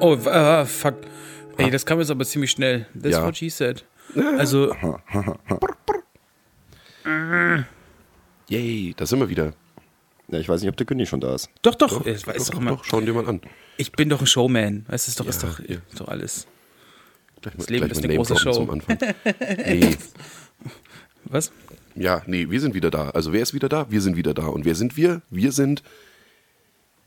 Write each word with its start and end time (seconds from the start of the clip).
Oh, 0.00 0.14
äh, 0.14 0.64
fuck. 0.66 0.94
Ey, 1.56 1.70
das 1.70 1.84
kam 1.86 1.98
jetzt 1.98 2.10
aber 2.10 2.24
ziemlich 2.24 2.50
schnell. 2.50 2.86
That's 2.94 3.16
Ja. 3.16 3.24
what 3.24 3.36
she 3.36 3.48
said. 3.48 3.82
Also, 4.38 4.74
Yay, 8.48 8.94
da 8.96 9.06
sind 9.06 9.18
wir 9.20 9.28
wieder. 9.28 9.52
Ja, 10.28 10.40
ich 10.40 10.48
weiß 10.48 10.60
nicht, 10.60 10.70
ob 10.70 10.76
der 10.76 10.86
König 10.86 11.08
schon 11.08 11.20
da 11.20 11.34
ist. 11.34 11.48
doch, 11.62 11.74
doch. 11.76 12.02
das 12.02 12.26
weiß 12.26 12.36
Doch, 12.36 12.44
doch, 12.46 12.50
doch, 12.54 12.60
immer. 12.60 12.70
doch, 12.72 12.84
schauen 12.84 13.06
dir 13.06 13.12
mal 13.14 13.26
an. 13.28 13.40
Ich 13.76 13.92
bin 13.92 14.08
doch 14.08 14.20
ein 14.20 14.26
Showman. 14.26 14.84
Weißt 14.88 15.06
du, 15.06 15.10
ist 15.10 15.20
doch, 15.20 15.26
ist 15.26 15.42
Ja, 15.42 15.48
doch, 15.48 15.58
ja. 15.60 15.76
ist 15.90 16.00
doch 16.00 16.08
alles. 16.08 16.46
Gleich 17.42 17.54
mal, 17.54 17.58
Das 17.58 17.68
Leben 17.70 17.86
gleich 17.86 17.98
ist 17.98 18.04
eine 18.04 18.16
große 18.16 18.36
Show. 18.38 18.52
Zum 18.52 18.70
Anfang. 18.70 18.98
Nee, 19.58 19.96
Was? 21.26 21.52
ja, 21.94 22.22
nee, 22.26 22.48
wir 22.50 22.60
sind 22.60 22.74
wieder 22.74 22.90
da. 22.90 23.10
Also 23.10 23.32
wer 23.32 23.42
ist 23.42 23.54
wieder 23.54 23.68
da? 23.68 23.90
Wir 23.90 24.00
sind 24.00 24.16
wieder 24.16 24.34
da. 24.34 24.46
Und 24.46 24.64
wer 24.64 24.74
sind 24.74 24.96
wir? 24.96 25.22
Wir 25.30 25.52
sind 25.52 25.82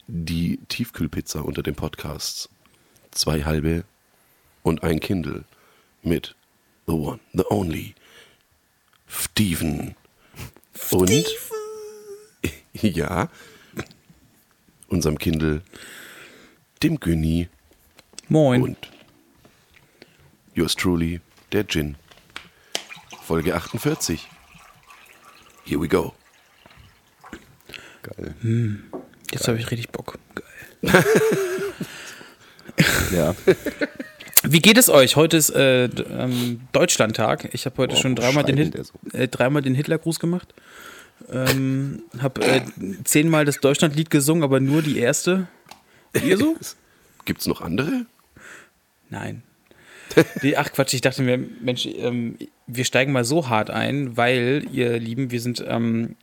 die 0.07 0.59
Tiefkühlpizza 0.69 1.41
unter 1.41 1.61
den 1.63 1.75
Podcasts. 1.75 2.49
Zwei 3.11 3.43
halbe 3.43 3.83
und 4.63 4.83
ein 4.83 4.99
Kindle 4.99 5.43
mit 6.03 6.35
The 6.87 6.93
One, 6.93 7.19
The 7.33 7.43
Only, 7.49 7.95
Steven. 9.07 9.95
Und 10.91 11.25
ja, 12.87 13.29
unserem 14.87 15.17
Kindle, 15.17 15.61
dem 16.81 16.99
Günni 16.99 17.49
Moin. 18.27 18.61
und 18.61 18.77
yours 20.53 20.75
truly, 20.75 21.21
der 21.51 21.67
Gin. 21.67 21.95
Folge 23.23 23.55
48. 23.55 24.27
Here 25.65 25.79
we 25.79 25.87
go. 25.87 26.13
Geil. 28.01 28.33
Jetzt 29.31 29.47
habe 29.47 29.59
ich 29.59 29.69
richtig 29.69 29.89
Bock. 29.89 30.17
Geil. 30.81 31.03
Ja. 33.11 33.35
Wie 34.43 34.59
geht 34.59 34.77
es 34.77 34.87
euch? 34.87 35.17
Heute 35.17 35.35
ist 35.35 35.49
äh, 35.49 35.85
ähm, 35.85 36.61
Deutschlandtag. 36.71 37.49
Ich 37.53 37.65
habe 37.65 37.75
heute 37.77 37.95
Boah, 37.95 38.01
schon 38.01 38.15
dreimal 38.15 38.45
den, 38.45 38.55
Hit, 38.55 38.73
der 38.73 39.19
äh, 39.19 39.27
dreimal 39.27 39.61
den 39.61 39.75
Hitlergruß 39.75 40.19
gemacht. 40.19 40.53
Ähm, 41.31 42.03
habe 42.19 42.41
äh, 42.41 42.61
zehnmal 43.03 43.45
das 43.45 43.59
Deutschlandlied 43.59 44.09
gesungen, 44.09 44.43
aber 44.43 44.59
nur 44.59 44.81
die 44.81 44.97
erste. 44.97 45.47
Ihr 46.23 46.37
so? 46.37 46.55
Gibt's 47.25 47.47
noch 47.47 47.61
andere? 47.61 48.05
Nein. 49.09 49.43
Die, 50.41 50.57
ach 50.57 50.71
Quatsch, 50.71 50.93
ich 50.93 51.01
dachte 51.01 51.21
mir, 51.21 51.37
Mensch, 51.37 51.85
ähm, 51.85 52.37
wir 52.65 52.85
steigen 52.85 53.11
mal 53.11 53.25
so 53.25 53.47
hart 53.49 53.69
ein, 53.69 54.17
weil, 54.17 54.65
ihr 54.71 54.99
Lieben, 54.99 55.31
wir 55.31 55.39
sind 55.39 55.63
ähm, 55.67 56.15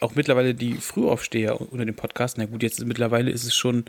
auch 0.00 0.14
mittlerweile 0.14 0.54
die 0.54 0.74
Frühaufsteher 0.74 1.60
unter 1.60 1.84
dem 1.84 1.96
Podcast. 1.96 2.38
Na 2.38 2.46
gut, 2.46 2.62
jetzt 2.62 2.84
mittlerweile 2.84 3.30
ist 3.30 3.44
es 3.44 3.54
schon 3.54 3.84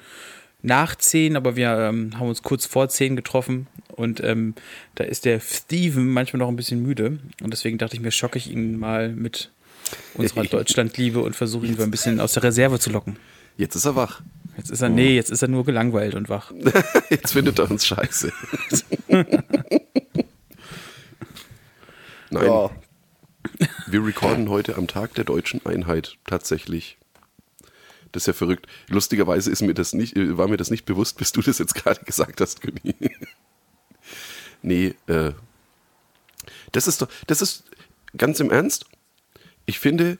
nach 0.61 0.95
zehn, 0.95 1.35
aber 1.35 1.55
wir 1.55 1.69
ähm, 1.77 2.17
haben 2.17 2.29
uns 2.29 2.41
kurz 2.41 2.65
vor 2.65 2.89
zehn 2.89 3.15
getroffen 3.15 3.67
und 3.89 4.23
ähm, 4.23 4.55
da 4.95 5.03
ist 5.03 5.25
der 5.25 5.39
Steven 5.39 6.07
manchmal 6.07 6.39
noch 6.39 6.47
ein 6.47 6.55
bisschen 6.55 6.81
müde 6.81 7.19
und 7.41 7.51
deswegen 7.51 7.77
dachte 7.77 7.95
ich 7.95 8.01
mir, 8.01 8.11
schocke 8.11 8.39
ich 8.39 8.49
ihn 8.49 8.77
mal 8.77 9.09
mit 9.09 9.51
unserer 10.15 10.43
Deutschlandliebe 10.43 11.19
und 11.19 11.35
versuche 11.35 11.67
ihn 11.67 11.77
so 11.77 11.83
ein 11.83 11.91
bisschen 11.91 12.19
aus 12.19 12.33
der 12.33 12.43
Reserve 12.43 12.79
zu 12.79 12.89
locken. 12.89 13.17
Jetzt 13.57 13.75
ist 13.75 13.85
er 13.85 13.95
wach. 13.95 14.21
Jetzt 14.57 14.71
ist 14.71 14.81
er, 14.81 14.89
nee, 14.89 15.15
jetzt 15.15 15.29
ist 15.29 15.41
er 15.43 15.47
nur 15.47 15.65
gelangweilt 15.65 16.15
und 16.15 16.29
wach. 16.29 16.51
Jetzt 17.11 17.33
findet 17.33 17.59
er 17.59 17.69
uns 17.69 17.85
scheiße. 17.85 18.33
Nein, 22.29 22.45
ja. 22.45 22.71
wir 23.85 24.05
recorden 24.05 24.49
heute 24.49 24.75
am 24.75 24.87
Tag 24.87 25.13
der 25.13 25.25
deutschen 25.25 25.63
Einheit 25.65 26.17
tatsächlich. 26.25 26.97
Das 28.11 28.23
ist 28.23 28.27
ja 28.27 28.33
verrückt. 28.33 28.65
Lustigerweise 28.87 29.51
ist 29.51 29.61
mir 29.61 29.75
das 29.75 29.93
nicht, 29.93 30.15
äh, 30.17 30.37
war 30.37 30.47
mir 30.47 30.57
das 30.57 30.71
nicht 30.71 30.85
bewusst, 30.85 31.17
bis 31.19 31.31
du 31.31 31.41
das 31.41 31.59
jetzt 31.59 31.75
gerade 31.75 32.03
gesagt 32.03 32.41
hast, 32.41 32.61
Günni. 32.61 32.95
nee, 34.63 34.95
äh, 35.05 35.33
das 36.71 36.87
ist 36.87 37.01
doch, 37.03 37.09
das 37.27 37.43
ist 37.43 37.63
ganz 38.17 38.39
im 38.39 38.49
Ernst. 38.49 38.85
Ich 39.67 39.77
finde, 39.79 40.17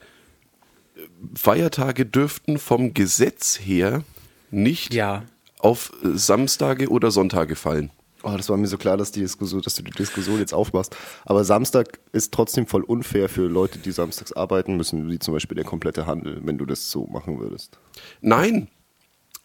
Feiertage 1.35 2.06
dürften 2.06 2.59
vom 2.59 2.94
Gesetz 2.94 3.59
her 3.59 4.03
nicht 4.52 4.94
Ja. 4.94 5.24
auf 5.59 5.91
Samstage 6.03 6.90
oder 6.90 7.09
Sonntage 7.12 7.56
fallen. 7.56 7.90
Oh, 8.24 8.34
das 8.35 8.50
war 8.50 8.58
mir 8.58 8.68
so 8.68 8.78
klar, 8.78 8.97
dass, 8.97 9.12
die 9.12 9.22
Diskussion, 9.22 9.62
dass 9.62 9.75
du 9.75 9.84
die 9.84 9.91
Diskussion 9.91 10.40
jetzt 10.40 10.53
aufmachst. 10.53 10.96
Aber 11.24 11.44
Samstag 11.46 12.00
ist 12.12 12.34
trotzdem 12.34 12.66
voll 12.68 12.84
unfair 12.84 13.30
für 13.30 13.47
Leute, 13.47 13.80
die 13.80 13.91
samstags 13.91 14.34
arbeiten 14.34 14.75
müssen, 14.75 15.09
wie 15.09 15.19
zum 15.19 15.34
Beispiel 15.34 15.56
der 15.56 15.64
komplette 15.66 16.08
Handel, 16.08 16.41
wenn 16.44 16.58
du 16.58 16.66
das 16.66 16.90
so 16.91 17.06
machen 17.06 17.40
würdest. 17.40 17.78
Nein, 18.22 18.68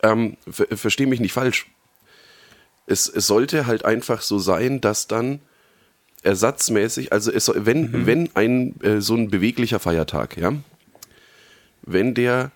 ähm, 0.03 0.37
ver 0.51 0.67
versteh 0.77 1.07
mich 1.07 1.21
nicht 1.21 1.33
falsch. 1.33 1.71
Es, 2.87 3.09
es 3.09 3.27
sollte 3.27 3.67
halt 3.67 3.85
einfach 3.85 4.23
so 4.23 4.39
sein, 4.39 4.81
dass 4.81 5.07
dann 5.07 5.41
ersatzmäßig, 6.23 7.13
also 7.13 7.33
es, 7.33 7.51
wenn, 7.55 8.07
wenn 8.07 8.31
ein 8.35 8.81
äh, 8.83 9.01
so 9.01 9.15
ein 9.15 9.29
beweglicher 9.29 9.81
Feiertag, 9.81 10.37
ja, 10.37 10.53
wenn 11.83 12.15
der 12.15 12.53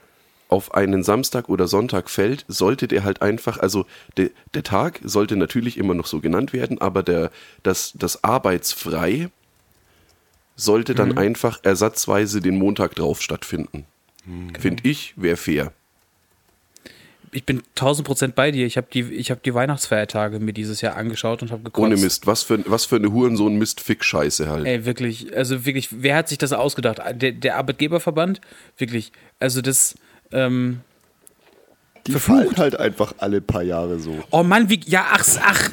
auf 0.48 0.74
einen 0.74 1.02
Samstag 1.02 1.48
oder 1.48 1.66
Sonntag 1.66 2.08
fällt, 2.08 2.44
sollte 2.46 2.86
der 2.86 3.02
halt 3.02 3.20
einfach, 3.20 3.58
also 3.58 3.84
de, 4.16 4.30
der 4.54 4.62
Tag 4.62 5.00
sollte 5.02 5.36
natürlich 5.36 5.76
immer 5.76 5.94
noch 5.94 6.06
so 6.06 6.20
genannt 6.20 6.52
werden, 6.52 6.80
aber 6.80 7.02
der, 7.02 7.30
das, 7.64 7.92
das 7.94 8.22
Arbeitsfrei 8.22 9.30
sollte 10.54 10.94
dann 10.94 11.18
einfach 11.18 11.60
ersatzweise 11.64 12.40
den 12.40 12.56
Montag 12.56 12.94
drauf 12.94 13.20
stattfinden. 13.20 13.84
Finde 14.58 14.88
ich, 14.88 15.14
wäre 15.16 15.36
fair. 15.36 15.72
Ich 17.36 17.44
bin 17.44 17.62
1000 17.74 18.06
Prozent 18.06 18.34
bei 18.34 18.50
dir. 18.50 18.64
Ich 18.64 18.78
habe 18.78 18.86
die, 18.90 19.02
ich 19.02 19.30
hab 19.30 19.42
die 19.42 19.52
Weihnachtsfeiertage 19.52 20.40
mir 20.40 20.54
dieses 20.54 20.80
Jahr 20.80 20.96
angeschaut 20.96 21.42
und 21.42 21.50
habe 21.50 21.64
gekotzt. 21.64 21.84
Ohne 21.84 21.98
Mist. 21.98 22.26
Was 22.26 22.42
für, 22.42 22.64
was 22.64 22.86
für 22.86 22.96
eine 22.96 23.12
Hurensohn 23.12 23.56
Mist-Fick-Scheiße 23.58 24.48
halt. 24.48 24.64
Ey, 24.64 24.86
wirklich, 24.86 25.36
also 25.36 25.66
wirklich, 25.66 25.88
wer 25.90 26.16
hat 26.16 26.30
sich 26.30 26.38
das 26.38 26.54
ausgedacht? 26.54 26.98
Der, 27.12 27.32
der 27.32 27.58
Arbeitgeberverband? 27.58 28.40
Wirklich, 28.78 29.12
also 29.38 29.60
das, 29.60 29.96
ähm, 30.32 30.80
Die 32.06 32.12
Verflucht. 32.12 32.38
fallen 32.38 32.56
halt 32.56 32.80
einfach 32.80 33.12
alle 33.18 33.42
paar 33.42 33.62
Jahre 33.62 33.98
so. 33.98 34.24
oh 34.30 34.42
Mann, 34.42 34.70
wie, 34.70 34.80
ja, 34.86 35.04
ach, 35.10 35.26
ach, 35.42 35.70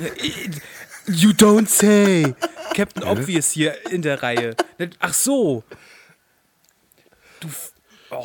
you 1.08 1.30
don't 1.30 1.70
say. 1.70 2.36
Captain 2.76 3.04
Obvious 3.04 3.52
hier 3.52 3.74
in 3.90 4.02
der 4.02 4.22
Reihe. 4.22 4.58
Ach 5.00 5.14
so. 5.14 5.64
Du, 7.40 7.48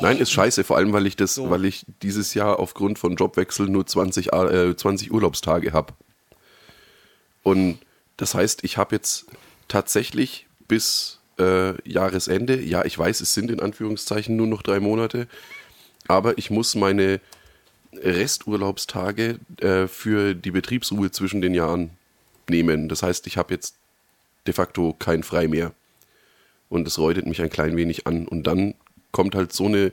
Nein, 0.01 0.17
ist 0.17 0.31
scheiße, 0.31 0.63
vor 0.63 0.77
allem, 0.77 0.93
weil 0.93 1.07
ich 1.07 1.15
das, 1.15 1.37
weil 1.49 1.65
ich 1.65 1.85
dieses 2.01 2.33
Jahr 2.33 2.59
aufgrund 2.59 2.99
von 2.99 3.15
Jobwechsel 3.15 3.67
nur 3.67 3.85
20, 3.85 4.33
äh, 4.33 4.75
20 4.75 5.11
Urlaubstage 5.11 5.73
habe. 5.73 5.93
Und 7.43 7.79
das 8.17 8.35
heißt, 8.35 8.63
ich 8.63 8.77
habe 8.77 8.95
jetzt 8.95 9.25
tatsächlich 9.67 10.47
bis 10.67 11.19
äh, 11.39 11.89
Jahresende, 11.89 12.61
ja, 12.61 12.85
ich 12.85 12.97
weiß, 12.97 13.21
es 13.21 13.33
sind 13.33 13.49
in 13.49 13.59
Anführungszeichen 13.59 14.35
nur 14.35 14.47
noch 14.47 14.61
drei 14.61 14.79
Monate, 14.79 15.27
aber 16.07 16.37
ich 16.37 16.49
muss 16.49 16.75
meine 16.75 17.21
Resturlaubstage 17.93 19.39
äh, 19.61 19.87
für 19.87 20.35
die 20.35 20.51
Betriebsruhe 20.51 21.11
zwischen 21.11 21.41
den 21.41 21.53
Jahren 21.53 21.91
nehmen. 22.49 22.89
Das 22.89 23.03
heißt, 23.03 23.25
ich 23.27 23.37
habe 23.37 23.53
jetzt 23.53 23.75
de 24.47 24.53
facto 24.53 24.93
kein 24.97 25.23
Frei 25.23 25.47
mehr. 25.47 25.71
Und 26.69 26.87
es 26.87 26.99
räudet 26.99 27.25
mich 27.25 27.41
ein 27.41 27.49
klein 27.49 27.75
wenig 27.77 28.05
an. 28.05 28.27
Und 28.27 28.43
dann 28.43 28.75
kommt 29.11 29.35
halt 29.35 29.53
so 29.53 29.65
eine 29.65 29.91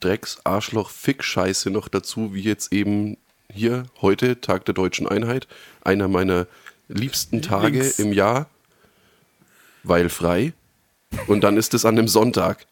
Drecks-Arschloch-Fick-Scheiße 0.00 1.70
noch 1.70 1.88
dazu, 1.88 2.34
wie 2.34 2.42
jetzt 2.42 2.72
eben 2.72 3.16
hier 3.52 3.84
heute, 4.00 4.40
Tag 4.40 4.64
der 4.64 4.74
Deutschen 4.74 5.08
Einheit, 5.08 5.46
einer 5.82 6.08
meiner 6.08 6.46
liebsten 6.88 7.42
Tage 7.42 7.80
Lieblings- 7.80 7.98
im 7.98 8.12
Jahr, 8.12 8.48
weil 9.82 10.08
frei. 10.08 10.52
Und 11.26 11.42
dann 11.42 11.56
ist 11.56 11.74
es 11.74 11.84
an 11.84 11.98
einem 11.98 12.08
Sonntag. 12.08 12.66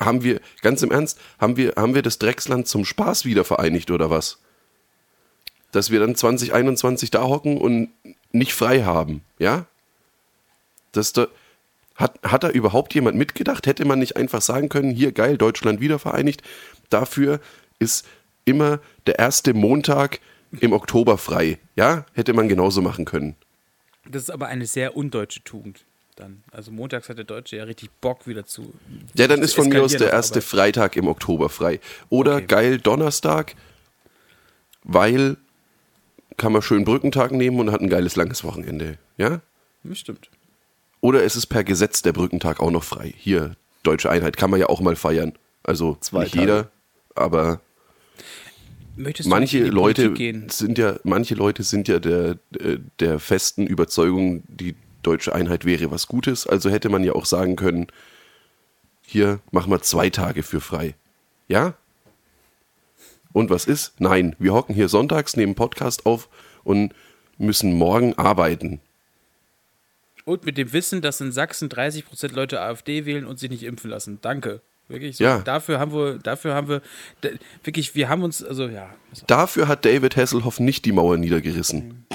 Haben 0.00 0.22
wir, 0.22 0.40
ganz 0.62 0.82
im 0.82 0.90
Ernst, 0.90 1.18
haben 1.38 1.56
wir, 1.56 1.74
haben 1.76 1.94
wir 1.94 2.02
das 2.02 2.18
Drecksland 2.18 2.66
zum 2.66 2.84
Spaß 2.84 3.24
wieder 3.24 3.44
vereinigt 3.44 3.90
oder 3.90 4.10
was? 4.10 4.38
Dass 5.70 5.90
wir 5.90 6.00
dann 6.00 6.14
2021 6.14 7.10
da 7.10 7.22
hocken 7.22 7.58
und 7.58 7.90
nicht 8.32 8.52
frei 8.52 8.82
haben, 8.82 9.22
ja? 9.38 9.66
Das 10.92 11.12
da, 11.12 11.28
hat, 11.96 12.18
hat 12.22 12.44
da 12.44 12.50
überhaupt 12.50 12.94
jemand 12.94 13.16
mitgedacht? 13.16 13.66
Hätte 13.66 13.84
man 13.84 13.98
nicht 13.98 14.16
einfach 14.16 14.42
sagen 14.42 14.68
können, 14.68 14.90
hier 14.90 15.12
geil, 15.12 15.36
Deutschland 15.38 15.80
wieder 15.80 15.98
vereinigt. 15.98 16.42
Dafür 16.90 17.40
ist 17.78 18.06
immer 18.44 18.80
der 19.06 19.18
erste 19.18 19.54
Montag 19.54 20.20
im 20.60 20.72
Oktober 20.72 21.18
frei. 21.18 21.58
Ja, 21.74 22.06
hätte 22.14 22.32
man 22.32 22.48
genauso 22.48 22.80
machen 22.82 23.04
können. 23.04 23.34
das 24.08 24.24
ist 24.24 24.30
aber 24.30 24.46
eine 24.46 24.66
sehr 24.66 24.96
undeutsche 24.96 25.42
Tugend. 25.42 25.84
Dann. 26.14 26.42
Also 26.50 26.70
montags 26.70 27.10
hat 27.10 27.18
der 27.18 27.26
Deutsche 27.26 27.56
ja 27.56 27.64
richtig 27.64 27.90
Bock 28.00 28.26
wieder 28.26 28.46
zu. 28.46 28.72
Ja, 29.14 29.26
dann 29.28 29.42
ist 29.42 29.54
von 29.54 29.68
mir 29.68 29.82
aus 29.82 29.92
der 29.92 30.10
erste 30.12 30.36
Arbeit. 30.38 30.44
Freitag 30.44 30.96
im 30.96 31.08
Oktober 31.08 31.50
frei. 31.50 31.78
Oder 32.08 32.36
Okay. 32.36 32.46
geil 32.46 32.78
Donnerstag, 32.78 33.54
weil 34.82 35.36
kann 36.38 36.52
man 36.52 36.62
schön 36.62 36.84
Brückentag 36.84 37.32
nehmen 37.32 37.58
und 37.60 37.70
hat 37.70 37.80
ein 37.82 37.90
geiles 37.90 38.16
langes 38.16 38.44
Wochenende. 38.44 38.96
Ja? 39.18 39.40
Das 39.84 39.98
stimmt. 39.98 40.30
Oder 41.00 41.24
es 41.24 41.36
ist 41.36 41.46
per 41.46 41.64
Gesetz 41.64 42.02
der 42.02 42.12
Brückentag 42.12 42.60
auch 42.60 42.70
noch 42.70 42.84
frei. 42.84 43.14
Hier, 43.16 43.56
Deutsche 43.82 44.10
Einheit, 44.10 44.36
kann 44.36 44.50
man 44.50 44.60
ja 44.60 44.68
auch 44.68 44.80
mal 44.80 44.96
feiern. 44.96 45.32
Also 45.62 45.96
Zwei 46.00 46.24
nicht 46.24 46.34
Tage. 46.34 46.40
jeder, 46.40 46.70
aber 47.14 47.60
Möchtest 48.96 49.26
du 49.26 49.30
manche 49.30 49.64
Leute 49.66 50.14
sind 50.48 50.78
ja, 50.78 50.96
manche 51.04 51.34
Leute 51.34 51.62
sind 51.62 51.86
ja 51.86 51.98
der, 51.98 52.38
äh, 52.58 52.78
der 52.98 53.18
festen 53.20 53.66
Überzeugung, 53.66 54.42
die 54.48 54.74
deutsche 55.02 55.34
Einheit 55.34 55.64
wäre 55.64 55.90
was 55.90 56.06
Gutes. 56.06 56.46
Also 56.46 56.70
hätte 56.70 56.88
man 56.88 57.04
ja 57.04 57.12
auch 57.12 57.26
sagen 57.26 57.56
können, 57.56 57.88
hier 59.02 59.40
machen 59.50 59.70
wir 59.70 59.82
zwei 59.82 60.10
Tage 60.10 60.42
für 60.42 60.60
frei. 60.60 60.94
Ja? 61.46 61.74
Und 63.32 63.50
was 63.50 63.66
ist? 63.66 64.00
Nein, 64.00 64.34
wir 64.38 64.54
hocken 64.54 64.74
hier 64.74 64.88
sonntags, 64.88 65.36
nehmen 65.36 65.54
Podcast 65.54 66.06
auf 66.06 66.28
und 66.64 66.94
müssen 67.38 67.74
morgen 67.74 68.14
arbeiten. 68.14 68.80
Und 70.26 70.44
mit 70.44 70.58
dem 70.58 70.72
Wissen, 70.72 71.02
dass 71.02 71.20
in 71.20 71.30
Sachsen 71.30 71.68
30% 71.68 72.34
Leute 72.34 72.60
AfD 72.60 73.06
wählen 73.06 73.24
und 73.24 73.38
sich 73.38 73.48
nicht 73.48 73.62
impfen 73.62 73.88
lassen. 73.90 74.18
Danke. 74.22 74.60
Wirklich. 74.88 75.16
So, 75.16 75.24
Ja. 75.24 75.38
Dafür 75.38 75.78
haben 75.78 75.92
wir, 75.92 76.18
dafür 76.18 76.52
haben 76.52 76.68
wir, 76.68 76.82
wirklich, 77.62 77.94
wir 77.94 78.08
haben 78.08 78.24
uns, 78.24 78.42
also 78.42 78.66
ja. 78.66 78.92
Dafür 79.28 79.68
hat 79.68 79.84
David 79.84 80.16
Hasselhoff 80.16 80.58
nicht 80.58 80.84
die 80.84 80.90
Mauer 80.90 81.16
niedergerissen. 81.16 82.06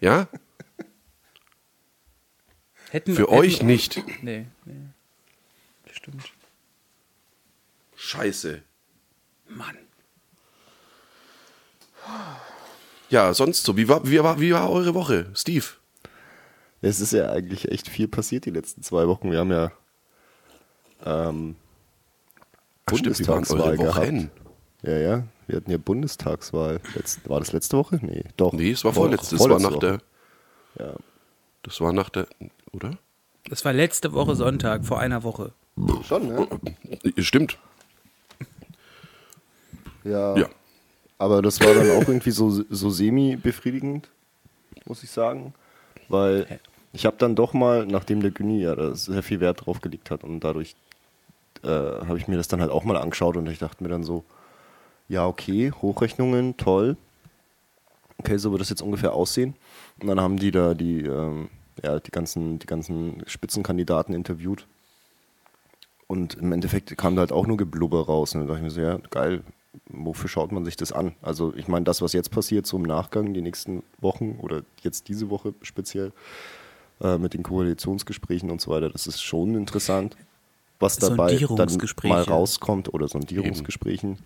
ja? 0.00 0.26
Hätten, 2.90 3.14
Für 3.14 3.22
hätten, 3.22 3.32
euch 3.32 3.62
nicht. 3.62 4.02
Nee, 4.20 4.46
nee. 4.64 4.74
Stimmt. 5.92 6.24
Scheiße. 7.94 8.62
Mann. 9.48 9.76
Ja, 13.10 13.32
sonst 13.32 13.62
so. 13.64 13.76
Wie 13.76 13.86
war, 13.88 14.08
wie 14.08 14.20
war, 14.22 14.40
wie 14.40 14.52
war 14.52 14.70
eure 14.70 14.94
Woche, 14.94 15.30
Steve? 15.34 15.66
Es 16.82 17.00
ist 17.00 17.12
ja 17.12 17.30
eigentlich 17.30 17.70
echt 17.70 17.88
viel 17.88 18.08
passiert 18.08 18.44
die 18.44 18.50
letzten 18.50 18.82
zwei 18.82 19.08
Wochen. 19.08 19.30
Wir 19.30 19.38
haben 19.38 19.50
ja 19.50 19.72
ähm, 21.04 21.56
Ach, 22.86 22.96
stimmt, 22.96 23.04
Bundestagswahl 23.04 23.76
gehabt. 23.76 23.96
Wochen? 23.96 24.30
Ja, 24.82 24.96
ja. 24.98 25.22
Wir 25.46 25.56
hatten 25.56 25.70
ja 25.70 25.78
Bundestagswahl. 25.78 26.80
Letzt, 26.94 27.28
war 27.28 27.38
das 27.40 27.52
letzte 27.52 27.76
Woche? 27.78 27.98
Nee, 28.02 28.24
doch. 28.36 28.52
Nee, 28.52 28.72
es 28.72 28.84
war 28.84 28.92
Doch, 28.92 29.00
vorletzte. 29.02 29.36
Es 29.36 29.48
war 29.48 29.58
nach 29.60 29.72
Woche. 29.72 30.00
der. 30.78 30.86
Ja. 30.86 30.94
Das 31.62 31.80
war 31.80 31.92
nach 31.92 32.10
der. 32.10 32.26
Oder? 32.72 32.98
Das 33.48 33.64
war 33.64 33.72
letzte 33.72 34.12
Woche 34.12 34.34
Sonntag, 34.34 34.84
vor 34.84 34.98
einer 34.98 35.22
Woche. 35.22 35.52
Schon, 36.02 36.28
ne? 36.28 36.48
Stimmt. 37.18 37.58
Ja. 40.04 40.36
Ja. 40.36 40.48
Aber 41.18 41.42
das 41.42 41.60
war 41.60 41.74
dann 41.74 41.90
auch 41.92 42.08
irgendwie 42.08 42.30
so, 42.30 42.50
so 42.50 42.90
semi-befriedigend, 42.90 44.08
muss 44.84 45.02
ich 45.02 45.10
sagen. 45.10 45.54
Weil 46.08 46.60
ich 46.92 47.06
habe 47.06 47.16
dann 47.18 47.34
doch 47.34 47.52
mal, 47.52 47.86
nachdem 47.86 48.20
der 48.20 48.30
Güni 48.30 48.60
ja 48.60 48.74
da 48.74 48.94
sehr 48.94 49.22
viel 49.22 49.40
Wert 49.40 49.66
drauf 49.66 49.80
gelegt 49.80 50.10
hat 50.10 50.24
und 50.24 50.40
dadurch 50.40 50.74
äh, 51.62 51.68
habe 51.68 52.18
ich 52.18 52.28
mir 52.28 52.36
das 52.36 52.48
dann 52.48 52.60
halt 52.60 52.70
auch 52.70 52.84
mal 52.84 52.96
angeschaut 52.96 53.36
und 53.36 53.48
ich 53.48 53.58
dachte 53.58 53.82
mir 53.82 53.90
dann 53.90 54.04
so, 54.04 54.24
ja, 55.08 55.26
okay, 55.26 55.72
Hochrechnungen, 55.82 56.56
toll. 56.56 56.96
Okay, 58.18 58.38
so 58.38 58.50
wird 58.50 58.60
das 58.60 58.70
jetzt 58.70 58.82
ungefähr 58.82 59.12
aussehen. 59.12 59.54
Und 60.00 60.08
dann 60.08 60.20
haben 60.20 60.38
die 60.38 60.50
da 60.50 60.74
die, 60.74 61.02
ähm, 61.02 61.48
ja, 61.82 62.00
die 62.00 62.10
ganzen, 62.10 62.58
die 62.58 62.66
ganzen 62.66 63.22
Spitzenkandidaten 63.26 64.14
interviewt. 64.14 64.66
Und 66.06 66.34
im 66.34 66.52
Endeffekt 66.52 66.96
kam 66.96 67.14
da 67.16 67.20
halt 67.20 67.32
auch 67.32 67.46
nur 67.46 67.56
Geblubber 67.56 68.06
raus. 68.06 68.34
Und 68.34 68.40
dann 68.40 68.48
dachte 68.48 68.60
ich 68.60 68.64
mir 68.64 68.70
so, 68.70 68.80
ja, 68.80 68.98
geil, 69.10 69.42
wofür 69.88 70.28
schaut 70.28 70.52
man 70.52 70.64
sich 70.64 70.76
das 70.76 70.92
an? 70.92 71.14
Also 71.22 71.54
ich 71.54 71.68
meine, 71.68 71.84
das, 71.84 72.02
was 72.02 72.12
jetzt 72.12 72.30
passiert, 72.30 72.66
so 72.66 72.76
im 72.76 72.82
Nachgang, 72.82 73.34
die 73.34 73.42
nächsten 73.42 73.82
Wochen 74.00 74.38
oder 74.40 74.62
jetzt 74.82 75.08
diese 75.08 75.30
Woche 75.30 75.54
speziell, 75.62 76.12
äh, 77.00 77.18
mit 77.18 77.34
den 77.34 77.42
Koalitionsgesprächen 77.42 78.50
und 78.50 78.60
so 78.60 78.70
weiter, 78.70 78.88
das 78.88 79.06
ist 79.06 79.22
schon 79.22 79.54
interessant, 79.54 80.16
was 80.78 80.96
dabei 80.96 81.36
dann 81.36 81.78
mal 82.04 82.22
rauskommt 82.22 82.92
oder 82.92 83.08
Sondierungsgesprächen, 83.08 84.18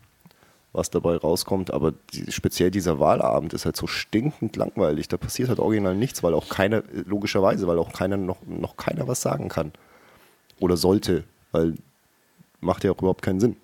was 0.73 0.91
dabei 0.91 1.17
rauskommt. 1.17 1.73
Aber 1.73 1.93
die, 2.13 2.31
speziell 2.31 2.71
dieser 2.71 2.99
Wahlabend 2.99 3.55
ist 3.55 3.65
halt 3.65 3.77
so 3.77 3.87
stinkend 3.87 4.57
langweilig. 4.57 5.09
Da 5.09 5.17
passiert 5.17 5.49
halt 5.49 5.59
original 5.59 5.97
nichts, 5.97 6.23
weil 6.23 6.35
auch 6.35 6.49
keiner, 6.49 6.83
logischerweise, 6.93 7.67
weil 7.67 7.79
auch 7.79 7.93
keiner 7.93 8.17
noch, 8.17 8.39
noch 8.47 8.77
keiner 8.77 9.09
was 9.09 9.21
sagen 9.21 9.49
kann. 9.49 9.73
Oder 10.61 10.77
sollte, 10.77 11.25
weil 11.53 11.75
macht 12.61 12.85
ja 12.85 12.93
auch 12.93 12.99
überhaupt 12.99 13.23
keinen 13.23 13.41
Sinn. 13.41 13.57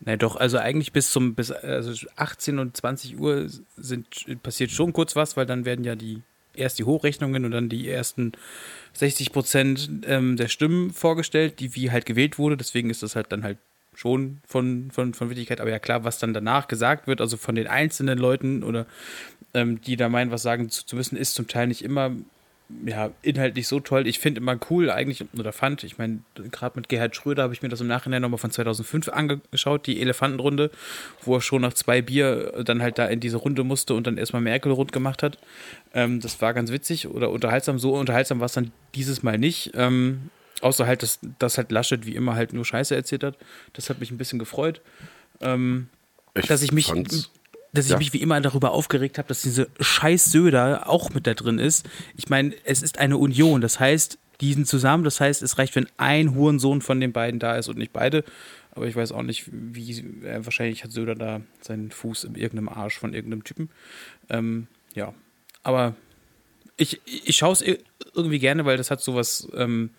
Na 0.00 0.16
doch, 0.16 0.36
also 0.36 0.58
eigentlich 0.58 0.92
bis 0.92 1.10
zum 1.10 1.34
bis 1.34 1.50
also 1.50 2.06
18 2.16 2.58
und 2.58 2.76
20 2.76 3.18
Uhr 3.18 3.46
sind, 3.76 4.42
passiert 4.42 4.70
schon 4.70 4.92
kurz 4.92 5.16
was, 5.16 5.36
weil 5.36 5.46
dann 5.46 5.64
werden 5.64 5.84
ja 5.84 5.96
die 5.96 6.22
erst 6.54 6.78
die 6.78 6.84
Hochrechnungen 6.84 7.44
und 7.44 7.52
dann 7.52 7.68
die 7.68 7.88
ersten 7.88 8.32
60 8.94 9.32
Prozent 9.32 9.90
ähm, 10.06 10.36
der 10.36 10.48
Stimmen 10.48 10.92
vorgestellt, 10.92 11.60
die 11.60 11.74
wie 11.74 11.90
halt 11.90 12.06
gewählt 12.06 12.38
wurde. 12.38 12.56
Deswegen 12.56 12.90
ist 12.90 13.02
das 13.02 13.16
halt 13.16 13.32
dann 13.32 13.44
halt 13.44 13.58
schon 13.94 14.40
von, 14.46 14.90
von, 14.90 15.14
von 15.14 15.30
Wichtigkeit. 15.30 15.60
Aber 15.60 15.70
ja 15.70 15.78
klar, 15.78 16.04
was 16.04 16.18
dann 16.18 16.34
danach 16.34 16.68
gesagt 16.68 17.06
wird, 17.06 17.20
also 17.20 17.36
von 17.36 17.54
den 17.54 17.66
einzelnen 17.66 18.18
Leuten 18.18 18.62
oder 18.62 18.86
ähm, 19.54 19.80
die 19.80 19.96
da 19.96 20.08
meinen, 20.08 20.30
was 20.30 20.42
sagen 20.42 20.68
zu, 20.70 20.86
zu 20.86 20.96
müssen, 20.96 21.16
ist 21.16 21.34
zum 21.34 21.48
Teil 21.48 21.66
nicht 21.66 21.82
immer 21.82 22.12
ja, 22.84 23.10
inhaltlich 23.22 23.66
so 23.66 23.80
toll. 23.80 24.06
Ich 24.06 24.18
finde 24.18 24.40
immer 24.40 24.58
cool 24.68 24.90
eigentlich, 24.90 25.24
oder 25.38 25.52
fand, 25.52 25.84
ich 25.84 25.96
meine, 25.96 26.18
gerade 26.50 26.78
mit 26.78 26.88
Gerhard 26.90 27.16
Schröder 27.16 27.44
habe 27.44 27.54
ich 27.54 27.62
mir 27.62 27.70
das 27.70 27.80
im 27.80 27.86
Nachhinein 27.86 28.20
nochmal 28.20 28.38
von 28.38 28.50
2005 28.50 29.08
angeschaut, 29.08 29.86
die 29.86 30.00
Elefantenrunde, 30.02 30.70
wo 31.22 31.36
er 31.36 31.40
schon 31.40 31.62
nach 31.62 31.72
zwei 31.72 32.02
Bier 32.02 32.62
dann 32.64 32.82
halt 32.82 32.98
da 32.98 33.06
in 33.06 33.20
diese 33.20 33.38
Runde 33.38 33.64
musste 33.64 33.94
und 33.94 34.06
dann 34.06 34.18
erstmal 34.18 34.42
Merkel 34.42 34.70
rund 34.72 34.92
gemacht 34.92 35.22
hat. 35.22 35.38
Ähm, 35.94 36.20
das 36.20 36.40
war 36.42 36.52
ganz 36.52 36.70
witzig 36.70 37.08
oder 37.08 37.30
unterhaltsam. 37.30 37.78
So 37.78 37.94
unterhaltsam 37.94 38.38
war 38.40 38.46
es 38.46 38.52
dann 38.52 38.70
dieses 38.94 39.22
Mal 39.22 39.38
nicht. 39.38 39.70
Ähm, 39.74 40.28
außer 40.60 40.86
halt, 40.86 41.02
dass, 41.02 41.20
dass 41.38 41.56
halt 41.56 41.70
Laschet 41.72 42.04
wie 42.04 42.14
immer 42.16 42.34
halt 42.34 42.52
nur 42.52 42.64
Scheiße 42.66 42.94
erzählt 42.94 43.24
hat. 43.24 43.36
Das 43.72 43.88
hat 43.88 43.98
mich 44.00 44.10
ein 44.10 44.18
bisschen 44.18 44.38
gefreut. 44.38 44.82
Ähm, 45.40 45.88
dass 46.48 46.62
ich 46.62 46.72
mich, 46.72 46.86
fand's- 46.88 47.30
dass 47.72 47.86
ich 47.86 47.92
Ja. 47.92 47.98
mich 47.98 48.12
wie 48.12 48.20
immer 48.22 48.40
darüber 48.40 48.72
aufgeregt 48.72 49.18
habe, 49.18 49.28
dass 49.28 49.42
diese 49.42 49.68
scheiß 49.80 50.32
Söder 50.32 50.88
auch 50.88 51.10
mit 51.10 51.26
da 51.26 51.34
drin 51.34 51.58
ist. 51.58 51.86
Ich 52.16 52.28
meine, 52.28 52.54
es 52.64 52.82
ist 52.82 52.98
eine 52.98 53.16
Union, 53.18 53.60
das 53.60 53.78
heißt, 53.80 54.18
die 54.40 54.52
sind 54.52 54.66
zusammen, 54.68 55.04
das 55.04 55.20
heißt, 55.20 55.42
es 55.42 55.58
reicht, 55.58 55.74
wenn 55.76 55.88
ein 55.96 56.34
Hurensohn 56.34 56.80
von 56.80 57.00
den 57.00 57.12
beiden 57.12 57.40
da 57.40 57.56
ist 57.56 57.68
und 57.68 57.76
nicht 57.78 57.92
beide. 57.92 58.24
Aber 58.70 58.86
ich 58.86 58.94
weiß 58.94 59.10
auch 59.12 59.22
nicht, 59.22 59.46
wie, 59.50 59.90
äh, 60.24 60.44
wahrscheinlich 60.44 60.84
hat 60.84 60.92
Söder 60.92 61.16
da 61.16 61.40
seinen 61.60 61.90
Fuß 61.90 62.24
in 62.24 62.36
irgendeinem 62.36 62.68
Arsch 62.68 62.96
von 62.98 63.12
irgendeinem 63.14 63.42
Typen. 63.42 63.70
Ähm, 64.28 64.68
ja, 64.94 65.12
aber 65.64 65.96
ich, 66.76 67.00
ich 67.04 67.36
schaue 67.36 67.52
es 67.54 67.64
irgendwie 68.14 68.38
gerne, 68.38 68.64
weil 68.64 68.76
das 68.76 68.92
hat 68.92 69.00
sowas 69.00 69.48
ähm, 69.56 69.90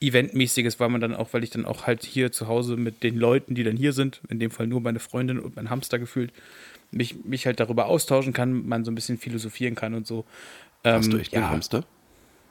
Eventmäßiges, 0.00 0.80
weil 0.80 0.88
man 0.88 1.00
dann 1.00 1.14
auch, 1.14 1.32
weil 1.32 1.44
ich 1.44 1.50
dann 1.50 1.64
auch 1.64 1.86
halt 1.86 2.04
hier 2.04 2.32
zu 2.32 2.48
Hause 2.48 2.76
mit 2.76 3.02
den 3.04 3.16
Leuten, 3.16 3.54
die 3.54 3.62
dann 3.62 3.76
hier 3.76 3.92
sind, 3.92 4.20
in 4.28 4.40
dem 4.40 4.50
Fall 4.50 4.66
nur 4.66 4.80
meine 4.80 4.98
Freundin 4.98 5.38
und 5.38 5.54
mein 5.54 5.70
Hamster 5.70 6.00
gefühlt, 6.00 6.32
mich, 6.90 7.24
mich 7.24 7.46
halt 7.46 7.60
darüber 7.60 7.86
austauschen 7.86 8.32
kann, 8.32 8.66
man 8.66 8.84
so 8.84 8.90
ein 8.90 8.94
bisschen 8.94 9.18
philosophieren 9.18 9.74
kann 9.74 9.94
und 9.94 10.06
so. 10.06 10.24
Ähm, 10.84 10.98
Hast 10.98 11.12
du 11.12 11.18
echt 11.18 11.32
ja, 11.32 11.40
einen 11.40 11.50
Hamster? 11.50 11.84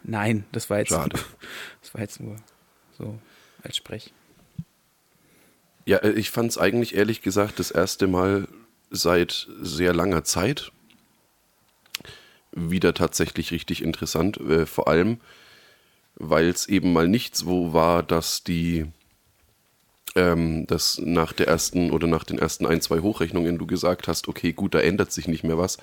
Nein, 0.03 0.45
das 0.51 0.69
war 0.69 0.79
jetzt, 0.79 0.89
Schade. 0.89 1.17
das 1.81 1.93
war 1.93 2.01
jetzt 2.01 2.19
nur 2.19 2.35
so 2.97 3.17
als 3.61 3.77
Sprech. 3.77 4.13
Ja, 5.85 5.97
äh, 5.97 6.11
ich 6.11 6.29
fand 6.29 6.51
es 6.51 6.57
eigentlich 6.57 6.95
ehrlich 6.95 7.21
gesagt 7.21 7.59
das 7.59 7.71
erste 7.71 8.07
Mal 8.07 8.47
seit 8.89 9.47
sehr 9.61 9.93
langer 9.93 10.23
Zeit 10.23 10.71
wieder 12.51 12.93
tatsächlich 12.93 13.51
richtig 13.51 13.81
interessant. 13.81 14.37
Äh, 14.37 14.65
vor 14.65 14.87
allem, 14.87 15.19
weil 16.15 16.47
es 16.49 16.67
eben 16.67 16.93
mal 16.93 17.07
nicht 17.07 17.35
so 17.35 17.73
war, 17.73 18.03
dass 18.03 18.43
die 18.43 18.85
ähm, 20.15 20.67
dass 20.67 20.99
nach 20.99 21.33
der 21.33 21.47
ersten 21.47 21.91
oder 21.91 22.07
nach 22.07 22.23
den 22.23 22.37
ersten 22.37 22.65
ein, 22.65 22.81
zwei 22.81 22.99
Hochrechnungen 22.99 23.57
du 23.57 23.65
gesagt 23.65 24.07
hast, 24.07 24.27
okay, 24.27 24.53
gut, 24.53 24.73
da 24.73 24.79
ändert 24.79 25.11
sich 25.11 25.27
nicht 25.27 25.43
mehr 25.43 25.57
was, 25.57 25.77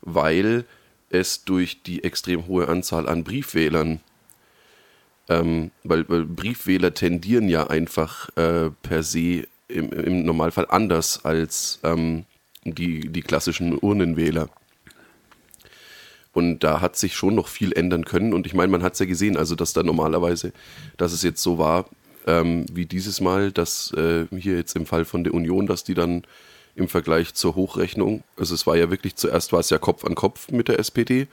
weil 0.00 0.64
es 1.10 1.44
durch 1.44 1.82
die 1.82 2.04
extrem 2.04 2.46
hohe 2.46 2.68
Anzahl 2.68 3.08
an 3.08 3.24
Briefwählern 3.24 4.00
ähm, 5.28 5.70
weil, 5.84 6.08
weil 6.08 6.24
Briefwähler 6.24 6.94
tendieren 6.94 7.48
ja 7.48 7.66
einfach 7.66 8.30
äh, 8.36 8.70
per 8.82 9.02
se 9.02 9.46
im, 9.68 9.92
im 9.92 10.24
Normalfall 10.24 10.66
anders 10.68 11.24
als 11.24 11.80
ähm, 11.82 12.24
die, 12.64 13.08
die 13.08 13.20
klassischen 13.20 13.78
Urnenwähler. 13.78 14.48
Und 16.32 16.60
da 16.60 16.80
hat 16.80 16.96
sich 16.96 17.14
schon 17.14 17.34
noch 17.34 17.48
viel 17.48 17.72
ändern 17.72 18.04
können. 18.04 18.32
Und 18.32 18.46
ich 18.46 18.54
meine, 18.54 18.70
man 18.70 18.82
hat 18.82 18.94
es 18.94 19.00
ja 19.00 19.06
gesehen, 19.06 19.36
also 19.36 19.54
dass 19.54 19.72
da 19.72 19.82
normalerweise, 19.82 20.52
dass 20.96 21.12
es 21.12 21.22
jetzt 21.22 21.42
so 21.42 21.58
war, 21.58 21.86
ähm, 22.26 22.66
wie 22.72 22.86
dieses 22.86 23.20
Mal, 23.20 23.52
dass 23.52 23.92
äh, 23.92 24.26
hier 24.36 24.56
jetzt 24.56 24.76
im 24.76 24.86
Fall 24.86 25.04
von 25.04 25.24
der 25.24 25.34
Union, 25.34 25.66
dass 25.66 25.84
die 25.84 25.94
dann 25.94 26.22
im 26.74 26.88
Vergleich 26.88 27.34
zur 27.34 27.54
Hochrechnung, 27.56 28.22
also 28.36 28.54
es 28.54 28.66
war 28.66 28.76
ja 28.76 28.90
wirklich, 28.90 29.16
zuerst 29.16 29.52
war 29.52 29.60
es 29.60 29.70
ja 29.70 29.78
Kopf 29.78 30.04
an 30.04 30.14
Kopf 30.14 30.50
mit 30.50 30.68
der 30.68 30.78
SPD 30.78 31.26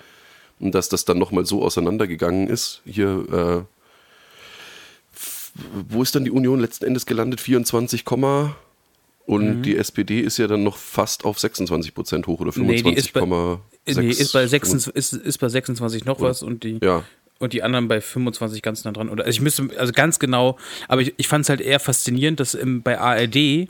und 0.60 0.74
dass 0.74 0.89
das 0.89 1.06
dann 1.06 1.20
nochmal 1.20 1.46
so 1.46 1.62
auseinandergegangen 1.63 2.48
ist. 2.48 2.82
Hier, 2.86 3.65
äh, 3.68 3.75
wo 5.89 6.01
ist 6.01 6.15
dann 6.15 6.25
die 6.25 6.32
Union 6.32 6.60
letzten 6.60 6.86
Endes 6.86 7.06
gelandet? 7.06 7.39
24, 7.42 8.04
Komma. 8.06 8.56
und 9.25 9.63
die 9.63 9.77
SPD 9.77 10.20
ist 10.20 10.38
ja 10.38 10.48
dann 10.48 10.63
noch 10.63 10.77
fast 10.77 11.25
auf 11.25 11.39
26 11.39 11.94
Prozent 11.96 12.27
hoch 12.27 12.39
oder 12.42 12.51
Nee, 12.56 12.82
die 12.82 12.94
ist 12.94 13.12
bei- 13.13 13.22
25,6. 13.22 13.60
Nee, 14.01 14.10
ist 14.10 14.34
bei, 14.34 14.46
26, 14.48 14.96
ist, 14.96 15.13
ist 15.13 15.38
bei 15.39 15.50
26 15.50 16.06
noch 16.06 16.20
was 16.22 16.44
und 16.44 16.63
die, 16.63 16.80
Ja. 16.84 17.04
Und 17.39 17.54
die 17.54 17.63
anderen 17.63 17.88
bei 17.88 18.01
25 18.01 18.62
ganz 18.62 18.84
nah 18.86 18.92
dran. 18.92 19.10
Oder, 19.10 19.25
also 19.25 19.36
ich 19.36 19.42
müsste, 19.42 19.70
also 19.77 19.94
ganz 19.94 20.20
genau, 20.20 20.58
aber 20.88 21.01
ich, 21.01 21.13
ich 21.18 21.27
fand 21.27 21.44
es 21.44 21.50
halt 21.50 21.62
eher 21.62 21.80
faszinierend, 21.80 22.39
dass 22.39 22.54
im, 22.54 22.82
bei 22.82 23.00
ARD 23.00 23.70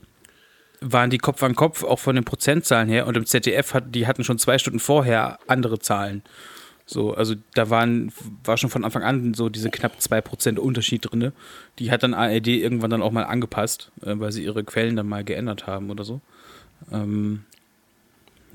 waren 0.82 1.10
die 1.10 1.18
Kopf 1.18 1.42
an 1.42 1.56
Kopf 1.56 1.84
auch 1.84 2.00
von 2.00 2.16
den 2.16 2.26
Prozentzahlen 2.26 2.90
her 2.90 3.08
und 3.08 3.18
im 3.18 3.26
ZDF 3.26 3.74
hat, 3.74 3.96
die 3.96 4.08
hatten 4.08 4.24
schon 4.24 4.38
zwei 4.38 4.58
Stunden 4.58 4.80
vorher 4.80 5.40
andere 5.48 5.80
Zahlen. 5.80 6.22
So, 6.88 7.16
also 7.16 7.34
da 7.56 7.72
waren, 7.72 8.12
war 8.44 8.58
schon 8.58 8.70
von 8.70 8.86
Anfang 8.86 9.02
an 9.02 9.34
so 9.34 9.50
diese 9.50 9.72
knapp 9.72 9.94
2% 10.00 10.60
Unterschied 10.60 11.10
drin. 11.10 11.32
Die 11.80 11.90
hat 11.90 12.04
dann 12.04 12.14
ARD 12.14 12.48
irgendwann 12.48 12.92
dann 12.92 13.02
auch 13.02 13.12
mal 13.12 13.24
angepasst, 13.24 13.92
äh, 14.04 14.14
weil 14.20 14.32
sie 14.32 14.44
ihre 14.44 14.64
Quellen 14.64 14.96
dann 14.96 15.08
mal 15.08 15.24
geändert 15.24 15.66
haben 15.66 15.90
oder 15.90 16.04
so. 16.04 16.22
Ähm, 16.92 17.44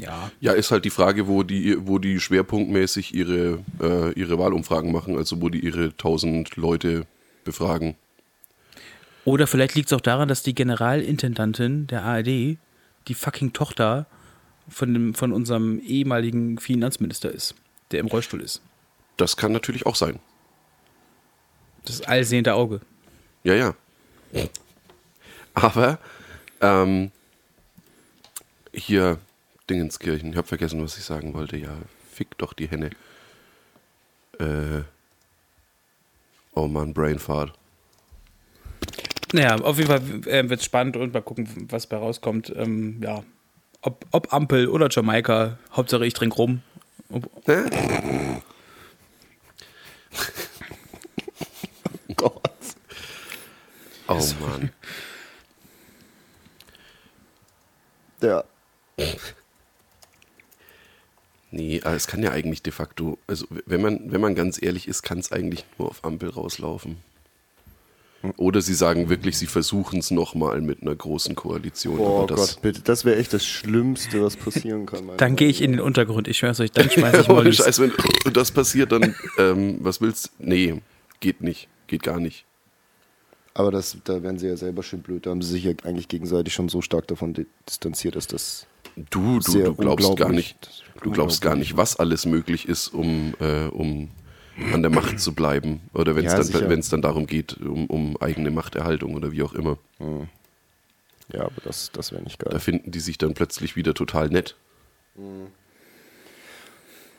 ja. 0.00 0.30
Ja, 0.40 0.52
ist 0.52 0.70
halt 0.70 0.84
die 0.84 0.90
Frage, 0.90 1.28
wo 1.28 1.42
die, 1.42 1.76
wo 1.86 1.98
die 1.98 2.20
schwerpunktmäßig 2.20 3.14
ihre, 3.14 3.58
äh, 3.80 4.12
ihre 4.12 4.38
Wahlumfragen 4.38 4.92
machen, 4.92 5.16
also 5.16 5.40
wo 5.40 5.48
die 5.48 5.60
ihre 5.60 5.90
1000 5.90 6.56
Leute 6.56 7.06
befragen. 7.44 7.96
Oder 9.24 9.46
vielleicht 9.46 9.74
liegt 9.74 9.88
es 9.88 9.92
auch 9.92 10.00
daran, 10.00 10.28
dass 10.28 10.42
die 10.42 10.54
Generalintendantin 10.54 11.86
der 11.86 12.04
ARD 12.04 12.58
die 13.08 13.14
fucking 13.14 13.52
Tochter 13.52 14.06
von, 14.68 14.92
dem, 14.92 15.14
von 15.14 15.32
unserem 15.32 15.80
ehemaligen 15.80 16.58
Finanzminister 16.58 17.30
ist, 17.30 17.54
der 17.90 18.00
im 18.00 18.06
Rollstuhl 18.06 18.40
ist. 18.40 18.62
Das 19.16 19.36
kann 19.36 19.52
natürlich 19.52 19.86
auch 19.86 19.96
sein. 19.96 20.18
Das 21.84 22.02
allsehende 22.02 22.54
Auge. 22.54 22.80
Ja, 23.44 23.54
ja. 23.54 23.74
Aber 25.54 25.98
ähm, 26.60 27.10
hier 28.72 29.18
Dingenskirchen, 29.70 30.30
ich 30.30 30.36
habe 30.36 30.48
vergessen, 30.48 30.82
was 30.82 30.98
ich 30.98 31.04
sagen 31.04 31.32
wollte. 31.32 31.56
Ja, 31.56 31.76
fick 32.12 32.36
doch 32.38 32.52
die 32.52 32.68
Henne. 32.68 32.90
Äh, 34.38 34.82
oh 36.54 36.66
Mann, 36.66 36.92
Brainfart. 36.92 37.52
Naja, 39.32 39.54
auf 39.56 39.78
jeden 39.78 39.88
Fall 39.88 40.02
äh, 40.26 40.48
wird 40.48 40.58
es 40.60 40.66
spannend 40.66 40.96
und 40.96 41.14
mal 41.14 41.22
gucken, 41.22 41.48
was 41.70 41.86
bei 41.86 41.96
rauskommt. 41.96 42.52
Ähm, 42.56 43.00
ja, 43.02 43.22
ob, 43.82 44.04
ob 44.10 44.32
Ampel 44.32 44.66
oder 44.68 44.88
Jamaika, 44.90 45.58
Hauptsache 45.72 46.04
ich 46.04 46.14
trinke 46.14 46.36
rum. 46.36 46.62
Ob, 47.10 47.30
Gott. 52.16 52.50
Oh 54.08 54.20
Mann. 54.40 54.72
Ja. 58.20 58.44
Nee, 61.52 61.80
aber 61.82 61.96
es 61.96 62.06
kann 62.06 62.22
ja 62.22 62.30
eigentlich 62.30 62.62
de 62.62 62.72
facto, 62.72 63.18
also 63.26 63.46
wenn 63.66 63.80
man, 63.82 64.12
wenn 64.12 64.20
man 64.20 64.34
ganz 64.34 64.62
ehrlich 64.62 64.86
ist, 64.86 65.02
kann 65.02 65.18
es 65.18 65.32
eigentlich 65.32 65.64
nur 65.78 65.88
auf 65.88 66.04
Ampel 66.04 66.30
rauslaufen. 66.30 66.96
Oder 68.36 68.60
sie 68.60 68.74
sagen 68.74 69.08
wirklich, 69.08 69.38
sie 69.38 69.46
versuchen 69.46 69.98
es 69.98 70.10
nochmal 70.10 70.60
mit 70.60 70.82
einer 70.82 70.94
großen 70.94 71.34
Koalition. 71.34 71.98
Oh 71.98 72.26
Gott, 72.26 72.58
bitte. 72.60 72.82
Das 72.82 73.06
wäre 73.06 73.16
echt 73.16 73.32
das 73.32 73.46
Schlimmste, 73.46 74.22
was 74.22 74.36
passieren 74.36 74.84
kann. 74.84 75.10
dann 75.16 75.36
gehe 75.36 75.48
ich 75.48 75.62
in 75.62 75.72
den 75.72 75.80
Untergrund, 75.80 76.28
ich 76.28 76.36
schwör's 76.36 76.60
euch, 76.60 76.70
dann 76.70 76.90
schmeiß 76.90 77.20
ich 77.22 77.28
Mollys. 77.28 77.56
Scheiß, 77.56 77.80
wenn 77.80 77.92
das 78.34 78.50
passiert, 78.52 78.92
dann, 78.92 79.14
ähm, 79.38 79.78
was 79.80 80.02
willst 80.02 80.32
Nee, 80.38 80.82
geht 81.20 81.40
nicht. 81.40 81.68
Geht 81.86 82.02
gar 82.02 82.20
nicht. 82.20 82.44
Aber 83.54 83.70
das, 83.72 83.96
da 84.04 84.22
wären 84.22 84.38
sie 84.38 84.48
ja 84.48 84.56
selber 84.56 84.82
schön 84.82 85.00
blöd. 85.00 85.24
Da 85.24 85.30
haben 85.30 85.40
sie 85.42 85.52
sich 85.52 85.64
ja 85.64 85.72
eigentlich 85.84 86.06
gegenseitig 86.06 86.52
schon 86.52 86.68
so 86.68 86.82
stark 86.82 87.08
davon 87.08 87.32
di- 87.32 87.46
distanziert, 87.66 88.16
dass 88.16 88.26
das. 88.26 88.66
Du, 89.08 89.38
du, 89.40 89.62
du 89.62 89.74
glaubst 89.74 90.16
gar 90.16 90.30
nicht, 90.30 90.84
du 91.02 91.10
glaubst 91.10 91.40
gar 91.40 91.56
nicht, 91.56 91.76
was 91.76 91.96
alles 91.96 92.26
möglich 92.26 92.68
ist, 92.68 92.88
um, 92.88 93.34
äh, 93.40 93.66
um 93.66 94.10
an 94.72 94.82
der 94.82 94.90
Macht 94.90 95.20
zu 95.20 95.34
bleiben. 95.34 95.80
Oder 95.94 96.16
wenn 96.16 96.26
es 96.26 96.32
Ja, 96.52 96.60
dann, 96.60 96.82
dann 96.90 97.02
darum 97.02 97.26
geht, 97.26 97.56
um, 97.60 97.86
um 97.86 98.16
eigene 98.20 98.50
Machterhaltung 98.50 99.14
oder 99.14 99.32
wie 99.32 99.42
auch 99.42 99.54
immer. 99.54 99.78
Ja, 101.32 101.42
aber 101.42 101.60
das, 101.64 101.90
das 101.92 102.12
wäre 102.12 102.22
nicht 102.22 102.42
Da 102.44 102.50
geil. 102.50 102.60
finden 102.60 102.90
die 102.90 103.00
sich 103.00 103.16
dann 103.18 103.34
plötzlich 103.34 103.76
wieder 103.76 103.94
total 103.94 104.28
nett. 104.28 104.56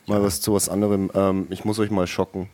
Mal 0.08 0.22
was 0.24 0.42
zu 0.42 0.54
was 0.54 0.70
anderem. 0.70 1.12
Ähm, 1.14 1.48
ich 1.50 1.66
muss 1.66 1.80
euch 1.80 1.92
mal 1.92 2.08
schocken. 2.08 2.50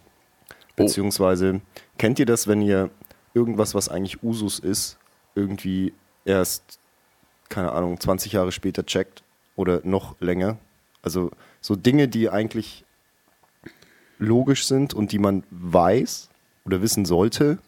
Oh. 0.49 0.53
Beziehungsweise, 0.75 1.61
kennt 1.97 2.19
ihr 2.19 2.25
das, 2.25 2.47
wenn 2.47 2.61
ihr 2.61 2.89
irgendwas, 3.33 3.73
was 3.73 3.89
eigentlich 3.89 4.21
Usus 4.23 4.59
ist, 4.59 4.97
irgendwie 5.35 5.93
erst, 6.25 6.76
keine 7.49 7.71
Ahnung, 7.71 7.99
20 7.99 8.31
Jahre 8.31 8.51
später 8.51 8.85
checkt 8.85 9.23
oder 9.55 9.81
noch 9.83 10.19
länger? 10.19 10.57
Also 11.01 11.31
so 11.61 11.75
Dinge, 11.75 12.07
die 12.07 12.29
eigentlich 12.29 12.83
logisch 14.19 14.65
sind 14.65 14.93
und 14.93 15.11
die 15.11 15.19
man 15.19 15.43
weiß 15.51 16.29
oder 16.65 16.81
wissen 16.81 17.05
sollte. 17.05 17.59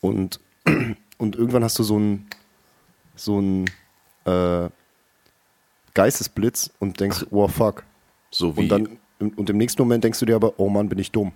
Und, 0.00 0.40
und 1.18 1.36
irgendwann 1.36 1.64
hast 1.64 1.78
du 1.78 1.82
so 1.82 1.96
einen 1.96 2.28
so 3.14 3.38
einen, 3.38 3.70
äh, 4.26 4.68
Geistesblitz 5.96 6.70
und 6.78 7.00
denkst, 7.00 7.24
oh 7.30 7.48
fuck. 7.48 7.82
So 8.30 8.54
wie. 8.56 8.60
Und 8.60 8.68
dann 8.68 8.98
und 9.18 9.48
im 9.48 9.56
nächsten 9.56 9.80
Moment 9.80 10.04
denkst 10.04 10.20
du 10.20 10.26
dir 10.26 10.36
aber, 10.36 10.60
oh 10.60 10.68
Mann, 10.68 10.90
bin 10.90 10.98
ich 10.98 11.10
dumm. 11.10 11.32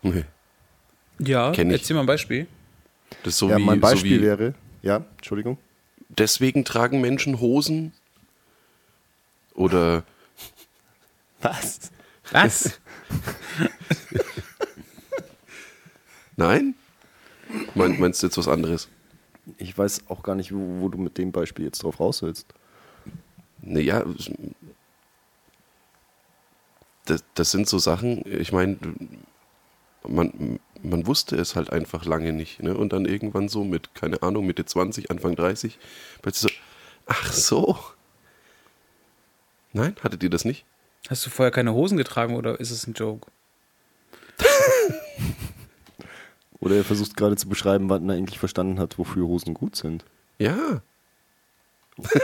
Nee. 0.00 0.24
Ja, 1.18 1.52
Kenn 1.52 1.68
ich. 1.68 1.82
erzähl 1.82 1.94
mal 1.94 2.00
ein 2.00 2.06
Beispiel. 2.06 2.46
Das 3.22 3.34
ist 3.34 3.38
so 3.38 3.50
ja, 3.50 3.58
wie, 3.58 3.64
mein 3.64 3.78
Beispiel 3.78 4.16
so 4.16 4.22
wie 4.22 4.26
wäre, 4.26 4.54
ja, 4.80 5.04
Entschuldigung. 5.18 5.58
Deswegen 6.18 6.64
tragen 6.64 7.00
Menschen 7.00 7.40
Hosen? 7.40 7.92
Oder 9.54 10.04
Was? 11.40 11.90
Was? 12.30 12.80
nein? 16.36 16.74
Mein, 17.74 17.98
meinst 17.98 18.22
du 18.22 18.26
jetzt 18.26 18.36
was 18.36 18.48
anderes? 18.48 18.88
Ich 19.56 19.76
weiß 19.76 20.02
auch 20.08 20.22
gar 20.22 20.34
nicht, 20.34 20.52
wo, 20.52 20.80
wo 20.80 20.88
du 20.88 20.98
mit 20.98 21.16
dem 21.16 21.32
Beispiel 21.32 21.64
jetzt 21.64 21.82
drauf 21.82 22.00
raus 22.00 22.22
willst. 22.22 22.46
Naja, 23.62 24.04
das, 27.06 27.24
das 27.34 27.50
sind 27.50 27.68
so 27.68 27.78
Sachen, 27.78 28.22
ich 28.26 28.52
meine, 28.52 28.76
man, 30.06 30.60
man 30.82 31.06
wusste 31.06 31.36
es 31.36 31.56
halt 31.56 31.70
einfach 31.70 32.04
lange 32.04 32.32
nicht. 32.32 32.62
Ne? 32.62 32.76
Und 32.76 32.92
dann 32.92 33.04
irgendwann 33.04 33.48
so 33.48 33.64
mit, 33.64 33.94
keine 33.94 34.22
Ahnung, 34.22 34.46
Mitte 34.46 34.64
20, 34.64 35.10
Anfang 35.10 35.34
30, 35.36 35.78
plötzlich 36.22 36.52
so, 36.52 36.58
ach 37.06 37.32
so. 37.32 37.78
Nein, 39.72 39.96
hattet 40.02 40.22
ihr 40.22 40.30
das 40.30 40.44
nicht? 40.44 40.64
Hast 41.08 41.24
du 41.26 41.30
vorher 41.30 41.50
keine 41.50 41.72
Hosen 41.74 41.96
getragen 41.96 42.36
oder 42.36 42.58
ist 42.60 42.70
es 42.70 42.86
ein 42.86 42.94
Joke? 42.94 43.30
Oder 46.60 46.76
er 46.76 46.84
versucht 46.84 47.16
gerade 47.16 47.36
zu 47.36 47.48
beschreiben, 47.48 47.88
wann 47.88 48.08
er 48.08 48.16
eigentlich 48.16 48.38
verstanden 48.38 48.80
hat, 48.80 48.98
wofür 48.98 49.26
Hosen 49.26 49.54
gut 49.54 49.76
sind. 49.76 50.04
Ja. 50.38 50.82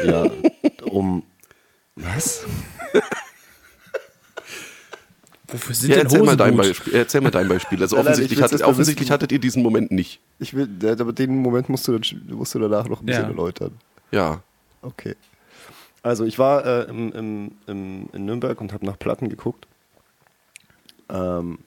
Ja, 0.05 0.29
um. 0.83 1.25
Was? 1.95 2.45
Wofür 5.49 5.75
sind 5.75 5.91
ja 5.91 5.97
denn 5.97 6.07
erzähl, 6.07 6.21
Hosen 6.21 6.27
mal 6.27 6.37
dein 6.37 6.57
gut? 6.57 6.67
Beispiel, 6.67 6.95
erzähl 6.95 7.21
mal 7.21 7.31
dein 7.31 7.49
Beispiel. 7.49 7.81
Also 7.83 7.97
Nein, 7.97 8.05
nein, 8.05 8.13
offensichtlich, 8.15 8.43
hattet, 8.43 8.63
offensichtlich 8.63 9.11
hattet 9.11 9.33
ihr 9.33 9.39
diesen 9.39 9.63
Moment 9.63 9.91
nicht. 9.91 10.21
Ich 10.39 10.55
will, 10.55 10.69
aber 10.99 11.13
den 11.13 11.37
Moment 11.39 11.69
musst 11.69 11.87
du, 11.87 11.93
dann, 11.99 12.03
musst 12.29 12.55
du 12.55 12.59
danach 12.59 12.89
noch 12.89 13.01
ein 13.01 13.07
bisschen 13.07 13.25
Ja. 13.25 13.29
erläutern. 13.29 13.73
Ja. 14.11 14.43
Okay. 14.83 15.17
Also 16.03 16.25
ich 16.25 16.39
war 16.39 16.65
äh, 16.67 16.83
im, 16.91 17.13
im, 17.13 17.51
im, 17.67 18.09
in 18.13 18.25
Nürnberg 18.25 18.61
und 18.61 18.73
habe 18.73 18.85
nach 18.87 18.99
Platten 18.99 19.29
geguckt. 19.29 19.67
Ähm, 21.09 21.59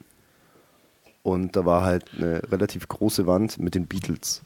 und 1.22 1.56
da 1.56 1.64
war 1.64 1.84
halt 1.84 2.04
eine 2.16 2.42
relativ 2.50 2.88
große 2.88 3.26
Wand 3.26 3.58
mit 3.58 3.74
den 3.74 3.86
Beatles. 3.86 4.42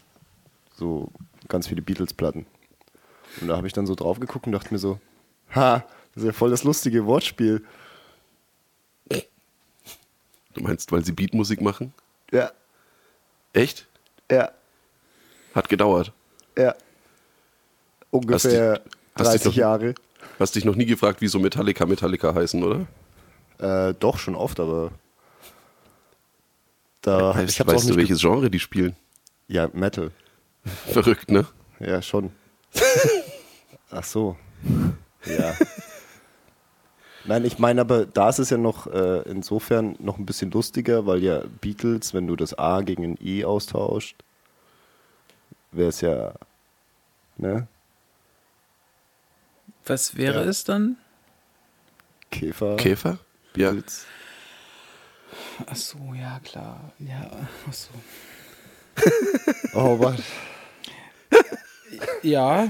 So 0.74 1.10
ganz 1.48 1.68
viele 1.68 1.82
Beatles-Platten. 1.82 2.46
Und 3.40 3.48
da 3.48 3.56
habe 3.56 3.66
ich 3.66 3.72
dann 3.72 3.86
so 3.86 3.94
drauf 3.94 4.20
geguckt 4.20 4.46
und 4.46 4.52
dachte 4.52 4.72
mir 4.72 4.78
so, 4.78 4.98
ha, 5.54 5.84
das 6.14 6.22
ist 6.22 6.26
ja 6.26 6.32
voll 6.32 6.50
das 6.50 6.64
lustige 6.64 7.06
Wortspiel. 7.06 7.62
Du 10.54 10.62
meinst, 10.62 10.90
weil 10.92 11.04
sie 11.04 11.12
Beatmusik 11.12 11.60
machen? 11.60 11.92
Ja, 12.30 12.50
Echt? 13.52 13.86
ja, 14.30 14.50
Hat 15.54 15.68
gedauert. 15.68 16.12
ja. 16.56 16.74
Ungefähr 18.10 18.34
Hast 18.34 18.84
dich- 18.84 18.92
hast 19.14 19.32
dich 19.34 19.42
30 19.42 19.44
noch- 19.46 19.54
Jahre. 19.54 19.94
Hast 20.38 20.54
dich 20.54 20.64
noch 20.64 20.76
nie 20.76 20.84
gefragt, 20.86 21.20
wieso 21.20 21.38
Metallica 21.38 21.86
Metallica 21.86 22.34
heißen, 22.34 22.62
oder? 22.62 22.86
Äh, 23.58 23.94
doch, 23.98 24.18
schon 24.18 24.34
oft, 24.34 24.60
aber 24.60 24.92
da 27.00 27.34
weißt 27.34 27.50
ich 27.50 27.60
hab's 27.60 27.70
auch 27.70 27.74
weißt 27.74 27.84
du, 27.84 27.88
nicht 27.88 27.96
ge- 27.96 28.02
welches 28.08 28.20
Genre 28.20 28.50
die 28.50 28.58
spielen? 28.60 28.96
Ja, 29.48 29.68
Metal. 29.72 30.10
Verrückt, 30.92 31.30
ne? 31.30 31.46
Ja, 31.80 32.00
schon. 32.02 32.30
Ach 33.90 34.04
so. 34.04 34.36
Ja. 35.26 35.54
Nein, 37.24 37.44
ich 37.44 37.58
meine 37.58 37.80
aber, 37.82 38.04
da 38.06 38.28
ist 38.28 38.38
es 38.40 38.50
ja 38.50 38.56
noch 38.56 38.86
äh, 38.88 39.22
insofern 39.30 39.94
noch 40.00 40.18
ein 40.18 40.26
bisschen 40.26 40.50
lustiger, 40.50 41.06
weil 41.06 41.22
ja 41.22 41.42
Beatles, 41.60 42.14
wenn 42.14 42.26
du 42.26 42.34
das 42.36 42.58
A 42.58 42.80
gegen 42.80 43.04
ein 43.04 43.18
E 43.20 43.44
austauscht, 43.44 44.16
wäre 45.70 45.88
es 45.90 46.00
ja, 46.00 46.34
ne? 47.36 47.68
Was 49.86 50.16
wäre 50.16 50.42
Ja. 50.44 50.48
es 50.50 50.64
dann? 50.64 50.96
Käfer. 52.30 52.76
Käfer? 52.76 53.18
Ja. 53.56 53.70
Beatles. 53.70 54.04
Ach 55.66 55.76
so, 55.76 55.98
ja, 56.14 56.40
klar. 56.40 56.92
Ja, 56.98 57.30
ach 57.68 57.72
so. 57.72 57.90
Oh, 59.74 59.98
was? 59.98 60.20
Ja, 62.22 62.68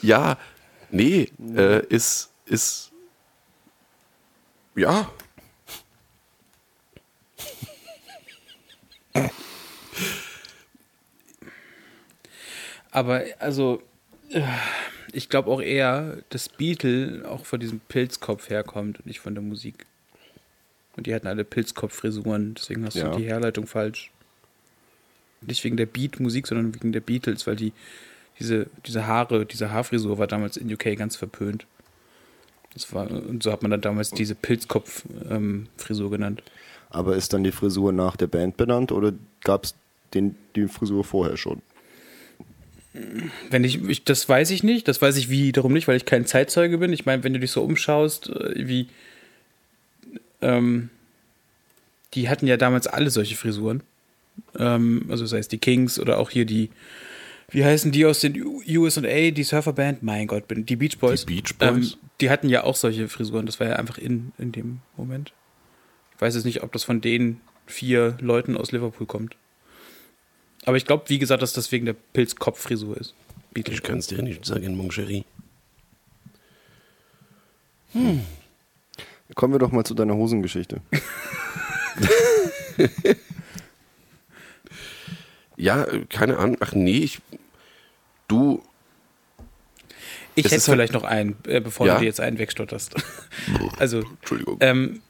Ja, 0.00 0.38
nee, 0.90 1.30
äh, 1.56 1.84
ist, 1.86 2.30
ist, 2.46 2.92
ja. 4.74 5.10
aber 12.90 13.24
also, 13.38 13.82
äh, 14.30 14.42
ich 15.12 15.28
glaube 15.28 15.50
auch 15.50 15.60
eher, 15.60 16.18
dass 16.30 16.48
Beatle 16.48 17.24
auch 17.28 17.44
von 17.46 17.60
diesem 17.60 17.80
Pilzkopf 17.80 18.50
herkommt 18.50 18.98
und 18.98 19.06
nicht 19.06 19.20
von 19.20 19.34
der 19.34 19.42
Musik. 19.42 19.86
Und 20.96 21.06
die 21.06 21.14
hatten 21.14 21.28
alle 21.28 21.44
Pilzkopf-Frisuren, 21.44 22.54
deswegen 22.54 22.84
hast 22.84 22.96
Ja. 22.96 23.10
du 23.10 23.18
die 23.18 23.26
Herleitung 23.26 23.66
falsch. 23.66 24.10
Nicht 25.40 25.62
wegen 25.62 25.76
der 25.76 25.86
Beat-Musik, 25.86 26.48
sondern 26.48 26.74
wegen 26.74 26.92
der 26.92 27.00
Beatles, 27.00 27.46
weil 27.46 27.54
die 27.54 27.72
diese, 28.38 28.66
diese 28.86 29.06
Haare, 29.06 29.46
diese 29.46 29.70
Haarfrisur 29.70 30.18
war 30.18 30.26
damals 30.26 30.56
in 30.56 30.72
UK 30.72 30.96
ganz 30.96 31.16
verpönt. 31.16 31.66
Das 32.74 32.92
war, 32.92 33.10
und 33.10 33.42
so 33.42 33.50
hat 33.50 33.62
man 33.62 33.70
dann 33.70 33.80
damals 33.80 34.10
diese 34.10 34.34
Pilzkopf-Frisur 34.34 36.10
genannt. 36.10 36.42
Aber 36.90 37.16
ist 37.16 37.32
dann 37.32 37.44
die 37.44 37.52
Frisur 37.52 37.92
nach 37.92 38.16
der 38.16 38.28
Band 38.28 38.56
benannt 38.56 38.92
oder 38.92 39.12
gab 39.42 39.64
es 39.64 39.74
die 40.14 40.68
Frisur 40.68 41.04
vorher 41.04 41.36
schon? 41.36 41.60
Wenn 43.50 43.64
ich, 43.64 43.82
ich, 43.84 44.04
das 44.04 44.28
weiß 44.28 44.50
ich 44.50 44.62
nicht, 44.62 44.88
das 44.88 45.02
weiß 45.02 45.16
ich 45.16 45.28
wiederum 45.28 45.72
nicht, 45.72 45.88
weil 45.88 45.96
ich 45.96 46.04
kein 46.04 46.26
Zeitzeuge 46.26 46.78
bin. 46.78 46.92
Ich 46.92 47.06
meine, 47.06 47.22
wenn 47.24 47.32
du 47.32 47.40
dich 47.40 47.50
so 47.50 47.62
umschaust, 47.62 48.30
äh, 48.30 48.66
wie 48.66 48.88
ähm, 50.40 50.90
die 52.14 52.28
hatten 52.28 52.46
ja 52.46 52.56
damals 52.56 52.86
alle 52.86 53.10
solche 53.10 53.36
Frisuren. 53.36 53.82
Ähm, 54.58 55.06
also 55.08 55.26
sei 55.26 55.38
es 55.38 55.48
die 55.48 55.58
Kings 55.58 55.98
oder 55.98 56.18
auch 56.18 56.30
hier 56.30 56.44
die, 56.44 56.70
wie 57.50 57.64
heißen 57.64 57.92
die 57.92 58.04
aus 58.04 58.20
den 58.20 58.42
USA, 58.44 59.30
die 59.30 59.42
Surferband? 59.42 60.02
Mein 60.02 60.26
Gott, 60.26 60.48
bin 60.48 60.66
die 60.66 60.76
Beach 60.76 60.98
Boys. 60.98 61.24
Die 61.24 61.34
Beach 61.34 61.56
Boys? 61.56 61.92
Ähm, 61.94 61.98
die 62.20 62.28
hatten 62.28 62.50
ja 62.50 62.64
auch 62.64 62.76
solche 62.76 63.08
Frisuren. 63.08 63.46
Das 63.46 63.58
war 63.58 63.68
ja 63.68 63.76
einfach 63.76 63.96
in, 63.96 64.32
in 64.36 64.52
dem 64.52 64.80
Moment. 64.96 65.32
Ich 66.14 66.20
weiß 66.20 66.34
jetzt 66.34 66.44
nicht, 66.44 66.62
ob 66.62 66.72
das 66.72 66.84
von 66.84 67.00
den 67.00 67.40
vier 67.66 68.18
Leuten 68.20 68.56
aus 68.56 68.70
Liverpool 68.72 69.06
kommt. 69.06 69.34
Aber 70.66 70.76
ich 70.76 70.84
glaube, 70.84 71.04
wie 71.08 71.18
gesagt, 71.18 71.40
dass 71.40 71.54
das 71.54 71.72
wegen 71.72 71.86
der 71.86 71.94
Pilzkopffrisur 71.94 72.98
ist. 72.98 73.14
Beatles. 73.54 73.78
Ich 73.78 73.82
kann 73.82 73.98
es 73.98 74.08
dir 74.08 74.22
nicht 74.22 74.44
sagen, 74.44 74.76
mon 74.76 74.90
chéri. 74.90 75.24
Kommen 79.34 79.54
wir 79.54 79.58
doch 79.58 79.72
mal 79.72 79.84
zu 79.84 79.94
deiner 79.94 80.14
Hosengeschichte. 80.16 80.82
Ja, 85.58 85.84
äh, 85.84 86.06
keine 86.08 86.38
Ahnung. 86.38 86.56
Ach 86.60 86.72
nee, 86.72 86.98
ich, 86.98 87.20
du, 88.28 88.62
Ich 90.38 90.46
Es 90.46 90.52
hätte 90.52 90.58
ist 90.58 90.68
halt- 90.68 90.76
vielleicht 90.76 90.92
noch 90.92 91.04
einen, 91.04 91.36
äh, 91.46 91.60
bevor 91.60 91.86
Ja? 91.86 91.94
du 91.94 92.00
dir 92.00 92.06
jetzt 92.06 92.20
einen 92.20 92.38
wegstotterst. 92.38 92.94
also, 93.78 94.02
Entschuldigung. 94.20 94.56
ähm, 94.60 95.00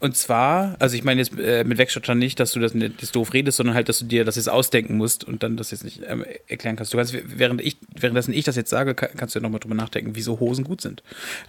und 0.00 0.16
zwar, 0.16 0.76
also 0.78 0.94
ich 0.94 1.02
meine 1.02 1.20
jetzt 1.20 1.36
äh, 1.38 1.64
mit 1.64 1.76
Wegstottern 1.76 2.18
nicht, 2.18 2.38
dass 2.38 2.52
du 2.52 2.60
das, 2.60 2.72
das 3.00 3.10
doof 3.10 3.32
redest, 3.34 3.56
sondern 3.56 3.74
halt, 3.74 3.88
dass 3.88 3.98
du 3.98 4.04
dir 4.04 4.24
das 4.24 4.36
jetzt 4.36 4.48
ausdenken 4.48 4.96
musst 4.96 5.24
und 5.24 5.42
dann 5.42 5.56
das 5.56 5.72
jetzt 5.72 5.82
nicht 5.82 6.02
ähm, 6.06 6.24
erklären 6.46 6.76
kannst. 6.76 6.92
Du 6.92 6.98
kannst, 6.98 7.16
während 7.24 7.60
ich, 7.60 7.78
währenddessen 7.98 8.32
ich 8.32 8.44
das 8.44 8.54
jetzt 8.54 8.70
sage, 8.70 8.94
kann, 8.94 9.08
kannst 9.16 9.34
du 9.34 9.40
ja 9.40 9.42
nochmal 9.42 9.58
drüber 9.58 9.74
nachdenken, 9.74 10.12
wieso 10.14 10.38
Hosen 10.38 10.62
gut 10.64 10.80
sind. 10.80 11.02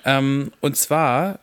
Ähm, 0.04 0.52
und 0.62 0.76
zwar, 0.78 1.38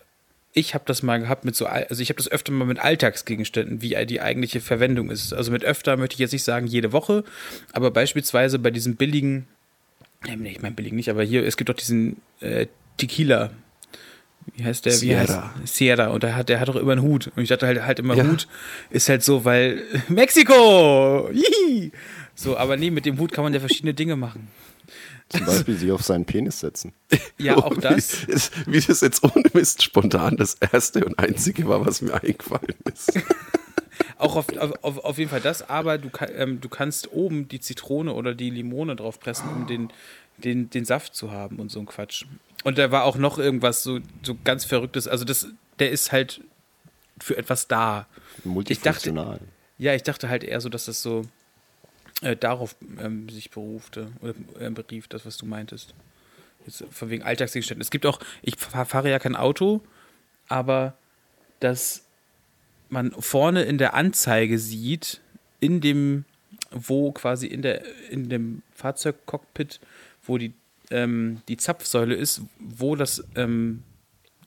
ich 0.53 0.75
habe 0.75 0.83
das 0.87 1.05
mal 1.05 1.19
gehabt 1.21 1.45
mit 1.45 1.55
so, 1.55 1.67
Al- 1.67 1.87
also 1.89 2.03
ich 2.03 2.09
habe 2.09 2.17
das 2.17 2.29
öfter 2.29 2.51
mal 2.51 2.65
mit 2.65 2.81
Alltagsgegenständen, 2.81 3.83
wie 3.83 3.91
die 4.07 4.21
eigentliche 4.21 4.61
Verwendung 4.61 5.09
ist. 5.11 5.33
Also 5.33 5.53
mit 5.53 5.65
öfter 5.65 5.97
möchte 5.97 6.15
ich 6.15 6.19
jetzt 6.21 6.33
nicht 6.33 6.43
sagen 6.45 6.67
jede 6.67 6.91
Woche, 6.93 7.23
aber 7.73 7.93
beispielsweise 7.93 8.59
bei 8.59 8.73
diesem 8.73 8.97
billigen, 8.97 9.47
nee, 10.35 10.51
ich 10.51 10.63
meine 10.63 10.75
billig 10.75 10.93
nicht, 10.93 11.09
aber 11.11 11.23
hier, 11.23 11.47
es 11.47 11.57
gibt 11.57 11.69
doch 11.69 11.75
diesen 11.75 12.21
äh, 12.41 12.67
Tequila. 12.97 13.51
Wie 14.55 14.65
heißt 14.65 14.85
der? 14.87 14.93
Wie 14.93 14.97
Sierra. 14.97 15.55
heißt 15.61 15.75
Sierra. 15.77 16.07
Und 16.09 16.23
der 16.23 16.35
hat, 16.37 16.49
der 16.49 16.59
hat 16.61 16.69
doch 16.69 16.77
immer 16.77 16.93
einen 16.93 17.03
Hut. 17.03 17.31
Und 17.37 17.43
ich 17.43 17.49
dachte 17.49 17.67
halt, 17.67 17.83
halt 17.83 17.99
immer 17.99 18.15
Ja. 18.17 18.25
Hut 18.27 18.49
ist 18.91 19.09
halt 19.09 19.23
so, 19.23 19.45
weil 19.45 19.83
Mexiko! 20.09 21.31
Jihi! 21.33 21.93
So, 22.35 22.57
aber 22.57 22.77
nee, 22.77 22.91
mit 22.91 23.07
dem 23.07 23.19
Hut 23.19 23.33
kann 23.33 23.45
man 23.45 23.55
ja 23.55 23.61
verschiedene 23.61 23.95
Dinge 23.95 24.17
machen. 24.17 24.49
Zum 25.29 25.45
Beispiel 25.45 25.77
sich 25.77 25.91
auf 25.91 26.03
seinen 26.05 26.25
Penis 26.25 26.61
setzen. 26.61 26.93
Ja, 27.39 27.57
auch 27.57 27.77
das. 27.77 28.29
Wie, 28.29 28.33
ist- 28.33 28.53
wie 28.71 28.81
das 28.81 29.01
jetzt 29.01 29.25
ohne 29.25 29.43
Mist 29.55 29.83
spontan 29.83 30.37
das 30.37 30.55
erste 30.55 31.05
und 31.05 31.19
einzige 31.19 31.67
war, 31.67 31.85
was 31.85 32.01
mir 32.01 32.15
eingefallen 32.15 32.75
ist. 32.93 33.13
Auch 34.19 34.37
auf, 34.37 34.57
auf, 34.57 35.05
auf, 35.05 35.19
jeden 35.19 35.31
Fall 35.31 35.41
das, 35.41 35.69
aber 35.69 35.99
du, 35.99 36.11
ähm, 36.35 36.61
du 36.61 36.69
kannst 36.69 37.13
oben 37.13 37.49
die 37.49 37.61
Zitrone 37.61 38.13
oder 38.13 38.35
die 38.35 38.51
Limone 38.51 38.97
drauf 38.97 39.21
pressen, 39.21 39.49
um 39.49 39.67
den, 39.67 39.91
den, 40.39 40.71
den 40.71 40.85
Saft 40.85 41.15
zu 41.15 41.31
haben 41.31 41.59
und 41.59 41.71
so 41.71 41.81
ein 41.81 41.87
Quatsch. 41.87 42.25
Und 42.65 42.79
da 42.79 42.91
war 42.91 43.05
auch 43.05 43.17
noch 43.17 43.39
irgendwas 43.39 43.83
so, 43.83 44.01
so 44.23 44.37
ganz 44.43 44.65
Verrücktes. 44.65 45.07
Also 45.07 45.25
das, 45.25 45.49
der 45.79 45.91
ist 45.91 46.13
halt 46.13 46.41
für 47.21 47.37
etwas 47.37 47.69
da. 47.69 48.07
Multifunktional. 48.45 49.41
Ja, 49.79 49.95
ich 49.95 50.03
dachte 50.03 50.29
halt 50.29 50.45
eher 50.45 50.61
so, 50.61 50.69
dass 50.69 50.87
das 50.87 51.03
so 51.03 51.23
äh, 52.23 52.37
darauf 52.37 52.77
ähm, 52.99 53.29
sich 53.29 53.51
berufte 53.51 54.11
oder 54.21 54.35
äh, 54.59 54.71
berief, 54.71 55.09
das, 55.09 55.27
was 55.27 55.37
du 55.37 55.47
meintest. 55.47 55.95
Jetzt 56.67 56.85
von 56.91 57.11
wegen 57.11 57.23
Alltagsgegenständen. 57.23 57.83
Es 57.83 57.91
gibt 57.91 58.07
auch, 58.07 58.19
ich 58.43 58.57
fahr, 58.57 58.87
fahre 58.87 59.11
ja 59.11 59.19
kein 59.19 59.37
Auto, 59.37 59.83
aber 60.49 60.97
dass 61.61 62.06
man 62.89 63.13
vorne 63.13 63.63
in 63.63 63.79
der 63.79 63.95
Anzeige 63.95 64.59
sieht, 64.59 65.21
in 65.61 65.81
dem, 65.81 66.25
wo 66.71 67.13
quasi 67.13 67.47
in 67.47 67.63
der, 67.63 67.83
in 68.11 68.29
dem 68.29 68.63
Fahrzeugcockpit, 68.75 69.81
wo 70.25 70.39
die, 70.39 70.53
ähm, 70.91 71.43
die 71.49 71.57
Zapfsäule 71.57 72.15
ist, 72.15 72.43
wo 72.59 72.97
das, 72.97 73.25
ähm, 73.35 73.83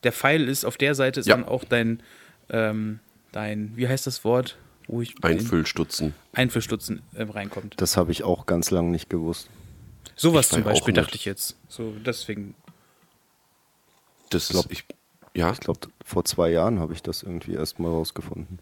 der 0.04 0.12
Pfeil 0.12 0.48
ist, 0.48 0.64
auf 0.64 0.76
der 0.76 0.94
Seite 0.94 1.20
ist 1.20 1.26
Ja. 1.26 1.36
dann 1.36 1.44
auch 1.44 1.64
dein, 1.64 2.02
ähm, 2.48 3.00
dein, 3.32 3.76
wie 3.76 3.88
heißt 3.88 4.06
das 4.06 4.24
Wort? 4.24 4.56
Wo 4.86 5.02
ich 5.02 5.14
Einfüllstutzen. 5.22 6.14
Einfüllstutzen 6.32 7.02
ähm, 7.14 7.30
reinkommt. 7.30 7.74
Das 7.78 7.96
habe 7.96 8.10
ich 8.10 8.22
auch 8.24 8.46
ganz 8.46 8.70
lange 8.70 8.90
nicht 8.90 9.08
gewusst. 9.10 9.48
Sowas 10.16 10.46
Ich 10.46 10.52
zum 10.52 10.64
Beispiel 10.64 10.94
dachte 10.94 11.14
ich 11.14 11.24
jetzt. 11.24 11.56
So, 11.68 11.92
deswegen. 12.04 12.54
Das 14.30 14.48
glaub- 14.48 14.64
ist, 14.66 14.72
ich, 14.72 14.84
ja, 15.34 15.52
Ich 15.52 15.60
glaube, 15.60 15.80
vor 16.04 16.24
zwei 16.24 16.50
Jahren 16.50 16.80
habe 16.80 16.92
ich 16.92 17.02
das 17.02 17.22
irgendwie 17.22 17.54
erst 17.54 17.78
mal 17.78 17.88
rausgefunden. 17.88 18.58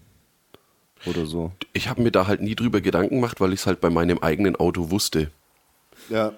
Oder 1.07 1.27
so. 1.27 1.53
ich 1.73 1.89
habe 1.89 2.03
mir 2.03 2.11
da 2.11 2.27
halt 2.27 2.43
nie 2.43 2.57
drüber 2.57 2.81
Gedanken 2.81 3.17
gemacht, 3.17 3.41
weil 3.41 3.53
ich 3.53 3.61
es 3.61 3.67
halt 3.67 3.81
bei 3.81 3.89
meinem 3.89 4.19
eigenen 4.19 4.57
Auto 4.57 4.91
wusste. 4.91 5.31
Ja. 6.09 6.33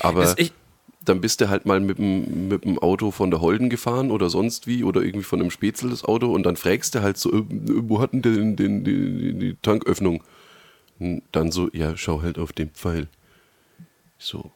Aber 0.00 0.34
dann 1.04 1.20
bist 1.20 1.40
du 1.40 1.48
halt 1.48 1.66
mal 1.66 1.80
mit 1.80 1.98
dem, 1.98 2.48
mit 2.48 2.64
dem 2.64 2.78
Auto 2.78 3.10
von 3.10 3.30
der 3.30 3.40
Holden 3.40 3.68
gefahren 3.70 4.10
oder 4.10 4.30
sonst 4.30 4.66
wie 4.66 4.84
oder 4.84 5.02
irgendwie 5.02 5.24
von 5.24 5.40
einem 5.40 5.50
Spätzle 5.50 5.90
das 5.90 6.04
Auto 6.04 6.32
und 6.32 6.44
dann 6.44 6.56
fragst 6.56 6.94
du 6.94 7.02
halt 7.02 7.16
so, 7.16 7.32
äh, 7.32 7.44
wo 7.48 8.00
hat 8.00 8.12
denn 8.12 8.22
den, 8.22 8.56
den, 8.56 8.84
die, 8.84 9.34
die 9.34 9.56
Tanköffnung? 9.62 10.22
Und 10.98 11.22
dann 11.32 11.52
so, 11.52 11.68
ja, 11.72 11.96
schau 11.96 12.22
halt 12.22 12.38
auf 12.38 12.52
den 12.52 12.70
Pfeil. 12.70 13.08
So, 14.18 14.50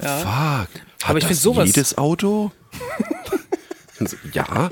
Ja. 0.00 0.66
fuck. 0.66 0.68
Hat 1.08 1.10
Aber 1.10 1.18
ich 1.18 1.24
das 1.24 1.40
find 1.40 1.56
sowas- 1.56 1.66
jedes 1.68 1.96
Auto? 1.98 2.52
So, 4.00 4.16
ja. 4.32 4.68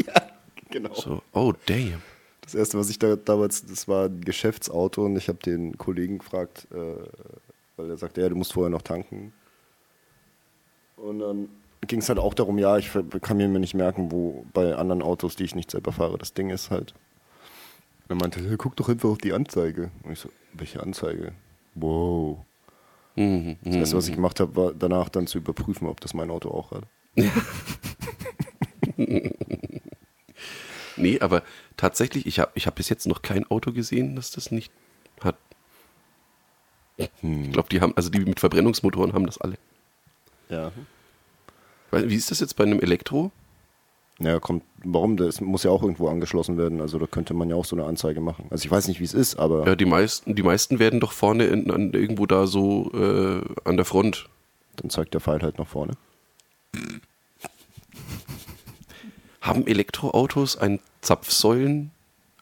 Genau. 0.70 0.94
So, 0.94 1.20
oh 1.32 1.52
damn. 1.66 2.00
Das 2.42 2.54
erste, 2.54 2.78
was 2.78 2.88
ich 2.90 2.98
da 3.00 3.16
damals, 3.16 3.66
das 3.66 3.88
war 3.88 4.04
ein 4.06 4.20
Geschäftsauto 4.20 5.04
und 5.04 5.16
ich 5.16 5.26
habe 5.28 5.38
den 5.38 5.76
Kollegen 5.78 6.18
gefragt, 6.18 6.68
äh, 6.70 6.76
weil 7.76 7.90
er 7.90 7.96
sagte, 7.96 8.20
ja, 8.20 8.28
du 8.28 8.36
musst 8.36 8.52
vorher 8.52 8.70
noch 8.70 8.82
tanken. 8.82 9.32
Und 10.96 11.18
dann 11.18 11.48
ging 11.88 11.98
es 11.98 12.08
halt 12.08 12.20
auch 12.20 12.34
darum, 12.34 12.56
ja, 12.58 12.78
ich 12.78 12.90
kann 13.20 13.36
mir 13.36 13.48
nicht 13.48 13.74
merken, 13.74 14.12
wo 14.12 14.46
bei 14.52 14.76
anderen 14.76 15.02
Autos, 15.02 15.34
die 15.34 15.42
ich 15.44 15.56
nicht 15.56 15.72
selber 15.72 15.90
fahre, 15.90 16.18
das 16.18 16.32
Ding 16.32 16.50
ist 16.50 16.70
halt. 16.70 16.94
Und 18.08 18.10
er 18.10 18.14
meinte, 18.20 18.40
ja, 18.40 18.54
guck 18.56 18.76
doch 18.76 18.88
einfach 18.88 19.08
auf 19.08 19.18
die 19.18 19.32
Anzeige. 19.32 19.90
Und 20.04 20.12
ich 20.12 20.20
so, 20.20 20.28
welche 20.52 20.80
Anzeige? 20.84 21.32
Wow. 21.74 22.38
Mhm, 23.16 23.56
Das 23.64 23.74
erste, 23.76 23.96
was 23.96 24.08
ich 24.08 24.14
gemacht 24.14 24.40
habe, 24.40 24.54
war 24.56 24.72
danach 24.74 25.08
dann 25.08 25.26
zu 25.26 25.38
überprüfen, 25.38 25.88
ob 25.88 26.00
das 26.00 26.14
mein 26.14 26.30
Auto 26.30 26.50
auch 26.50 26.70
hat. 26.70 26.84
Nee, 30.96 31.20
aber 31.20 31.42
tatsächlich, 31.76 32.26
ich 32.26 32.38
habe 32.38 32.52
ich 32.54 32.66
hab 32.66 32.74
bis 32.76 32.88
jetzt 32.88 33.06
noch 33.06 33.20
kein 33.20 33.44
Auto 33.50 33.72
gesehen, 33.72 34.16
das 34.16 34.30
das 34.30 34.50
nicht 34.50 34.72
hat. 35.22 35.36
Ich 36.96 37.10
glaube, 37.52 37.68
die 37.70 37.82
haben, 37.82 37.92
also 37.96 38.08
die 38.08 38.20
mit 38.20 38.40
Verbrennungsmotoren 38.40 39.12
haben 39.12 39.26
das 39.26 39.38
alle. 39.38 39.58
Ja. 40.48 40.72
Wie 41.92 42.14
ist 42.14 42.30
das 42.30 42.40
jetzt 42.40 42.56
bei 42.56 42.64
einem 42.64 42.80
Elektro? 42.80 43.30
Ja, 44.18 44.40
kommt, 44.40 44.62
warum? 44.82 45.16
Das 45.18 45.40
muss 45.42 45.62
ja 45.62 45.70
auch 45.70 45.82
irgendwo 45.82 46.08
angeschlossen 46.08 46.56
werden. 46.56 46.80
Also 46.80 46.98
da 46.98 47.06
könnte 47.06 47.34
man 47.34 47.50
ja 47.50 47.56
auch 47.56 47.66
so 47.66 47.76
eine 47.76 47.84
Anzeige 47.84 48.20
machen. 48.22 48.46
Also 48.50 48.64
ich 48.64 48.70
weiß 48.70 48.88
nicht, 48.88 48.98
wie 49.00 49.04
es 49.04 49.12
ist, 49.12 49.38
aber 49.38 49.66
Ja, 49.66 49.76
die 49.76 49.84
meisten, 49.84 50.34
die 50.34 50.42
meisten 50.42 50.78
werden 50.78 51.00
doch 51.00 51.12
vorne 51.12 51.44
in, 51.44 51.70
an, 51.70 51.92
irgendwo 51.92 52.24
da 52.24 52.46
so 52.46 52.90
äh, 52.94 53.42
an 53.68 53.76
der 53.76 53.84
Front. 53.84 54.28
dann 54.76 54.88
zeigt 54.90 55.12
der 55.12 55.20
Pfeil 55.20 55.42
halt 55.42 55.58
nach 55.58 55.66
vorne. 55.66 55.92
Haben 59.40 59.66
Elektroautos 59.66 60.56
ein 60.56 60.80
Zapfsäulen, 61.02 61.90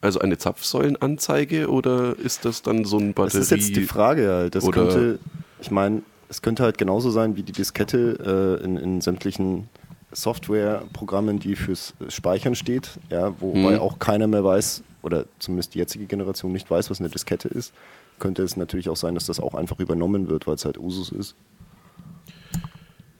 also 0.01 0.19
eine 0.19 0.37
Zapfsäulenanzeige 0.37 1.69
oder 1.69 2.17
ist 2.17 2.45
das 2.45 2.61
dann 2.61 2.85
so 2.85 2.97
ein 2.97 3.09
Das 3.13 3.15
Batterie? 3.33 3.41
ist 3.41 3.51
jetzt 3.51 3.75
die 3.75 3.83
Frage 3.85 4.29
halt. 4.31 4.55
Das 4.55 4.63
oder- 4.63 4.87
könnte, 4.87 5.19
ich 5.61 5.69
meine, 5.71 6.01
es 6.29 6.41
könnte 6.41 6.63
halt 6.63 6.77
genauso 6.77 7.11
sein 7.11 7.35
wie 7.35 7.43
die 7.43 7.51
Diskette 7.51 8.57
äh, 8.61 8.63
in, 8.63 8.77
in 8.77 9.01
sämtlichen 9.01 9.69
Softwareprogrammen, 10.15 11.39
die 11.39 11.55
fürs 11.55 11.93
Speichern 12.09 12.55
steht, 12.55 12.91
ja, 13.09 13.39
wobei 13.41 13.73
Mhm. 13.75 13.79
auch 13.79 13.99
keiner 13.99 14.27
mehr 14.27 14.43
weiß, 14.43 14.83
oder 15.03 15.25
zumindest 15.39 15.75
die 15.75 15.79
jetzige 15.79 16.05
Generation 16.05 16.51
nicht 16.51 16.69
weiß, 16.71 16.89
was 16.89 16.99
eine 16.99 17.09
Diskette 17.09 17.47
ist, 17.47 17.73
könnte 18.19 18.41
es 18.43 18.55
natürlich 18.57 18.89
auch 18.89 18.95
sein, 18.95 19.13
dass 19.13 19.25
das 19.25 19.39
auch 19.39 19.53
einfach 19.55 19.79
übernommen 19.79 20.29
wird, 20.29 20.47
weil 20.47 20.55
es 20.55 20.65
halt 20.65 20.77
Usus 20.77 21.11
ist. 21.11 21.35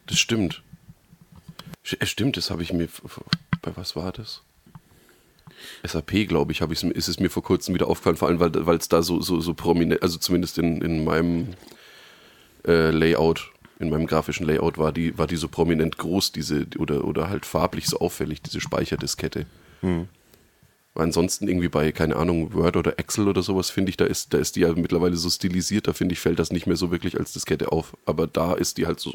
Das 0.08 0.18
stimmt. 0.20 0.62
Äh, 2.00 2.06
Stimmt, 2.06 2.38
das 2.38 2.50
habe 2.50 2.64
ich 2.64 2.74
mir. 2.74 2.88
Bei 3.62 3.72
was 3.76 3.96
war 3.96 4.12
das? 4.12 4.42
SAP, 5.86 6.28
glaube 6.28 6.52
ich, 6.52 6.62
habe 6.62 6.74
ich 6.74 6.84
ist 6.84 7.08
es 7.08 7.20
mir 7.20 7.30
vor 7.30 7.44
kurzem 7.44 7.76
wieder 7.76 7.88
aufgefallen, 7.88 8.18
vor 8.18 8.28
allem 8.28 8.40
weil 8.40 8.66
weil 8.66 8.78
es 8.78 8.88
da 8.90 9.02
so, 9.04 9.22
so, 9.22 9.40
so 9.40 9.54
prominent, 9.54 10.02
also 10.02 10.18
zumindest 10.18 10.58
in, 10.58 10.82
in 10.82 11.04
meinem 11.04 11.50
äh, 12.68 12.90
Layout, 12.92 13.52
in 13.80 13.90
meinem 13.90 14.08
grafischen 14.08 14.46
Layout 14.46 14.78
war 14.78 14.92
die, 14.92 15.18
war 15.18 15.28
die 15.28 15.36
so 15.36 15.48
prominent 15.48 15.98
groß, 15.98 16.32
diese, 16.32 16.66
oder, 16.78 17.04
oder 17.04 17.30
halt 17.30 17.46
farblich 17.46 17.88
so 17.88 18.00
auffällig, 18.00 18.42
diese 18.42 18.62
Speicherdiskette. 18.62 19.46
Weil 20.94 21.04
ansonsten 21.04 21.48
irgendwie 21.48 21.68
bei, 21.68 21.92
keine 21.92 22.16
Ahnung, 22.16 22.54
Word 22.54 22.78
oder 22.78 22.98
Excel 22.98 23.28
oder 23.28 23.44
sowas, 23.44 23.70
finde 23.70 23.90
ich, 23.90 23.98
da 23.98 24.06
ist, 24.06 24.34
da 24.34 24.38
ist 24.38 24.56
die 24.56 24.62
ja 24.62 24.74
mittlerweile 24.74 25.18
so 25.18 25.30
stilisiert, 25.30 25.88
da 25.88 25.94
finde 25.94 26.14
ich, 26.14 26.20
fällt 26.22 26.40
das 26.40 26.52
nicht 26.52 26.68
mehr 26.68 26.78
so 26.78 26.90
wirklich 26.90 27.20
als 27.20 27.34
Diskette 27.34 27.72
auf. 27.72 27.98
Aber 28.06 28.28
da 28.28 28.54
ist 28.54 28.78
die 28.78 28.88
halt 28.88 29.02
so. 29.02 29.14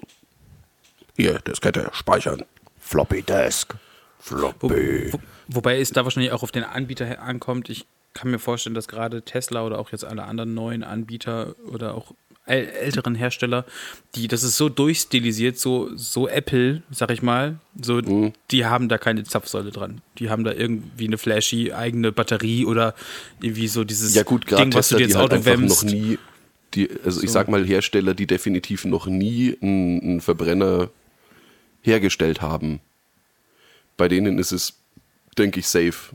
Hier, 1.16 1.38
Diskette, 1.38 1.88
speichern. 1.92 2.44
Floppy 2.78 3.22
Disk. 3.22 3.74
Wo, 4.26 4.36
Floppy. 4.36 5.12
wo, 5.12 5.20
wobei 5.48 5.80
es 5.80 5.90
da 5.90 6.04
wahrscheinlich 6.04 6.32
auch 6.32 6.42
auf 6.42 6.52
den 6.52 6.64
Anbieter 6.64 7.22
ankommt. 7.22 7.70
Ich 7.70 7.86
kann 8.12 8.30
mir 8.30 8.38
vorstellen, 8.38 8.74
dass 8.74 8.86
gerade 8.86 9.22
Tesla 9.22 9.64
oder 9.64 9.78
auch 9.78 9.90
jetzt 9.90 10.04
alle 10.04 10.24
anderen 10.24 10.52
neuen 10.52 10.84
Anbieter 10.84 11.54
oder 11.66 11.94
auch 11.94 12.12
älteren 12.50 13.14
Hersteller, 13.14 13.64
die, 14.14 14.28
das 14.28 14.42
ist 14.42 14.56
so 14.56 14.68
durchstilisiert, 14.68 15.58
so, 15.58 15.90
so 15.96 16.28
Apple, 16.28 16.82
sag 16.90 17.10
ich 17.10 17.22
mal, 17.22 17.58
so, 17.80 18.00
die 18.50 18.66
haben 18.66 18.88
da 18.88 18.98
keine 18.98 19.24
Zapfsäule 19.24 19.70
dran. 19.70 20.00
Die 20.18 20.30
haben 20.30 20.44
da 20.44 20.52
irgendwie 20.52 21.06
eine 21.06 21.18
flashy 21.18 21.72
eigene 21.72 22.12
Batterie 22.12 22.66
oder 22.66 22.94
irgendwie 23.40 23.68
so 23.68 23.84
dieses 23.84 24.14
Ja 24.14 24.22
gut, 24.22 24.50
Ding, 24.50 24.74
was 24.74 24.88
du 24.88 24.96
Tesla, 24.96 24.98
dir 24.98 25.04
ins 25.04 25.14
halt 25.14 25.24
Auto 25.24 25.36
einfach 25.36 25.50
wämmst. 25.52 25.84
noch 25.84 25.92
nie, 25.92 26.18
die, 26.74 26.88
also 27.04 27.22
ich 27.22 27.30
sag 27.30 27.48
mal 27.48 27.64
Hersteller, 27.64 28.14
die 28.14 28.26
definitiv 28.26 28.84
noch 28.84 29.06
nie 29.06 29.56
einen, 29.60 30.00
einen 30.00 30.20
Verbrenner 30.20 30.90
hergestellt 31.82 32.42
haben. 32.42 32.80
Bei 33.96 34.08
denen 34.08 34.38
ist 34.38 34.52
es, 34.52 34.74
denke 35.38 35.60
ich, 35.60 35.68
safe. 35.68 36.14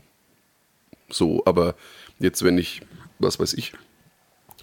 So, 1.08 1.42
aber 1.46 1.74
jetzt, 2.18 2.42
wenn 2.42 2.58
ich, 2.58 2.82
was 3.18 3.38
weiß 3.38 3.54
ich, 3.54 3.72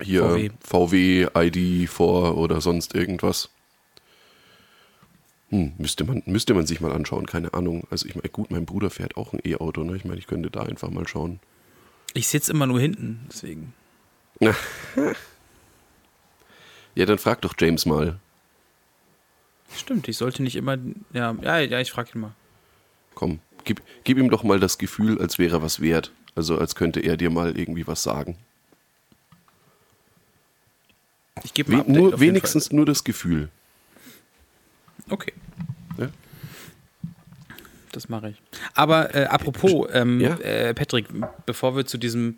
hier 0.01 0.23
VW. 0.23 0.49
VW, 0.61 1.27
ID 1.35 1.89
vor 1.89 2.37
oder 2.37 2.61
sonst 2.61 2.95
irgendwas. 2.95 3.49
Hm, 5.49 5.73
müsste 5.77 6.03
man, 6.03 6.23
müsste 6.25 6.53
man 6.53 6.65
sich 6.65 6.81
mal 6.81 6.91
anschauen, 6.91 7.27
keine 7.27 7.53
Ahnung. 7.53 7.85
Also 7.91 8.07
ich 8.07 8.15
meine, 8.15 8.29
gut, 8.29 8.49
mein 8.49 8.65
Bruder 8.65 8.89
fährt 8.89 9.17
auch 9.17 9.33
ein 9.33 9.39
E-Auto, 9.43 9.83
ne? 9.83 9.95
Ich 9.95 10.05
meine, 10.05 10.17
ich 10.17 10.27
könnte 10.27 10.49
da 10.49 10.63
einfach 10.63 10.89
mal 10.89 11.07
schauen. 11.07 11.39
Ich 12.13 12.27
sitze 12.27 12.51
immer 12.51 12.65
nur 12.65 12.79
hinten, 12.79 13.27
deswegen. 13.29 13.73
Ja, 16.95 17.05
dann 17.05 17.17
frag 17.17 17.41
doch 17.41 17.55
James 17.57 17.85
mal. 17.85 18.19
Stimmt, 19.75 20.07
ich 20.07 20.17
sollte 20.17 20.43
nicht 20.43 20.55
immer. 20.55 20.77
Ja, 21.11 21.35
ja, 21.41 21.59
ja 21.59 21.79
ich 21.79 21.91
frage 21.91 22.11
ihn 22.13 22.21
mal. 22.21 22.35
Komm, 23.15 23.39
gib, 23.63 23.81
gib 24.03 24.17
ihm 24.17 24.29
doch 24.29 24.43
mal 24.43 24.59
das 24.59 24.77
Gefühl, 24.77 25.19
als 25.19 25.39
wäre 25.39 25.57
er 25.57 25.61
was 25.63 25.81
wert. 25.81 26.11
Also 26.35 26.57
als 26.57 26.75
könnte 26.75 26.99
er 26.99 27.17
dir 27.17 27.29
mal 27.29 27.57
irgendwie 27.57 27.87
was 27.87 28.03
sagen. 28.03 28.37
Ich 31.43 31.53
gebe 31.53 31.71
We 31.71 31.83
nur, 31.91 32.19
wenigstens 32.19 32.71
nur 32.71 32.85
das 32.85 33.03
Gefühl. 33.03 33.49
Okay. 35.09 35.33
Ja? 35.97 36.09
Das 37.91 38.09
mache 38.09 38.29
ich. 38.29 38.41
Aber 38.75 39.13
äh, 39.15 39.25
apropos, 39.25 39.87
ähm, 39.93 40.19
Ja? 40.19 40.35
äh, 40.37 40.73
Patrick, 40.73 41.07
bevor 41.45 41.75
wir 41.75 41.85
zu 41.85 41.97
diesem, 41.97 42.37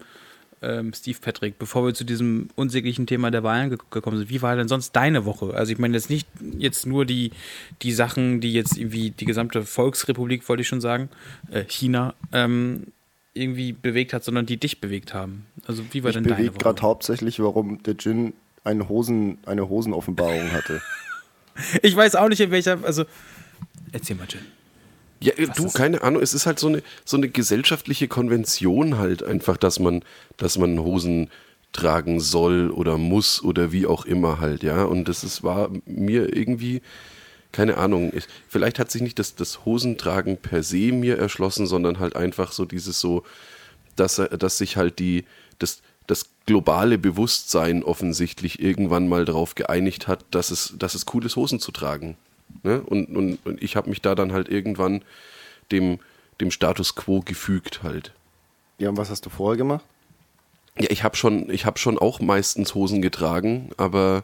ähm, 0.62 0.94
Steve 0.94 1.18
Patrick, 1.22 1.60
bevor 1.60 1.86
wir 1.86 1.94
zu 1.94 2.04
diesem 2.04 2.50
unsäglichen 2.56 3.06
Thema 3.06 3.30
der 3.32 3.44
Wahlen 3.44 3.70
ge 3.70 3.78
gekommen 3.92 4.18
sind, 4.18 4.30
wie 4.30 4.42
war 4.42 4.56
denn 4.56 4.68
sonst 4.68 4.94
deine 4.94 5.26
Woche? 5.26 5.54
Also 5.54 5.72
ich 5.72 5.78
meine 5.78 5.96
jetzt 5.96 6.10
nicht 6.10 6.28
jetzt 6.58 6.86
nur 6.86 7.06
die, 7.06 7.32
die 7.82 7.92
Sachen, 7.92 8.42
die 8.42 8.54
jetzt 8.54 8.78
irgendwie 8.78 9.12
die 9.12 9.26
gesamte 9.26 9.64
Volksrepublik, 9.64 10.48
wollte 10.50 10.62
ich 10.62 10.68
schon 10.68 10.82
sagen, 10.82 11.10
äh, 11.52 11.64
China, 11.66 12.16
ähm, 12.32 12.88
irgendwie 13.34 13.74
bewegt 13.74 14.14
hat, 14.14 14.24
sondern 14.24 14.46
die 14.46 14.56
dich 14.58 14.80
bewegt 14.80 15.14
haben. 15.14 15.46
Also 15.68 15.84
wie 15.92 16.04
war 16.04 16.10
Ich 16.10 16.16
denn 16.16 16.24
deine 16.24 16.48
Woche? 16.48 16.58
gerade 16.58 16.82
hauptsächlich, 16.82 17.40
warum 17.42 17.84
der 17.84 17.96
Djinn 17.96 18.34
eine, 18.65 18.89
Hosen, 18.89 19.38
eine 19.45 19.69
Hosenoffenbarung 19.69 20.51
hatte. 20.51 20.82
Ich 21.82 21.95
weiß 21.95 22.15
auch 22.15 22.28
nicht, 22.28 22.41
in 22.41 22.51
welcher, 22.51 22.84
also 22.84 23.06
erzähl 23.93 24.17
mal, 24.17 24.28
Jen. 24.30 24.41
Ja, 25.21 25.32
äh, 25.38 25.47
du, 25.56 25.67
ist- 25.67 25.73
keine 25.75 26.01
Ahnung, 26.01 26.21
es 26.21 26.34
ist 26.34 26.45
halt 26.45 26.60
so 26.60 26.67
eine, 26.67 26.84
so 27.06 27.15
eine 27.15 27.30
gesellschaftliche 27.30 28.10
Konvention 28.10 28.97
halt 28.97 29.23
einfach, 29.23 29.56
dass 29.56 29.80
man, 29.80 30.04
dass 30.36 30.58
man 30.58 30.78
Hosen 30.80 31.30
tragen 31.71 32.19
soll 32.19 32.71
oder 32.71 32.97
muss 32.97 33.41
oder 33.41 33.71
wie 33.71 33.86
auch 33.86 34.04
immer 34.06 34.41
halt, 34.41 34.63
ja. 34.63 34.84
Und 34.84 35.08
das 35.08 35.23
ist, 35.23 35.43
war 35.43 35.69
mir 35.86 36.36
irgendwie, 36.36 36.82
keine 37.54 37.78
Ahnung, 37.78 38.12
ich, 38.13 38.25
vielleicht 38.49 38.78
hat 38.78 38.91
sich 38.91 39.01
nicht 39.01 39.17
das, 39.17 39.36
das 39.36 39.63
Hosentragen 39.63 40.36
per 40.36 40.62
se 40.62 40.91
mir 40.91 41.17
erschlossen, 41.17 41.67
sondern 41.67 41.99
halt 41.99 42.17
einfach 42.17 42.51
so 42.51 42.65
dieses 42.65 42.99
so, 42.99 43.23
dass, 43.95 44.17
er- 44.17 44.38
dass 44.38 44.58
sich 44.58 44.75
halt 44.75 44.99
die, 44.99 45.23
das, 45.58 45.82
das 46.08 46.30
globale 46.46 46.98
Bewusstsein 46.98 47.84
offensichtlich 47.84 48.62
irgendwann 48.62 49.08
mal 49.08 49.26
darauf 49.26 49.56
geeinigt 49.56 50.08
hat, 50.08 50.26
dass 50.32 50.52
es, 50.52 50.76
dass 50.78 50.96
es 50.96 51.06
cool 51.13 51.26
ist, 51.26 51.36
Hosen 51.36 51.60
zu 51.60 51.72
tragen. 51.72 52.18
Ne? 52.63 52.82
Und, 52.82 53.15
und, 53.15 53.39
und 53.46 53.62
ich 53.63 53.76
habe 53.76 53.89
mich 53.89 54.02
da 54.02 54.15
dann 54.15 54.32
halt 54.32 54.50
irgendwann 54.50 55.04
dem, 55.72 56.00
dem 56.39 56.52
Status 56.52 56.96
quo 56.96 57.22
gefügt 57.22 57.84
halt. 57.84 58.13
Ja, 58.78 58.89
und 58.89 58.98
was 58.98 59.10
hast 59.10 59.26
du 59.26 59.30
vorher 59.30 59.58
gemacht? 59.58 59.86
Ja, 60.78 60.89
ich 60.89 61.04
habe 61.04 61.15
schon, 61.15 61.50
ich 61.50 61.65
habe 61.65 61.80
schon 61.80 61.98
auch 61.98 62.20
meistens 62.20 62.76
Hosen 62.76 63.02
getragen, 63.02 63.72
aber 63.78 64.24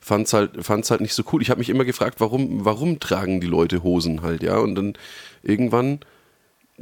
fand's 0.00 0.32
halt, 0.32 0.64
fand's 0.64 0.90
halt 0.90 1.02
nicht 1.02 1.14
so 1.14 1.22
cool. 1.32 1.42
Ich 1.42 1.50
habe 1.50 1.58
mich 1.58 1.68
immer 1.68 1.84
gefragt, 1.84 2.18
warum, 2.18 2.64
warum 2.64 2.98
tragen 2.98 3.40
die 3.40 3.46
Leute 3.46 3.82
Hosen 3.82 4.22
halt, 4.22 4.42
ja? 4.42 4.56
Und 4.58 4.74
dann 4.74 4.94
irgendwann 5.42 6.00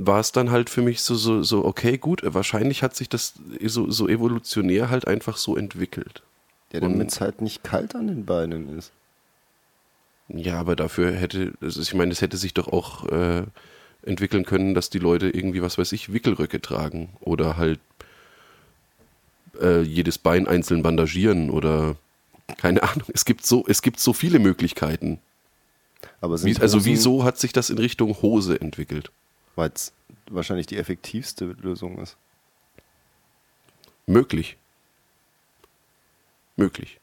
war 0.07 0.21
es 0.21 0.33
dann 0.33 0.51
halt 0.51 0.71
für 0.71 0.83
mich 0.83 1.03
so, 1.03 1.15
so, 1.15 1.43
so, 1.43 1.65
okay, 1.65 1.99
gut, 1.99 2.23
wahrscheinlich 2.25 2.83
hat 2.83 2.97
sich 2.97 3.09
das 3.09 3.35
so, 3.65 3.91
so 3.91 4.09
evolutionär 4.09 4.91
halt 4.91 5.07
einfach 5.07 5.37
so 5.37 5.57
entwickelt. 5.57 6.23
Ja, 6.73 6.81
damit 6.81 7.11
es 7.11 7.21
halt 7.21 7.41
nicht 7.41 7.65
kalt 7.65 7.95
an 7.95 8.07
den 8.07 8.25
Beinen 8.25 8.79
ist. 8.79 8.93
Ja, 10.29 10.61
aber 10.61 10.77
dafür 10.77 11.13
hätte, 11.13 11.53
also 11.61 11.81
ich 11.81 11.95
meine, 11.95 12.13
es 12.13 12.23
hätte 12.23 12.37
sich 12.37 12.55
doch 12.55 12.69
auch 12.69 13.07
äh, 13.09 13.43
entwickeln 14.05 14.45
können, 14.45 14.75
dass 14.75 14.89
die 14.89 15.01
Leute 15.01 15.29
irgendwie, 15.29 15.63
was 15.63 15.77
weiß 15.77 15.91
ich, 15.93 16.13
Wickelröcke 16.13 16.61
tragen 16.61 17.11
oder 17.21 17.57
halt 17.57 17.81
äh, 19.61 19.83
jedes 19.83 20.19
Bein 20.19 20.47
einzeln 20.47 20.83
bandagieren 20.83 21.51
oder 21.51 21.97
keine 22.57 22.83
Ahnung. 22.85 23.09
Es 23.13 23.25
gibt 23.25 23.45
so, 23.45 23.65
es 23.67 23.83
gibt 23.83 23.99
so 23.99 24.13
viele 24.13 24.39
Möglichkeiten. 24.39 25.19
Aber 26.21 26.43
Wie, 26.43 26.57
also 26.57 26.85
wieso 26.85 27.25
hat 27.25 27.39
sich 27.39 27.53
das 27.53 27.69
in 27.69 27.79
Richtung 27.79 28.23
Hose 28.23 28.61
entwickelt? 28.61 29.11
Weil 29.61 29.73
es 29.75 29.93
wahrscheinlich 30.31 30.67
die 30.69 30.79
effektivste 30.79 31.45
Lösung 31.61 31.99
ist. 31.99 32.17
Möglich. 34.07 34.57
Möglich. 36.57 36.99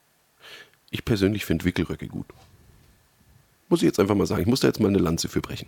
Ich 0.90 1.06
persönlich 1.06 1.46
finde 1.46 1.66
Wickelröcke 1.66 2.08
gut. 2.08 2.26
Muss 3.70 3.82
ich 3.84 3.86
jetzt 3.86 4.00
einfach 4.00 4.16
mal 4.16 4.26
sagen. 4.26 4.42
Ich 4.42 4.48
muss 4.48 4.62
da 4.62 4.68
jetzt 4.70 4.80
mal 4.80 4.88
eine 4.88 4.98
Lanze 4.98 5.30
für 5.30 5.40
brechen. 5.40 5.68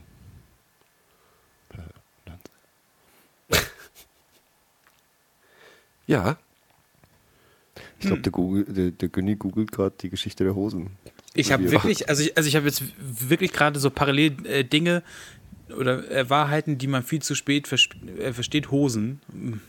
Ja, 6.07 6.37
Ich 7.99 8.07
glaube, 8.07 8.21
der, 8.21 8.31
Google, 8.31 8.65
der, 8.65 8.89
der 8.91 9.09
Günni 9.09 9.35
googelt 9.35 9.71
gerade 9.71 9.93
die 10.01 10.09
Geschichte 10.09 10.43
der 10.43 10.55
Hosen. 10.55 10.97
Ich 11.35 11.51
habe 11.51 11.63
Wir- 11.65 11.71
wirklich, 11.71 12.09
also 12.09 12.23
ich, 12.23 12.35
also 12.35 12.47
ich 12.49 12.55
habe 12.55 12.65
jetzt 12.65 12.81
wirklich 12.97 13.51
gerade 13.53 13.79
so 13.79 13.91
parallel 13.91 14.43
äh, 14.47 14.63
Dinge 14.63 15.03
oder 15.77 16.09
äh, 16.11 16.29
Wahrheiten, 16.29 16.77
die 16.77 16.87
man 16.87 17.03
viel 17.03 17.21
zu 17.21 17.35
spät 17.35 17.67
versp 17.67 17.95
äh, 18.19 18.33
versteht, 18.33 18.71
Hosen. 18.71 19.21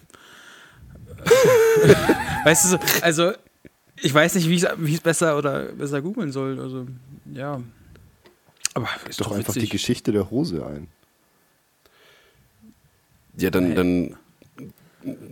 weißt 2.44 2.64
du 2.64 2.68
so, 2.68 2.78
also 3.02 3.32
Ich 4.02 4.14
weiß 4.14 4.34
nicht, 4.36 4.48
wie 4.48 4.54
ich 4.54 4.94
es 4.94 5.00
besser 5.00 5.36
oder 5.36 5.72
besser 5.72 6.00
googeln 6.00 6.32
soll. 6.32 6.58
Also, 6.58 6.86
ja. 7.32 7.62
Aber 8.74 8.88
ist 9.08 9.20
doch, 9.20 9.28
doch 9.28 9.36
einfach 9.36 9.54
die 9.54 9.68
Geschichte 9.68 10.12
der 10.12 10.30
Hose 10.30 10.64
ein. 10.64 10.88
Ja, 13.36 13.50
dann, 13.50 13.74
dann 13.74 14.16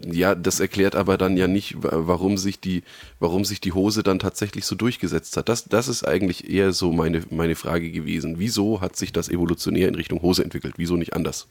ja, 0.07 0.35
das 0.35 0.61
erklärt 0.61 0.95
aber 0.95 1.19
dann 1.19 1.37
ja 1.37 1.47
nicht, 1.47 1.77
warum 1.79 2.39
sich 2.39 2.61
die, 2.61 2.83
warum 3.21 3.45
sich 3.45 3.61
die 3.61 3.73
Hose 3.73 4.03
dann 4.03 4.19
tatsächlich 4.19 4.65
so 4.65 4.75
durchgesetzt 4.75 5.37
hat. 5.37 5.49
Das, 5.49 5.65
das 5.65 5.89
ist 5.89 6.05
eigentlich 6.07 6.49
eher 6.49 6.73
so 6.73 6.93
meine, 6.93 7.23
meine 7.31 7.55
Frage 7.55 7.91
gewesen. 7.91 8.39
Wieso 8.39 8.81
hat 8.81 8.97
sich 8.97 9.13
das 9.13 9.29
evolutionär 9.29 9.89
in 9.89 9.95
Richtung 9.95 10.23
Hose 10.23 10.43
entwickelt? 10.43 10.75
Wieso 10.79 10.97
nicht 10.97 11.15
anders? 11.15 11.49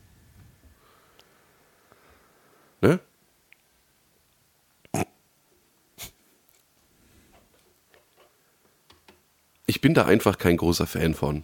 Ne? 2.82 3.00
Ich 9.68 9.82
bin 9.82 9.94
da 9.94 10.06
einfach 10.06 10.38
kein 10.38 10.58
großer 10.58 10.88
Fan 10.88 11.14
von. 11.14 11.44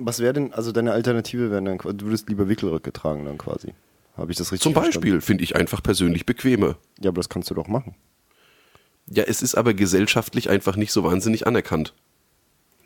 Was 0.00 0.20
wäre 0.20 0.32
denn, 0.34 0.52
also 0.54 0.72
deine 0.72 0.92
Alternative 0.92 1.50
wäre 1.50 1.62
dann, 1.62 1.78
du 1.78 2.06
würdest 2.06 2.28
lieber 2.28 2.48
Wickelröcke 2.48 2.92
tragen 2.92 3.24
dann 3.24 3.38
quasi. 3.38 3.74
Habe 4.16 4.30
ich 4.30 4.38
das 4.38 4.52
richtig 4.52 4.62
Zum 4.62 4.74
Beispiel 4.74 5.20
finde 5.20 5.42
ich 5.42 5.56
einfach 5.56 5.82
persönlich 5.82 6.24
bequemer. 6.24 6.76
Ja, 7.00 7.10
aber 7.10 7.18
das 7.18 7.28
kannst 7.28 7.50
du 7.50 7.54
doch 7.54 7.66
machen. 7.66 7.94
Ja, 9.06 9.24
es 9.24 9.42
ist 9.42 9.54
aber 9.54 9.74
gesellschaftlich 9.74 10.48
einfach 10.48 10.76
nicht 10.76 10.92
so 10.92 11.04
wahnsinnig 11.04 11.46
anerkannt. 11.46 11.92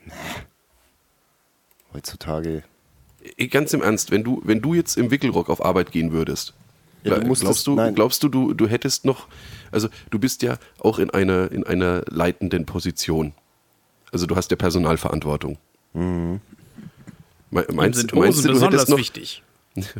Nee. 0.04 0.12
Heutzutage. 1.92 2.64
Ganz 3.50 3.72
im 3.72 3.82
Ernst, 3.82 4.10
wenn 4.10 4.24
du, 4.24 4.40
wenn 4.44 4.60
du 4.60 4.74
jetzt 4.74 4.96
im 4.96 5.10
Wickelrock 5.10 5.50
auf 5.50 5.64
Arbeit 5.64 5.92
gehen 5.92 6.12
würdest, 6.12 6.54
ja, 7.04 7.18
du 7.18 7.32
glaubst, 7.32 7.66
du, 7.66 7.74
nein. 7.74 7.94
glaubst 7.94 8.22
du, 8.22 8.28
du, 8.28 8.54
du 8.54 8.66
hättest 8.66 9.04
noch, 9.04 9.28
also 9.70 9.88
du 10.10 10.18
bist 10.18 10.42
ja 10.42 10.58
auch 10.80 10.98
in 10.98 11.10
einer, 11.10 11.50
in 11.52 11.64
einer 11.64 12.02
leitenden 12.08 12.66
Position. 12.66 13.32
Also 14.10 14.26
du 14.26 14.36
hast 14.36 14.50
ja 14.50 14.56
Personalverantwortung. 14.56 15.58
Mhm. 15.92 16.40
Meinst, 17.50 17.72
meinst, 17.72 18.14
meinst 18.14 18.38
du, 18.44 18.48
du 18.48 18.54
besonders 18.54 18.88
noch, 18.88 18.98
wichtig. 18.98 19.42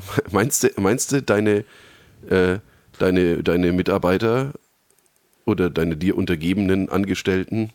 Meinst 0.33 0.63
du, 0.63 0.69
meinst 0.77 1.13
du 1.13 1.23
deine, 1.23 1.65
äh, 2.29 2.59
deine, 2.99 3.43
deine 3.43 3.73
Mitarbeiter 3.73 4.53
oder 5.45 5.71
deine 5.71 5.97
dir 5.97 6.17
untergebenen 6.17 6.89
Angestellten 6.89 7.71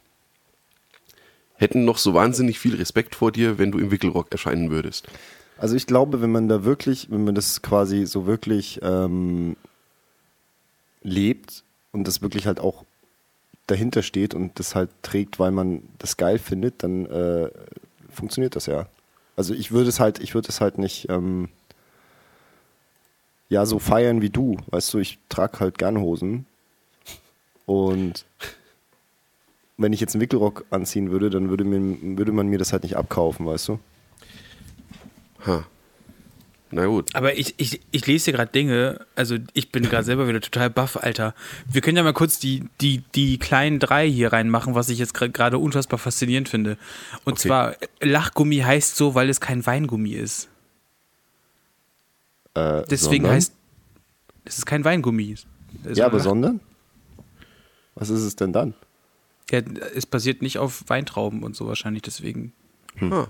hätten 1.56 1.86
noch 1.86 1.98
so 1.98 2.14
wahnsinnig 2.14 2.60
viel 2.60 2.76
Respekt 2.76 3.16
vor 3.16 3.32
dir, 3.32 3.58
wenn 3.58 3.72
du 3.72 3.80
im 3.80 3.92
Wickelrock 3.92 4.32
erscheinen 4.32 4.70
würdest? 4.70 5.08
Also 5.58 5.76
ich 5.76 5.88
glaube, 5.88 6.22
wenn 6.22 6.32
man 6.32 6.48
da 6.48 6.66
wirklich, 6.66 7.10
wenn 7.10 7.24
man 7.24 7.36
das 7.36 7.62
quasi 7.62 8.06
so 8.06 8.26
wirklich 8.26 8.80
ähm, 8.82 9.56
lebt 11.04 11.64
und 11.92 12.08
das 12.08 12.22
wirklich 12.22 12.48
halt 12.48 12.60
auch 12.60 12.84
dahinter 13.68 14.02
steht 14.02 14.34
und 14.34 14.60
das 14.60 14.76
halt 14.76 14.90
trägt, 15.04 15.40
weil 15.40 15.52
man 15.52 15.84
das 16.00 16.18
geil 16.18 16.38
findet, 16.38 16.84
dann 16.84 17.06
äh, 17.06 17.50
funktioniert 18.10 18.56
das 18.56 18.66
ja. 18.66 18.88
Also 19.36 19.54
ich 19.54 19.72
würde 19.72 19.90
es 19.90 20.00
halt, 20.00 20.20
ich 20.20 20.36
würde 20.36 20.50
es 20.50 20.60
halt 20.60 20.78
nicht 20.78 21.08
ähm, 21.10 21.50
ja 23.54 23.66
so 23.66 23.80
feiern 23.80 24.22
wie 24.22 24.30
du. 24.30 24.58
Weißt 24.68 24.94
du, 24.94 25.00
ich 25.00 25.20
trage 25.30 25.60
halt 25.60 25.78
gern 25.78 26.00
Hosen. 26.00 26.46
Und 27.66 28.26
wenn 29.78 29.94
ich 29.94 30.02
jetzt 30.02 30.16
einen 30.16 30.22
Wickelrock 30.22 30.66
anziehen 30.70 31.12
würde, 31.12 31.30
dann 31.30 31.50
würde, 31.50 31.64
mir, 31.64 32.18
würde 32.18 32.32
man 32.32 32.48
mir 32.48 32.60
das 32.60 32.74
halt 32.74 32.84
nicht 32.84 32.98
abkaufen, 32.98 33.46
weißt 33.46 33.70
du? 33.70 33.80
Ha. 35.46 35.66
Na 36.72 36.88
gut. 36.88 37.14
Aber 37.14 37.38
ich, 37.38 37.54
ich, 37.58 37.82
ich 37.92 38.08
lese 38.08 38.26
hier 38.26 38.34
gerade 38.34 38.52
Dinge, 38.52 39.06
also 39.16 39.38
ich 39.54 39.72
bin 39.72 39.84
gerade 39.84 40.04
selber 40.04 40.28
wieder 40.28 40.42
total 40.42 40.72
baff, 40.72 40.98
Alter. 40.98 41.36
Wir 41.72 41.82
können 41.82 41.98
ja 41.98 42.04
mal 42.04 42.14
kurz 42.14 42.40
die, 42.40 42.64
die, 42.82 43.04
die 43.14 43.38
kleinen 43.38 43.80
drei 43.80 44.10
hier 44.10 44.34
reinmachen, 44.34 44.74
was 44.74 44.90
ich 44.90 44.98
jetzt 44.98 45.14
gerade 45.14 45.60
unfassbar 45.60 46.00
faszinierend 46.00 46.50
finde. 46.50 46.78
Und 47.26 47.34
okay. 47.34 47.48
zwar, 47.48 47.76
Lachgummi 48.02 48.58
heißt 48.58 48.96
so, 48.96 49.14
weil 49.14 49.30
es 49.30 49.40
kein 49.40 49.64
Weingummi 49.66 50.14
ist. 50.14 50.50
Äh, 52.56 52.84
Deswegen 52.90 53.24
sondern? 53.24 53.36
heißt 53.36 53.54
es 54.46 54.58
ist 54.58 54.66
kein 54.66 54.84
Weingummi. 54.84 55.36
ja, 55.94 56.06
aber 56.06 56.20
sondern? 56.20 56.60
Was 57.96 58.10
ist 58.10 58.22
es 58.22 58.36
denn 58.36 58.54
dann? 58.54 58.74
Ja, 59.52 59.60
es 59.96 60.06
basiert 60.06 60.42
nicht 60.42 60.58
auf 60.58 60.84
Weintrauben 60.88 61.44
und 61.44 61.56
so 61.56 61.68
wahrscheinlich 61.68 62.02
deswegen. 62.02 62.54
Hm. 62.96 63.12
Hm. 63.12 63.28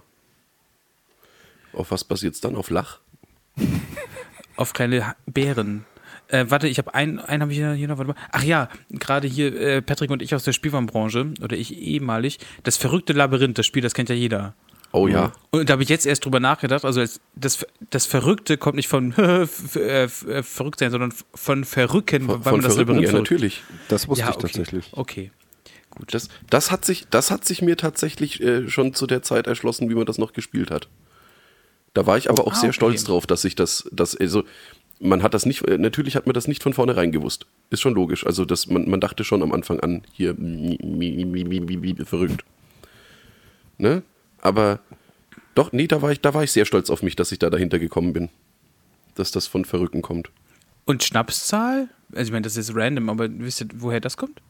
Auf 1.73 1.91
was 1.91 2.03
basiert 2.03 2.35
es 2.35 2.41
dann? 2.41 2.55
Auf 2.55 2.69
Lach? 2.69 2.99
auf 4.55 4.73
kleine 4.73 5.15
Bären. 5.25 5.85
Äh, 6.29 6.45
warte, 6.49 6.67
ich 6.67 6.77
habe 6.77 6.93
einen, 6.93 7.19
einen 7.19 7.41
habe 7.41 7.51
ich 7.51 7.57
hier 7.57 7.87
noch. 7.87 7.97
Warte 7.97 8.13
mal. 8.13 8.19
Ach 8.31 8.43
ja, 8.43 8.69
gerade 8.89 9.27
hier 9.27 9.59
äh, 9.59 9.81
Patrick 9.81 10.09
und 10.11 10.21
ich 10.21 10.33
aus 10.33 10.43
der 10.43 10.53
Spielwarenbranche 10.53 11.33
oder 11.41 11.57
ich 11.57 11.77
ehemalig. 11.77 12.39
Das 12.63 12.77
verrückte 12.77 13.13
Labyrinth, 13.13 13.57
das 13.57 13.65
Spiel, 13.65 13.81
das 13.81 13.93
kennt 13.93 14.09
ja 14.09 14.15
jeder. 14.15 14.55
Oh 14.95 15.07
ja. 15.07 15.31
Und 15.49 15.69
da 15.69 15.73
habe 15.73 15.83
ich 15.83 15.89
jetzt 15.89 16.05
erst 16.05 16.23
drüber 16.23 16.39
nachgedacht. 16.39 16.85
Also 16.85 17.03
das, 17.35 17.65
das 17.89 18.05
Verrückte 18.05 18.57
kommt 18.57 18.75
nicht 18.75 18.87
von 18.87 19.11
äh, 19.17 19.47
verrückt 20.07 20.79
sein, 20.79 20.91
sondern 20.91 21.11
von 21.33 21.65
Verrücken, 21.65 22.27
von, 22.27 22.45
weil 22.45 22.53
man 22.53 22.61
das 22.61 22.77
Labyrinth 22.77 23.07
ja, 23.07 23.11
natürlich. 23.11 23.63
Das 23.89 24.07
wusste 24.07 24.25
ja, 24.25 24.29
ich 24.29 24.35
okay. 24.35 24.47
tatsächlich. 24.47 24.85
Okay. 24.91 25.31
Gut. 25.89 26.13
Das, 26.13 26.29
das, 26.47 26.69
hat 26.69 26.85
sich, 26.85 27.07
das 27.09 27.31
hat 27.31 27.43
sich 27.43 27.63
mir 27.63 27.75
tatsächlich 27.75 28.39
äh, 28.41 28.69
schon 28.69 28.93
zu 28.93 29.07
der 29.07 29.23
Zeit 29.23 29.47
erschlossen, 29.47 29.89
wie 29.89 29.95
man 29.95 30.05
das 30.05 30.19
noch 30.19 30.31
gespielt 30.31 30.69
hat. 30.69 30.87
Da 31.95 32.05
war 32.05 32.17
ich 32.17 32.29
aber 32.29 32.45
auch 32.45 32.53
ah, 32.53 32.55
sehr 32.55 32.69
okay. 32.69 32.75
stolz 32.75 33.03
drauf, 33.03 33.25
dass 33.25 33.45
ich 33.45 33.55
das, 33.55 33.89
das, 33.91 34.15
also 34.15 34.43
man 34.99 35.23
hat 35.23 35.33
das 35.33 35.47
nicht, 35.47 35.67
äh, 35.67 35.79
natürlich 35.79 36.15
hat 36.15 36.27
man 36.27 36.35
das 36.35 36.47
nicht 36.47 36.61
von 36.61 36.73
vornherein 36.73 37.11
gewusst. 37.11 37.47
Ist 37.71 37.81
schon 37.81 37.95
logisch. 37.95 38.27
Also 38.27 38.45
das, 38.45 38.67
man, 38.67 38.87
man 38.87 38.99
dachte 38.99 39.23
schon 39.23 39.41
am 39.41 39.51
Anfang 39.53 39.79
an, 39.79 40.03
hier 40.11 40.35
verrückt. 42.05 42.45
Ne? 43.79 44.03
Aber 44.43 44.79
doch, 45.55 45.71
nee, 45.71 45.87
da 45.87 46.01
war 46.01 46.11
ich, 46.11 46.19
da 46.19 46.33
war 46.33 46.43
ich 46.43 46.51
sehr 46.51 46.65
stolz 46.65 46.89
auf 46.89 47.01
mich, 47.01 47.15
dass 47.15 47.31
ich 47.31 47.39
da 47.39 47.49
dahinter 47.49 47.79
gekommen 47.79 48.11
bin. 48.11 48.29
Dass 49.15 49.31
das 49.31 49.47
von 49.47 49.63
Verrückten 49.63 50.01
kommt. 50.01 50.29
Und 50.85 51.03
Schnapszahl? 51.03 51.87
Also 52.11 52.25
ich 52.25 52.31
meine, 52.31 52.43
das 52.43 52.57
ist 52.57 52.75
random, 52.75 53.09
aber 53.09 53.27
wisst 53.29 53.61
ihr, 53.61 53.67
woher 53.75 54.01
das 54.01 54.17
kommt? 54.17 54.41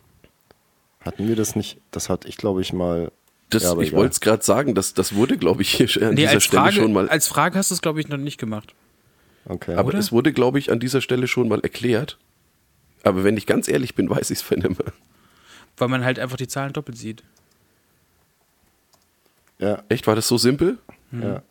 Hatten 1.01 1.27
wir 1.27 1.36
das 1.36 1.56
nicht? 1.56 1.79
Das 1.91 2.10
hatte 2.10 2.27
ich, 2.27 2.38
glaube 2.38 2.62
ich, 2.62 2.73
mal 2.73 3.12
das, 3.49 3.63
ja, 3.63 3.77
ich 3.77 3.91
wollte 3.91 4.13
es 4.13 4.19
gerade 4.19 4.43
sagen, 4.43 4.73
das, 4.73 4.95
das 4.95 5.13
wurde, 5.13 5.38
glaube 5.38 5.62
ich, 5.62 5.69
hier 5.75 5.88
an 6.01 6.15
nee, 6.15 6.21
dieser 6.21 6.39
Stelle 6.39 6.63
Frage, 6.63 6.75
schon 6.75 6.93
mal. 6.93 7.08
Als 7.10 7.27
Frage 7.27 7.58
hast 7.60 7.69
du 7.69 7.75
es, 7.75 7.82
glaube 7.82 7.99
ich, 7.99 8.08
noch 8.08 8.17
nicht 8.17 8.39
gemacht. 8.39 8.73
Okay. 9.45 9.75
Aber 9.75 9.89
Oder? 9.89 9.99
es 9.99 10.12
wurde, 10.12 10.34
glaube 10.34 10.58
ich, 10.58 10.71
an 10.71 10.79
dieser 10.79 11.01
Stelle 11.01 11.27
schon 11.27 11.47
mal 11.47 11.60
erklärt. 11.60 12.17
Aber 13.03 13.23
wenn 13.23 13.38
ich 13.38 13.45
ganz 13.45 13.67
ehrlich 13.67 13.93
bin, 13.93 14.10
weiß 14.10 14.32
ich 14.32 14.39
es 14.41 14.49
nicht 14.58 14.63
mehr. 14.63 14.93
Weil 15.77 15.88
man 15.88 16.03
halt 16.03 16.17
einfach 16.17 16.38
die 16.38 16.47
Zahlen 16.47 16.73
doppelt 16.73 16.97
sieht. 16.97 17.23
Ja. 19.60 19.84
Echt? 19.89 20.08
War 20.08 20.16
das 20.16 20.28
so 20.28 20.38
simpel? 20.38 20.78
Hm. 21.12 21.22
Ja. 21.22 21.42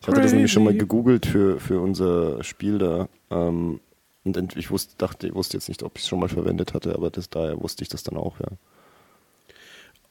Ich 0.00 0.08
hatte 0.08 0.20
das 0.20 0.32
nämlich 0.32 0.52
schon 0.52 0.64
mal 0.64 0.76
gegoogelt 0.76 1.26
für, 1.26 1.58
für 1.58 1.80
unser 1.80 2.44
Spiel 2.44 2.78
da. 2.78 3.08
Ähm, 3.30 3.80
und 4.24 4.56
ich 4.56 4.70
wusste, 4.70 4.94
dachte, 4.98 5.26
ich 5.26 5.34
wusste 5.34 5.56
jetzt 5.56 5.68
nicht, 5.68 5.82
ob 5.82 5.96
ich 5.96 6.02
es 6.02 6.08
schon 6.08 6.20
mal 6.20 6.28
verwendet 6.28 6.74
hatte, 6.74 6.94
aber 6.94 7.10
das, 7.10 7.28
daher 7.28 7.60
wusste 7.60 7.82
ich 7.82 7.88
das 7.88 8.02
dann 8.02 8.16
auch, 8.16 8.38
ja. 8.38 8.46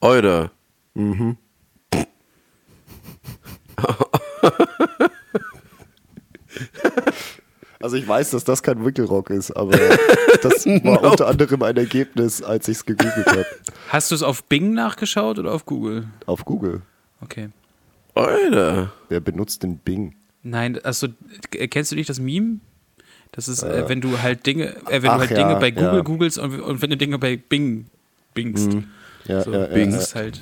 Euder. 0.02 0.52
Mhm. 0.94 1.38
Also 7.86 7.98
ich 7.98 8.08
weiß, 8.08 8.32
dass 8.32 8.43
das 8.43 8.63
kein 8.63 8.84
Wickelrock 8.84 9.30
ist, 9.30 9.52
aber 9.52 9.74
das 10.41 10.65
war 10.65 11.04
no. 11.04 11.12
unter 11.12 11.28
anderem 11.28 11.62
ein 11.62 11.78
Ergebnis, 11.78 12.41
als 12.41 12.67
ich 12.67 12.78
es 12.78 12.86
gegoogelt 12.88 13.28
habe. 13.28 13.45
Hast 13.89 14.10
du 14.10 14.15
es 14.15 14.24
auf 14.24 14.43
Bing 14.45 14.74
nachgeschaut 14.74 15.38
oder 15.38 15.54
auf 15.54 15.67
Google? 15.67 16.08
Auf 16.26 16.45
Google. 16.45 16.82
Okay. 17.21 17.50
Alter. 18.15 18.91
Wer 19.08 19.19
benutzt 19.19 19.62
denn 19.62 19.78
Bing? 19.78 20.15
Nein, 20.41 20.84
also 20.84 21.10
kennst 21.52 21.91
du 21.91 21.95
nicht 21.95 22.10
das 22.10 22.19
Meme? 22.19 22.58
Das 23.32 23.48
ist, 23.48 23.62
äh, 23.62 23.88
wenn 23.88 24.02
du 24.02 24.19
halt 24.19 24.48
Dinge, 24.48 24.76
äh, 24.88 25.04
wenn 25.04 25.12
Ach, 25.12 25.17
du 25.17 25.19
halt 25.19 25.30
ja, 25.30 25.48
Dinge 25.48 25.60
bei 25.60 25.69
Google 25.69 25.98
ja. 25.98 26.02
googelst 26.02 26.39
und, 26.39 26.60
und, 26.60 26.82
wenn 26.82 26.89
du 26.89 26.98
Dinge 26.98 27.19
bei 27.19 27.38
Bing 27.38 27.86
bingst. 28.34 28.74
Mhm. 28.74 28.86
Ja, 29.28 29.43
so, 29.43 29.54
ja, 29.54 29.67
Bing. 29.67 29.93
ist 29.93 30.15
halt, 30.15 30.41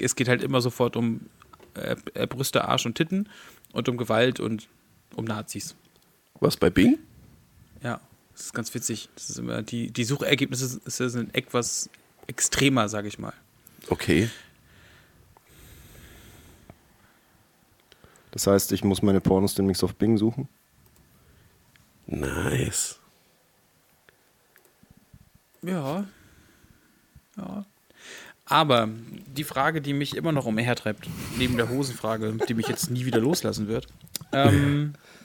es 0.00 0.16
geht 0.16 0.26
halt 0.26 0.42
immer 0.42 0.60
sofort 0.60 0.96
um 0.96 1.20
äh, 1.74 1.94
äh, 2.14 2.26
Brüste, 2.26 2.66
Arsch 2.66 2.86
und 2.86 2.96
Titten 2.96 3.28
und 3.72 3.88
um 3.88 3.96
Gewalt 3.96 4.40
und 4.40 4.66
um 5.14 5.26
Nazis. 5.26 5.76
Was 6.40 6.56
bei 6.56 6.70
Bing? 6.70 6.98
Ja, 7.82 8.00
das 8.32 8.46
ist 8.46 8.54
ganz 8.54 8.74
witzig. 8.74 9.08
Das 9.14 9.30
ist 9.30 9.38
immer 9.38 9.62
die, 9.62 9.90
die 9.90 10.04
Suchergebnisse 10.04 10.80
sind 10.84 11.34
etwas 11.34 11.88
extremer, 12.26 12.88
sage 12.88 13.08
ich 13.08 13.18
mal. 13.18 13.32
Okay. 13.88 14.30
Das 18.30 18.46
heißt, 18.46 18.72
ich 18.72 18.84
muss 18.84 19.00
meine 19.02 19.20
Pornos 19.20 19.54
demnächst 19.54 19.82
auf 19.82 19.94
Bing 19.94 20.18
suchen? 20.18 20.48
Nice. 22.06 22.98
Ja. 25.62 26.04
Ja. 27.36 27.64
Aber 28.44 28.88
die 29.34 29.44
Frage, 29.44 29.80
die 29.80 29.92
mich 29.92 30.16
immer 30.16 30.32
noch 30.32 30.46
umhertreibt, 30.46 31.08
neben 31.36 31.56
der 31.56 31.68
Hosenfrage, 31.68 32.36
die 32.48 32.54
mich 32.54 32.68
jetzt 32.68 32.90
nie 32.90 33.04
wieder 33.04 33.18
loslassen 33.18 33.66
wird. 33.66 33.88
Ähm, 34.32 34.94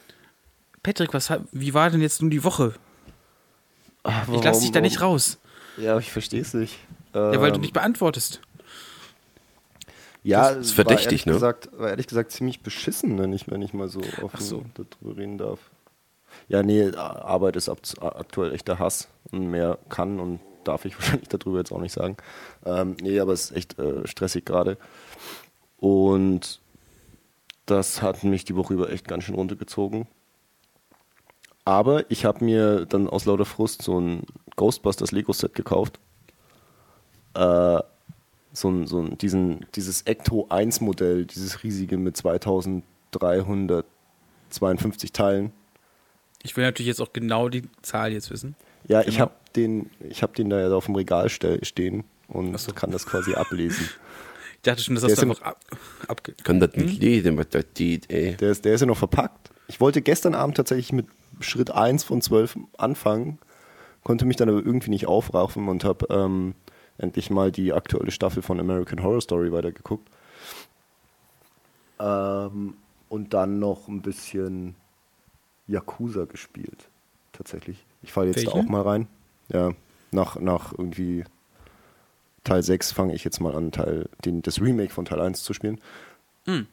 Patrick, 0.84 1.14
was, 1.14 1.32
wie 1.52 1.74
war 1.74 1.90
denn 1.90 2.02
jetzt 2.02 2.22
nun 2.22 2.32
die 2.32 2.44
Woche? 2.44 2.74
Ach, 4.04 4.28
ich 4.28 4.44
lasse 4.44 4.62
dich 4.62 4.72
da 4.72 4.82
nicht 4.82 5.02
raus. 5.02 5.38
Ja, 5.78 5.98
ich 6.00 6.12
verstehe 6.12 6.42
es 6.42 6.54
nicht. 6.54 6.80
Ja, 7.14 7.40
weil 7.42 7.52
du 7.52 7.56
Ähm, 7.56 7.62
nicht 7.62 7.74
beantwortest. 7.74 8.42
Ja, 10.24 10.54
Das 10.54 10.68
ist 10.68 10.72
verdächtig, 10.74 11.06
war 11.06 11.12
ehrlich 11.12 11.26
ne? 11.26 11.34
Gesagt, 11.34 11.70
war 11.78 11.90
ehrlich 11.90 12.08
gesagt 12.08 12.32
ziemlich 12.32 12.62
beschissen, 12.62 13.18
wenn 13.18 13.34
ich, 13.34 13.50
wenn 13.50 13.62
ich 13.62 13.74
mal 13.74 13.90
so 13.90 14.02
offen 14.22 14.42
so. 14.42 14.66
darüber 14.74 15.20
reden 15.20 15.38
darf. 15.38 15.60
Ja, 16.48 16.64
nee, 16.64 16.92
Arbeit 16.96 17.56
ist 17.56 17.70
ab, 17.70 17.80
aktuell 18.02 18.54
echter 18.54 18.80
Hass 18.80 19.08
und 19.32 19.48
mehr 19.50 19.78
kann 19.90 20.20
und 20.20 20.40
darf 20.64 20.86
ich 20.86 20.96
wahrscheinlich 21.00 21.30
darüber 21.30 21.58
jetzt 21.58 21.72
auch 21.72 21.82
nicht 21.82 21.94
sagen. 21.94 22.18
Ähm, 22.66 22.96
nee, 23.02 23.20
aber 23.20 23.34
es 23.34 23.46
ist 23.52 23.58
echt 23.58 23.80
äh, 23.80 24.08
stressig 24.08 24.46
gerade. 24.46 24.78
Und 25.78 26.60
das 27.66 28.02
hat 28.02 28.24
mich 28.24 28.46
die 28.46 28.56
Woche 28.56 28.74
über 28.74 28.92
echt 28.92 29.08
ganz 29.08 29.24
schön 29.24 29.36
runtergezogen. 29.36 30.08
Aber 31.66 32.10
ich 32.10 32.26
habe 32.26 32.44
mir 32.44 32.86
dann 32.86 33.08
aus 33.08 33.26
lauter 33.26 33.46
Frust 33.46 33.82
so 33.84 34.00
ein 34.00 34.24
Ghostbusters 34.56 35.12
Lego-Set 35.12 35.54
gekauft. 35.54 36.00
Äh, 37.36 37.80
so 38.54 38.70
ein, 38.70 38.88
so 38.88 39.00
ein, 39.02 39.18
diesen, 39.18 39.66
dieses 39.76 40.02
Ecto 40.04 40.48
1 40.50 40.82
Modell, 40.82 41.26
dieses 41.26 41.64
riesige 41.64 41.98
mit 41.98 42.18
2352 42.18 45.12
Teilen. 45.14 45.52
Ich 46.44 46.58
will 46.58 46.64
natürlich 46.64 46.88
jetzt 46.88 47.02
auch 47.02 47.14
genau 47.14 47.50
die 47.50 47.64
Zahl 47.82 48.12
jetzt 48.12 48.30
wissen. 48.32 48.56
Ja, 48.88 49.02
ich 49.02 49.08
Genau. 49.08 49.20
habe 49.22 49.32
den, 49.56 49.90
ich 50.10 50.24
hab 50.24 50.34
den 50.36 50.50
da 50.50 50.60
ja 50.60 50.74
auf 50.74 50.86
dem 50.88 50.96
Regal 50.96 51.30
ste 51.30 51.64
stehen 51.64 52.04
und 52.28 52.58
so. 52.60 52.74
kann 52.74 52.92
das 52.92 53.06
quasi 53.06 53.34
ablesen. 53.36 53.88
Ich 54.54 54.64
dachte 54.66 54.84
schon, 54.84 54.94
dass 54.94 55.02
das 55.02 55.14
ist 55.14 55.24
einfach 55.24 55.42
ab, 55.42 55.58
abge 56.08 56.34
Kann 56.44 56.60
das 56.60 56.76
nicht 56.76 57.02
lesen, 57.02 57.36
was 57.36 57.50
das 57.50 57.66
steht, 57.72 58.12
ey. 58.12 58.36
Der 58.36 58.52
ist, 58.52 58.64
der 58.64 58.76
ist 58.76 58.82
ja 58.82 58.86
noch 58.86 58.98
verpackt. 58.98 59.50
Ich 59.68 59.82
wollte 59.82 60.04
gestern 60.04 60.36
Abend 60.36 60.56
tatsächlich 60.56 60.94
mit 60.94 61.08
Schritt 61.42 61.72
1 61.72 62.04
von 62.04 62.22
12 62.22 62.58
anfangen, 62.78 63.40
konnte 64.04 64.26
mich 64.26 64.38
dann 64.38 64.50
aber 64.50 64.60
irgendwie 64.60 64.90
nicht 64.90 65.08
aufraffen 65.08 65.68
und 65.68 65.84
habe 65.84 66.08
ähm, 66.10 66.56
endlich 66.98 67.30
mal 67.30 67.52
die 67.52 67.74
aktuelle 67.74 68.12
Staffel 68.12 68.42
von 68.42 68.60
American 68.60 69.04
Horror 69.04 69.22
Story 69.22 69.52
weitergeguckt. 69.52 70.10
Ähm, 72.00 72.76
und 73.10 73.34
dann 73.34 73.60
noch 73.60 73.88
ein 73.88 74.02
bisschen 74.02 74.76
Yakuza 75.68 76.26
gespielt. 76.26 76.90
Tatsächlich. 77.32 77.86
Ich 78.02 78.12
falle 78.12 78.32
jetzt 78.32 78.48
da 78.48 78.52
auch 78.52 78.64
mal 78.64 78.82
rein. 78.82 79.08
Ja, 79.50 79.74
nach, 80.12 80.40
nach 80.40 80.74
irgendwie 80.78 81.24
Teil 82.44 82.64
6 82.64 82.92
fange 82.92 83.14
ich 83.14 83.24
jetzt 83.24 83.40
mal 83.40 83.56
an, 83.56 83.72
Teil, 83.72 84.10
den, 84.26 84.42
das 84.42 84.62
Remake 84.62 84.94
von 84.94 85.06
Teil 85.06 85.22
1 85.22 85.44
zu 85.44 85.54
spielen. 85.54 85.80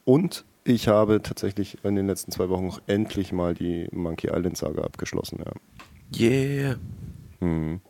Und 0.05 0.45
ich 0.73 0.87
habe 0.87 1.21
tatsächlich 1.21 1.83
in 1.83 1.95
den 1.95 2.07
letzten 2.07 2.31
zwei 2.31 2.49
Wochen 2.49 2.67
auch 2.69 2.81
endlich 2.87 3.31
mal 3.31 3.53
die 3.53 3.87
Monkey 3.91 4.27
Island 4.27 4.57
Saga 4.57 4.83
abgeschlossen. 4.83 5.43
Ja. 5.45 5.51
Yeah. 6.19 6.77
Mhm. 7.39 7.81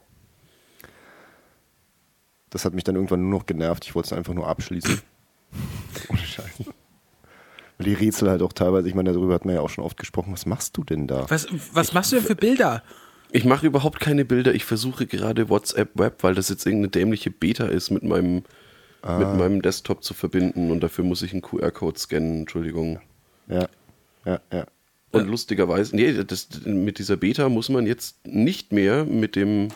Das 2.50 2.66
hat 2.66 2.74
mich 2.74 2.84
dann 2.84 2.96
irgendwann 2.96 3.22
nur 3.22 3.40
noch 3.40 3.46
genervt. 3.46 3.86
Ich 3.86 3.96
wollte 3.96 4.08
es 4.08 4.14
einfach 4.14 4.34
nur 4.34 4.48
abschließen. 4.48 5.02
Ohne 6.10 6.20
Scheiß. 6.20 6.64
Weil 7.78 7.86
die 7.86 7.94
Rätsel 7.94 8.30
halt 8.30 8.42
auch 8.42 8.54
teilweise, 8.54 8.90
ich 8.90 8.96
meine, 8.96 9.14
darüber 9.14 9.34
hat 9.34 9.46
man 9.46 9.56
ja 9.56 9.62
auch 9.62 9.70
schon 9.70 9.84
oft 9.84 9.98
gesprochen. 9.98 10.34
Was 10.34 10.46
machst 10.46 10.76
du 10.76 10.84
denn 10.84 11.08
da? 11.08 11.30
Was, 11.30 11.48
was 11.74 11.94
machst 11.94 12.12
du 12.12 12.18
denn 12.18 12.26
für 12.26 12.36
Bilder? 12.36 12.84
Ich 13.32 13.46
mache 13.46 13.68
überhaupt 13.68 14.00
keine 14.00 14.26
Bilder. 14.26 14.54
Ich 14.56 14.66
versuche 14.66 15.06
gerade 15.06 15.50
WhatsApp 15.50 15.92
Web, 15.94 16.24
weil 16.24 16.34
das 16.34 16.50
jetzt 16.50 16.66
irgendeine 16.66 16.90
dämliche 16.90 17.30
Beta 17.30 17.66
ist, 17.66 17.92
mit 17.92 18.04
meinem, 18.04 18.44
mit 19.04 19.38
meinem 19.38 19.62
Desktop 19.62 20.04
zu 20.04 20.14
verbinden. 20.14 20.72
Und 20.72 20.82
dafür 20.82 21.04
muss 21.06 21.22
ich 21.22 21.32
einen 21.34 21.42
QR-Code 21.42 21.98
scannen. 22.00 22.40
Entschuldigung. 22.42 23.00
Ja, 23.48 23.68
ja, 24.26 24.40
ja. 24.52 24.66
Und 25.12 25.28
lustigerweise, 25.28 25.96
nee, 25.96 26.24
das, 26.24 26.48
mit 26.66 27.00
dieser 27.00 27.18
Beta 27.18 27.50
muss 27.50 27.70
man 27.70 27.88
jetzt 27.88 28.18
nicht 28.28 28.72
mehr 28.72 29.06
mit 29.06 29.36
dem 29.36 29.70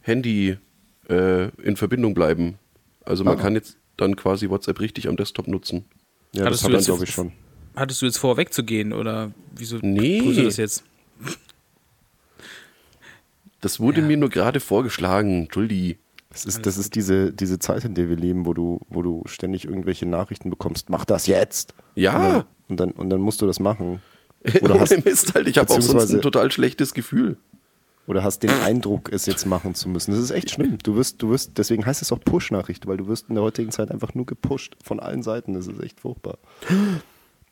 Handy 0.00 0.56
äh, 1.08 1.48
in 1.62 1.76
Verbindung 1.76 2.14
bleiben. 2.14 2.58
Also 3.04 3.22
man 3.22 3.38
Ah. 3.38 3.40
kann 3.42 3.54
jetzt 3.54 3.76
dann 3.96 4.16
quasi 4.16 4.48
WhatsApp 4.48 4.80
richtig 4.80 5.06
am 5.08 5.16
Desktop 5.16 5.46
nutzen. 5.46 5.84
Ja, 6.32 6.46
Hattest 6.46 6.62
das 6.62 6.68
du 6.68 6.72
hat 6.72 6.80
jetzt- 6.80 6.86
glaube 6.86 7.04
ich 7.04 7.10
schon. 7.10 7.32
Hattest 7.76 8.02
du 8.02 8.06
jetzt 8.06 8.18
vor, 8.18 8.36
wegzugehen 8.36 8.92
oder 8.92 9.30
wieso 9.54 9.78
Nee. 9.80 10.20
tust 10.20 10.38
du 10.38 10.42
das 10.44 10.56
jetzt? 10.56 10.84
Das 13.60 13.78
wurde 13.80 14.00
Ja. 14.00 14.06
mir 14.06 14.16
nur 14.16 14.28
gerade 14.30 14.60
vorgeschlagen. 14.60 15.42
Entschuldi. 15.42 15.98
Das 16.32 16.44
ist, 16.46 16.64
das 16.66 16.78
ist 16.78 16.94
diese, 16.94 17.32
diese 17.32 17.58
Zeit, 17.58 17.84
in 17.84 17.94
der 17.94 18.08
wir 18.08 18.16
leben, 18.16 18.46
wo 18.46 18.54
du, 18.54 18.80
wo 18.88 19.02
du 19.02 19.22
ständig 19.26 19.66
irgendwelche 19.66 20.06
Nachrichten 20.06 20.50
bekommst. 20.50 20.88
Mach 20.90 21.04
das 21.04 21.26
jetzt! 21.26 21.74
Ja. 21.94 22.46
Und 22.68 22.80
dann, 22.80 22.90
und 22.92 23.10
dann 23.10 23.20
musst 23.20 23.42
du 23.42 23.46
das 23.46 23.60
machen. 23.60 24.00
Oder 24.62 24.74
Ohne 24.74 24.80
hast, 24.80 25.04
Mist 25.04 25.34
halt. 25.34 25.46
Ich 25.46 25.58
habe 25.58 25.72
auch 25.72 25.80
sonst 25.80 26.12
ein 26.12 26.20
total 26.20 26.50
schlechtes 26.50 26.94
Gefühl. 26.94 27.36
oder 28.08 28.24
hast 28.24 28.40
den 28.42 28.50
Eindruck, 28.50 29.12
es 29.12 29.26
jetzt 29.26 29.46
machen 29.46 29.74
zu 29.76 29.88
müssen. 29.88 30.10
Das 30.10 30.18
ist 30.20 30.30
echt 30.32 30.50
schlimm. 30.50 30.78
Du 30.82 30.96
wirst, 30.96 31.22
du 31.22 31.30
wirst, 31.30 31.58
deswegen 31.58 31.86
heißt 31.86 32.02
es 32.02 32.10
auch 32.10 32.18
Push-Nachricht, 32.18 32.86
weil 32.88 32.96
du 32.96 33.06
wirst 33.06 33.28
in 33.28 33.36
der 33.36 33.44
heutigen 33.44 33.70
Zeit 33.70 33.92
einfach 33.92 34.14
nur 34.14 34.26
gepusht 34.26 34.74
von 34.82 34.98
allen 34.98 35.22
Seiten. 35.22 35.54
Das 35.54 35.68
ist 35.68 35.80
echt 35.80 36.00
furchtbar. 36.00 36.38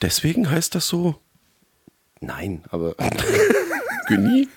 Deswegen 0.02 0.50
heißt 0.50 0.74
das 0.74 0.88
so. 0.88 1.16
Nein, 2.20 2.64
aber 2.70 2.96
Genie? 4.08 4.48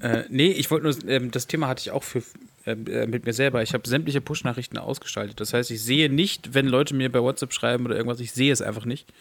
Äh, 0.00 0.24
nee, 0.30 0.52
ich 0.52 0.70
wollte 0.70 0.84
nur, 0.86 1.08
ähm, 1.08 1.30
das 1.30 1.46
Thema 1.46 1.68
hatte 1.68 1.80
ich 1.80 1.90
auch 1.90 2.02
für, 2.02 2.22
äh, 2.66 3.06
mit 3.06 3.26
mir 3.26 3.32
selber. 3.32 3.62
Ich 3.62 3.74
habe 3.74 3.88
sämtliche 3.88 4.20
Push-Nachrichten 4.20 4.78
ausgeschaltet. 4.78 5.38
Das 5.40 5.52
heißt, 5.52 5.70
ich 5.70 5.82
sehe 5.82 6.08
nicht, 6.08 6.54
wenn 6.54 6.66
Leute 6.66 6.94
mir 6.94 7.12
bei 7.12 7.20
WhatsApp 7.20 7.52
schreiben 7.52 7.84
oder 7.84 7.96
irgendwas, 7.96 8.20
ich 8.20 8.32
sehe 8.32 8.52
es 8.52 8.62
einfach 8.62 8.86
nicht. 8.86 9.12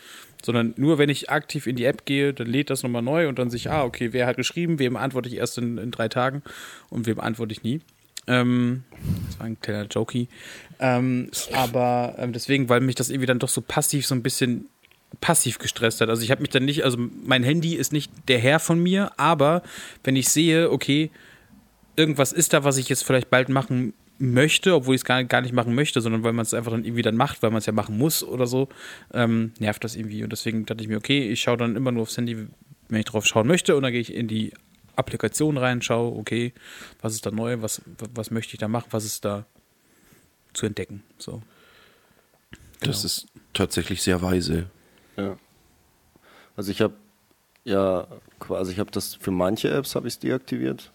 Sondern 0.42 0.74
nur, 0.78 0.98
wenn 0.98 1.10
ich 1.10 1.30
aktiv 1.30 1.68
in 1.68 1.76
die 1.76 1.86
App 1.86 2.06
gehe, 2.06 2.34
dann 2.34 2.48
lädt 2.48 2.70
das 2.70 2.84
nochmal 2.84 3.02
neu 3.02 3.28
und 3.28 3.40
dann 3.40 3.50
sehe 3.50 3.58
ich, 3.58 3.70
ah, 3.70 3.84
okay, 3.84 4.14
wer 4.14 4.28
hat 4.28 4.38
geschrieben, 4.38 4.80
wem 4.80 4.96
antworte 4.96 5.28
ich 5.28 5.36
erst 5.36 5.58
in, 5.58 5.78
in 5.78 5.92
drei 5.92 6.08
Tagen 6.08 6.42
und 6.90 7.06
wem 7.06 7.20
antworte 7.20 7.52
ich 7.52 7.64
nie. 7.64 7.82
Ähm, 8.28 8.84
das 9.28 9.40
war 9.40 9.46
ein 9.48 9.60
kleiner 9.60 9.88
Jokey. 9.88 10.30
Ähm, 10.80 11.30
aber 11.52 12.16
ähm, 12.18 12.32
deswegen, 12.32 12.70
weil 12.70 12.80
mich 12.80 12.96
das 12.96 13.10
irgendwie 13.10 13.28
dann 13.28 13.40
doch 13.40 13.50
so 13.50 13.62
passiv 13.62 14.06
so 14.06 14.16
ein 14.16 14.24
bisschen 14.24 14.70
passiv 15.22 15.60
gestresst 15.60 16.02
hat. 16.02 16.10
Also 16.10 16.24
ich 16.24 16.32
habe 16.32 16.42
mich 16.42 16.50
dann 16.50 16.66
nicht, 16.66 16.84
also 16.84 16.98
mein 16.98 17.44
Handy 17.44 17.76
ist 17.76 17.94
nicht 17.94 18.12
der 18.28 18.40
Herr 18.40 18.60
von 18.60 18.82
mir, 18.82 19.12
aber 19.18 19.64
wenn 20.04 20.16
ich 20.16 20.30
sehe, 20.30 20.72
okay, 20.72 21.12
irgendwas 21.96 22.32
ist 22.34 22.54
da, 22.54 22.64
was 22.64 22.78
ich 22.78 22.90
jetzt 22.90 23.04
vielleicht 23.04 23.30
bald 23.30 23.50
machen 23.50 23.94
möchte, 24.20 24.76
obwohl 24.76 24.96
ich 24.96 25.02
es 25.02 25.06
gar, 25.06 25.24
gar 25.24 25.42
nicht 25.42 25.54
machen 25.54 25.76
möchte, 25.76 26.00
sondern 26.02 26.24
weil 26.24 26.34
man 26.34 26.44
es 26.44 26.54
einfach 26.54 26.72
dann 26.72 26.86
irgendwie 26.86 27.02
dann 27.02 27.16
macht, 27.16 27.42
weil 27.44 27.50
man 27.50 27.58
es 27.60 27.66
ja 27.66 27.74
machen 27.74 27.98
muss 27.98 28.24
oder 28.24 28.48
so, 28.48 28.70
ähm, 29.14 29.54
nervt 29.60 29.84
das 29.84 29.96
irgendwie. 29.96 30.24
Und 30.24 30.32
deswegen 30.32 30.66
dachte 30.66 30.84
ich 30.84 30.88
mir, 30.88 30.98
okay, 30.98 31.30
ich 31.30 31.42
schaue 31.42 31.58
dann 31.58 31.76
immer 31.76 31.92
nur 31.92 32.04
aufs 32.04 32.18
Handy, 32.18 32.48
wenn 32.90 33.00
ich 33.00 33.06
drauf 33.06 33.26
schauen 33.26 33.48
möchte, 33.48 33.76
und 33.76 33.84
dann 33.84 33.92
gehe 33.92 34.02
ich 34.02 34.14
in 34.14 34.28
die 34.28 34.54
Applikation 34.96 35.58
rein, 35.58 35.82
schaue, 35.82 36.16
okay, 36.16 36.54
was 37.02 37.14
ist 37.14 37.26
da 37.26 37.32
neu, 37.32 37.62
was, 37.62 37.82
was 38.14 38.30
möchte 38.32 38.54
ich 38.54 38.60
da 38.60 38.68
machen, 38.68 38.88
was 38.92 39.06
ist 39.06 39.26
da 39.26 39.46
zu 40.54 40.66
entdecken. 40.68 41.04
So. 41.18 41.42
Das 42.80 42.98
Genau. 42.98 43.06
ist 43.06 43.28
tatsächlich 43.54 44.02
sehr 44.04 44.22
weise. 44.22 44.70
Ja. 45.18 45.38
Also 46.56 46.72
ich 46.72 46.82
habe 46.82 46.94
ja 47.64 48.08
quasi, 48.40 48.74
ich 48.74 48.80
habe 48.80 48.92
das 48.92 49.16
für 49.16 49.32
manche 49.32 49.70
Apps 49.70 49.96
habe 49.96 50.08
ich 50.08 50.14
es 50.16 50.20
deaktiviert, 50.20 50.92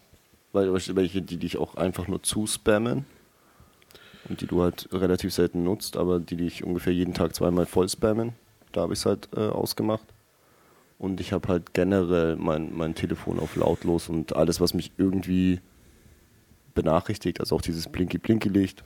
weil 0.51 0.73
welche, 0.73 1.21
die 1.21 1.37
dich 1.37 1.57
auch 1.57 1.75
einfach 1.75 2.07
nur 2.07 2.23
zuspammen 2.23 3.05
und 4.27 4.41
die 4.41 4.47
du 4.47 4.61
halt 4.61 4.89
relativ 4.91 5.33
selten 5.33 5.63
nutzt, 5.63 5.97
aber 5.97 6.19
die 6.19 6.35
dich 6.35 6.63
ungefähr 6.63 6.93
jeden 6.93 7.13
Tag 7.13 7.35
zweimal 7.35 7.65
voll 7.65 7.89
spammen, 7.89 8.33
da 8.71 8.81
habe 8.81 8.93
ich 8.93 8.99
es 8.99 9.05
halt 9.05 9.29
äh, 9.35 9.47
ausgemacht. 9.47 10.05
Und 10.97 11.21
ich 11.21 11.31
habe 11.31 11.47
halt 11.47 11.73
generell 11.73 12.35
mein, 12.35 12.75
mein 12.75 12.93
Telefon 12.93 13.39
auf 13.39 13.55
lautlos 13.55 14.09
und 14.09 14.35
alles, 14.35 14.59
was 14.59 14.73
mich 14.73 14.91
irgendwie 14.97 15.61
benachrichtigt, 16.75 17.39
also 17.39 17.55
auch 17.55 17.61
dieses 17.61 17.87
Blinky-Blinky-Licht, 17.87 18.83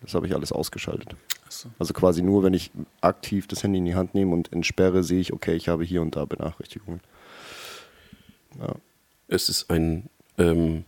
das 0.00 0.14
habe 0.14 0.26
ich 0.26 0.34
alles 0.34 0.50
ausgeschaltet. 0.50 1.14
Achso. 1.46 1.68
Also 1.78 1.94
quasi 1.94 2.22
nur, 2.22 2.42
wenn 2.42 2.54
ich 2.54 2.70
aktiv 3.00 3.46
das 3.46 3.62
Handy 3.62 3.78
in 3.78 3.84
die 3.84 3.94
Hand 3.94 4.14
nehme 4.14 4.32
und 4.32 4.52
entsperre, 4.52 5.02
sehe 5.04 5.20
ich, 5.20 5.32
okay, 5.32 5.54
ich 5.54 5.68
habe 5.68 5.84
hier 5.84 6.02
und 6.02 6.16
da 6.16 6.24
Benachrichtigungen. 6.24 7.00
Ja. 8.58 8.74
Es 9.28 9.48
ist 9.48 9.70
ein, 9.70 10.08
ähm, 10.40 10.84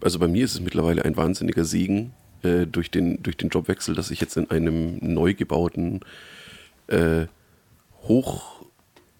also 0.00 0.18
bei 0.18 0.28
mir 0.28 0.44
ist 0.44 0.54
es 0.54 0.60
mittlerweile 0.60 1.04
ein 1.04 1.16
wahnsinniger 1.16 1.64
Segen 1.64 2.12
äh, 2.42 2.66
durch, 2.66 2.90
den, 2.90 3.22
durch 3.22 3.36
den 3.36 3.48
Jobwechsel, 3.48 3.94
dass 3.94 4.10
ich 4.10 4.20
jetzt 4.20 4.36
in 4.36 4.50
einem 4.50 4.98
neu 5.00 5.34
gebauten, 5.34 6.00
äh, 6.88 7.26
hoch, 8.02 8.64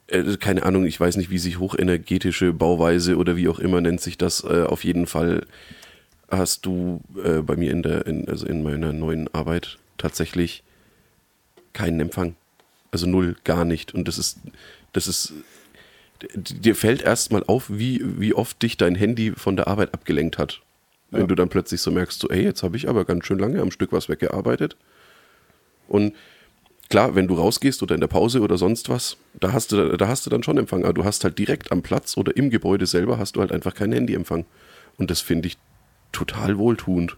äh, 0.09 0.37
keine 0.37 0.65
Ahnung, 0.65 0.85
ich 0.85 1.01
weiß 1.01 1.17
nicht, 1.17 1.31
wie 1.31 1.39
sich 1.39 1.59
hochenergetische 1.59 2.53
Bauweise 2.53 3.17
oder 3.17 3.37
wie 3.37 3.49
auch 3.49 3.59
immer 3.59 3.81
nennt 3.81 4.01
sich 4.01 4.19
das, 4.19 4.45
äh, 4.45 4.65
auf 4.65 4.85
jeden 4.85 5.07
Fall 5.07 5.47
hast 6.29 6.67
du 6.67 7.01
äh, 7.23 7.41
bei 7.41 7.57
mir 7.57 7.71
in 7.71 7.83
der, 7.83 8.07
in, 8.07 8.29
also 8.29 8.47
in 8.47 8.63
meiner 8.63 8.93
neuen 8.93 9.33
Arbeit 9.33 9.79
tatsächlich 9.97 10.63
keinen 11.73 12.01
Empfang. 12.01 12.35
Also 12.91 13.07
null, 13.07 13.37
gar 13.45 13.65
nicht. 13.65 13.95
Und 13.95 14.09
das 14.09 14.19
ist, 14.19 14.39
das 14.93 15.07
ist, 15.07 15.33
dir 16.35 16.75
fällt 16.75 17.03
erstmal 17.03 17.45
auf, 17.47 17.65
wie, 17.69 18.03
wie 18.19 18.35
oft 18.35 18.61
dich 18.63 18.77
dein 18.77 18.95
Handy 18.95 19.33
von 19.33 19.57
der 19.57 19.67
Arbeit 19.69 19.95
abgelenkt 19.95 20.39
hat. 20.39 20.63
Wenn 21.11 21.23
Ja. 21.23 21.27
du 21.27 21.35
dann 21.35 21.49
plötzlich 21.49 21.81
so 21.81 21.91
merkst, 21.91 22.19
so, 22.21 22.29
ey, 22.29 22.43
jetzt 22.43 22.63
habe 22.63 22.77
ich 22.77 22.89
aber 22.89 23.05
ganz 23.05 23.27
schön 23.27 23.39
lange 23.39 23.61
am 23.61 23.71
Stück 23.71 23.93
was 23.93 24.09
weggearbeitet. 24.09 24.77
Und 25.89 26.15
klar, 26.91 27.15
wenn 27.15 27.29
du 27.29 27.35
rausgehst 27.35 27.83
oder 27.83 27.95
in 27.95 28.01
der 28.01 28.09
Pause 28.09 28.41
oder 28.41 28.59
sonst 28.59 28.89
was, 28.89 29.17
da 29.35 29.53
hast 29.53 29.73
du, 29.73 29.97
da 29.97 30.09
hast 30.09 30.27
du 30.27 30.31
dann 30.31 30.43
schon 30.43 30.59
Empfang. 30.59 30.85
Aber 30.85 30.95
du 30.95 31.05
hast 31.05 31.23
halt 31.25 31.39
direkt 31.39 31.71
am 31.71 31.83
Platz 31.83 32.17
oder 32.17 32.37
im 32.37 32.51
Gebäude 32.51 32.87
selber 32.87 33.19
hast 33.19 33.37
du 33.37 33.41
halt 33.41 33.53
einfach 33.53 33.75
keinen 33.75 33.93
Handyempfang. 33.93 34.45
Und 34.99 35.11
das 35.11 35.21
finde 35.21 35.49
ich 35.49 35.59
total 36.13 36.59
wohltuend. 36.59 37.17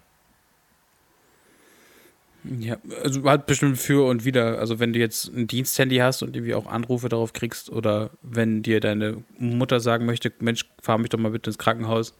Ja, 2.44 2.78
also 3.02 3.24
hat 3.24 3.46
bestimmt 3.46 3.78
für 3.78 4.06
und 4.06 4.24
wieder. 4.24 4.58
Also 4.58 4.78
wenn 4.78 4.92
du 4.92 4.98
jetzt 4.98 5.26
ein 5.34 5.46
Diensthandy 5.46 5.96
hast 5.96 6.22
und 6.22 6.36
irgendwie 6.36 6.54
auch 6.54 6.66
Anrufe 6.66 7.08
darauf 7.08 7.32
kriegst 7.32 7.70
oder 7.70 8.10
wenn 8.22 8.62
dir 8.62 8.80
deine 8.80 9.22
Mutter 9.38 9.80
sagen 9.80 10.06
möchte, 10.06 10.32
Mensch, 10.40 10.64
fahr 10.80 10.98
mich 10.98 11.10
doch 11.10 11.18
mal 11.18 11.32
bitte 11.32 11.50
ins 11.50 11.58
Krankenhaus. 11.58 12.14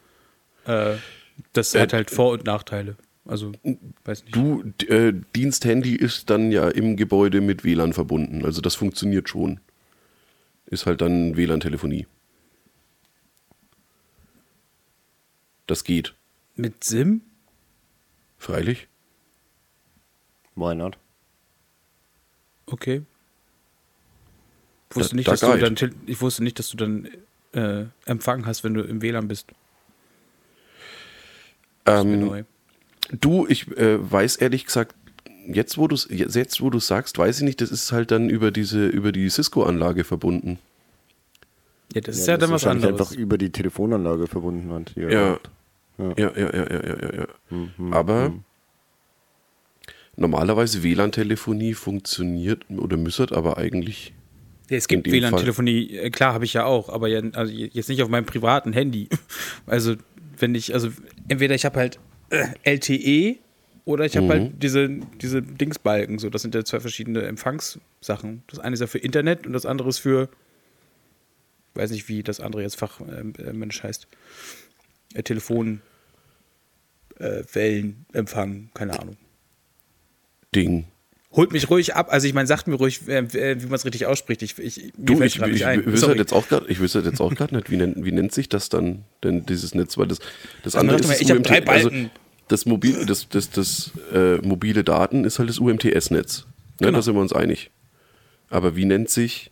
Äh, 0.66 0.94
das 1.52 1.74
Äh, 1.74 1.80
hat 1.82 1.92
halt 1.92 2.10
Vor- 2.10 2.32
und 2.32 2.44
Nachteile. 2.44 2.96
Also, 3.24 3.52
weiß 4.04 4.24
nicht. 4.24 4.34
Du, 4.34 4.64
äh, 4.88 5.12
Diensthandy 5.36 5.94
ist 5.94 6.30
dann 6.30 6.50
ja 6.50 6.68
im 6.68 6.96
Gebäude 6.96 7.40
mit 7.40 7.62
WLAN 7.62 7.92
verbunden. 7.92 8.44
Also 8.44 8.60
das 8.60 8.74
funktioniert 8.74 9.28
schon. 9.28 9.60
Ist 10.66 10.86
halt 10.86 11.00
dann 11.00 11.36
WLAN-Telefonie. 11.36 12.06
Das 15.66 15.84
geht. 15.84 16.14
Mit 16.56 16.82
SIM? 16.84 17.20
Freilich. 18.38 18.87
Why 20.58 20.74
not? 20.74 20.98
Okay. 22.66 23.02
Ich 24.90 24.96
wusste, 24.96 25.10
Da- 25.10 25.16
nicht, 25.16 25.28
da 25.28 25.32
dass 25.32 25.40
du 25.40 25.58
dann, 25.58 25.94
ich 26.06 26.20
wusste 26.20 26.42
nicht, 26.42 26.58
dass 26.58 26.68
du 26.70 26.76
dann 26.76 27.08
äh, 27.52 27.84
Empfang 28.06 28.46
hast, 28.46 28.64
wenn 28.64 28.74
du 28.74 28.82
im 28.82 29.02
WLAN 29.02 29.28
bist. 29.28 29.46
Das 31.84 32.04
Ähm. 32.04 32.44
Du, 33.10 33.46
ich 33.48 33.68
äh, 33.78 33.98
weiß 34.10 34.36
ehrlich 34.36 34.66
gesagt, 34.66 34.94
jetzt 35.46 35.78
wo 35.78 35.88
du 35.88 35.94
es 35.94 36.06
jetzt 36.10 36.60
wo 36.60 36.68
du 36.68 36.78
sagst, 36.78 37.16
weiß 37.16 37.38
ich 37.38 37.44
nicht, 37.44 37.60
das 37.62 37.70
ist 37.70 37.90
halt 37.90 38.10
dann 38.10 38.28
über 38.28 38.50
diese 38.50 38.86
über 38.86 39.12
die 39.12 39.30
Cisco-Anlage 39.30 40.04
verbunden. 40.04 40.58
Ja, 41.94 42.02
das 42.02 42.18
ist 42.18 42.26
ja, 42.26 42.36
dann 42.36 42.50
was 42.50 42.64
wahrscheinlich 42.64 42.84
anderes. 42.84 43.08
einfach 43.08 43.18
über 43.18 43.38
die 43.38 43.50
Telefonanlage 43.50 44.26
verbunden 44.26 44.70
hat. 44.72 44.92
die 44.94 45.00
ihr 45.00 45.10
Ja. 45.10 45.28
habt. 45.30 45.50
Ja, 45.96 46.12
ja, 46.18 46.30
ja, 46.36 46.54
ja, 46.54 46.66
ja, 46.70 46.96
ja. 47.02 47.14
ja. 47.20 47.26
Mhm, 47.48 47.92
Aber 47.94 48.28
mhm. 48.28 48.44
Normalerweise 50.18 50.82
WLAN-Telefonie 50.82 51.74
funktioniert 51.74 52.66
oder 52.70 52.96
müssert 52.96 53.32
aber 53.32 53.56
eigentlich. 53.58 54.12
Ja, 54.68 54.76
es 54.76 54.88
gibt 54.88 55.10
WLAN-Telefonie, 55.10 55.96
äh, 55.96 56.10
klar, 56.10 56.34
habe 56.34 56.44
ich 56.44 56.52
ja 56.52 56.64
auch, 56.64 56.88
aber 56.90 57.08
ja, 57.08 57.20
also 57.32 57.52
jetzt 57.52 57.88
nicht 57.88 58.02
auf 58.02 58.08
meinem 58.08 58.26
privaten 58.26 58.72
Handy. 58.72 59.08
Also, 59.66 59.96
wenn 60.38 60.54
ich, 60.54 60.72
also 60.74 60.88
entweder 61.28 61.54
ich 61.54 61.64
habe 61.64 61.78
halt 61.78 61.98
äh, 62.30 62.46
LTE 62.64 63.38
oder 63.84 64.04
ich 64.04 64.16
habe 64.16 64.26
Mhm. 64.26 64.30
halt 64.30 64.62
diese, 64.62 64.88
diese 65.20 65.42
Dingsbalken. 65.42 66.18
So, 66.18 66.30
das 66.30 66.42
sind 66.42 66.54
ja 66.54 66.64
zwei 66.64 66.80
verschiedene 66.80 67.22
Empfangssachen. 67.22 68.42
Das 68.46 68.58
eine 68.58 68.74
ist 68.74 68.80
ja 68.80 68.86
für 68.86 68.98
Internet 68.98 69.46
und 69.46 69.52
das 69.52 69.66
andere 69.66 69.88
ist 69.88 69.98
für, 69.98 70.28
weiß 71.74 71.90
nicht, 71.90 72.08
wie 72.08 72.22
das 72.22 72.40
andere 72.40 72.62
jetzt 72.62 72.76
Fachmensch 72.76 73.82
heißt. 73.82 74.06
Äh, 75.14 75.22
Telefon, 75.22 75.80
äh, 77.18 77.42
Wellenempfang, 77.52 78.70
keine 78.74 78.98
Ahnung. 79.00 79.16
Ding. 80.54 80.86
Holt 81.30 81.52
mich 81.52 81.68
ruhig 81.68 81.94
ab. 81.94 82.08
Also 82.10 82.26
ich 82.26 82.32
meine, 82.32 82.46
sagt 82.46 82.68
mir 82.68 82.76
ruhig, 82.76 83.06
äh, 83.06 83.18
äh, 83.18 83.62
wie 83.62 83.66
man 83.66 83.74
es 83.74 83.84
richtig 83.84 84.06
ausspricht. 84.06 84.42
Ich, 84.42 84.58
ich, 84.58 84.92
Du, 84.96 85.20
ich, 85.22 85.36
ich, 85.36 85.46
nicht 85.46 85.66
ein. 85.66 85.80
ich 85.80 85.86
wüsste 85.86 86.08
halt 86.08 86.18
jetzt 86.18 86.32
auch 86.32 86.48
grad, 86.48 86.64
ich 86.68 86.80
wüsste 86.80 87.00
halt 87.00 87.06
jetzt 87.06 87.20
auch 87.20 87.34
gerade 87.34 87.54
nicht, 87.54 87.70
wie 87.70 87.76
nennt, 87.76 88.02
wie 88.02 88.12
nennt 88.12 88.32
sich 88.32 88.48
das 88.48 88.70
dann, 88.70 89.04
denn 89.22 89.44
dieses 89.44 89.74
Netz, 89.74 89.98
weil 89.98 90.06
das, 90.06 90.20
das 90.62 90.74
Also 90.74 90.78
andere 90.78 91.00
ist 91.00 91.06
mal, 91.06 91.12
das 91.12 91.20
ich 91.20 91.30
hab 91.30 91.42
drei 91.42 91.66
also 91.66 91.90
das 92.48 92.64
mobil, 92.64 93.04
das, 93.04 93.28
das, 93.28 93.50
das 93.50 93.92
äh, 94.12 94.36
mobile 94.38 94.82
Daten 94.84 95.24
ist 95.24 95.38
halt 95.38 95.50
das 95.50 95.58
UMTS-Netz. 95.58 96.46
Ne, 96.80 96.86
Genau. 96.86 96.98
Da 96.98 97.02
sind 97.02 97.14
wir 97.14 97.20
uns 97.20 97.34
einig. 97.34 97.70
Aber 98.48 98.74
wie 98.76 98.86
nennt 98.86 99.10
sich, 99.10 99.50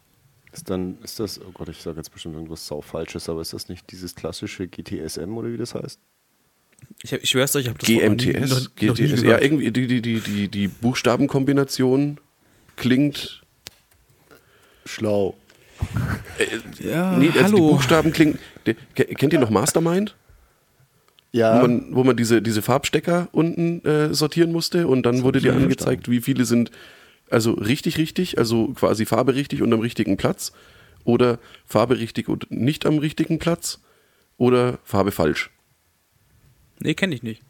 Ist 0.53 0.71
dann, 0.71 0.97
ist 1.03 1.21
das, 1.21 1.39
oh 1.39 1.51
Gott, 1.53 1.69
ich 1.69 1.83
sage 1.83 1.99
jetzt 1.99 2.11
bestimmt 2.11 2.37
irgendwas 2.37 2.67
sau 2.67 2.81
Falsches, 2.81 3.29
aber 3.29 3.43
ist 3.43 3.53
das 3.53 3.69
nicht 3.69 3.93
dieses 3.93 4.15
klassische 4.15 4.67
GTSM 4.67 5.37
oder 5.37 5.53
wie 5.53 5.59
das 5.59 5.75
heißt? 5.75 6.01
Ich, 7.03 7.13
hab- 7.13 7.23
ich 7.23 7.31
schwör's 7.31 7.55
euch, 7.57 7.63
ich 7.65 7.69
habe 7.69 7.79
das 7.79 7.89
noch 7.89 7.95
nie- 7.95 8.01
GMTS? 8.33 8.51
noch, 8.51 8.61
noch 8.61 8.99
nie 8.99 9.07
GTS? 9.07 9.21
Ja, 9.23 9.27
gehört. 9.39 9.43
irgendwie 9.43 9.71
die, 9.71 9.87
die, 9.87 10.03
die, 10.03 10.21
die, 10.21 10.49
die 10.49 10.69
Buchstabenkombination 10.69 12.19
klingt. 12.77 13.43
Schlau. 14.85 15.35
Ja, 16.81 17.17
nee, 17.19 17.27
also 17.29 17.33
die 17.39 17.43
hallo. 17.45 17.69
Buchstaben 17.73 18.13
klingen. 18.13 18.39
Die, 18.67 18.75
ke- 18.95 19.05
kennt 19.07 19.33
ihr 19.33 19.39
noch 19.39 19.51
Mastermind? 19.51 20.15
Ja, 21.33 21.59
wo 21.59 21.63
man, 21.67 21.95
wo 21.95 22.05
man 22.05 22.17
diese, 22.17 22.41
diese 22.41 22.63
Farbstecker 22.63 23.29
unten 23.33 23.85
äh, 23.85 24.15
sortieren 24.15 24.53
musste 24.53 24.87
und 24.87 25.05
dann 25.05 25.23
wurde 25.23 25.41
dir 25.41 25.53
angezeigt, 25.55 26.09
wie 26.11 26.21
viele 26.23 26.45
sind 26.47 26.71
also 27.29 27.53
richtig 27.53 27.99
richtig, 27.99 28.39
also 28.39 28.69
quasi 28.69 29.05
Farbe 29.05 29.35
richtig 29.35 29.61
und 29.61 29.73
am 29.75 29.81
richtigen 29.81 30.17
Platz 30.17 30.53
oder 31.05 31.39
Farbe 31.67 31.99
richtig 31.99 32.29
und 32.29 32.51
nicht 32.51 32.87
am 32.87 32.99
richtigen 32.99 33.39
Platz 33.39 33.81
oder 34.39 34.79
Farbe 34.85 35.11
falsch. 35.13 35.51
Nee, 36.81 36.95
kenne 36.95 37.15
ich 37.15 37.23
nicht. 37.23 37.43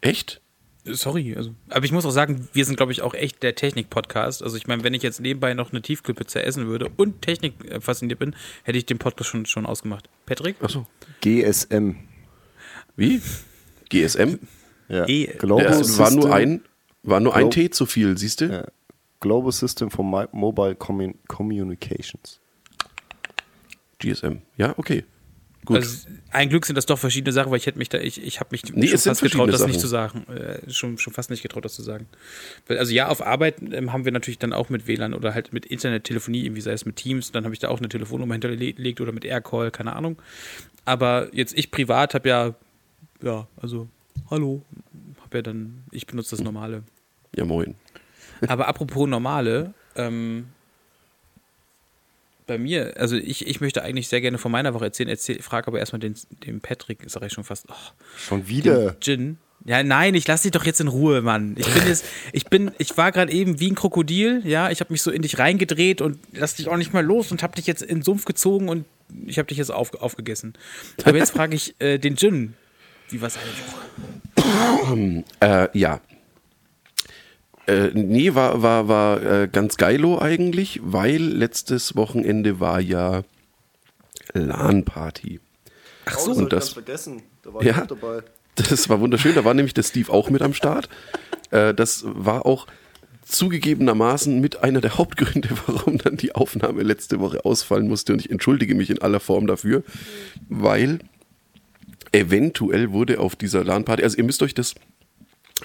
Echt? 0.00 0.40
Sorry, 0.84 1.34
also. 1.36 1.54
Aber 1.68 1.84
ich 1.84 1.90
muss 1.90 2.06
auch 2.06 2.10
sagen, 2.12 2.48
wir 2.52 2.64
sind, 2.64 2.76
glaube 2.76 2.92
ich, 2.92 3.02
auch 3.02 3.12
echt 3.14 3.42
der 3.42 3.56
Technik-Podcast. 3.56 4.42
Also 4.42 4.56
ich 4.56 4.68
meine, 4.68 4.84
wenn 4.84 4.94
ich 4.94 5.02
jetzt 5.02 5.20
nebenbei 5.20 5.52
noch 5.54 5.72
eine 5.72 5.82
Tiefkühlpizza 5.82 6.40
essen 6.40 6.68
würde 6.68 6.90
und 6.96 7.22
Technik 7.22 7.54
äh, 7.64 7.80
fasziniert 7.80 8.20
bin, 8.20 8.36
hätte 8.62 8.78
ich 8.78 8.86
den 8.86 8.98
Podcast 8.98 9.30
schon, 9.30 9.46
schon 9.46 9.66
ausgemacht. 9.66 10.08
Patrick? 10.26 10.56
Achso. 10.62 10.86
GSM. 11.22 11.96
Wie? 12.94 13.20
GSM? 13.88 14.38
Ja. 14.88 15.08
E- 15.08 15.26
Global 15.38 15.64
Ja, 15.64 15.80
es 15.80 15.98
war 15.98 16.12
nur 16.12 16.32
ein, 16.32 16.62
war 17.02 17.18
nur 17.18 17.34
ein 17.34 17.50
T 17.50 17.68
zu 17.70 17.86
viel, 17.86 18.16
siehst 18.16 18.40
du? 18.40 18.44
Ja. 18.46 18.66
Global 19.18 19.50
System 19.50 19.90
for 19.90 20.04
Mobile 20.04 20.76
Commun 20.76 21.14
Communications. 21.26 22.38
GSM. 23.98 24.42
Ja, 24.56 24.74
okay. 24.76 25.04
Gut. 25.66 25.78
Also, 25.78 26.08
ein 26.30 26.48
Glück 26.48 26.64
sind 26.64 26.76
das 26.76 26.86
doch 26.86 26.98
verschiedene 26.98 27.32
Sachen, 27.32 27.50
weil 27.50 27.58
ich 27.58 27.66
hätte 27.66 27.76
mich 27.76 27.88
da, 27.88 27.98
ich, 27.98 28.22
ich 28.22 28.38
habe 28.38 28.50
mich 28.52 28.62
Nee, 28.72 28.86
schon 28.86 28.98
fast 28.98 29.20
getraut, 29.20 29.48
das 29.48 29.60
verschiedene 29.60 29.66
nicht 29.66 29.80
zu 29.80 29.88
sagen. 29.88 30.24
Äh, 30.32 30.70
schon, 30.70 30.96
schon 30.96 31.12
fast 31.12 31.28
nicht 31.28 31.42
getraut, 31.42 31.64
das 31.64 31.74
zu 31.74 31.82
sagen. 31.82 32.06
Weil, 32.68 32.78
also 32.78 32.92
ja, 32.92 33.08
auf 33.08 33.20
Arbeit 33.20 33.56
ähm, 33.60 33.92
haben 33.92 34.04
wir 34.04 34.12
natürlich 34.12 34.38
dann 34.38 34.52
auch 34.52 34.70
mit 34.70 34.86
WLAN 34.86 35.12
oder 35.12 35.34
halt 35.34 35.52
mit 35.52 35.66
Internettelefonie, 35.66 36.44
irgendwie 36.44 36.60
sei 36.60 36.72
es 36.72 36.86
mit 36.86 36.96
Teams, 36.96 37.32
dann 37.32 37.44
habe 37.44 37.52
ich 37.52 37.58
da 37.58 37.68
auch 37.68 37.78
eine 37.78 37.88
Telefonnummer 37.88 38.34
hinterlegt 38.34 39.00
oder 39.00 39.10
mit 39.10 39.24
Aircall, 39.24 39.72
keine 39.72 39.94
Ahnung. 39.96 40.22
Aber 40.84 41.28
jetzt 41.34 41.58
ich 41.58 41.72
privat 41.72 42.14
habe 42.14 42.28
ja, 42.28 42.54
ja, 43.22 43.48
also, 43.60 43.88
hallo, 44.30 44.62
habe 45.24 45.38
ja 45.38 45.42
dann, 45.42 45.82
ich 45.90 46.06
benutze 46.06 46.36
das 46.36 46.44
normale. 46.44 46.84
ja, 47.34 47.44
moin. 47.44 47.74
Aber 48.46 48.68
apropos 48.68 49.08
normale, 49.08 49.74
ähm, 49.96 50.46
bei 52.46 52.58
mir, 52.58 52.94
also 52.96 53.16
ich, 53.16 53.46
ich 53.46 53.60
möchte 53.60 53.82
eigentlich 53.82 54.08
sehr 54.08 54.20
gerne 54.20 54.38
von 54.38 54.52
meiner 54.52 54.74
Woche 54.74 54.86
erzählen, 54.86 55.08
erzähl, 55.08 55.42
frage 55.42 55.66
aber 55.66 55.78
erstmal 55.78 56.00
den, 56.00 56.14
den 56.46 56.60
Patrick, 56.60 57.00
sage 57.06 57.26
ich 57.26 57.32
schon 57.32 57.44
fast, 57.44 57.66
oh, 57.68 57.74
Schon 58.16 58.48
wieder. 58.48 58.96
Gin. 59.00 59.38
Ja, 59.64 59.82
nein, 59.82 60.14
ich 60.14 60.28
lass 60.28 60.42
dich 60.42 60.52
doch 60.52 60.64
jetzt 60.64 60.80
in 60.80 60.86
Ruhe, 60.86 61.22
Mann. 61.22 61.56
Ich 61.58 61.66
bin 61.66 61.88
jetzt, 61.88 62.04
ich 62.32 62.44
bin, 62.44 62.70
ich 62.78 62.96
war 62.96 63.10
gerade 63.10 63.32
eben 63.32 63.58
wie 63.58 63.70
ein 63.70 63.74
Krokodil, 63.74 64.42
ja, 64.44 64.70
ich 64.70 64.80
habe 64.80 64.92
mich 64.92 65.02
so 65.02 65.10
in 65.10 65.22
dich 65.22 65.38
reingedreht 65.38 66.00
und 66.00 66.18
lass 66.32 66.54
dich 66.54 66.68
auch 66.68 66.76
nicht 66.76 66.92
mal 66.92 67.04
los 67.04 67.32
und 67.32 67.42
habe 67.42 67.56
dich 67.56 67.66
jetzt 67.66 67.82
in 67.82 67.98
den 67.98 68.02
Sumpf 68.02 68.26
gezogen 68.26 68.68
und 68.68 68.84
ich 69.26 69.38
habe 69.38 69.48
dich 69.48 69.58
jetzt 69.58 69.72
auf, 69.72 69.94
aufgegessen. 69.94 70.54
Aber 71.04 71.16
jetzt 71.16 71.30
frage 71.30 71.56
ich 71.56 71.74
äh, 71.80 71.98
den 71.98 72.16
Gin, 72.16 72.54
wie 73.10 73.20
war 73.20 73.30
seine 73.30 73.46
Woche? 73.46 75.24
Äh, 75.40 75.78
ja. 75.78 76.00
Äh, 77.66 77.90
nee, 77.94 78.34
war, 78.34 78.62
war, 78.62 78.88
war 78.88 79.22
äh, 79.22 79.48
ganz 79.50 79.76
geilo 79.76 80.18
eigentlich, 80.20 80.80
weil 80.84 81.20
letztes 81.22 81.96
Wochenende 81.96 82.60
war 82.60 82.80
ja 82.80 83.22
LAN-Party. 84.34 85.40
Ach 86.04 86.18
so, 86.18 86.32
und 86.32 86.52
das- 86.52 86.70
vergessen. 86.70 87.22
Da 87.42 87.52
war 87.54 87.60
ich 87.62 87.68
Ja. 87.68 87.82
auch 87.82 87.86
dabei. 87.86 88.20
Das 88.54 88.88
war 88.88 89.00
wunderschön, 89.00 89.34
da 89.34 89.44
war 89.44 89.52
nämlich 89.54 89.74
der 89.74 89.82
Steve 89.82 90.10
auch 90.12 90.30
mit 90.30 90.40
am 90.42 90.54
Start. 90.54 90.88
Äh, 91.50 91.74
das 91.74 92.04
war 92.06 92.46
auch 92.46 92.66
zugegebenermaßen 93.24 94.40
mit 94.40 94.62
einer 94.62 94.80
der 94.80 94.96
Hauptgründe, 94.98 95.48
warum 95.66 95.98
dann 95.98 96.16
die 96.16 96.34
Aufnahme 96.34 96.82
letzte 96.82 97.20
Woche 97.20 97.44
ausfallen 97.44 97.88
musste. 97.88 98.12
Und 98.12 98.20
ich 98.20 98.30
entschuldige 98.30 98.74
mich 98.74 98.88
in 98.90 99.02
aller 99.02 99.20
Form 99.20 99.46
dafür, 99.46 99.82
weil 100.48 101.00
eventuell 102.12 102.92
wurde 102.92 103.18
auf 103.20 103.36
dieser 103.36 103.64
LAN-Party, 103.64 104.02
also 104.02 104.16
ihr 104.16 104.24
müsst 104.24 104.42
euch 104.42 104.54
das 104.54 104.74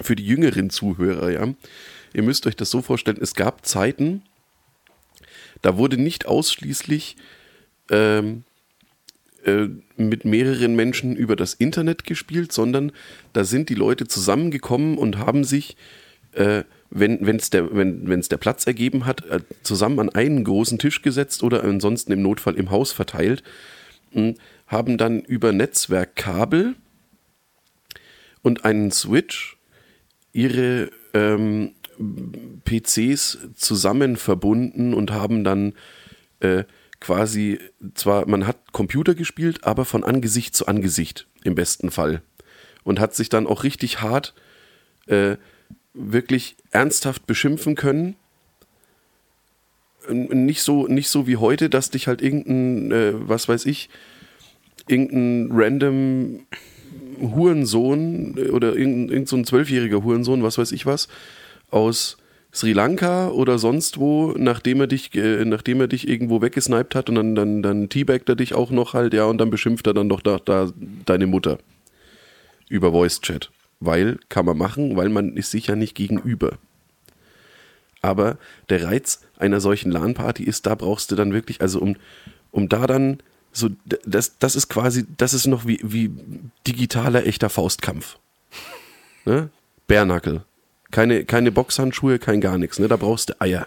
für 0.00 0.16
die 0.16 0.26
jüngeren 0.26 0.70
Zuhörer, 0.70 1.30
ja, 1.30 1.54
ihr 2.14 2.22
müsst 2.22 2.46
euch 2.46 2.56
das 2.56 2.70
so 2.70 2.82
vorstellen, 2.82 3.18
es 3.20 3.34
gab 3.34 3.66
Zeiten, 3.66 4.22
da 5.60 5.76
wurde 5.76 5.96
nicht 5.96 6.26
ausschließlich 6.26 7.16
ähm, 7.90 8.44
äh, 9.44 9.68
mit 9.96 10.24
mehreren 10.24 10.74
Menschen 10.74 11.16
über 11.16 11.36
das 11.36 11.54
Internet 11.54 12.04
gespielt, 12.04 12.52
sondern 12.52 12.92
da 13.32 13.44
sind 13.44 13.68
die 13.68 13.74
Leute 13.74 14.06
zusammengekommen 14.06 14.98
und 14.98 15.18
haben 15.18 15.44
sich, 15.44 15.76
äh, 16.32 16.64
wenn 16.90 17.26
wenn's 17.26 17.50
der, 17.50 17.74
wenn 17.74 18.06
der 18.06 18.36
Platz 18.36 18.66
ergeben 18.66 19.04
hat, 19.04 19.24
äh, 19.26 19.40
zusammen 19.62 19.98
an 19.98 20.10
einen 20.10 20.44
großen 20.44 20.78
Tisch 20.78 21.02
gesetzt 21.02 21.42
oder 21.42 21.64
ansonsten 21.64 22.12
im 22.12 22.22
Notfall 22.22 22.54
im 22.54 22.70
Haus 22.70 22.92
verteilt, 22.92 23.42
mh, 24.12 24.34
haben 24.66 24.96
dann 24.96 25.20
über 25.20 25.52
Netzwerkkabel 25.52 26.74
und 28.42 28.64
einen 28.64 28.90
Switch 28.90 29.56
ihre 30.32 30.90
ähm, 31.14 31.72
PCs 32.64 33.38
zusammen 33.54 34.16
verbunden 34.16 34.94
und 34.94 35.10
haben 35.10 35.44
dann 35.44 35.74
äh, 36.40 36.64
quasi 37.00 37.58
zwar, 37.94 38.28
man 38.28 38.46
hat 38.46 38.72
Computer 38.72 39.14
gespielt, 39.14 39.64
aber 39.64 39.84
von 39.84 40.04
Angesicht 40.04 40.54
zu 40.54 40.66
Angesicht 40.66 41.26
im 41.44 41.54
besten 41.54 41.90
Fall. 41.90 42.22
und 42.84 43.00
hat 43.00 43.14
sich 43.14 43.28
dann 43.28 43.46
auch 43.46 43.64
richtig 43.64 44.00
hart 44.00 44.34
äh, 45.06 45.36
wirklich 45.94 46.56
ernsthaft 46.70 47.26
beschimpfen 47.26 47.74
können. 47.74 48.16
Nicht 50.08 50.62
so, 50.62 50.88
nicht 50.88 51.08
so 51.08 51.26
wie 51.26 51.36
heute, 51.36 51.70
dass 51.70 51.90
dich 51.90 52.08
halt 52.08 52.22
irgendein, 52.22 52.90
äh, 52.90 53.12
was 53.28 53.48
weiß 53.48 53.66
ich, 53.66 53.88
irgendein 54.88 55.50
random 55.52 56.46
Hurensohn 57.20 58.36
äh, 58.36 58.50
oder 58.50 58.76
irgendein, 58.76 59.08
irgendein 59.08 59.26
so 59.26 59.42
zwölfjähriger 59.42 60.02
Hurensohn, 60.02 60.42
was 60.42 60.58
weiß 60.58 60.72
ich 60.72 60.86
was, 60.86 61.08
aus 61.70 62.18
Sri 62.54 62.74
Lanka 62.74 63.28
oder 63.28 63.58
sonst 63.58 63.98
wo, 63.98 64.34
nachdem 64.36 64.80
er 64.80 64.86
dich, 64.86 65.14
äh, 65.14 65.44
nachdem 65.44 65.80
er 65.80 65.88
dich 65.88 66.06
irgendwo 66.06 66.42
weggesniped 66.42 66.94
hat 66.94 67.08
und 67.08 67.14
dann, 67.14 67.34
dann, 67.34 67.62
dann 67.62 67.88
teabagt 67.88 68.28
er 68.28 68.36
dich 68.36 68.54
auch 68.54 68.70
noch 68.70 68.92
halt, 68.92 69.14
ja, 69.14 69.24
und 69.24 69.38
dann 69.38 69.50
beschimpft 69.50 69.86
er 69.86 69.94
dann 69.94 70.08
doch 70.08 70.20
da, 70.20 70.38
da 70.44 70.70
deine 71.06 71.26
Mutter 71.26 71.58
über 72.68 72.92
Voice 72.92 73.20
Chat. 73.20 73.50
Weil, 73.80 74.18
kann 74.28 74.46
man 74.46 74.58
machen, 74.58 74.96
weil 74.96 75.08
man 75.08 75.36
ist 75.36 75.50
sich 75.50 75.66
ja 75.66 75.76
nicht 75.76 75.96
gegenüber. 75.96 76.58
Aber 78.00 78.36
der 78.68 78.84
Reiz 78.84 79.22
einer 79.38 79.60
solchen 79.60 79.90
LAN-Party 79.90 80.44
ist, 80.44 80.66
da 80.66 80.74
brauchst 80.74 81.10
du 81.10 81.16
dann 81.16 81.32
wirklich, 81.32 81.60
also 81.60 81.80
um, 81.80 81.96
um 82.50 82.68
da 82.68 82.86
dann 82.86 83.18
so, 83.52 83.68
das, 84.06 84.38
das 84.38 84.56
ist 84.56 84.68
quasi, 84.68 85.04
das 85.16 85.34
ist 85.34 85.46
noch 85.46 85.66
wie, 85.66 85.78
wie 85.82 86.10
digitaler 86.66 87.26
echter 87.26 87.50
Faustkampf. 87.50 88.18
Ne? 89.24 89.50
Bärnackel. 89.86 90.44
Keine, 90.90 91.24
keine 91.24 91.52
Boxhandschuhe, 91.52 92.18
kein 92.18 92.40
gar 92.40 92.58
nichts, 92.58 92.78
ne? 92.78 92.88
Da 92.88 92.96
brauchst 92.96 93.30
du 93.30 93.40
Eier. 93.40 93.66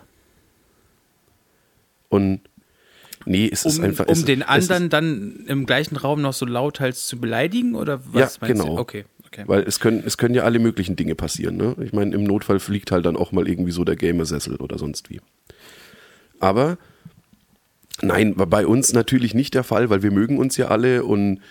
Und 2.09 2.41
nee, 3.25 3.49
es 3.51 3.65
ist 3.65 3.79
um, 3.79 3.85
einfach. 3.85 4.05
Um 4.07 4.13
es, 4.13 4.25
den 4.25 4.43
anderen 4.43 4.89
dann 4.89 5.43
im 5.47 5.65
gleichen 5.65 5.97
Raum 5.97 6.21
noch 6.21 6.33
so 6.33 6.45
lauthals 6.45 7.07
zu 7.07 7.19
beleidigen 7.19 7.75
oder 7.75 8.01
was 8.05 8.39
ja, 8.41 8.47
genau. 8.47 8.75
Du? 8.75 8.79
Okay. 8.79 9.05
Okay. 9.25 9.43
Weil 9.47 9.63
es 9.63 9.79
können, 9.79 10.01
es 10.05 10.17
können 10.17 10.33
ja 10.33 10.43
alle 10.43 10.59
möglichen 10.59 10.95
Dinge 10.95 11.13
passieren. 11.13 11.57
Ne? 11.57 11.75
Ich 11.83 11.91
meine, 11.91 12.15
im 12.15 12.23
Notfall 12.23 12.59
fliegt 12.59 12.91
halt 12.91 13.05
dann 13.05 13.17
auch 13.17 13.33
mal 13.33 13.49
irgendwie 13.49 13.71
so 13.71 13.83
der 13.83 13.97
Gamersessel 13.97 14.55
oder 14.57 14.77
sonst 14.77 15.09
wie. 15.09 15.19
Aber 16.39 16.77
nein, 18.01 18.37
war 18.37 18.47
bei 18.47 18.65
uns 18.65 18.93
natürlich 18.93 19.33
nicht 19.33 19.53
der 19.53 19.63
Fall, 19.63 19.89
weil 19.89 20.03
wir 20.03 20.11
mögen 20.11 20.37
uns 20.37 20.57
ja 20.57 20.67
alle 20.67 21.03
und 21.03 21.41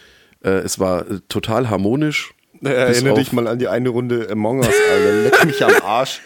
äh, 0.43 0.51
es 0.51 0.79
war 0.79 1.11
äh, 1.11 1.21
total 1.29 1.71
harmonisch. 1.71 2.35
Erinnere 2.63 3.15
dich 3.15 3.33
mal 3.33 3.47
an 3.47 3.59
die 3.59 3.69
eine 3.69 3.89
Runde 3.91 4.29
Among 4.31 4.61
Us, 4.61 4.69
Alter. 4.69 5.23
Leck 5.23 5.45
mich 5.45 5.65
am 5.65 5.73
Arsch. 5.83 6.23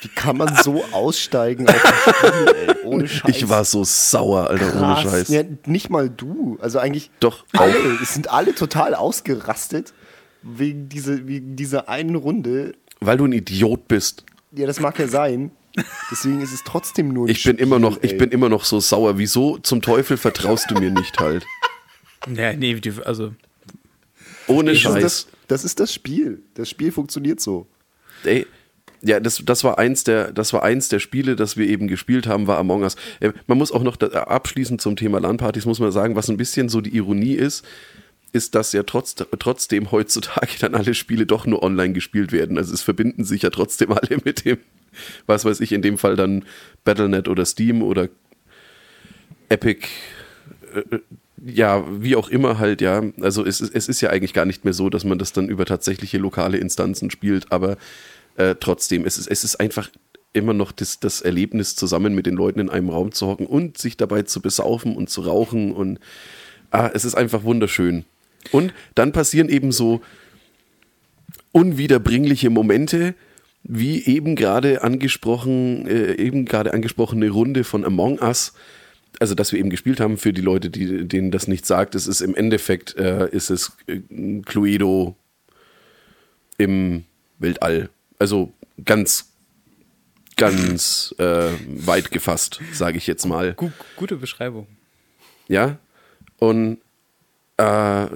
Wie 0.00 0.08
kann 0.08 0.36
man 0.36 0.54
so 0.62 0.84
aussteigen 0.92 1.68
auf 1.68 1.82
das 1.82 2.16
Spiel, 2.16 2.54
ey? 2.68 2.74
Ohne 2.84 3.08
Scheiß. 3.08 3.30
Ich 3.30 3.48
war 3.48 3.64
so 3.64 3.84
sauer, 3.84 4.50
Alter, 4.50 4.70
Krass. 4.70 4.82
ohne 4.82 4.96
Scheiß. 5.10 5.28
Ja, 5.28 5.42
nicht 5.66 5.90
mal 5.90 6.10
du. 6.10 6.58
Also 6.60 6.78
eigentlich 6.78 7.10
Doch, 7.20 7.44
alle. 7.52 7.74
Es 8.02 8.14
sind 8.14 8.30
alle 8.30 8.54
total 8.54 8.94
ausgerastet 8.94 9.94
wegen, 10.42 10.88
diese, 10.88 11.26
wegen 11.26 11.56
dieser 11.56 11.88
einen 11.88 12.16
Runde. 12.16 12.74
Weil 13.00 13.16
du 13.16 13.24
ein 13.24 13.32
Idiot 13.32 13.88
bist. 13.88 14.24
Ja, 14.52 14.66
das 14.66 14.80
mag 14.80 14.98
ja 14.98 15.08
sein. 15.08 15.52
Deswegen 16.10 16.40
ist 16.40 16.52
es 16.52 16.62
trotzdem 16.64 17.08
nur 17.08 17.26
ein 17.26 17.30
Ich 17.30 17.42
bin 17.44 17.54
Spiel, 17.54 17.66
immer 17.66 17.78
noch, 17.78 17.96
ey. 18.02 18.10
ich 18.12 18.18
bin 18.18 18.30
immer 18.30 18.48
noch 18.48 18.64
so 18.64 18.80
sauer. 18.80 19.18
Wieso 19.18 19.58
zum 19.58 19.82
Teufel 19.82 20.16
vertraust 20.16 20.70
du 20.70 20.74
mir 20.78 20.90
nicht 20.90 21.18
halt? 21.18 21.44
Ja, 22.32 22.52
nee, 22.52 22.80
also 23.04 23.34
Ohne 24.46 24.70
das, 24.70 24.76
ist 24.76 24.82
Scheiß. 24.82 25.02
das, 25.02 25.28
das 25.48 25.64
ist 25.64 25.80
das 25.80 25.92
Spiel. 25.92 26.42
Das 26.54 26.68
Spiel 26.70 26.92
funktioniert 26.92 27.40
so. 27.40 27.66
Ey, 28.24 28.46
ja, 29.02 29.20
das, 29.20 29.42
das 29.44 29.64
war 29.64 29.78
eins 29.78 30.04
der, 30.04 30.32
das 30.32 30.52
war 30.54 30.62
eins 30.62 30.88
der 30.88 30.98
Spiele, 30.98 31.36
das 31.36 31.56
wir 31.58 31.66
eben 31.68 31.88
gespielt 31.88 32.26
haben, 32.26 32.46
war 32.46 32.56
Among 32.58 32.82
Us. 32.82 32.96
Äh, 33.20 33.32
Man 33.46 33.58
muss 33.58 33.70
auch 33.70 33.82
noch 33.82 33.96
da, 33.96 34.06
abschließend 34.22 34.80
zum 34.80 34.96
Thema 34.96 35.20
LAN-Partys 35.20 35.66
muss 35.66 35.80
man 35.80 35.92
sagen, 35.92 36.16
was 36.16 36.30
ein 36.30 36.38
bisschen 36.38 36.70
so 36.70 36.80
die 36.80 36.96
Ironie 36.96 37.34
ist, 37.34 37.64
ist, 38.34 38.54
dass 38.54 38.72
ja 38.72 38.82
trotz, 38.82 39.14
trotzdem 39.38 39.90
heutzutage 39.92 40.52
dann 40.60 40.74
alle 40.74 40.94
Spiele 40.94 41.26
doch 41.26 41.46
nur 41.46 41.62
online 41.62 41.92
gespielt 41.94 42.32
werden. 42.32 42.58
Also 42.58 42.74
es 42.74 42.82
verbinden 42.82 43.24
sich 43.24 43.42
ja 43.42 43.50
trotzdem 43.50 43.92
alle 43.92 44.18
mit 44.24 44.44
dem, 44.44 44.58
was 45.26 45.44
weiß 45.44 45.60
ich, 45.60 45.72
in 45.72 45.82
dem 45.82 45.98
Fall 45.98 46.16
dann 46.16 46.44
Battle.net 46.84 47.28
oder 47.28 47.44
Steam 47.44 47.82
oder 47.82 48.08
Epic, 49.48 49.86
äh, 50.74 50.98
ja, 51.44 51.84
wie 52.02 52.16
auch 52.16 52.28
immer 52.28 52.58
halt, 52.58 52.80
ja. 52.80 53.02
Also 53.20 53.44
es, 53.44 53.60
ist- 53.60 53.74
es 53.74 53.88
ist 53.88 54.00
ja 54.00 54.10
eigentlich 54.10 54.32
gar 54.32 54.46
nicht 54.46 54.64
mehr 54.64 54.72
so, 54.72 54.88
dass 54.88 55.04
man 55.04 55.18
das 55.18 55.32
dann 55.32 55.48
über 55.48 55.66
tatsächliche 55.66 56.18
lokale 56.18 56.56
Instanzen 56.58 57.10
spielt, 57.10 57.52
aber 57.52 57.76
äh, 58.36 58.54
trotzdem, 58.58 59.04
es 59.04 59.18
ist, 59.18 59.26
es 59.28 59.44
ist 59.44 59.56
einfach 59.60 59.90
immer 60.32 60.54
noch 60.54 60.72
das, 60.72 60.98
das 61.00 61.20
Erlebnis, 61.20 61.76
zusammen 61.76 62.14
mit 62.14 62.26
den 62.26 62.34
Leuten 62.34 62.60
in 62.60 62.70
einem 62.70 62.88
Raum 62.88 63.12
zu 63.12 63.26
hocken 63.26 63.46
und 63.46 63.78
sich 63.78 63.96
dabei 63.96 64.22
zu 64.22 64.40
besaufen 64.40 64.96
und 64.96 65.10
zu 65.10 65.20
rauchen 65.22 65.72
und 65.72 66.00
ah, 66.70 66.90
es 66.92 67.04
ist 67.04 67.14
einfach 67.14 67.44
wunderschön. 67.44 68.04
Und 68.52 68.72
dann 68.94 69.12
passieren 69.12 69.48
eben 69.48 69.72
so 69.72 70.00
unwiederbringliche 71.52 72.50
Momente, 72.50 73.14
wie 73.62 74.04
eben 74.04 74.36
gerade 74.36 74.82
angesprochen, 74.82 75.86
äh, 75.86 76.14
eben 76.14 76.44
gerade 76.44 76.74
angesprochene 76.74 77.30
Runde 77.30 77.64
von 77.64 77.84
Among 77.84 78.18
Us, 78.20 78.52
also 79.20 79.34
dass 79.34 79.52
wir 79.52 79.58
eben 79.58 79.70
gespielt 79.70 80.00
haben 80.00 80.18
für 80.18 80.32
die 80.32 80.42
Leute, 80.42 80.70
die, 80.70 81.06
denen 81.06 81.30
das 81.30 81.48
nicht 81.48 81.64
sagt, 81.64 81.94
es 81.94 82.06
ist 82.06 82.20
im 82.20 82.34
Endeffekt, 82.34 82.96
äh, 82.96 83.28
ist 83.30 83.50
es 83.50 83.72
äh, 83.86 84.00
Cluedo 84.44 85.16
im 86.58 87.04
Weltall. 87.38 87.88
Also 88.18 88.52
ganz, 88.84 89.32
ganz 90.36 91.14
äh, 91.18 91.50
weit 91.66 92.10
gefasst, 92.10 92.60
sage 92.72 92.98
ich 92.98 93.06
jetzt 93.06 93.24
mal. 93.26 93.54
gu 93.54 93.70
gute 93.96 94.16
Beschreibung. 94.16 94.66
Ja. 95.48 95.78
Und 96.38 96.78
äh, 97.56 98.06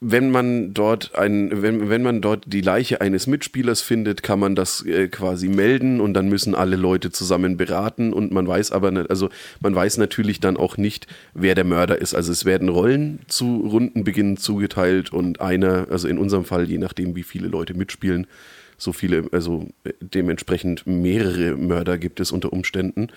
wenn 0.00 0.30
man 0.30 0.74
dort 0.74 1.16
ein, 1.16 1.62
wenn, 1.62 1.90
wenn 1.90 2.02
man 2.02 2.20
dort 2.20 2.44
die 2.46 2.60
Leiche 2.60 3.00
eines 3.00 3.26
Mitspielers 3.26 3.80
findet, 3.80 4.22
kann 4.22 4.38
man 4.38 4.54
das 4.54 4.84
äh, 4.86 5.08
quasi 5.08 5.48
melden 5.48 6.00
und 6.00 6.14
dann 6.14 6.28
müssen 6.28 6.54
alle 6.54 6.76
Leute 6.76 7.10
zusammen 7.10 7.56
beraten 7.56 8.12
und 8.12 8.30
man 8.30 8.46
weiß 8.46 8.70
aber 8.70 8.92
nicht, 8.92 9.10
also 9.10 9.28
man 9.60 9.74
weiß 9.74 9.98
natürlich 9.98 10.38
dann 10.38 10.56
auch 10.56 10.76
nicht, 10.76 11.08
wer 11.34 11.56
der 11.56 11.64
Mörder 11.64 12.00
ist. 12.00 12.14
Also 12.14 12.30
es 12.30 12.44
werden 12.44 12.68
Rollen 12.68 13.20
zu 13.26 13.56
Rundenbeginn 13.56 14.36
zugeteilt 14.36 15.12
und 15.12 15.40
einer, 15.40 15.88
also 15.90 16.06
in 16.06 16.18
unserem 16.18 16.44
Fall, 16.44 16.68
je 16.68 16.78
nachdem 16.78 17.16
wie 17.16 17.24
viele 17.24 17.48
Leute 17.48 17.74
mitspielen, 17.74 18.28
so 18.76 18.92
viele, 18.92 19.24
also 19.32 19.66
äh, 19.82 19.92
dementsprechend 20.00 20.86
mehrere 20.86 21.56
Mörder 21.56 21.98
gibt 21.98 22.20
es 22.20 22.30
unter 22.30 22.52
Umständen. 22.52 23.08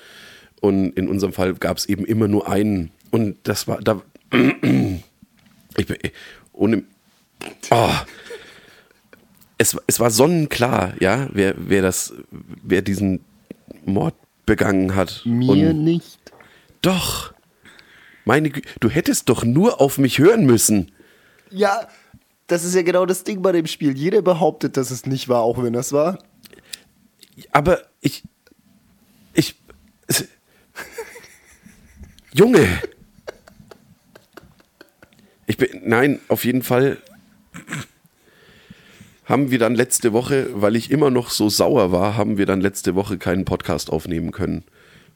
Und 0.60 0.92
in 0.92 1.08
unserem 1.08 1.34
Fall 1.34 1.54
gab 1.56 1.78
es 1.78 1.88
eben 1.88 2.06
immer 2.06 2.28
nur 2.28 2.50
einen. 2.50 2.92
Und 3.12 3.38
das 3.44 3.68
war, 3.68 3.80
da, 3.82 4.02
ich 4.32 5.86
ohne, 6.54 6.84
oh, 7.70 7.92
es, 9.58 9.78
es 9.88 10.00
war 10.00 10.12
sonnenklar, 10.12 10.94
ja, 11.00 11.28
wer, 11.32 11.54
wer 11.58 11.82
das, 11.82 12.14
wer 12.32 12.82
diesen 12.82 13.24
Mord 13.86 14.16
begangen 14.46 14.96
hat. 14.96 15.22
Mir 15.26 15.70
Und 15.70 15.84
nicht. 15.84 16.20
doch, 16.82 17.34
meine, 18.26 18.50
Gü- 18.50 18.66
du 18.80 18.90
hättest 18.90 19.30
doch 19.30 19.44
nur 19.44 19.80
auf 19.82 19.98
mich 19.98 20.20
hören 20.20 20.46
müssen. 20.46 20.92
Ja, 21.50 21.88
das 22.48 22.64
ist 22.64 22.76
ja 22.76 22.82
genau 22.82 23.06
das 23.06 23.24
Ding 23.24 23.42
bei 23.42 23.52
dem 23.52 23.66
Spiel. 23.68 23.98
Jeder 23.98 24.22
behauptet, 24.22 24.78
dass 24.78 24.92
es 24.92 25.06
nicht 25.06 25.30
war, 25.30 25.42
auch 25.42 25.62
wenn 25.64 25.74
das 25.74 25.94
war. 25.94 26.18
Aber 27.52 27.82
ich, 28.02 28.24
ich, 29.34 29.56
Junge. 32.34 32.68
Ich 35.52 35.58
bin, 35.58 35.82
nein, 35.84 36.22
auf 36.30 36.46
jeden 36.46 36.64
Fall 36.64 36.96
haben 39.26 39.52
wir 39.52 39.60
dann 39.60 39.76
letzte 39.76 40.14
Woche, 40.14 40.48
weil 40.54 40.78
ich 40.78 40.90
immer 40.92 41.10
noch 41.10 41.30
so 41.30 41.50
sauer 41.50 41.92
war, 41.92 42.16
haben 42.16 42.38
wir 42.38 42.46
dann 42.46 42.62
letzte 42.62 42.96
Woche 42.96 43.18
keinen 43.18 43.44
Podcast 43.44 43.90
aufnehmen 43.90 44.32
können. 44.32 44.64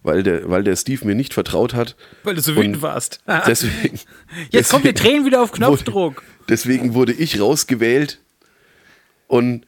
Weil 0.03 0.23
der, 0.23 0.49
weil 0.49 0.65
der 0.65 0.75
Steve 0.75 1.07
mir 1.07 1.15
nicht 1.15 1.33
vertraut 1.33 1.73
hat. 1.73 1.95
Weil 2.23 2.35
du 2.35 2.41
so 2.41 2.53
wütend 2.53 2.81
warst. 2.81 3.21
Deswegen, 3.47 3.97
Jetzt 4.49 4.71
kommt 4.71 4.83
die 4.83 4.91
Tränen 4.91 5.25
wieder 5.25 5.41
auf 5.41 5.53
Knopfdruck. 5.53 6.17
Wurde, 6.17 6.45
deswegen 6.49 6.93
wurde 6.93 7.13
ich 7.13 7.39
rausgewählt 7.39 8.19
und 9.27 9.65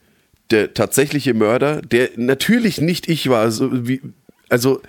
der 0.51 0.73
tatsächliche 0.73 1.33
Mörder, 1.33 1.81
der 1.81 2.09
natürlich 2.17 2.81
nicht 2.81 3.07
ich 3.07 3.29
war, 3.29 3.51
so 3.51 3.87
wie, 3.87 4.01
also 4.49 4.81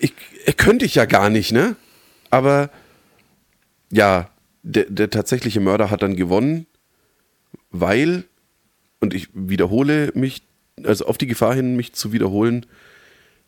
ich, 0.00 0.14
er 0.46 0.54
könnte 0.54 0.84
ich 0.84 0.96
ja 0.96 1.04
gar 1.04 1.30
nicht, 1.30 1.52
ne? 1.52 1.76
Aber 2.30 2.70
ja, 3.92 4.30
der, 4.62 4.84
der 4.84 5.10
tatsächliche 5.10 5.60
Mörder 5.60 5.90
hat 5.90 6.02
dann 6.02 6.16
gewonnen, 6.16 6.66
weil, 7.70 8.24
und 9.00 9.14
ich 9.14 9.28
wiederhole 9.32 10.12
mich, 10.14 10.42
also 10.84 11.06
auf 11.06 11.18
die 11.18 11.26
Gefahr 11.26 11.54
hin, 11.54 11.76
mich 11.76 11.92
zu 11.92 12.12
wiederholen, 12.12 12.66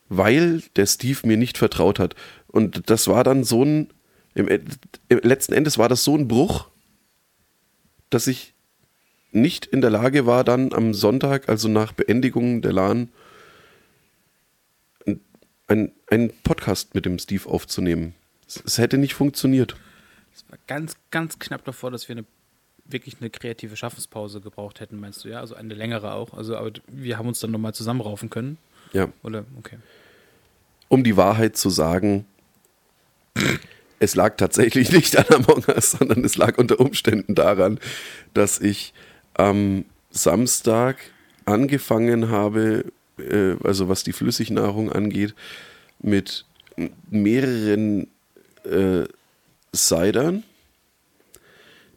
weil 0.08 0.62
der 0.76 0.86
Steve 0.86 1.26
mir 1.26 1.36
nicht 1.36 1.58
vertraut 1.58 1.98
hat. 1.98 2.16
Und 2.48 2.90
das 2.90 3.06
war 3.06 3.24
dann 3.24 3.44
so 3.44 3.64
ein, 3.64 3.88
im, 4.34 4.48
im 4.48 5.18
letzten 5.22 5.52
Endes 5.52 5.78
war 5.78 5.88
das 5.88 6.04
so 6.04 6.16
ein 6.16 6.28
Bruch, 6.28 6.68
dass 8.10 8.26
ich 8.26 8.54
nicht 9.32 9.66
in 9.66 9.80
der 9.80 9.90
Lage 9.90 10.26
war, 10.26 10.42
dann 10.42 10.72
am 10.72 10.92
Sonntag, 10.94 11.48
also 11.48 11.68
nach 11.68 11.92
Beendigung 11.92 12.62
der 12.62 12.72
LAN, 12.72 13.08
ein- 15.68 15.92
einen 16.08 16.32
Podcast 16.42 16.96
mit 16.96 17.06
dem 17.06 17.18
Steve 17.20 17.48
aufzunehmen. 17.48 18.14
Es, 18.48 18.60
es 18.66 18.78
hätte 18.78 18.98
nicht 18.98 19.14
funktioniert. 19.14 19.76
Es 20.44 20.50
war 20.50 20.58
ganz, 20.66 20.94
ganz 21.10 21.38
knapp 21.38 21.64
davor, 21.64 21.90
dass 21.90 22.08
wir 22.08 22.16
eine 22.16 22.24
wirklich 22.92 23.16
eine 23.20 23.30
kreative 23.30 23.76
Schaffenspause 23.76 24.40
gebraucht 24.40 24.80
hätten, 24.80 24.98
meinst 24.98 25.24
du, 25.24 25.28
ja? 25.28 25.40
Also 25.40 25.54
eine 25.54 25.74
längere 25.74 26.12
auch. 26.12 26.34
Also, 26.34 26.56
aber 26.56 26.72
wir 26.88 27.18
haben 27.18 27.28
uns 27.28 27.40
dann 27.40 27.50
nochmal 27.50 27.74
zusammenraufen 27.74 28.30
können. 28.30 28.58
Ja. 28.92 29.08
Oder, 29.22 29.44
okay. 29.58 29.76
Um 30.88 31.04
die 31.04 31.16
Wahrheit 31.16 31.56
zu 31.56 31.70
sagen, 31.70 32.26
es 33.98 34.14
lag 34.14 34.36
tatsächlich 34.36 34.90
nicht 34.92 35.16
an 35.16 35.26
Among 35.28 35.64
Us, 35.68 35.92
sondern 35.92 36.24
es 36.24 36.36
lag 36.36 36.58
unter 36.58 36.80
Umständen 36.80 37.34
daran, 37.34 37.78
dass 38.34 38.58
ich 38.60 38.92
am 39.34 39.84
Samstag 40.10 40.96
angefangen 41.44 42.30
habe, 42.30 42.86
äh, 43.18 43.54
also 43.62 43.88
was 43.88 44.02
die 44.02 44.12
Flüssignahrung 44.12 44.90
angeht, 44.90 45.34
mit 46.00 46.44
mehreren 47.10 48.08
äh, 48.64 49.04
Cidern. 49.74 50.44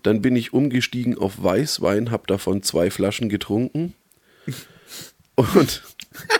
Dann 0.04 0.22
bin 0.22 0.36
ich 0.36 0.54
umgestiegen 0.54 1.18
auf 1.18 1.42
Weißwein, 1.42 2.12
habe 2.12 2.28
davon 2.28 2.62
zwei 2.62 2.92
Flaschen 2.92 3.30
getrunken. 3.30 3.94
Und 5.36 5.84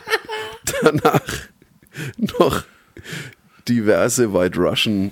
danach 0.82 1.48
noch 2.18 2.66
diverse 3.68 4.34
White 4.34 4.60
Russian. 4.60 5.12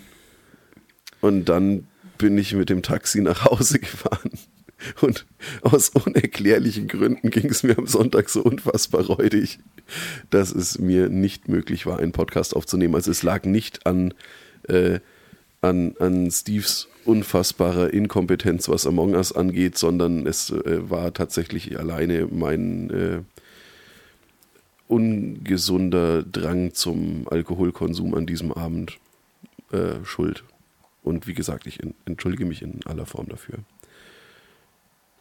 Und 1.21 1.45
dann 1.45 1.87
bin 2.17 2.37
ich 2.37 2.53
mit 2.53 2.69
dem 2.69 2.83
Taxi 2.83 3.21
nach 3.21 3.45
Hause 3.45 3.79
gefahren. 3.79 4.31
Und 5.01 5.25
aus 5.61 5.89
unerklärlichen 5.89 6.87
Gründen 6.87 7.29
ging 7.29 7.49
es 7.49 7.63
mir 7.63 7.77
am 7.77 7.87
Sonntag 7.87 8.29
so 8.29 8.41
unfassbar 8.41 9.05
räudig, 9.05 9.59
dass 10.29 10.51
es 10.51 10.79
mir 10.79 11.09
nicht 11.09 11.47
möglich 11.47 11.85
war, 11.85 11.99
einen 11.99 12.11
Podcast 12.11 12.55
aufzunehmen. 12.55 12.95
Also 12.95 13.11
es 13.11 13.23
lag 13.23 13.43
nicht 13.43 13.85
an, 13.85 14.13
äh, 14.67 14.99
an, 15.61 15.95
an 15.99 16.29
Steves 16.31 16.87
unfassbarer 17.05 17.93
Inkompetenz, 17.93 18.69
was 18.69 18.85
Among 18.85 19.13
Us 19.13 19.31
angeht, 19.31 19.77
sondern 19.77 20.27
es 20.27 20.49
äh, 20.51 20.89
war 20.89 21.13
tatsächlich 21.13 21.77
alleine 21.79 22.27
mein 22.27 22.89
äh, 22.89 23.21
ungesunder 24.87 26.23
Drang 26.23 26.73
zum 26.73 27.27
Alkoholkonsum 27.29 28.13
an 28.13 28.25
diesem 28.25 28.51
Abend 28.51 28.99
äh, 29.71 30.03
schuld. 30.03 30.43
Und 31.03 31.27
wie 31.27 31.33
gesagt, 31.33 31.65
ich 31.65 31.79
entschuldige 32.05 32.45
mich 32.45 32.61
in 32.61 32.79
aller 32.85 33.05
Form 33.05 33.27
dafür 33.29 33.59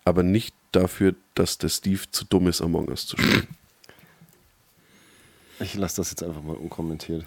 aber 0.04 0.22
nicht 0.22 0.54
dafür, 0.72 1.14
dass 1.34 1.58
der 1.58 1.68
Steve 1.68 2.02
zu 2.10 2.24
dumm 2.24 2.48
ist, 2.48 2.60
Among 2.60 2.88
Us 2.88 3.06
zu 3.06 3.16
spielen. 3.16 3.46
Ich 5.60 5.74
lasse 5.74 5.98
das 5.98 6.10
jetzt 6.10 6.22
einfach 6.22 6.42
mal 6.42 6.56
unkommentiert. 6.56 7.24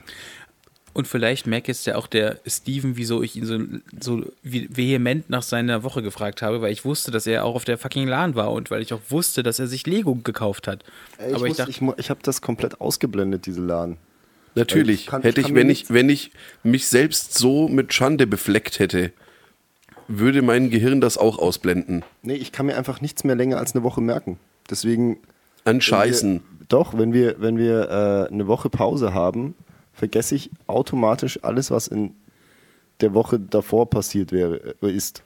Und 0.94 1.08
vielleicht 1.08 1.48
merkt 1.48 1.68
jetzt 1.68 1.88
ja 1.88 1.96
auch 1.96 2.06
der 2.06 2.40
Steven, 2.46 2.96
wieso 2.96 3.24
ich 3.24 3.36
ihn 3.36 3.46
so, 3.46 3.60
so 4.00 4.24
vehement 4.44 5.28
nach 5.30 5.42
seiner 5.42 5.84
Woche 5.84 6.04
gefragt 6.04 6.44
habe, 6.44 6.62
weil 6.62 6.72
ich 6.72 6.86
wusste, 6.86 7.10
dass 7.10 7.26
er 7.26 7.46
auch 7.46 7.56
auf 7.56 7.66
der 7.66 7.80
fucking 7.80 8.08
LAN 8.08 8.36
war 8.36 8.52
und 8.52 8.70
weil 8.70 8.82
ich 8.84 8.94
auch 8.94 9.02
wusste, 9.10 9.42
dass 9.42 9.58
er 9.58 9.66
sich 9.66 9.88
Lego 9.88 10.14
gekauft 10.16 10.68
hat. 10.68 10.84
Ey, 11.18 11.32
ich 11.32 11.36
Aber 11.36 11.48
ich, 11.48 11.60
ich, 11.60 11.82
ich 11.98 12.10
habe 12.12 12.20
das 12.22 12.42
komplett 12.42 12.80
ausgeblendet, 12.80 13.48
diese 13.48 13.62
LAN. 13.62 13.98
Natürlich. 14.56 15.02
Ich 15.02 15.08
kann, 15.08 15.24
hätte 15.24 15.42
ich, 15.42 15.56
wenn 15.56 15.70
ich, 15.72 15.90
wenn 15.90 16.10
ich 16.10 16.32
mich 16.62 16.88
selbst 16.88 17.38
so 17.38 17.68
mit 17.68 17.92
Schande 17.94 18.28
befleckt 18.28 18.78
hätte, 18.78 19.12
würde 20.08 20.44
mein 20.44 20.70
Gehirn 20.70 21.02
das 21.02 21.18
auch 21.18 21.40
ausblenden. 21.40 22.04
Nee, 22.22 22.36
ich 22.36 22.52
kann 22.52 22.68
mir 22.68 22.78
einfach 22.78 23.02
nichts 23.02 23.24
mehr 23.24 23.36
länger 23.36 23.58
als 23.58 23.74
eine 23.74 23.84
Woche 23.84 24.02
merken. 24.02 24.38
Deswegen. 24.70 25.18
An 25.66 25.82
Scheißen. 25.82 26.34
Wir, 26.34 26.66
doch, 26.68 26.98
wenn 26.98 27.14
wir, 27.14 27.38
wenn 27.40 27.58
wir 27.58 27.90
äh, 28.30 28.32
eine 28.32 28.48
Woche 28.48 28.70
Pause 28.70 29.14
haben, 29.14 29.56
vergesse 29.94 30.36
ich 30.36 30.50
automatisch 30.68 31.44
alles, 31.44 31.72
was 31.72 31.88
in 31.88 32.16
der 33.00 33.14
Woche 33.14 33.40
davor 33.40 33.90
passiert 33.90 34.32
wäre, 34.32 34.76
äh, 34.82 34.92
ist. 34.92 35.24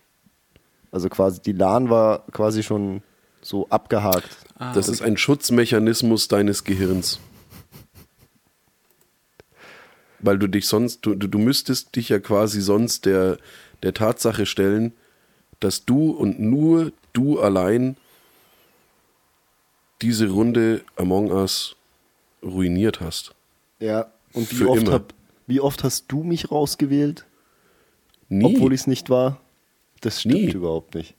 Also 0.91 1.09
quasi, 1.09 1.41
die 1.41 1.51
LAN 1.51 1.89
war 1.89 2.25
quasi 2.31 2.63
schon 2.63 3.01
so 3.41 3.67
abgehakt. 3.69 4.29
Ah, 4.57 4.73
das 4.73 4.87
okay. 4.87 4.93
ist 4.95 5.01
ein 5.01 5.17
Schutzmechanismus 5.17 6.27
deines 6.27 6.63
Gehirns. 6.63 7.19
Weil 10.19 10.39
du 10.39 10.47
dich 10.47 10.67
sonst, 10.67 11.05
du, 11.05 11.13
du 11.15 11.37
müsstest 11.37 11.95
dich 11.95 12.09
ja 12.09 12.19
quasi 12.19 12.61
sonst 12.61 13.05
der, 13.05 13.37
der 13.83 13.93
Tatsache 13.93 14.45
stellen, 14.45 14.93
dass 15.59 15.85
du 15.85 16.11
und 16.11 16.39
nur 16.39 16.91
du 17.13 17.39
allein 17.39 17.97
diese 20.01 20.29
Runde 20.29 20.81
Among 20.95 21.31
Us 21.31 21.75
ruiniert 22.43 23.01
hast. 23.01 23.33
Ja, 23.79 24.07
und 24.33 24.59
wie, 24.59 24.65
oft, 24.65 24.87
hab, 24.89 25.13
wie 25.47 25.59
oft, 25.59 25.83
hast 25.83 26.05
du 26.11 26.23
mich 26.23 26.51
rausgewählt? 26.51 27.25
Nie. 28.29 28.45
Obwohl 28.45 28.73
ich 28.73 28.81
es 28.81 28.87
nicht 28.87 29.09
war? 29.09 29.39
Das 30.01 30.21
stimmt 30.21 30.35
Nie. 30.35 30.51
überhaupt 30.51 30.95
nicht. 30.95 31.15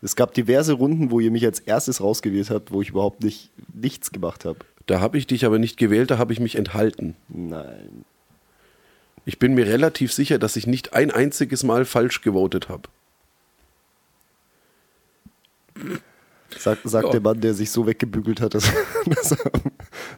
Es 0.00 0.16
gab 0.16 0.34
diverse 0.34 0.72
Runden, 0.72 1.10
wo 1.10 1.20
ihr 1.20 1.30
mich 1.30 1.44
als 1.44 1.60
erstes 1.60 2.00
rausgewählt 2.00 2.50
habt, 2.50 2.72
wo 2.72 2.82
ich 2.82 2.90
überhaupt 2.90 3.22
nicht 3.22 3.50
nichts 3.72 4.10
gemacht 4.10 4.44
habe. 4.44 4.58
Da 4.86 5.00
habe 5.00 5.16
ich 5.16 5.26
dich 5.28 5.44
aber 5.44 5.58
nicht 5.58 5.76
gewählt, 5.76 6.10
da 6.10 6.18
habe 6.18 6.32
ich 6.32 6.40
mich 6.40 6.56
enthalten. 6.56 7.14
Nein. 7.28 8.04
Ich 9.24 9.38
bin 9.38 9.54
mir 9.54 9.66
relativ 9.66 10.12
sicher, 10.12 10.38
dass 10.40 10.56
ich 10.56 10.66
nicht 10.66 10.94
ein 10.94 11.12
einziges 11.12 11.62
Mal 11.62 11.84
falsch 11.84 12.22
gewotet 12.22 12.68
habe. 12.68 12.88
Sagt, 16.58 16.88
sagt 16.88 17.06
ja. 17.06 17.10
der 17.12 17.20
Mann, 17.20 17.40
der 17.40 17.54
sich 17.54 17.70
so 17.70 17.86
weggebügelt 17.86 18.40
hat, 18.40 18.54
dass, 18.54 18.64
dass, 19.06 19.32
er, 19.32 19.50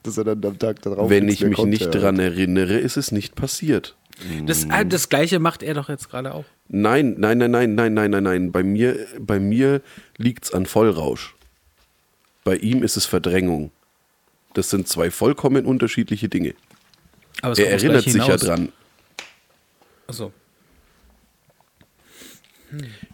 dass 0.02 0.18
er, 0.18 0.24
dann 0.24 0.44
am 0.44 0.58
Tag 0.58 0.82
darauf. 0.82 1.10
Wenn 1.10 1.28
ich 1.28 1.44
mich 1.44 1.56
konnte, 1.56 1.70
nicht 1.70 1.94
daran 1.94 2.18
erinnere, 2.18 2.78
ist 2.78 2.96
es 2.96 3.12
nicht 3.12 3.34
passiert. 3.34 3.96
Das, 4.46 4.64
äh, 4.64 4.86
das 4.86 5.08
gleiche 5.08 5.38
macht 5.38 5.62
er 5.62 5.74
doch 5.74 5.88
jetzt 5.88 6.08
gerade 6.08 6.34
auch. 6.34 6.44
Nein, 6.68 7.16
nein, 7.18 7.38
nein, 7.38 7.50
nein, 7.50 7.74
nein, 7.74 7.94
nein, 7.94 8.10
nein, 8.10 8.22
nein. 8.22 8.52
Bei 8.52 8.62
mir, 8.62 9.06
bei 9.18 9.38
mir 9.38 9.82
liegt 10.16 10.44
es 10.44 10.54
an 10.54 10.66
Vollrausch. 10.66 11.34
Bei 12.44 12.56
ihm 12.56 12.82
ist 12.82 12.96
es 12.96 13.06
Verdrängung. 13.06 13.70
Das 14.54 14.70
sind 14.70 14.86
zwei 14.86 15.10
vollkommen 15.10 15.66
unterschiedliche 15.66 16.28
Dinge. 16.28 16.54
er 17.42 17.70
erinnert 17.70 18.04
sich 18.04 18.26
ja 18.26 18.36
dran. 18.36 18.70
Achso. 20.06 20.32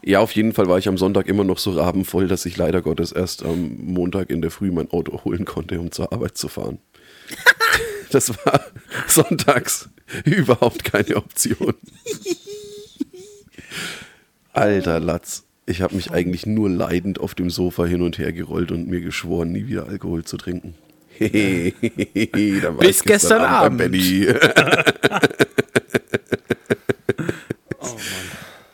Ja, 0.03 0.21
auf 0.21 0.33
jeden 0.33 0.53
Fall 0.53 0.69
war 0.69 0.79
ich 0.79 0.89
am 0.89 0.99
Sonntag 0.99 1.29
immer 1.29 1.45
noch 1.45 1.59
so 1.59 1.73
rabenvoll, 1.73 2.29
dass 2.29 2.47
ich 2.47 2.57
leider 2.57 2.83
Gottes 2.83 3.13
erst 3.13 3.45
am 3.45 3.77
Montag 3.79 4.31
in 4.31 4.43
der 4.43 4.51
Früh 4.51 4.71
mein 4.71 4.91
Auto 4.91 5.25
holen 5.25 5.45
konnte, 5.45 5.81
um 5.81 5.91
zur 5.91 6.13
Arbeit 6.13 6.37
zu 6.37 6.49
fahren. 6.49 6.79
das 8.11 8.31
war 8.45 8.61
sonntags 9.07 9.89
überhaupt 10.25 10.85
keine 10.85 11.17
Option. 11.17 11.75
Alter 14.53 15.01
Latz. 15.01 15.45
Ich 15.67 15.83
habe 15.83 15.95
mich 15.95 16.11
eigentlich 16.11 16.47
nur 16.47 16.69
leidend 16.69 17.21
auf 17.21 17.35
dem 17.35 17.51
Sofa 17.51 17.85
hin 17.85 18.03
und 18.03 18.19
her 18.19 18.33
gerollt 18.33 18.73
und 18.73 18.89
mir 18.89 19.01
geschworen, 19.01 19.53
nie 19.53 19.69
wieder 19.69 19.87
Alkohol 19.87 20.25
zu 20.25 20.37
trinken. 20.37 20.75
Bis 21.21 21.31
gestern, 21.31 23.03
gestern 23.05 23.43
Abend. 23.43 23.83
Abend. 23.83 23.95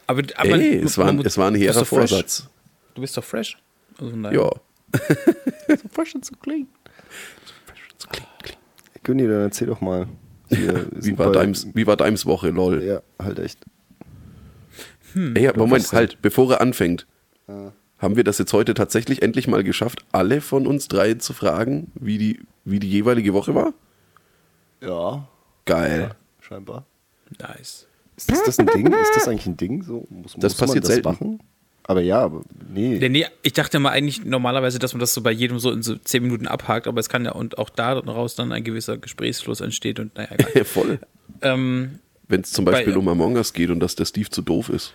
Aber, 0.07 0.23
aber 0.37 0.49
Ey, 0.51 0.77
es, 0.79 0.97
war, 0.99 1.19
es 1.25 1.37
war 1.37 1.49
ein 1.49 1.55
hehrer 1.55 1.85
Vorsatz. 1.85 2.49
Du 2.95 3.01
bist 3.01 3.17
doch 3.17 3.25
fresh. 3.25 3.59
Also 3.99 4.17
ja. 4.17 4.51
so 5.69 5.89
fresh 5.91 6.15
und 6.15 6.25
so 6.25 6.35
clean. 6.37 6.69
So 7.45 7.53
fresh 7.67 7.89
und 7.91 8.01
so 8.01 8.09
clean. 8.09 8.27
clean. 8.43 8.59
Günni, 9.03 9.27
dann 9.27 9.43
erzähl 9.43 9.67
doch 9.67 9.81
mal. 9.81 10.09
Hier, 10.49 10.87
wie, 10.93 11.19
war 11.19 11.33
Deims, 11.33 11.67
wie 11.75 11.87
war 11.87 11.97
Deims 11.97 12.25
Woche, 12.25 12.51
lol? 12.51 12.83
Ja, 12.83 13.03
halt 13.21 13.39
echt. 13.39 13.59
Hm, 15.13 15.35
Ey, 15.35 15.51
Moment, 15.57 15.93
halt, 15.93 16.23
bevor 16.23 16.53
er 16.53 16.61
anfängt. 16.61 17.07
Ja. 17.49 17.73
Haben 17.99 18.17
wir 18.17 18.25
das 18.25 18.39
jetzt 18.39 18.53
heute 18.53 18.75
tatsächlich 18.75 19.23
endlich 19.23 19.49
mal 19.49 19.65
geschafft, 19.65 20.05
alle 20.13 20.41
von 20.41 20.67
uns 20.67 20.89
drei 20.89 21.15
zu 21.15 21.33
fragen, 21.33 21.91
wie 21.95 22.19
die, 22.19 22.41
wie 22.65 22.79
die 22.79 22.91
jeweilige 22.91 23.33
Woche 23.33 23.55
war? 23.55 23.73
Ja. 24.81 25.27
Geil. 25.65 26.01
Ja, 26.11 26.17
scheinbar. 26.41 26.85
Nice. 27.41 27.86
Ist 28.17 28.31
das, 28.31 28.43
das 28.45 28.59
ein 28.59 28.67
Ding? 28.67 28.87
Ist 28.87 29.17
das 29.17 29.29
eigentlich 29.29 29.47
ein 29.47 29.57
Ding? 29.57 29.83
So, 29.83 30.07
muss, 30.11 30.35
das 30.37 30.53
muss 30.53 30.57
passiert 30.57 30.85
das 30.85 30.95
selten. 30.95 31.09
Machen? 31.09 31.41
Aber 31.89 32.01
ja, 32.01 32.21
aber 32.21 32.43
nee. 32.69 32.97
Ja, 32.97 33.09
nee. 33.09 33.27
Ich 33.43 33.53
dachte 33.53 33.79
mal 33.79 33.91
eigentlich 33.91 34.25
normalerweise, 34.25 34.79
dass 34.79 34.93
man 34.93 35.01
das 35.01 35.15
so 35.15 35.21
bei 35.23 35.31
jedem 35.31 35.61
so 35.61 35.71
in 35.71 35.83
so 35.83 35.97
zehn 35.97 36.23
Minuten 36.23 36.49
abhakt, 36.49 36.89
aber 36.89 36.99
es 36.99 37.09
kann 37.09 37.25
ja 37.25 37.33
und 37.33 37.59
auch 37.59 37.71
daraus 37.71 38.35
dann 38.35 38.51
ein 38.53 38.65
gewisser 38.65 38.97
Gesprächsfluss 38.97 39.61
entsteht 39.61 40.01
und 40.01 40.15
naja, 40.17 40.31
egal. 40.33 40.65
Voll. 40.65 40.99
Ähm, 41.43 42.01
Wenn 42.27 42.41
es 42.41 42.51
zum 42.51 42.65
Beispiel 42.65 42.95
bei, 42.95 42.99
um 42.99 43.09
Among 43.09 43.37
Us 43.37 43.53
geht 43.53 43.71
und 43.71 43.81
dass 43.81 43.95
der 43.95 44.05
Steve 44.05 44.31
zu 44.31 44.43
doof 44.43 44.69
ist. 44.69 44.95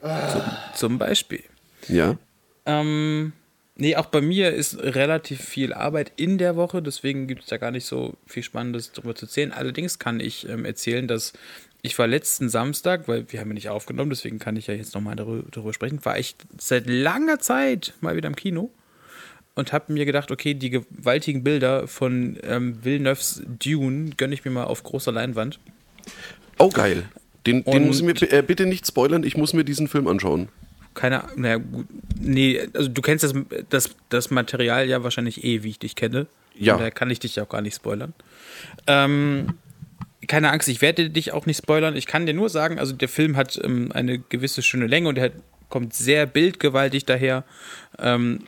Zum, 0.00 0.42
zum 0.74 0.98
Beispiel. 0.98 1.42
Ja. 1.88 2.16
Ähm, 2.66 3.32
nee, 3.76 3.96
auch 3.96 4.06
bei 4.06 4.20
mir 4.20 4.52
ist 4.52 4.78
relativ 4.78 5.42
viel 5.42 5.74
Arbeit 5.74 6.12
in 6.16 6.38
der 6.38 6.56
Woche, 6.56 6.82
deswegen 6.82 7.26
gibt 7.26 7.42
es 7.42 7.48
da 7.48 7.58
gar 7.58 7.70
nicht 7.70 7.86
so 7.86 8.14
viel 8.26 8.42
Spannendes 8.42 8.92
darüber 8.92 9.14
zu 9.14 9.26
erzählen. 9.26 9.52
Allerdings 9.52 9.98
kann 9.98 10.20
ich 10.20 10.48
ähm, 10.48 10.64
erzählen, 10.64 11.06
dass 11.06 11.34
ich 11.84 11.98
war 11.98 12.06
letzten 12.06 12.48
Samstag, 12.48 13.08
weil 13.08 13.30
wir 13.30 13.40
haben 13.40 13.48
ja 13.48 13.54
nicht 13.54 13.68
aufgenommen, 13.68 14.08
deswegen 14.08 14.38
kann 14.38 14.56
ich 14.56 14.68
ja 14.68 14.74
jetzt 14.74 14.94
nochmal 14.94 15.16
darüber, 15.16 15.44
darüber 15.50 15.74
sprechen, 15.74 16.02
war 16.02 16.18
ich 16.18 16.34
seit 16.56 16.88
langer 16.88 17.40
Zeit 17.40 17.92
mal 18.00 18.16
wieder 18.16 18.26
im 18.26 18.36
Kino 18.36 18.70
und 19.54 19.74
habe 19.74 19.92
mir 19.92 20.06
gedacht, 20.06 20.30
okay, 20.30 20.54
die 20.54 20.70
gewaltigen 20.70 21.44
Bilder 21.44 21.86
von 21.86 22.38
ähm, 22.42 22.82
Villeneuves 22.82 23.42
Dune 23.46 24.12
gönne 24.16 24.32
ich 24.32 24.46
mir 24.46 24.50
mal 24.50 24.64
auf 24.64 24.82
großer 24.82 25.12
Leinwand. 25.12 25.60
Oh, 26.58 26.70
geil. 26.70 27.04
Den, 27.46 27.62
den 27.64 27.86
muss 27.86 28.00
ich 28.00 28.06
mir 28.06 28.32
äh, 28.32 28.40
bitte 28.40 28.64
nicht 28.64 28.86
spoilern, 28.86 29.22
ich 29.22 29.36
muss 29.36 29.52
mir 29.52 29.64
diesen 29.64 29.86
Film 29.86 30.06
anschauen. 30.08 30.48
keine 30.94 31.24
Ahnung. 31.24 31.40
Naja, 31.42 31.56
gut. 31.58 31.86
Nee, 32.18 32.66
also 32.72 32.88
du 32.88 33.02
kennst 33.02 33.24
das, 33.24 33.34
das, 33.68 33.90
das 34.08 34.30
Material 34.30 34.88
ja 34.88 35.04
wahrscheinlich 35.04 35.44
eh, 35.44 35.62
wie 35.62 35.68
ich 35.68 35.78
dich 35.78 35.96
kenne. 35.96 36.28
Ja. 36.56 36.78
Da 36.78 36.90
kann 36.90 37.10
ich 37.10 37.18
dich 37.18 37.36
ja 37.36 37.42
auch 37.42 37.48
gar 37.50 37.60
nicht 37.60 37.74
spoilern. 37.74 38.14
Ähm, 38.86 39.48
keine 40.26 40.50
Angst, 40.50 40.68
ich 40.68 40.82
werde 40.82 41.10
dich 41.10 41.32
auch 41.32 41.46
nicht 41.46 41.58
spoilern. 41.58 41.96
Ich 41.96 42.06
kann 42.06 42.26
dir 42.26 42.34
nur 42.34 42.48
sagen, 42.48 42.78
also 42.78 42.92
der 42.92 43.08
Film 43.08 43.36
hat 43.36 43.60
ähm, 43.62 43.90
eine 43.92 44.18
gewisse 44.18 44.62
schöne 44.62 44.86
Länge 44.86 45.08
und 45.08 45.18
er 45.18 45.32
kommt 45.68 45.94
sehr 45.94 46.26
bildgewaltig 46.26 47.04
daher. 47.04 47.44
Ähm, 47.98 48.40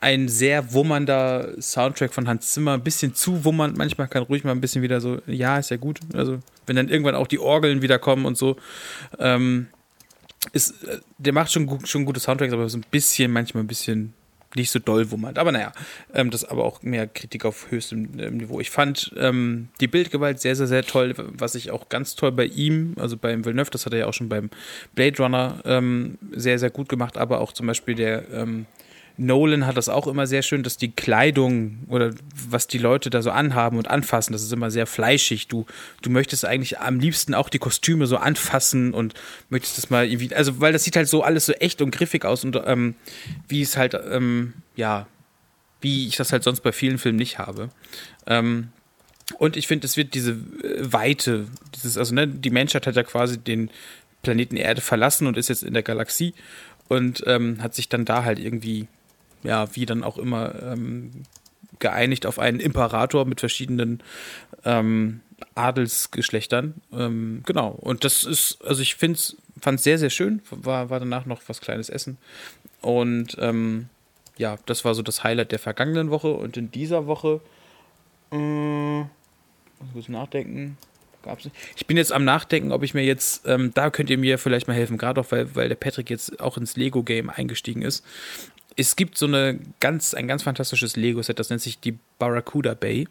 ein 0.00 0.28
sehr 0.28 0.72
wummernder 0.72 1.60
Soundtrack 1.60 2.14
von 2.14 2.28
Hans 2.28 2.52
Zimmer, 2.52 2.74
ein 2.74 2.84
bisschen 2.84 3.14
zu 3.14 3.44
wummernd, 3.44 3.76
manchmal 3.76 4.06
kann 4.06 4.22
ruhig 4.22 4.44
mal 4.44 4.52
ein 4.52 4.60
bisschen 4.60 4.82
wieder 4.82 5.00
so, 5.00 5.18
ja, 5.26 5.58
ist 5.58 5.70
ja 5.70 5.76
gut. 5.76 5.98
Also, 6.14 6.38
wenn 6.66 6.76
dann 6.76 6.88
irgendwann 6.88 7.16
auch 7.16 7.26
die 7.26 7.40
Orgeln 7.40 7.82
wieder 7.82 7.98
kommen 7.98 8.24
und 8.24 8.38
so. 8.38 8.56
Ähm, 9.18 9.66
ist, 10.52 10.84
äh, 10.84 10.98
der 11.18 11.32
macht 11.32 11.50
schon, 11.50 11.84
schon 11.84 12.04
gute 12.04 12.20
Soundtracks, 12.20 12.52
aber 12.52 12.68
so 12.68 12.78
ein 12.78 12.84
bisschen, 12.90 13.32
manchmal 13.32 13.64
ein 13.64 13.66
bisschen 13.66 14.14
nicht 14.54 14.70
so 14.70 14.78
doll 14.78 15.10
wummernd. 15.10 15.38
Aber 15.38 15.52
naja, 15.52 15.72
ähm, 16.14 16.30
das 16.30 16.44
aber 16.44 16.64
auch 16.64 16.82
mehr 16.82 17.06
Kritik 17.06 17.44
auf 17.44 17.70
höchstem 17.70 18.08
ähm, 18.18 18.38
Niveau. 18.38 18.60
Ich 18.60 18.70
fand 18.70 19.12
ähm, 19.16 19.68
die 19.80 19.88
Bildgewalt 19.88 20.40
sehr, 20.40 20.56
sehr, 20.56 20.66
sehr 20.66 20.84
toll, 20.84 21.14
was 21.16 21.54
ich 21.54 21.70
auch 21.70 21.88
ganz 21.88 22.14
toll 22.14 22.32
bei 22.32 22.46
ihm, 22.46 22.94
also 22.98 23.16
beim 23.16 23.44
Villeneuve, 23.44 23.70
das 23.70 23.86
hat 23.86 23.92
er 23.92 24.00
ja 24.00 24.06
auch 24.06 24.14
schon 24.14 24.28
beim 24.28 24.50
Blade 24.94 25.22
Runner 25.22 25.60
ähm, 25.64 26.18
sehr, 26.32 26.58
sehr 26.58 26.70
gut 26.70 26.88
gemacht, 26.88 27.18
aber 27.18 27.40
auch 27.40 27.52
zum 27.52 27.66
Beispiel 27.66 27.94
der 27.94 28.28
ähm, 28.32 28.66
Nolan 29.18 29.66
hat 29.66 29.76
das 29.76 29.88
auch 29.88 30.06
immer 30.06 30.26
sehr 30.26 30.42
schön, 30.42 30.62
dass 30.62 30.76
die 30.76 30.92
Kleidung 30.92 31.80
oder 31.88 32.14
was 32.48 32.68
die 32.68 32.78
Leute 32.78 33.10
da 33.10 33.20
so 33.20 33.30
anhaben 33.30 33.76
und 33.76 33.88
anfassen, 33.88 34.32
das 34.32 34.42
ist 34.42 34.52
immer 34.52 34.70
sehr 34.70 34.86
fleischig. 34.86 35.48
Du, 35.48 35.66
du 36.02 36.10
möchtest 36.10 36.44
eigentlich 36.44 36.78
am 36.78 37.00
liebsten 37.00 37.34
auch 37.34 37.48
die 37.48 37.58
Kostüme 37.58 38.06
so 38.06 38.16
anfassen 38.16 38.94
und 38.94 39.14
möchtest 39.50 39.76
das 39.76 39.90
mal 39.90 40.06
irgendwie, 40.06 40.34
also 40.34 40.60
weil 40.60 40.72
das 40.72 40.84
sieht 40.84 40.94
halt 40.94 41.08
so 41.08 41.22
alles 41.22 41.46
so 41.46 41.52
echt 41.54 41.82
und 41.82 41.90
griffig 41.90 42.24
aus 42.24 42.44
und 42.44 42.60
ähm, 42.64 42.94
wie 43.48 43.60
es 43.60 43.76
halt, 43.76 43.94
ähm, 43.94 44.54
ja, 44.76 45.08
wie 45.80 46.06
ich 46.06 46.16
das 46.16 46.32
halt 46.32 46.44
sonst 46.44 46.60
bei 46.60 46.72
vielen 46.72 46.98
Filmen 46.98 47.18
nicht 47.18 47.38
habe. 47.38 47.70
Ähm, 48.26 48.68
und 49.38 49.56
ich 49.56 49.66
finde, 49.66 49.86
es 49.86 49.96
wird 49.96 50.14
diese 50.14 50.32
äh, 50.32 50.92
Weite, 50.92 51.46
dieses, 51.74 51.98
also 51.98 52.14
ne, 52.14 52.28
die 52.28 52.50
Menschheit 52.50 52.86
hat 52.86 52.96
ja 52.96 53.02
quasi 53.02 53.38
den 53.38 53.70
Planeten 54.22 54.56
Erde 54.56 54.80
verlassen 54.80 55.26
und 55.26 55.36
ist 55.36 55.48
jetzt 55.48 55.64
in 55.64 55.74
der 55.74 55.82
Galaxie 55.82 56.34
und 56.88 57.22
ähm, 57.26 57.62
hat 57.62 57.74
sich 57.74 57.88
dann 57.88 58.04
da 58.04 58.24
halt 58.24 58.38
irgendwie, 58.38 58.88
ja, 59.42 59.74
wie 59.74 59.86
dann 59.86 60.04
auch 60.04 60.18
immer, 60.18 60.54
ähm, 60.62 61.24
geeinigt 61.78 62.26
auf 62.26 62.38
einen 62.38 62.60
Imperator 62.60 63.24
mit 63.24 63.40
verschiedenen 63.40 64.02
ähm, 64.64 65.20
Adelsgeschlechtern. 65.54 66.74
Ähm, 66.92 67.42
genau. 67.46 67.70
Und 67.70 68.04
das 68.04 68.24
ist, 68.24 68.58
also 68.64 68.82
ich 68.82 68.96
fand 68.96 69.16
es 69.16 69.36
sehr, 69.82 69.98
sehr 69.98 70.10
schön. 70.10 70.42
War, 70.50 70.90
war 70.90 71.00
danach 71.00 71.26
noch 71.26 71.42
was 71.46 71.60
kleines 71.60 71.88
Essen. 71.88 72.18
Und 72.80 73.36
ähm, 73.40 73.88
ja, 74.36 74.56
das 74.66 74.84
war 74.84 74.94
so 74.94 75.02
das 75.02 75.24
Highlight 75.24 75.52
der 75.52 75.58
vergangenen 75.58 76.10
Woche. 76.10 76.32
Und 76.32 76.56
in 76.56 76.70
dieser 76.70 77.06
Woche, 77.06 77.40
äh, 78.32 79.00
muss 79.00 79.92
kurz 79.92 80.08
nachdenken. 80.08 80.76
Ich 81.76 81.86
bin 81.86 81.96
jetzt 81.96 82.12
am 82.12 82.24
Nachdenken, 82.24 82.72
ob 82.72 82.82
ich 82.82 82.94
mir 82.94 83.04
jetzt, 83.04 83.46
ähm, 83.46 83.72
da 83.74 83.90
könnt 83.90 84.08
ihr 84.08 84.16
mir 84.16 84.38
vielleicht 84.38 84.66
mal 84.66 84.74
helfen, 84.74 84.96
gerade 84.96 85.20
auch, 85.20 85.30
weil, 85.30 85.54
weil 85.54 85.68
der 85.68 85.74
Patrick 85.74 86.08
jetzt 86.08 86.40
auch 86.40 86.56
ins 86.56 86.76
Lego-Game 86.76 87.28
eingestiegen 87.28 87.82
ist. 87.82 88.04
Es 88.78 88.94
gibt 88.96 89.18
so 89.18 89.26
eine 89.26 89.58
ganz, 89.80 90.14
ein 90.14 90.26
ganz 90.28 90.44
fantastisches 90.44 90.94
Lego-Set, 90.96 91.38
das 91.38 91.50
nennt 91.50 91.60
sich 91.60 91.80
die 91.80 91.98
Barracuda 92.18 92.74
Bay. 92.74 93.06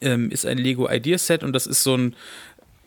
Ähm, 0.00 0.30
ist 0.30 0.44
ein 0.44 0.58
Lego 0.58 0.90
Ideas-Set 0.90 1.42
und 1.44 1.52
das 1.52 1.66
ist 1.66 1.82
so 1.82 1.96
ein, 1.96 2.16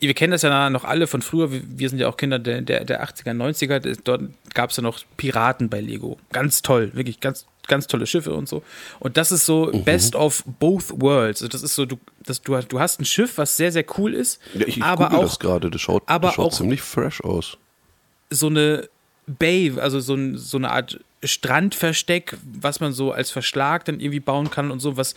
wir 0.00 0.12
kennen 0.14 0.30
das 0.32 0.42
ja 0.42 0.68
noch 0.70 0.84
alle 0.84 1.06
von 1.06 1.22
früher, 1.22 1.48
wir 1.50 1.88
sind 1.88 1.98
ja 1.98 2.08
auch 2.08 2.16
Kinder 2.16 2.38
der, 2.38 2.60
der, 2.60 2.84
der 2.84 3.02
80er, 3.02 3.32
90er, 3.32 3.78
Das- 3.80 3.98
dort 4.04 4.22
gab 4.54 4.70
es 4.70 4.76
ja 4.76 4.82
noch 4.82 5.00
Piraten 5.16 5.68
bei 5.70 5.80
Lego. 5.80 6.18
Ganz 6.30 6.60
toll, 6.62 6.90
wirklich 6.94 7.20
ganz, 7.20 7.46
ganz 7.66 7.86
tolle 7.86 8.06
Schiffe 8.06 8.32
und 8.34 8.48
so. 8.48 8.62
Und 9.00 9.16
das 9.16 9.32
ist 9.32 9.46
so 9.46 9.70
best 9.84 10.14
of 10.14 10.44
both 10.60 11.00
worlds. 11.00 11.40
Also 11.42 11.48
das 11.48 11.62
ist 11.62 11.74
so, 11.74 11.86
du, 11.86 11.98
das, 12.24 12.42
du, 12.42 12.54
hast- 12.54 12.68
du 12.68 12.78
hast 12.80 13.00
ein 13.00 13.04
Schiff, 13.06 13.38
was 13.38 13.56
sehr, 13.56 13.72
sehr 13.72 13.84
cool 13.96 14.14
ist, 14.14 14.40
Ja, 14.54 14.66
ich, 14.66 14.76
ich 14.76 14.82
aber 14.82 15.12
auch 15.14 15.22
das 15.22 15.38
gerade, 15.38 15.70
das 15.70 15.80
schaut, 15.80 16.02
aber 16.06 16.28
das 16.28 16.34
schaut 16.36 16.52
auch- 16.52 16.56
ziemlich 16.56 16.82
fresh 16.82 17.22
aus. 17.22 17.56
so 18.30 18.48
eine 18.48 18.88
Bay, 19.26 19.72
also 19.78 20.00
so, 20.00 20.14
ein, 20.14 20.36
so 20.36 20.58
eine 20.58 20.70
Art 20.70 21.00
Strandversteck, 21.22 22.36
was 22.42 22.80
man 22.80 22.92
so 22.92 23.12
als 23.12 23.30
Verschlag 23.30 23.84
dann 23.84 24.00
irgendwie 24.00 24.20
bauen 24.20 24.50
kann 24.50 24.70
und 24.70 24.80
so, 24.80 24.96
was 24.96 25.14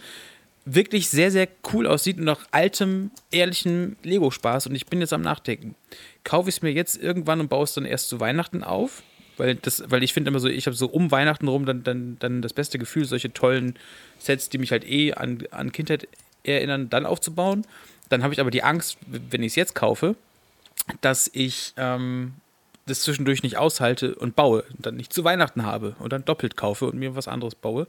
wirklich 0.66 1.10
sehr, 1.10 1.32
sehr 1.32 1.48
cool 1.74 1.88
aussieht 1.88 2.18
und 2.18 2.26
nach 2.26 2.46
altem, 2.52 3.12
ehrlichem 3.32 3.96
Lego-Spaß. 4.04 4.68
Und 4.68 4.76
ich 4.76 4.86
bin 4.86 5.00
jetzt 5.00 5.14
am 5.14 5.22
Nachdenken. 5.22 5.76
Kaufe 6.24 6.50
ich 6.50 6.56
es 6.56 6.62
mir 6.62 6.72
jetzt 6.72 7.02
irgendwann 7.02 7.40
und 7.40 7.50
baue 7.50 7.64
es 7.64 7.74
dann 7.74 7.86
erst 7.86 8.10
zu 8.10 8.20
Weihnachten 8.20 8.64
auf? 8.64 9.04
Weil, 9.38 9.56
das, 9.56 9.84
weil 9.88 10.04
ich 10.04 10.14
finde 10.14 10.30
immer 10.30 10.40
so, 10.40 10.48
ich 10.48 10.68
habe 10.68 10.76
so 10.76 10.88
um 10.88 11.10
Weihnachten 11.10 11.48
rum 11.48 11.66
dann, 11.66 11.84
dann, 11.84 12.18
dann 12.20 12.42
das 12.42 12.54
beste 12.54 12.78
Gefühl, 12.78 13.06
solche 13.06 13.34
tollen 13.34 13.76
Sets, 14.20 14.50
die 14.50 14.60
mich 14.60 14.72
halt 14.72 14.88
eh 14.88 15.14
an, 15.14 15.40
an 15.52 15.72
Kindheit 15.72 16.08
erinnern, 16.44 16.90
dann 16.90 17.06
aufzubauen. 17.06 17.66
Dann 18.10 18.24
habe 18.24 18.34
ich 18.34 18.40
aber 18.40 18.52
die 18.52 18.64
Angst, 18.64 18.98
wenn 19.08 19.42
ich 19.42 19.54
es 19.54 19.56
jetzt 19.56 19.74
kaufe, 19.74 20.16
dass 21.00 21.30
ich 21.34 21.74
ähm, 21.78 22.34
das 22.86 23.02
zwischendurch 23.02 23.44
nicht 23.44 23.58
aushalte 23.58 24.16
und 24.16 24.36
baue 24.36 24.64
und 24.76 24.86
dann 24.86 24.96
nicht 24.96 25.14
zu 25.14 25.24
Weihnachten 25.24 25.66
habe 25.66 25.96
und 26.00 26.12
dann 26.14 26.26
doppelt 26.26 26.58
kaufe 26.58 26.86
und 26.86 26.98
mir 26.98 27.16
was 27.16 27.28
anderes 27.28 27.56
baue. 27.56 27.88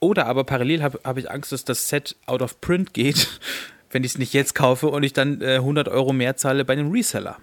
Oder 0.00 0.26
aber 0.26 0.44
parallel 0.44 0.82
habe 0.82 1.00
hab 1.04 1.16
ich 1.16 1.30
Angst, 1.30 1.52
dass 1.52 1.64
das 1.64 1.88
Set 1.88 2.16
out 2.26 2.42
of 2.42 2.60
print 2.60 2.94
geht, 2.94 3.40
wenn 3.90 4.04
ich 4.04 4.12
es 4.12 4.18
nicht 4.18 4.32
jetzt 4.32 4.54
kaufe 4.54 4.88
und 4.88 5.02
ich 5.02 5.12
dann 5.12 5.40
äh, 5.40 5.56
100 5.56 5.88
Euro 5.88 6.12
mehr 6.12 6.36
zahle 6.36 6.64
bei 6.64 6.72
einem 6.72 6.90
Reseller. 6.90 7.36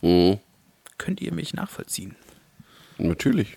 Mhm. 0.00 0.38
Könnt 0.98 1.20
ihr 1.20 1.34
mich 1.34 1.54
nachvollziehen? 1.54 2.14
Natürlich. 2.98 3.56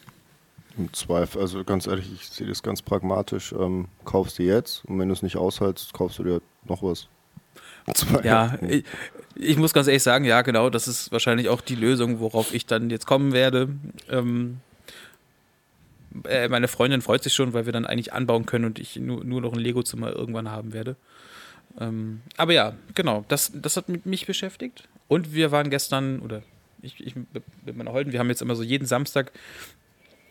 Im 0.77 0.91
Zweifel, 0.93 1.41
also 1.41 1.63
ganz 1.63 1.87
ehrlich, 1.87 2.11
ich 2.13 2.29
sehe 2.29 2.47
das 2.47 2.61
ganz 2.63 2.81
pragmatisch. 2.81 3.51
Ähm, 3.51 3.87
kaufst 4.05 4.39
du 4.39 4.43
jetzt 4.43 4.85
und 4.85 4.99
wenn 4.99 5.07
du 5.07 5.13
es 5.13 5.23
nicht 5.23 5.37
aushaltst, 5.37 5.93
kaufst 5.93 6.19
du 6.19 6.23
dir 6.23 6.41
noch 6.65 6.83
was. 6.83 7.07
Ja, 8.23 8.57
ich, 8.67 8.83
ich 9.35 9.57
muss 9.57 9.73
ganz 9.73 9.87
ehrlich 9.87 10.03
sagen, 10.03 10.25
ja, 10.25 10.41
genau, 10.41 10.69
das 10.69 10.87
ist 10.87 11.11
wahrscheinlich 11.11 11.49
auch 11.49 11.61
die 11.61 11.75
Lösung, 11.75 12.19
worauf 12.19 12.53
ich 12.53 12.65
dann 12.65 12.89
jetzt 12.89 13.05
kommen 13.05 13.33
werde. 13.33 13.69
Ähm, 14.09 14.57
äh, 16.25 16.47
meine 16.47 16.67
Freundin 16.67 17.01
freut 17.01 17.23
sich 17.23 17.33
schon, 17.33 17.53
weil 17.53 17.65
wir 17.65 17.73
dann 17.73 17.85
eigentlich 17.85 18.13
anbauen 18.13 18.45
können 18.45 18.65
und 18.65 18.79
ich 18.79 18.95
nur, 18.97 19.23
nur 19.23 19.41
noch 19.41 19.53
ein 19.53 19.59
Lego-Zimmer 19.59 20.11
irgendwann 20.11 20.49
haben 20.51 20.73
werde. 20.73 20.95
Ähm, 21.79 22.21
aber 22.35 22.53
ja, 22.53 22.73
genau, 22.95 23.25
das, 23.27 23.51
das 23.53 23.77
hat 23.77 23.89
mich 24.05 24.25
beschäftigt. 24.25 24.87
Und 25.07 25.33
wir 25.33 25.51
waren 25.51 25.69
gestern, 25.69 26.19
oder 26.19 26.41
ich, 26.81 27.05
ich 27.05 27.15
mit 27.15 27.77
meiner 27.77 27.91
Holden, 27.91 28.11
wir 28.11 28.19
haben 28.19 28.29
jetzt 28.29 28.41
immer 28.41 28.55
so 28.55 28.63
jeden 28.63 28.85
Samstag, 28.85 29.31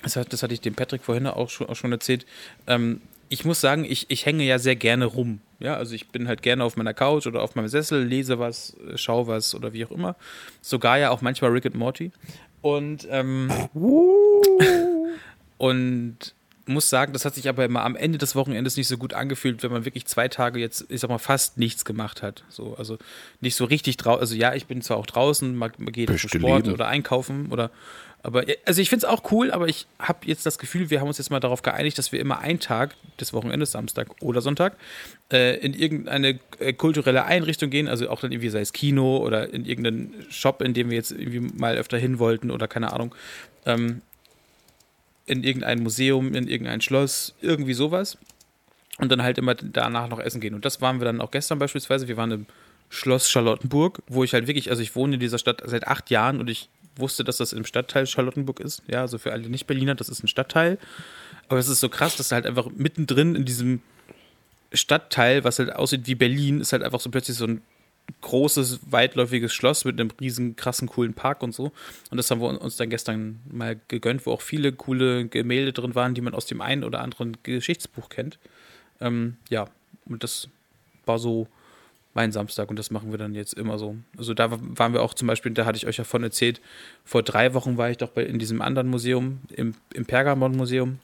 das, 0.03 0.17
hat, 0.17 0.33
das 0.33 0.43
hatte 0.43 0.55
ich 0.55 0.61
dem 0.61 0.75
Patrick 0.75 1.03
vorhin 1.03 1.27
auch 1.27 1.51
schon, 1.51 1.69
auch 1.69 1.77
schon 1.77 1.93
erzählt, 1.93 2.27
ähm, 2.67 3.01
ich 3.29 3.45
muss 3.45 3.61
sagen, 3.61 3.85
ich, 3.85 4.07
ich 4.09 4.25
hänge 4.25 4.45
ja 4.45 4.59
sehr 4.59 4.77
gerne 4.77 5.05
rum. 5.07 5.41
Ja, 5.59 5.77
also 5.77 5.95
ich 5.95 6.09
bin 6.09 6.29
halt 6.29 6.43
gerne 6.43 6.65
auf 6.65 6.77
meiner 6.77 6.95
Couch 6.95 7.27
oder 7.27 7.43
auf 7.43 7.55
meinem 7.55 7.69
Sessel, 7.69 8.05
lese 8.05 8.39
was, 8.39 8.77
äh, 8.89 8.97
schau 8.97 9.27
was 9.27 9.55
oder 9.55 9.73
wie 9.73 9.85
auch 9.85 9.91
immer. 9.91 10.17
Sogar 10.61 10.99
ja 10.99 11.11
auch 11.11 11.23
manchmal 11.23 11.51
Rick 11.51 11.67
and 11.67 11.77
Morty. 11.77 12.13
Und, 12.61 13.07
ähm, 13.11 13.51
und 15.59 16.35
muss 16.69 16.91
sagen, 16.91 17.13
das 17.13 17.25
hat 17.25 17.35
sich 17.35 17.49
aber 17.49 17.65
immer 17.65 17.85
am 17.85 17.97
Ende 17.97 18.19
des 18.19 18.35
Wochenendes 18.35 18.77
nicht 18.77 18.89
so 18.89 18.99
gut 18.99 19.15
angefühlt, 19.15 19.63
wenn 19.63 19.71
man 19.71 19.85
wirklich 19.85 20.07
zwei 20.07 20.29
Tage 20.29 20.59
jetzt, 20.59 20.87
ich 20.89 21.01
sag 21.01 21.09
mal, 21.09 21.19
fast 21.19 21.59
nichts 21.59 21.85
gemacht 21.85 22.23
hat. 22.23 22.45
So, 22.49 22.75
also 22.77 22.99
nicht 23.41 23.55
so 23.55 23.65
richtig 23.65 23.97
draußen. 23.97 24.21
Also 24.21 24.35
ja, 24.35 24.55
ich 24.55 24.67
bin 24.67 24.83
zwar 24.83 24.97
auch 24.97 25.07
draußen, 25.07 25.55
man, 25.55 25.71
man 25.79 25.93
geht 25.93 26.09
zum 26.09 26.15
Beste 26.15 26.39
Sport 26.39 26.67
Leben. 26.67 26.75
oder 26.75 26.89
einkaufen 26.89 27.53
oder 27.53 27.71
aber 28.27 28.45
also 28.65 28.83
ich 28.83 28.91
finde 28.91 29.07
es 29.07 29.13
auch 29.13 29.31
cool, 29.31 29.53
aber 29.53 29.69
ich 29.69 29.87
habe 30.01 30.19
jetzt 30.25 30.45
das 30.47 30.59
Gefühl, 30.59 30.91
wir 30.91 30.99
haben 31.01 31.07
uns 31.07 31.19
jetzt 31.19 31.31
mal 31.31 31.39
darauf 31.39 31.63
geeinigt, 31.63 31.97
dass 31.97 32.11
wir 32.11 32.19
immer 32.19 32.41
einen 32.41 32.59
Tag 32.59 32.97
des 33.21 33.33
Wochenendes, 33.33 33.71
Samstag 33.71 34.09
oder 34.21 34.41
Sonntag, 34.41 34.77
äh, 35.33 35.57
in 35.59 35.75
irgendeine 35.75 36.41
äh, 36.59 36.73
kulturelle 36.73 37.25
Einrichtung 37.25 37.71
gehen, 37.71 37.87
also 37.87 38.11
auch 38.11 38.19
dann 38.19 38.33
irgendwie 38.33 38.49
sei 38.49 38.63
es 38.63 38.73
Kino 38.73 39.19
oder 39.19 39.55
in 39.55 39.65
irgendeinen 39.65 40.27
Shop, 40.29 40.61
in 40.61 40.75
dem 40.75 40.91
wir 40.91 40.97
jetzt 40.97 41.13
irgendwie 41.13 41.39
mal 41.39 41.77
öfter 41.77 41.99
hin 41.99 42.19
wollten 42.19 42.51
oder 42.51 42.67
keine 42.67 42.93
Ahnung, 42.93 43.15
ähm, 43.65 44.03
in 45.27 45.45
irgendein 45.45 45.85
Museum, 45.85 46.35
in 46.35 46.49
irgendein 46.49 46.81
Schloss, 46.81 47.33
irgendwie 47.41 47.75
sowas. 47.75 48.19
Und 48.99 49.13
dann 49.13 49.23
halt 49.23 49.39
immer 49.39 49.55
danach 49.55 50.09
noch 50.09 50.19
essen 50.19 50.41
gehen. 50.41 50.55
Und 50.55 50.65
das 50.65 50.81
waren 50.81 50.99
wir 51.01 51.05
dann 51.05 51.21
auch 51.21 51.31
gestern 51.31 51.61
beispielsweise. 51.61 52.09
Wir 52.09 52.17
waren 52.17 52.33
im 52.33 52.47
Schloss 52.89 53.31
Charlottenburg, 53.31 54.03
wo 54.09 54.25
ich 54.25 54.33
halt 54.33 54.47
wirklich, 54.47 54.71
also 54.71 54.83
ich 54.83 54.97
wohne 54.97 55.15
in 55.15 55.21
dieser 55.21 55.39
Stadt 55.39 55.63
seit 55.65 55.87
acht 55.87 56.11
Jahren 56.11 56.41
und 56.41 56.49
ich 56.49 56.71
wusste, 56.97 57.25
dass 57.25 57.39
das 57.39 57.53
im 57.53 57.65
Stadtteil 57.65 58.07
Charlottenburg 58.07 58.61
ist. 58.61 58.83
Ja, 58.89 59.03
also 59.03 59.19
für 59.19 59.33
alle 59.33 59.49
Nicht-Berliner, 59.49 59.95
das 59.95 60.09
ist 60.09 60.23
ein 60.23 60.29
Stadtteil. 60.29 60.79
Aber 61.49 61.59
es 61.59 61.69
ist 61.69 61.81
so 61.81 61.89
krass, 61.89 62.17
dass 62.17 62.33
halt 62.33 62.47
einfach 62.47 62.69
mittendrin 62.75 63.35
in 63.35 63.45
diesem 63.45 63.83
Stadtteil, 64.73 65.45
was 65.45 65.59
halt 65.59 65.75
aussieht 65.75 66.07
wie 66.07 66.15
Berlin, 66.15 66.61
ist 66.61 66.73
halt 66.73 66.83
einfach 66.83 67.01
so 67.01 67.11
plötzlich 67.11 67.37
so 67.37 67.47
ein 67.47 67.63
großes, 68.21 68.81
weitläufiges 68.91 69.53
Schloss 69.53 69.85
mit 69.85 70.01
einem 70.01 70.11
riesen, 70.21 70.57
krassen, 70.57 70.89
coolen 70.89 71.15
Park 71.15 71.43
und 71.43 71.55
so. 71.55 71.73
Und 72.11 72.17
das 72.17 72.31
haben 72.31 72.41
wir 72.41 72.61
uns 72.61 72.77
dann 72.77 72.91
gestern 72.91 73.41
mal 73.51 73.81
gegönnt, 73.89 74.27
wo 74.27 74.33
auch 74.33 74.43
viele 74.43 74.73
coole 74.73 75.27
Gemälde 75.27 75.73
drin 75.73 75.95
waren, 75.95 76.15
die 76.15 76.21
man 76.21 76.35
aus 76.35 76.47
dem 76.47 76.61
einen 76.61 76.85
oder 76.85 77.01
anderen 77.01 77.37
Geschichtsbuch 77.43 78.09
kennt. 78.09 78.39
Ähm, 79.01 79.37
ja, 79.49 79.67
und 80.07 80.23
das 80.23 80.49
war 81.05 81.19
so 81.19 81.49
Samstag 82.33 82.71
und 82.71 82.79
das 82.79 82.91
machen 82.91 83.11
wir 83.11 83.19
dann 83.19 83.35
jetzt 83.35 83.55
immer 83.55 83.79
so. 83.79 83.97
Also 84.17 84.35
da 84.35 84.51
waren 84.51 84.93
wir 84.93 85.03
auch 85.03 85.15
zum 85.15 85.29
Beispiel, 85.29 85.53
da 85.53 85.65
hatte 85.65 85.77
ich 85.77 85.87
euch 85.87 85.99
ja 85.99 86.05
von 86.05 86.23
erzählt, 86.23 86.61
vor 87.05 87.23
drei 87.23 87.55
Wochen 87.55 87.77
war 87.77 87.91
ich 87.91 87.99
doch 87.99 88.11
bei, 88.11 88.25
in 88.25 88.39
diesem 88.39 88.63
anderen 88.63 88.89
Museum, 88.89 89.41
im, 89.51 89.75
im 89.95 90.07
Pergamon-Museum. 90.07 90.99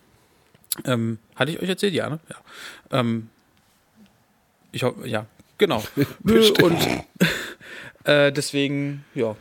Ähm, 0.84 1.18
hatte 1.36 1.52
ich 1.52 1.60
euch 1.60 1.68
erzählt? 1.68 1.94
Ja, 1.94 2.08
ne? 2.08 2.20
Ja. 2.28 3.00
Ähm, 3.00 3.28
ich 4.72 4.82
hoffe, 4.82 5.06
ja, 5.06 5.26
genau. 5.58 5.84
und 6.24 7.04
äh, 8.04 8.32
deswegen, 8.32 9.04
ja, 9.14 9.36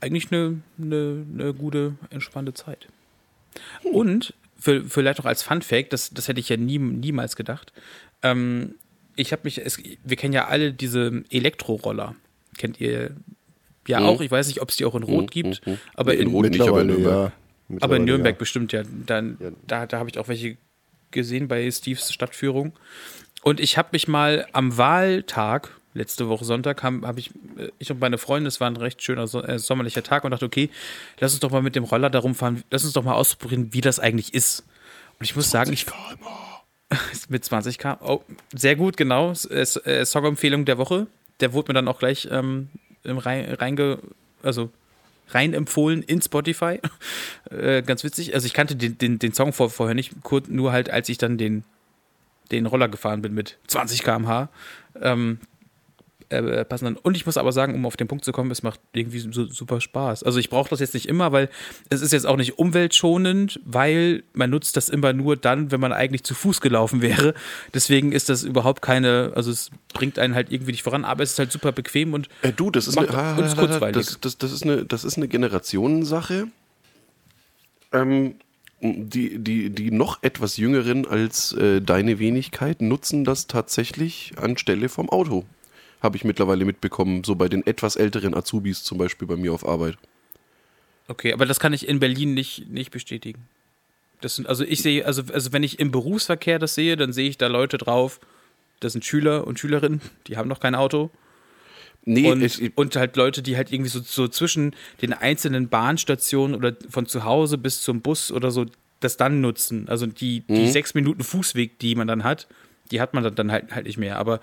eigentlich 0.00 0.32
eine, 0.32 0.62
eine, 0.80 1.26
eine 1.34 1.54
gute, 1.54 1.96
entspannte 2.10 2.54
Zeit. 2.54 2.88
Und 3.82 4.34
für, 4.58 4.84
vielleicht 4.84 5.18
noch 5.18 5.26
als 5.26 5.42
Fun 5.42 5.62
Fact, 5.62 5.92
das, 5.92 6.10
das 6.10 6.28
hätte 6.28 6.40
ich 6.40 6.48
ja 6.48 6.56
nie, 6.56 6.78
niemals 6.78 7.36
gedacht. 7.36 7.72
Ähm, 8.22 8.74
ich 9.16 9.32
habe 9.32 9.42
mich, 9.44 9.58
es, 9.58 9.78
wir 10.02 10.16
kennen 10.16 10.32
ja 10.34 10.46
alle 10.46 10.72
diese 10.72 11.24
Elektroroller. 11.30 12.14
Kennt 12.56 12.80
ihr 12.80 13.16
ja 13.86 14.00
mhm. 14.00 14.06
auch? 14.06 14.20
Ich 14.20 14.30
weiß 14.30 14.48
nicht, 14.48 14.60
ob 14.60 14.68
es 14.68 14.76
die 14.76 14.84
auch 14.84 14.94
in 14.94 15.02
Rot 15.02 15.24
mhm. 15.24 15.30
gibt, 15.30 15.66
mhm. 15.66 15.78
aber 15.94 16.14
in, 16.14 16.20
in 16.20 16.28
Rot 16.28 16.50
nicht, 16.50 16.60
aber 16.60 16.82
in 16.82 16.86
Nürnberg. 16.88 17.32
Ja, 17.68 17.76
aber 17.80 17.96
in 17.96 18.04
Nürnberg 18.04 18.34
ja. 18.34 18.38
bestimmt 18.38 18.72
ja. 18.72 18.82
Dann, 19.06 19.36
ja. 19.40 19.50
Da, 19.66 19.86
da 19.86 19.98
habe 19.98 20.10
ich 20.10 20.18
auch 20.18 20.28
welche 20.28 20.56
gesehen 21.10 21.48
bei 21.48 21.70
Steves 21.70 22.12
Stadtführung. 22.12 22.72
Und 23.42 23.60
ich 23.60 23.78
habe 23.78 23.88
mich 23.92 24.06
mal 24.06 24.46
am 24.52 24.76
Wahltag, 24.76 25.80
letzte 25.94 26.28
Woche 26.28 26.44
Sonntag, 26.44 26.82
habe 26.82 27.06
hab 27.06 27.18
ich, 27.18 27.30
äh, 27.56 27.70
ich 27.78 27.90
und 27.90 28.00
meine 28.00 28.18
Freunde, 28.18 28.48
es 28.48 28.60
war 28.60 28.68
ein 28.68 28.76
recht 28.76 29.02
schöner 29.02 29.22
äh, 29.22 29.58
sommerlicher 29.58 30.02
Tag 30.02 30.24
und 30.24 30.30
dachte, 30.30 30.44
okay, 30.44 30.70
lass 31.18 31.32
uns 31.32 31.40
doch 31.40 31.50
mal 31.50 31.62
mit 31.62 31.76
dem 31.76 31.84
Roller 31.84 32.10
darum 32.10 32.34
fahren, 32.34 32.62
lass 32.70 32.84
uns 32.84 32.92
doch 32.92 33.04
mal 33.04 33.14
ausprobieren, 33.14 33.72
wie 33.72 33.80
das 33.80 33.98
eigentlich 33.98 34.34
ist. 34.34 34.64
Und 35.18 35.24
ich 35.24 35.36
muss 35.36 35.50
sagen, 35.50 35.72
ich. 35.72 35.86
Mit 37.28 37.44
20 37.44 37.78
km. 37.78 37.96
Oh, 38.00 38.20
sehr 38.54 38.76
gut, 38.76 38.96
genau. 38.96 39.32
Äh, 39.32 40.04
Songempfehlung 40.04 40.64
der 40.64 40.78
Woche. 40.78 41.06
Der 41.40 41.52
wurde 41.52 41.70
mir 41.70 41.74
dann 41.74 41.88
auch 41.88 41.98
gleich 41.98 42.28
ähm, 42.30 42.68
rein, 43.04 43.54
reinge, 43.54 43.98
also 44.42 44.70
rein 45.30 45.54
empfohlen 45.54 46.02
in 46.02 46.20
Spotify. 46.20 46.80
äh, 47.50 47.82
ganz 47.82 48.04
witzig. 48.04 48.34
Also 48.34 48.46
ich 48.46 48.54
kannte 48.54 48.76
den, 48.76 48.98
den, 48.98 49.18
den 49.18 49.32
Song 49.32 49.52
vor, 49.52 49.70
vorher 49.70 49.94
nicht, 49.94 50.12
nur 50.48 50.72
halt, 50.72 50.90
als 50.90 51.08
ich 51.08 51.18
dann 51.18 51.38
den, 51.38 51.64
den 52.50 52.66
Roller 52.66 52.88
gefahren 52.88 53.22
bin 53.22 53.34
mit 53.34 53.56
20 53.68 54.02
km/h. 54.02 54.48
Ähm, 55.00 55.38
äh, 56.30 56.64
passen 56.64 56.84
dann. 56.86 56.96
Und 56.96 57.16
ich 57.16 57.26
muss 57.26 57.36
aber 57.36 57.52
sagen, 57.52 57.74
um 57.74 57.86
auf 57.86 57.96
den 57.96 58.08
Punkt 58.08 58.24
zu 58.24 58.32
kommen, 58.32 58.50
es 58.50 58.62
macht 58.62 58.80
irgendwie 58.92 59.18
so, 59.18 59.46
super 59.46 59.80
Spaß. 59.80 60.22
Also 60.22 60.38
ich 60.38 60.50
brauche 60.50 60.70
das 60.70 60.80
jetzt 60.80 60.94
nicht 60.94 61.08
immer, 61.08 61.32
weil 61.32 61.48
es 61.88 62.00
ist 62.00 62.12
jetzt 62.12 62.26
auch 62.26 62.36
nicht 62.36 62.58
umweltschonend, 62.58 63.60
weil 63.64 64.22
man 64.32 64.50
nutzt 64.50 64.76
das 64.76 64.88
immer 64.88 65.12
nur 65.12 65.36
dann, 65.36 65.70
wenn 65.70 65.80
man 65.80 65.92
eigentlich 65.92 66.24
zu 66.24 66.34
Fuß 66.34 66.60
gelaufen 66.60 67.02
wäre. 67.02 67.34
Deswegen 67.74 68.12
ist 68.12 68.28
das 68.28 68.44
überhaupt 68.44 68.82
keine, 68.82 69.32
also 69.34 69.50
es 69.50 69.70
bringt 69.92 70.18
einen 70.18 70.34
halt 70.34 70.52
irgendwie 70.52 70.72
nicht 70.72 70.82
voran, 70.82 71.04
aber 71.04 71.22
es 71.22 71.32
ist 71.32 71.38
halt 71.38 71.52
super 71.52 71.72
bequem 71.72 72.14
und 72.14 72.28
äh, 72.42 72.52
du, 72.52 72.70
das 72.70 72.86
ist 72.86 72.96
eine, 72.96 73.10
ah, 73.10 73.36
ist 73.38 73.56
kurzweilig. 73.56 74.06
Das, 74.06 74.20
das, 74.20 74.38
das, 74.38 74.52
ist 74.52 74.62
eine, 74.62 74.84
das 74.84 75.04
ist 75.04 75.16
eine 75.16 75.28
Generationensache. 75.28 76.48
Ähm, 77.92 78.36
die, 78.82 79.38
die, 79.38 79.70
die 79.70 79.90
noch 79.90 80.22
etwas 80.22 80.56
jüngeren 80.56 81.06
als 81.06 81.52
äh, 81.52 81.82
deine 81.82 82.18
Wenigkeit 82.18 82.80
nutzen 82.80 83.24
das 83.24 83.46
tatsächlich 83.46 84.32
anstelle 84.38 84.88
vom 84.88 85.10
Auto 85.10 85.44
habe 86.00 86.16
ich 86.16 86.24
mittlerweile 86.24 86.64
mitbekommen, 86.64 87.24
so 87.24 87.34
bei 87.34 87.48
den 87.48 87.66
etwas 87.66 87.96
älteren 87.96 88.34
Azubis 88.34 88.82
zum 88.82 88.98
Beispiel 88.98 89.28
bei 89.28 89.36
mir 89.36 89.52
auf 89.52 89.66
Arbeit. 89.66 89.96
Okay, 91.08 91.32
aber 91.32 91.46
das 91.46 91.60
kann 91.60 91.72
ich 91.72 91.88
in 91.88 92.00
Berlin 92.00 92.34
nicht, 92.34 92.68
nicht 92.68 92.90
bestätigen. 92.90 93.48
Das 94.20 94.36
sind, 94.36 94.48
also 94.48 94.64
ich 94.64 94.82
sehe, 94.82 95.06
also, 95.06 95.22
also 95.32 95.52
wenn 95.52 95.62
ich 95.62 95.78
im 95.78 95.90
Berufsverkehr 95.90 96.58
das 96.58 96.74
sehe, 96.74 96.96
dann 96.96 97.12
sehe 97.12 97.28
ich 97.28 97.38
da 97.38 97.46
Leute 97.46 97.78
drauf, 97.78 98.20
das 98.80 98.92
sind 98.92 99.04
Schüler 99.04 99.46
und 99.46 99.58
Schülerinnen, 99.58 100.00
die 100.26 100.36
haben 100.36 100.48
noch 100.48 100.60
kein 100.60 100.74
Auto. 100.74 101.10
Nee, 102.04 102.30
und, 102.30 102.42
ich, 102.42 102.76
und 102.76 102.96
halt 102.96 103.16
Leute, 103.16 103.42
die 103.42 103.56
halt 103.56 103.72
irgendwie 103.72 103.90
so, 103.90 104.00
so 104.00 104.26
zwischen 104.28 104.74
den 105.02 105.12
einzelnen 105.12 105.68
Bahnstationen 105.68 106.56
oder 106.56 106.74
von 106.88 107.06
zu 107.06 107.24
Hause 107.24 107.58
bis 107.58 107.82
zum 107.82 108.00
Bus 108.00 108.32
oder 108.32 108.50
so 108.50 108.66
das 109.00 109.16
dann 109.16 109.40
nutzen. 109.40 109.88
Also 109.88 110.06
die, 110.06 110.40
die 110.40 110.66
mhm. 110.66 110.70
sechs 110.70 110.94
Minuten 110.94 111.22
Fußweg, 111.22 111.78
die 111.78 111.94
man 111.94 112.06
dann 112.06 112.24
hat, 112.24 112.48
die 112.90 113.00
hat 113.00 113.14
man 113.14 113.34
dann 113.34 113.52
halt, 113.52 113.74
halt 113.74 113.86
nicht 113.86 113.98
mehr. 113.98 114.18
Aber 114.18 114.40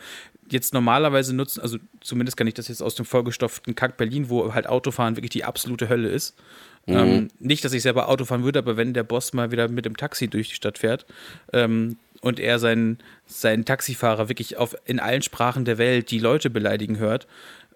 jetzt 0.49 0.73
normalerweise 0.73 1.35
nutzen, 1.35 1.61
also 1.61 1.77
zumindest 2.01 2.37
kann 2.37 2.47
ich 2.47 2.53
das 2.53 2.67
jetzt 2.67 2.81
aus 2.81 2.95
dem 2.95 3.05
vollgestopften 3.05 3.75
Kack 3.75 3.97
Berlin, 3.97 4.29
wo 4.29 4.53
halt 4.53 4.67
Autofahren 4.67 5.15
wirklich 5.15 5.31
die 5.31 5.43
absolute 5.43 5.89
Hölle 5.89 6.09
ist. 6.09 6.37
Mhm. 6.85 6.95
Ähm, 6.95 7.27
nicht, 7.39 7.65
dass 7.65 7.73
ich 7.73 7.81
selber 7.81 8.09
Auto 8.09 8.25
fahren 8.25 8.43
würde, 8.43 8.59
aber 8.59 8.77
wenn 8.77 8.93
der 8.93 9.03
Boss 9.03 9.33
mal 9.33 9.51
wieder 9.51 9.67
mit 9.67 9.85
dem 9.85 9.97
Taxi 9.97 10.27
durch 10.27 10.49
die 10.49 10.55
Stadt 10.55 10.77
fährt 10.77 11.05
ähm, 11.53 11.97
und 12.21 12.39
er 12.39 12.59
seinen, 12.59 12.99
seinen 13.25 13.65
Taxifahrer 13.65 14.29
wirklich 14.29 14.57
auf, 14.57 14.75
in 14.85 14.99
allen 14.99 15.21
Sprachen 15.21 15.65
der 15.65 15.77
Welt 15.77 16.11
die 16.11 16.19
Leute 16.19 16.49
beleidigen 16.49 16.97
hört, 16.97 17.27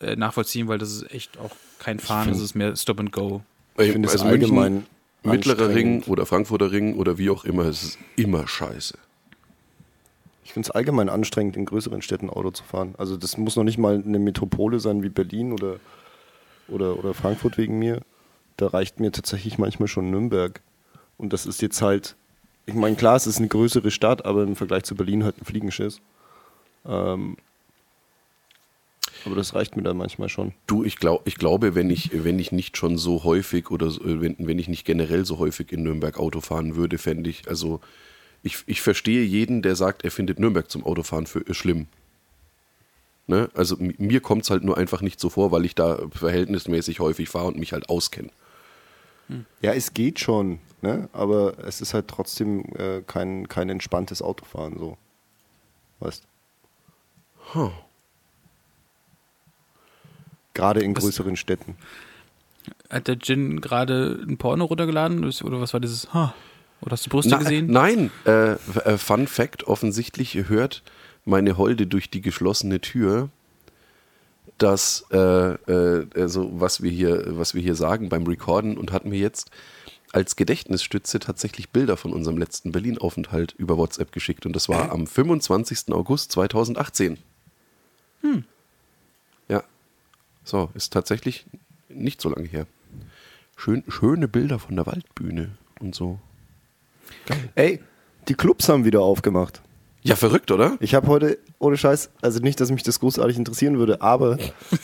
äh, 0.00 0.16
nachvollziehen, 0.16 0.68
weil 0.68 0.78
das 0.78 0.90
ist 0.90 1.12
echt 1.12 1.36
auch 1.36 1.54
kein 1.78 1.98
Fahren, 1.98 2.30
das 2.30 2.40
ist 2.40 2.54
mehr 2.54 2.74
Stop 2.76 2.98
and 2.98 3.12
Go. 3.12 3.42
Ich 3.76 3.92
finde 3.92 4.08
also 4.08 4.24
allgemein 4.24 4.86
Mittlerer 5.22 5.68
Ring 5.68 6.02
oder 6.04 6.24
Frankfurter 6.24 6.72
Ring 6.72 6.94
oder 6.94 7.18
wie 7.18 7.28
auch 7.28 7.44
immer, 7.44 7.66
es 7.66 7.82
ist 7.82 7.98
immer 8.16 8.48
scheiße. 8.48 8.96
Ich 10.46 10.52
finde 10.52 10.68
es 10.68 10.70
allgemein 10.70 11.08
anstrengend, 11.08 11.56
in 11.56 11.64
größeren 11.64 12.02
Städten 12.02 12.30
Auto 12.30 12.52
zu 12.52 12.62
fahren. 12.62 12.94
Also 12.98 13.16
das 13.16 13.36
muss 13.36 13.56
noch 13.56 13.64
nicht 13.64 13.78
mal 13.78 14.00
eine 14.06 14.20
Metropole 14.20 14.78
sein 14.78 15.02
wie 15.02 15.08
Berlin 15.08 15.52
oder, 15.52 15.80
oder, 16.68 16.96
oder 16.96 17.14
Frankfurt 17.14 17.58
wegen 17.58 17.80
mir. 17.80 18.00
Da 18.56 18.68
reicht 18.68 19.00
mir 19.00 19.10
tatsächlich 19.10 19.58
manchmal 19.58 19.88
schon 19.88 20.08
Nürnberg. 20.08 20.60
Und 21.18 21.32
das 21.32 21.46
ist 21.46 21.62
jetzt 21.62 21.82
halt, 21.82 22.14
ich 22.64 22.74
meine, 22.74 22.94
klar, 22.94 23.16
es 23.16 23.26
ist 23.26 23.38
eine 23.38 23.48
größere 23.48 23.90
Stadt, 23.90 24.24
aber 24.24 24.44
im 24.44 24.54
Vergleich 24.54 24.84
zu 24.84 24.94
Berlin 24.94 25.24
halt 25.24 25.36
ein 25.36 25.44
Fliegenschiss. 25.44 26.00
Ähm, 26.86 27.38
aber 29.24 29.34
das 29.34 29.52
reicht 29.52 29.76
mir 29.76 29.82
dann 29.82 29.96
manchmal 29.96 30.28
schon. 30.28 30.54
Du, 30.68 30.84
ich, 30.84 30.94
glaub, 30.94 31.26
ich 31.26 31.34
glaube, 31.34 31.74
wenn 31.74 31.90
ich, 31.90 32.22
wenn 32.22 32.38
ich 32.38 32.52
nicht 32.52 32.76
schon 32.76 32.98
so 32.98 33.24
häufig 33.24 33.72
oder 33.72 33.90
so, 33.90 34.00
wenn, 34.04 34.36
wenn 34.38 34.60
ich 34.60 34.68
nicht 34.68 34.84
generell 34.84 35.24
so 35.24 35.38
häufig 35.38 35.72
in 35.72 35.82
Nürnberg 35.82 36.20
Auto 36.20 36.40
fahren 36.40 36.76
würde, 36.76 36.98
fände 36.98 37.28
ich, 37.28 37.48
also 37.48 37.80
ich, 38.46 38.62
ich 38.66 38.80
verstehe 38.80 39.22
jeden, 39.24 39.60
der 39.62 39.76
sagt, 39.76 40.04
er 40.04 40.10
findet 40.10 40.38
Nürnberg 40.38 40.70
zum 40.70 40.84
Autofahren 40.84 41.26
für, 41.26 41.40
äh, 41.46 41.52
schlimm. 41.54 41.86
Ne? 43.26 43.50
Also 43.54 43.76
mir 43.78 44.20
kommt 44.20 44.44
es 44.44 44.50
halt 44.50 44.62
nur 44.64 44.78
einfach 44.78 45.02
nicht 45.02 45.18
so 45.20 45.28
vor, 45.28 45.50
weil 45.50 45.64
ich 45.64 45.74
da 45.74 45.98
verhältnismäßig 46.12 47.00
häufig 47.00 47.28
fahre 47.28 47.48
und 47.48 47.58
mich 47.58 47.72
halt 47.72 47.88
auskenne. 47.88 48.30
Ja, 49.60 49.72
es 49.72 49.92
geht 49.92 50.20
schon, 50.20 50.60
ne? 50.82 51.08
aber 51.12 51.58
es 51.64 51.80
ist 51.80 51.92
halt 51.94 52.06
trotzdem 52.06 52.64
äh, 52.76 53.02
kein, 53.04 53.48
kein 53.48 53.68
entspanntes 53.68 54.22
Autofahren 54.22 54.78
so. 54.78 54.96
Weißt 55.98 56.22
Huh. 57.54 57.70
Gerade 60.54 60.80
in 60.80 60.96
Was- 60.96 61.02
größeren 61.04 61.36
Städten. 61.36 61.76
Hat 62.90 63.08
der 63.08 63.16
Jin 63.16 63.60
gerade 63.60 64.24
ein 64.28 64.38
Porno 64.38 64.64
runtergeladen? 64.64 65.24
Oder 65.24 65.60
was 65.60 65.72
war 65.72 65.80
dieses? 65.80 66.12
Ha. 66.14 66.34
Oder 66.80 66.92
hast 66.92 67.06
du 67.06 67.10
Brüste 67.10 67.30
Na, 67.30 67.38
gesehen? 67.38 67.66
Nein, 67.68 68.10
äh, 68.26 68.52
äh, 68.52 68.98
Fun 68.98 69.26
Fact: 69.26 69.64
offensichtlich 69.64 70.34
hört 70.48 70.82
meine 71.24 71.56
Holde 71.56 71.86
durch 71.86 72.10
die 72.10 72.20
geschlossene 72.20 72.80
Tür, 72.80 73.30
dass, 74.58 75.06
äh, 75.10 75.18
äh, 75.18 76.06
also 76.14 76.50
was 76.60 76.82
wir 76.82 76.90
hier, 76.90 77.24
was 77.38 77.54
wir 77.54 77.62
hier 77.62 77.74
sagen 77.74 78.08
beim 78.08 78.26
Recorden 78.26 78.78
und 78.78 78.92
hat 78.92 79.04
mir 79.04 79.18
jetzt 79.18 79.50
als 80.12 80.36
Gedächtnisstütze 80.36 81.18
tatsächlich 81.18 81.70
Bilder 81.70 81.96
von 81.96 82.12
unserem 82.12 82.38
letzten 82.38 82.72
Berlin-Aufenthalt 82.72 83.54
über 83.58 83.76
WhatsApp 83.76 84.12
geschickt 84.12 84.46
und 84.46 84.54
das 84.54 84.68
war 84.68 84.90
am 84.90 85.06
25. 85.06 85.92
August 85.92 86.32
2018. 86.32 87.18
Ja, 89.48 89.62
so 90.44 90.70
ist 90.74 90.92
tatsächlich 90.92 91.46
nicht 91.88 92.20
so 92.20 92.30
lange 92.30 92.48
her. 92.48 92.66
Schön, 93.56 93.84
schöne 93.88 94.28
Bilder 94.28 94.58
von 94.58 94.76
der 94.76 94.86
Waldbühne 94.86 95.56
und 95.80 95.94
so. 95.94 96.18
Ey, 97.54 97.80
die 98.28 98.34
Clubs 98.34 98.68
haben 98.68 98.84
wieder 98.84 99.00
aufgemacht. 99.00 99.62
Ja, 100.02 100.14
verrückt, 100.14 100.50
oder? 100.52 100.76
Ich 100.80 100.94
habe 100.94 101.08
heute, 101.08 101.38
ohne 101.58 101.76
Scheiß, 101.76 102.10
also 102.22 102.38
nicht, 102.40 102.60
dass 102.60 102.70
mich 102.70 102.84
das 102.84 103.00
großartig 103.00 103.36
interessieren 103.36 103.78
würde, 103.78 104.00
aber 104.00 104.36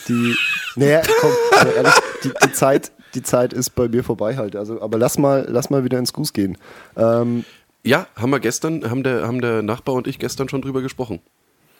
die, 0.08 0.34
naja, 0.76 1.02
komm, 1.20 1.30
also 1.52 1.72
ehrlich, 1.74 1.92
die, 2.24 2.30
die, 2.44 2.52
Zeit, 2.52 2.90
die 3.14 3.22
Zeit 3.22 3.52
ist 3.52 3.70
bei 3.70 3.88
mir 3.88 4.02
vorbei 4.02 4.36
halt. 4.36 4.56
Also, 4.56 4.80
aber 4.82 4.98
lass 4.98 5.18
mal, 5.18 5.46
lass 5.48 5.70
mal 5.70 5.84
wieder 5.84 5.98
ins 5.98 6.12
Goose 6.12 6.32
gehen. 6.32 6.58
Ähm, 6.96 7.44
Ja, 7.84 8.08
haben 8.16 8.30
wir 8.30 8.40
gestern, 8.40 8.88
haben 8.90 9.04
der, 9.04 9.26
haben 9.26 9.40
der 9.40 9.62
Nachbar 9.62 9.94
und 9.94 10.08
ich 10.08 10.18
gestern 10.18 10.48
schon 10.48 10.60
drüber 10.62 10.82
gesprochen. 10.82 11.20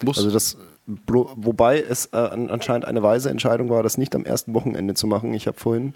Muss. 0.05 0.19
also 0.19 0.31
das, 0.33 0.57
wobei 1.07 1.81
es 1.81 2.07
äh, 2.13 2.17
an- 2.17 2.51
anscheinend 2.51 2.85
eine 2.87 3.03
weise 3.05 3.31
Entscheidung 3.31 3.71
war, 3.71 3.83
das 3.85 3.99
nicht 3.99 4.15
am 4.17 4.25
ersten 4.25 4.53
Wochenende 4.55 4.95
zu 4.95 5.07
machen. 5.07 5.33
Ich 5.35 5.47
habe 5.47 5.59
vorhin, 5.59 5.95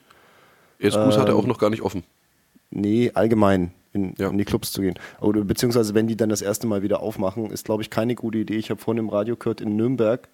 Jetzt 0.78 0.94
Gruß 0.94 1.16
hat 1.18 1.28
er 1.28 1.34
ähm, 1.34 1.40
auch 1.40 1.46
noch 1.46 1.58
gar 1.58 1.70
nicht 1.70 1.82
offen. 1.82 2.04
nee, 2.70 3.10
allgemein 3.14 3.72
in, 3.96 4.14
Ja. 4.18 4.28
in 4.30 4.38
die 4.38 4.44
Clubs 4.44 4.70
zu 4.70 4.80
gehen. 4.82 4.94
Oder 5.20 5.42
beziehungsweise 5.42 5.94
wenn 5.94 6.06
die 6.06 6.16
dann 6.16 6.28
das 6.28 6.42
erste 6.42 6.66
Mal 6.68 6.82
wieder 6.82 7.00
aufmachen, 7.00 7.50
ist 7.50 7.64
glaube 7.64 7.82
ich 7.82 7.90
keine 7.90 8.14
gute 8.14 8.38
Idee. 8.38 8.56
Ich 8.56 8.70
habe 8.70 8.80
vorhin 8.80 9.02
im 9.02 9.08
Radio 9.08 9.34
gehört, 9.36 9.60
in 9.60 9.74
Nürnberg 9.76 10.28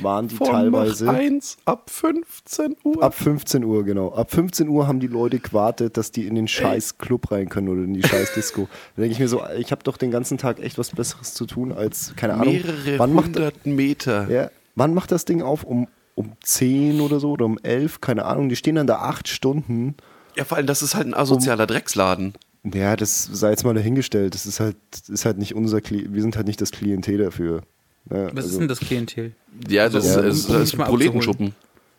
waren 0.00 0.28
die 0.28 0.38
teilweise. 0.38 1.10
1 1.10 1.58
ab 1.66 1.90
15 1.90 2.76
Uhr. 2.82 3.02
Ab 3.02 3.12
15 3.14 3.62
Uhr, 3.62 3.84
genau. 3.84 4.14
Ab 4.14 4.30
15 4.30 4.66
Uhr 4.68 4.86
haben 4.86 5.00
die 5.00 5.06
Leute 5.06 5.38
gewartet, 5.38 5.98
dass 5.98 6.10
die 6.10 6.26
in 6.26 6.34
den 6.34 6.48
scheiß 6.48 6.96
Club 6.96 7.30
rein 7.30 7.50
können 7.50 7.68
oder 7.68 7.82
in 7.82 7.92
die 7.92 8.02
scheiß 8.02 8.32
Disco. 8.32 8.68
Da 8.96 9.02
denke 9.02 9.12
ich 9.12 9.18
mir 9.20 9.28
so, 9.28 9.42
ich 9.58 9.70
habe 9.70 9.82
doch 9.82 9.98
den 9.98 10.10
ganzen 10.10 10.38
Tag 10.38 10.60
echt 10.60 10.78
was 10.78 10.90
Besseres 10.92 11.34
zu 11.34 11.44
tun 11.44 11.72
als, 11.72 12.14
keine 12.16 12.34
Ahnung, 12.34 12.54
Mehrere 12.54 12.98
wann 12.98 13.12
macht, 13.12 13.26
hundert 13.26 13.66
Meter. 13.66 14.30
ja, 14.30 14.50
wann 14.76 14.94
macht 14.94 15.12
das 15.12 15.26
Ding 15.26 15.42
auf? 15.42 15.62
Um, 15.62 15.86
um 16.14 16.32
10 16.42 17.02
oder 17.02 17.20
so 17.20 17.32
oder 17.32 17.44
um 17.44 17.58
11? 17.62 18.00
Keine 18.00 18.24
Ahnung. 18.24 18.48
Die 18.48 18.56
stehen 18.56 18.76
dann 18.76 18.86
da 18.86 18.96
acht 19.00 19.28
Stunden. 19.28 19.94
Ja, 20.36 20.44
vor 20.44 20.56
allem, 20.56 20.66
das 20.66 20.80
ist 20.80 20.94
halt 20.94 21.06
ein 21.06 21.12
asozialer 21.14 21.66
Drecksladen. 21.66 22.32
Ja, 22.64 22.94
das 22.96 23.24
sei 23.24 23.50
jetzt 23.50 23.64
mal 23.64 23.74
dahingestellt. 23.74 24.34
Das 24.34 24.46
ist 24.46 24.60
halt, 24.60 24.76
das 24.92 25.08
ist 25.08 25.24
halt 25.24 25.38
nicht 25.38 25.54
unser 25.54 25.80
Kli 25.80 26.06
wir 26.12 26.22
sind 26.22 26.36
halt 26.36 26.46
nicht 26.46 26.60
das 26.60 26.70
Klientel 26.70 27.18
dafür. 27.18 27.62
Ja, 28.10 28.26
Was 28.34 28.44
ist 28.44 28.50
also- 28.50 28.58
denn 28.60 28.68
das 28.68 28.80
Klientel? 28.80 29.32
Ja, 29.68 29.88
das 29.88 30.16
um- 30.16 30.24
ist, 30.24 30.48
um 30.50 30.56
ist, 30.56 30.62
ist 30.72 30.76
mal 30.76 30.84
Proletenschuppen. 30.86 31.54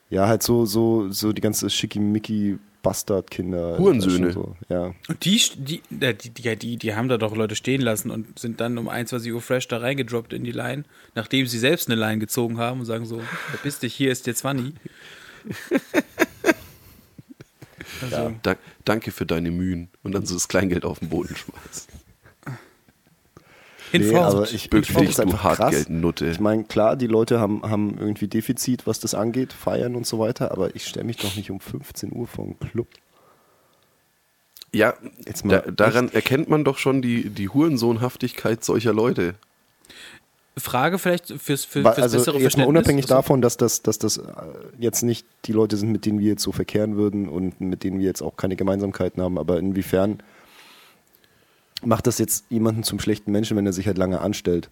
Ja, 0.10 0.28
halt 0.28 0.44
so, 0.44 0.66
so, 0.66 1.10
so 1.12 1.34
die 1.34 1.42
ganze 1.42 1.70
schickimicki 1.70 2.60
Bastardkinder. 2.84 3.78
Hurensöhne. 3.78 4.32
So, 4.34 4.56
ja. 4.70 4.94
Und 5.08 5.24
die, 5.26 5.42
die, 5.58 5.82
die, 5.90 6.30
die, 6.30 6.56
die, 6.58 6.78
die 6.78 6.96
haben 6.96 7.08
da 7.08 7.18
doch 7.18 7.36
Leute 7.36 7.56
stehen 7.56 7.82
lassen 7.82 8.12
und 8.12 8.38
sind 8.38 8.60
dann 8.60 8.78
um 8.78 8.90
21 8.90 9.32
Uhr 9.32 9.42
fresh 9.42 9.68
da 9.70 9.78
reingedroppt 9.78 10.34
in 10.34 10.44
die 10.44 10.52
Line, 10.52 10.84
nachdem 11.16 11.48
sie 11.48 11.58
selbst 11.60 11.90
eine 11.90 12.00
Line 12.00 12.20
gezogen 12.20 12.58
haben 12.58 12.82
und 12.82 12.86
sagen 12.86 13.06
so, 13.06 13.22
verpiss 13.52 13.80
dich, 13.80 13.96
hier 13.96 14.12
ist 14.12 14.28
der 14.28 14.36
20. 14.36 14.74
Also, 18.04 18.36
Da, 18.44 18.56
danke 18.86 19.12
für 19.12 19.26
deine 19.26 19.52
Mühen. 19.52 19.90
Und 20.04 20.14
dann 20.14 20.26
so 20.26 20.34
das 20.34 20.48
Kleingeld 20.48 20.86
auf 20.86 21.00
den 21.00 21.10
Boden 21.10 21.36
schmeißen. 21.36 21.88
in 23.94 24.08
Nee, 24.08 24.16
aber 24.16 24.44
ich, 24.46 24.72
ich 24.72 24.88
finde 24.88 25.12
du 25.12 25.22
einfach 25.22 25.42
krass. 25.42 25.60
Hartgeldnutte. 25.60 26.28
Ich 26.28 26.40
meine, 26.40 26.64
klar, 26.64 26.96
die 26.96 27.08
Leute 27.08 27.40
haben, 27.40 27.62
haben 27.62 27.98
irgendwie 28.00 28.28
Defizit, 28.28 28.88
was 28.88 29.00
das 29.00 29.14
angeht, 29.14 29.54
feiern 29.54 29.96
und 29.96 30.08
so 30.08 30.18
weiter, 30.20 30.52
aber 30.52 30.76
ich 30.76 30.88
stelle 30.88 31.06
mich 31.06 31.18
doch 31.18 31.36
nicht 31.36 31.52
um 31.52 31.60
15 31.60 32.12
Uhr 32.12 32.28
vor 32.28 32.46
einen 32.46 32.60
Club. 32.60 32.88
Ja, 34.74 34.96
Jetzt 35.26 35.46
mal 35.46 35.62
da, 35.62 35.72
daran 35.72 36.10
erkennt 36.10 36.50
man 36.50 36.64
doch 36.64 36.80
schon 36.80 37.04
die, 37.04 37.30
die 37.30 37.50
Hurensohnhaftigkeit 37.50 38.64
solcher 38.64 38.94
Leute. 38.94 39.36
Frage 40.58 41.00
vielleicht 41.00 41.28
fürs, 41.28 41.66
für, 41.66 41.82
fürs 41.82 41.98
also 41.98 42.18
bessere 42.18 42.40
jetzt 42.40 42.58
mal 42.58 42.68
unabhängig 42.68 43.06
Also, 43.06 43.16
davon, 43.16 43.42
dass 43.42 43.58
das, 43.58 43.82
dass 43.82 43.98
das 43.98 44.18
äh, 44.18 44.24
jetzt 44.78 45.02
nicht 45.02 45.26
die 45.46 45.52
Leute 45.52 45.78
sind, 45.78 45.92
mit 45.92 46.06
denen 46.06 46.20
wir 46.20 46.28
jetzt 46.28 46.44
so 46.44 46.52
verkehren 46.52 46.96
würden 46.96 47.28
und 47.28 47.60
mit 47.60 47.84
denen 47.84 48.00
wir 48.00 48.06
jetzt 48.06 48.22
auch 48.22 48.38
keine 48.38 48.56
Gemeinsamkeiten 48.56 49.22
haben, 49.24 49.38
aber 49.40 49.58
inwiefern 49.60 50.22
macht 51.84 52.08
das 52.08 52.20
jetzt 52.20 52.46
jemanden 52.50 52.84
zum 52.84 53.00
schlechten 53.00 53.32
Menschen, 53.32 53.58
wenn 53.58 53.66
er 53.66 53.74
sich 53.74 53.88
halt 53.88 53.98
lange 53.98 54.22
anstellt? 54.22 54.70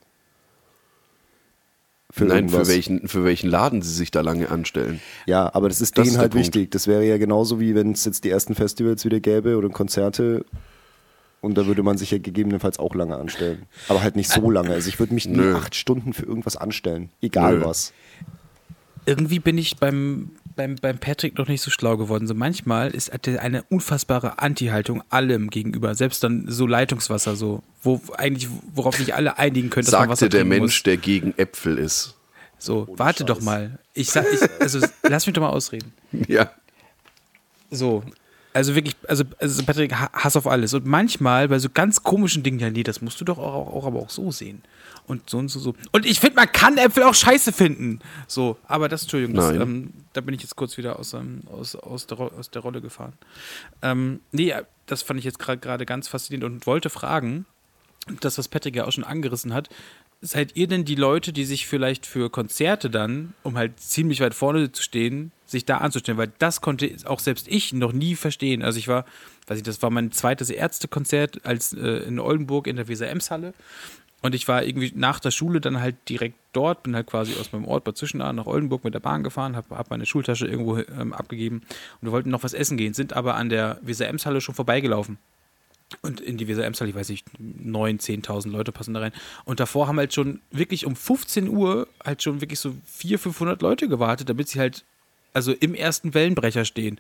Für 2.14 2.26
Nein, 2.26 2.50
für 2.50 2.68
welchen, 2.68 3.08
für 3.08 3.24
welchen 3.24 3.50
Laden 3.50 3.82
sie 3.82 3.94
sich 3.94 4.12
da 4.12 4.20
lange 4.20 4.50
anstellen. 4.50 5.00
Ja, 5.26 5.50
aber 5.54 5.70
das 5.70 5.80
ist 5.80 5.98
Das 5.98 6.04
denen 6.04 6.16
ist 6.16 6.20
halt 6.20 6.34
Punkt. 6.34 6.46
wichtig. 6.48 6.72
Das 6.72 6.86
wäre 6.86 7.06
ja 7.06 7.18
genauso 7.18 7.62
wie 7.62 7.74
wenn 7.74 7.94
es 7.94 8.04
jetzt 8.04 8.26
die 8.26 8.30
ersten 8.30 8.54
Festivals 8.54 9.06
wieder 9.06 9.22
gäbe 9.22 9.58
oder 9.58 9.70
Konzerte 9.70 10.46
und 11.42 11.58
da 11.58 11.66
würde 11.66 11.84
man 11.84 11.98
sich 11.98 12.12
ja 12.12 12.20
gegebenenfalls 12.20 12.80
auch 12.80 12.96
lange 12.96 13.18
anstellen. 13.18 13.64
Aber 13.90 14.02
halt 14.02 14.16
nicht 14.16 14.30
so 14.30 14.50
lange. 14.50 14.72
Also 14.74 14.88
ich 14.90 15.00
würde 15.00 15.14
mich 15.14 15.28
nie 15.28 15.38
Nö. 15.38 15.56
acht 15.56 15.76
Stunden 15.76 16.14
für 16.14 16.26
irgendwas 16.26 16.56
anstellen. 16.56 17.10
Egal 17.22 17.58
Nö. 17.58 17.66
was. 17.66 17.94
irgendwie 19.06 19.40
bin 19.40 19.58
ich 19.58 19.78
beim, 19.78 20.30
beim, 20.56 20.76
beim 20.76 21.00
Patrick 21.00 21.38
noch 21.38 21.48
nicht 21.48 21.62
so 21.62 21.72
schlau 21.72 21.98
geworden. 21.98 22.28
So 22.28 22.36
manchmal 22.36 22.92
ist 22.92 23.10
er 23.10 23.42
eine 23.42 23.64
unfassbare 23.64 24.38
Anti-Haltung 24.40 25.04
allem 25.10 25.50
gegenüber. 25.50 25.96
Selbst 25.96 26.24
dann 26.24 26.46
so 26.48 26.68
Leitungswasser, 26.68 27.36
so, 27.36 27.64
wo 27.82 28.00
eigentlich, 28.18 28.48
worauf 28.76 28.96
sich 28.96 29.16
alle 29.16 29.40
einigen 29.40 29.72
können, 29.72 29.86
dass 29.86 29.94
man 29.94 30.10
Wasser 30.10 30.26
Sagte 30.26 30.30
der 30.30 30.42
trinken 30.42 30.60
Mensch, 30.60 30.78
muss. 30.78 30.84
der 30.84 30.98
gegen 30.98 31.34
Äpfel 31.38 31.80
ist. 31.80 32.16
So, 32.60 32.88
warte 32.96 33.26
doch 33.26 33.42
mal. 33.42 33.80
Ich 33.96 34.12
sag, 34.12 34.26
ich, 34.32 34.40
also 34.60 34.80
lass 35.02 35.26
mich 35.26 35.34
doch 35.34 35.42
mal 35.42 35.50
ausreden. 35.50 35.92
Ja. 36.28 36.52
So. 37.72 38.04
Also 38.54 38.76
wirklich, 38.76 38.96
also, 39.08 39.24
also 39.40 39.64
Patrick, 39.64 39.94
Ha- 39.94 40.12
Hass 40.12 40.36
auf 40.36 40.46
alles. 40.46 40.74
Und 40.74 40.86
manchmal 40.86 41.48
bei 41.48 41.58
so 41.60 41.70
ganz 41.74 42.04
komischen 42.04 42.44
Dingen, 42.44 42.60
ja, 42.60 42.70
nee, 42.70 42.84
das 42.84 43.02
musst 43.02 43.20
du 43.22 43.26
doch 43.26 43.38
auch, 43.38 43.54
auch, 43.54 43.74
auch 43.74 43.86
aber 43.88 44.00
auch 44.00 44.10
so 44.10 44.32
sehen. 44.32 44.62
Und 45.08 45.30
so 45.30 45.38
und 45.38 45.48
so, 45.48 45.60
so. 45.60 45.74
Und 45.92 46.06
ich 46.06 46.20
finde, 46.20 46.36
man 46.36 46.52
kann 46.52 46.78
Äpfel 46.78 47.04
auch 47.04 47.16
scheiße 47.16 47.54
finden. 47.54 48.00
So, 48.28 48.58
aber 48.68 48.90
das, 48.90 49.04
Entschuldigung, 49.04 49.36
das, 49.36 49.52
ähm, 49.52 49.94
da 50.14 50.22
bin 50.22 50.36
ich 50.36 50.42
jetzt 50.42 50.56
kurz 50.56 50.78
wieder 50.78 51.00
aus, 51.00 51.14
ähm, 51.14 51.42
aus, 51.52 51.76
aus, 51.76 52.08
der, 52.08 52.20
aus 52.20 52.52
der 52.52 52.62
Rolle 52.62 52.82
gefahren. 52.82 53.14
Ähm, 53.82 54.20
nee, 54.32 54.54
das 54.86 55.02
fand 55.02 55.20
ich 55.20 55.26
jetzt 55.26 55.40
gerade 55.40 55.60
gerade 55.60 55.86
ganz 55.86 56.08
faszinierend 56.08 56.54
und 56.54 56.68
wollte 56.68 56.90
fragen, 56.90 57.46
das, 58.20 58.38
was 58.38 58.48
Patrick 58.48 58.76
ja 58.76 58.86
auch 58.86 58.92
schon 58.92 59.04
angerissen 59.04 59.54
hat, 59.54 59.70
seid 60.22 60.56
ihr 60.56 60.68
denn 60.68 60.86
die 60.86 60.96
Leute, 60.96 61.34
die 61.34 61.46
sich 61.46 61.68
vielleicht 61.68 62.06
für 62.06 62.30
Konzerte 62.30 62.90
dann, 62.90 63.34
um 63.44 63.58
halt 63.58 63.80
ziemlich 63.80 64.22
weit 64.22 64.36
vorne 64.36 64.72
zu 64.72 64.84
stehen, 64.84 65.32
sich 65.46 65.66
da 65.66 65.78
anzustellen? 65.78 66.18
Weil 66.18 66.32
das 66.38 66.62
konnte 66.62 66.90
auch 67.06 67.20
selbst 67.20 67.48
ich 67.48 67.74
noch 67.74 67.92
nie 67.92 68.16
verstehen. 68.16 68.62
Also 68.62 68.78
ich 68.78 68.88
war, 68.88 69.06
weiß 69.48 69.58
ich, 69.58 69.64
das 69.64 69.82
war 69.82 69.90
mein 69.90 70.12
zweites 70.12 70.52
Ärztekonzert 70.52 71.46
als 71.46 71.74
äh, 71.74 72.04
in 72.04 72.20
Oldenburg 72.20 72.68
in 72.68 72.76
der 72.76 72.88
Weser-Ems-Halle. 72.88 73.54
Und 74.22 74.36
ich 74.36 74.48
war 74.48 74.64
irgendwie 74.64 74.92
nach 74.96 75.20
der 75.20 75.32
Schule 75.32 75.60
dann 75.60 75.82
halt 75.82 75.96
direkt 76.08 76.38
dort, 76.54 76.84
bin 76.84 76.96
halt 76.96 77.08
quasi 77.08 77.34
aus 77.40 77.52
meinem 77.52 77.66
Ort 77.66 77.84
Bad 77.84 77.98
Zwischenahn 77.98 78.36
nach 78.36 78.46
Oldenburg 78.46 78.84
mit 78.84 78.94
der 78.94 79.00
Bahn 79.00 79.24
gefahren, 79.24 79.56
habe 79.56 79.76
hab 79.76 79.90
meine 79.90 80.06
Schultasche 80.06 80.46
irgendwo 80.46 80.78
ähm, 80.78 81.14
abgegeben 81.14 81.64
und 82.00 82.08
wir 82.08 82.12
wollten 82.12 82.30
noch 82.30 82.44
was 82.44 82.54
essen 82.54 82.78
gehen, 82.78 82.94
sind 82.94 83.14
aber 83.14 83.34
an 83.34 83.50
der 83.50 83.80
Weser-Ems-Halle 83.82 84.40
schon 84.40 84.54
vorbeigelaufen. 84.54 85.18
Und 86.02 86.22
in 86.22 86.38
die 86.38 86.48
Weser 86.48 86.66
Emsal, 86.66 86.88
ich 86.88 86.96
weiß 86.96 87.10
nicht, 87.10 87.28
9.000, 87.40 88.26
10.000 88.26 88.50
Leute 88.50 88.72
passen 88.72 88.94
da 88.94 89.02
rein. 89.02 89.12
Und 89.46 89.60
davor 89.60 89.88
haben 89.88 89.98
halt 89.98 90.14
schon 90.14 90.42
wirklich 90.52 90.86
um 90.86 90.96
15 90.96 91.50
Uhr 91.50 91.88
halt 92.04 92.24
schon 92.24 92.42
wirklich 92.42 92.60
so 92.60 92.76
400, 92.86 93.22
500 93.22 93.62
Leute 93.62 93.88
gewartet, 93.88 94.30
damit 94.30 94.48
sie 94.48 94.60
halt 94.60 94.84
also 95.34 95.54
im 95.54 95.76
ersten 95.76 96.14
Wellenbrecher 96.14 96.66
stehen. 96.66 97.00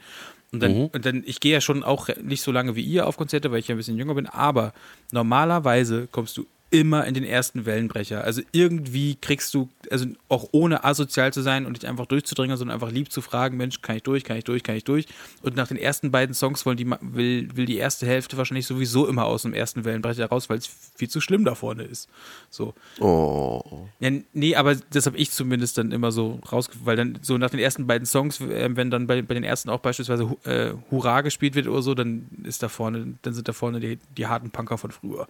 Und 0.51 0.61
dann, 0.61 0.87
und 0.87 1.05
dann 1.05 1.23
ich 1.25 1.39
gehe 1.39 1.53
ja 1.53 1.61
schon 1.61 1.83
auch 1.83 2.09
nicht 2.21 2.41
so 2.41 2.51
lange 2.51 2.75
wie 2.75 2.83
ihr 2.83 3.07
auf 3.07 3.17
Konzerte, 3.17 3.51
weil 3.51 3.59
ich 3.59 3.67
ja 3.67 3.75
ein 3.75 3.77
bisschen 3.77 3.97
jünger 3.97 4.15
bin, 4.15 4.27
aber 4.27 4.73
normalerweise 5.11 6.07
kommst 6.11 6.37
du 6.37 6.45
immer 6.71 7.05
in 7.05 7.13
den 7.13 7.25
ersten 7.25 7.65
Wellenbrecher. 7.65 8.23
Also 8.23 8.41
irgendwie 8.53 9.15
kriegst 9.15 9.53
du, 9.53 9.69
also 9.91 10.05
auch 10.29 10.47
ohne 10.53 10.85
asozial 10.85 11.33
zu 11.33 11.41
sein 11.41 11.65
und 11.65 11.81
dich 11.81 11.87
einfach 11.87 12.05
durchzudringen, 12.05 12.55
sondern 12.55 12.73
einfach 12.73 12.91
lieb 12.91 13.11
zu 13.11 13.21
fragen, 13.21 13.57
Mensch, 13.57 13.81
kann 13.81 13.97
ich 13.97 14.03
durch, 14.03 14.23
kann 14.23 14.37
ich 14.37 14.45
durch, 14.45 14.63
kann 14.63 14.77
ich 14.77 14.85
durch. 14.85 15.05
Und 15.41 15.57
nach 15.57 15.67
den 15.67 15.75
ersten 15.75 16.11
beiden 16.11 16.33
Songs 16.33 16.65
wollen 16.65 16.77
die, 16.77 16.89
will, 17.01 17.49
will 17.55 17.65
die 17.65 17.75
erste 17.75 18.07
Hälfte 18.07 18.37
wahrscheinlich 18.37 18.65
sowieso 18.65 19.05
immer 19.05 19.25
aus 19.25 19.41
dem 19.41 19.53
ersten 19.53 19.83
Wellenbrecher 19.83 20.25
raus, 20.27 20.49
weil 20.49 20.59
es 20.59 20.67
viel 20.95 21.09
zu 21.09 21.19
schlimm 21.19 21.43
da 21.43 21.55
vorne 21.55 21.83
ist. 21.83 22.07
So. 22.49 22.73
Oh. 22.99 23.87
Ja, 23.99 24.09
nee, 24.31 24.55
aber 24.55 24.75
das 24.75 25.05
habe 25.05 25.17
ich 25.17 25.31
zumindest 25.31 25.77
dann 25.77 25.91
immer 25.91 26.13
so 26.13 26.39
rausgefunden, 26.49 26.87
weil 26.87 26.95
dann 26.95 27.19
so 27.21 27.37
nach 27.37 27.49
den 27.49 27.59
ersten 27.59 27.85
beiden 27.85 28.05
Songs, 28.05 28.39
äh, 28.39 28.69
wenn 28.71 28.89
dann 28.89 29.07
bei, 29.07 29.21
bei 29.21 29.33
den 29.33 29.43
ersten 29.43 29.69
auch 29.69 29.79
beispielsweise 29.79 30.23
äh, 30.45 30.71
Hurra 30.89 31.19
gespielt 31.19 31.55
wird 31.55 31.67
oder 31.67 31.81
so, 31.81 31.95
dann 31.95 32.29
ist 32.43 32.63
da 32.63 32.69
vorne, 32.69 33.15
dann 33.23 33.33
sind 33.33 33.49
da 33.49 33.53
vorne 33.53 33.81
die, 33.81 33.99
die 34.15 34.27
harten 34.27 34.51
Punker 34.51 34.77
von 34.77 34.91
früher. 34.91 35.27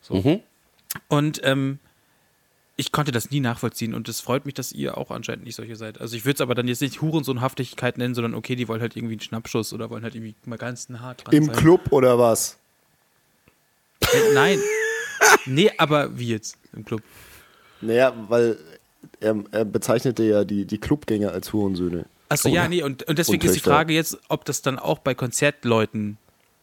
So. 0.00 0.14
Mhm. 0.14 0.40
Und 1.08 1.40
ähm, 1.44 1.78
ich 2.76 2.92
konnte 2.92 3.12
das 3.12 3.30
nie 3.30 3.40
nachvollziehen 3.40 3.94
und 3.94 4.08
es 4.08 4.20
freut 4.20 4.46
mich, 4.46 4.54
dass 4.54 4.72
ihr 4.72 4.98
auch 4.98 5.10
anscheinend 5.10 5.44
nicht 5.44 5.54
solche 5.54 5.76
seid. 5.76 6.00
Also 6.00 6.16
ich 6.16 6.24
würde 6.24 6.34
es 6.36 6.40
aber 6.40 6.54
dann 6.54 6.66
jetzt 6.66 6.80
nicht 6.80 7.00
Hurensohnhaftigkeit 7.00 7.98
nennen, 7.98 8.14
sondern 8.14 8.34
okay, 8.34 8.56
die 8.56 8.66
wollen 8.66 8.80
halt 8.80 8.96
irgendwie 8.96 9.14
einen 9.14 9.20
Schnappschuss 9.20 9.72
oder 9.72 9.90
wollen 9.90 10.02
halt 10.02 10.14
irgendwie 10.14 10.34
mal 10.44 10.58
ganz 10.58 10.88
nah 10.88 11.14
dran 11.14 11.34
Im 11.34 11.46
sein. 11.46 11.56
Club 11.56 11.92
oder 11.92 12.18
was? 12.18 12.58
Äh, 14.00 14.34
nein. 14.34 14.58
nee, 15.46 15.70
aber 15.78 16.18
wie 16.18 16.28
jetzt 16.28 16.56
im 16.72 16.84
Club? 16.84 17.02
Naja, 17.80 18.12
weil 18.28 18.58
er, 19.20 19.36
er 19.52 19.64
bezeichnete 19.64 20.24
ja 20.24 20.44
die, 20.44 20.64
die 20.64 20.78
Clubgänger 20.78 21.30
als 21.30 21.52
Hurensöhne. 21.52 22.06
Achso, 22.28 22.48
ja, 22.48 22.68
nee, 22.68 22.82
und, 22.82 23.02
und 23.04 23.18
deswegen 23.18 23.42
Und 23.42 23.48
ist 23.48 23.56
die. 23.56 23.60
Frage 23.60 23.92
jetzt, 23.92 24.18
ob 24.28 24.44
das 24.44 24.62
dann 24.62 24.78
auch 24.78 24.98
bei 24.98 25.14
Konzertleuten, 25.14 26.18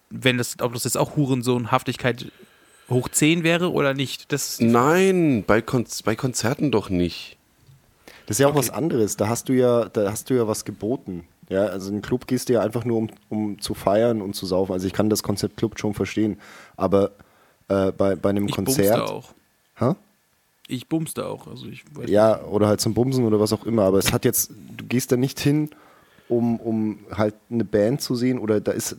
wenn 0.10 0.38
das, 0.38 0.60
ob 0.60 0.74
das 0.74 0.84
jetzt 0.84 0.98
auch 0.98 1.16
Hurensohnhaftigkeit 1.16 2.32
hoch 2.92 3.10
10 3.10 3.44
wäre 3.44 3.72
oder 3.72 3.94
nicht. 3.94 4.32
Das 4.32 4.60
Nein, 4.60 5.44
bei, 5.46 5.62
Kon 5.62 5.86
bei 6.06 6.16
Konzerten 6.16 6.72
doch 6.72 6.90
nicht. 6.90 7.38
Das 8.28 8.36
ist 8.36 8.42
ja 8.42 8.48
auch 8.48 8.56
was 8.56 8.70
anderes. 8.70 9.18
Da 9.18 9.28
hast 9.28 9.50
du 9.50 9.54
ja, 9.54 9.90
da 9.90 10.12
hast 10.12 10.30
du 10.30 10.36
ja 10.36 10.48
was 10.48 10.64
geboten. 10.66 11.26
Ja, 11.50 11.66
also 11.66 11.90
in 11.90 11.98
den 11.98 12.02
Club 12.02 12.28
gehst 12.28 12.48
du 12.48 12.54
ja 12.54 12.62
einfach 12.62 12.86
nur, 12.86 12.98
um, 12.98 13.10
um 13.30 13.60
zu 13.60 13.74
feiern 13.74 14.22
und 14.22 14.36
zu 14.36 14.46
saufen. 14.46 14.72
Also 14.72 14.88
ich 14.88 14.94
kann 14.94 15.10
das 15.10 15.22
Konzept 15.22 15.58
Club 15.58 15.78
schon 15.80 15.94
verstehen. 15.94 16.40
Aber 16.78 17.12
äh, 17.68 17.92
bei, 17.92 18.16
bei 18.16 18.30
einem 18.30 18.48
ich 18.48 18.56
Konzert. 18.56 18.98
bumste 18.98 19.14
auch. 19.14 19.34
Hä? 19.76 19.96
Ich 20.68 20.88
bumste 20.88 21.26
auch. 21.26 21.48
Also 21.48 21.68
ich 21.68 21.84
weiß 21.94 22.10
Ja, 22.10 22.42
oder 22.46 22.68
halt 22.68 22.80
zum 22.80 22.94
Bumsen 22.94 23.26
oder 23.26 23.40
was 23.40 23.52
auch 23.52 23.66
immer. 23.66 23.84
Aber 23.84 23.98
es 23.98 24.14
hat 24.14 24.24
jetzt, 24.24 24.52
du 24.78 24.86
gehst 24.86 25.12
da 25.12 25.18
nicht 25.18 25.42
hin, 25.42 25.70
um, 26.30 26.58
um 26.58 27.00
halt 27.12 27.36
eine 27.50 27.66
Band 27.66 28.02
zu 28.02 28.16
sehen 28.16 28.40
oder 28.40 28.62
da 28.62 28.72
ist, 28.72 28.96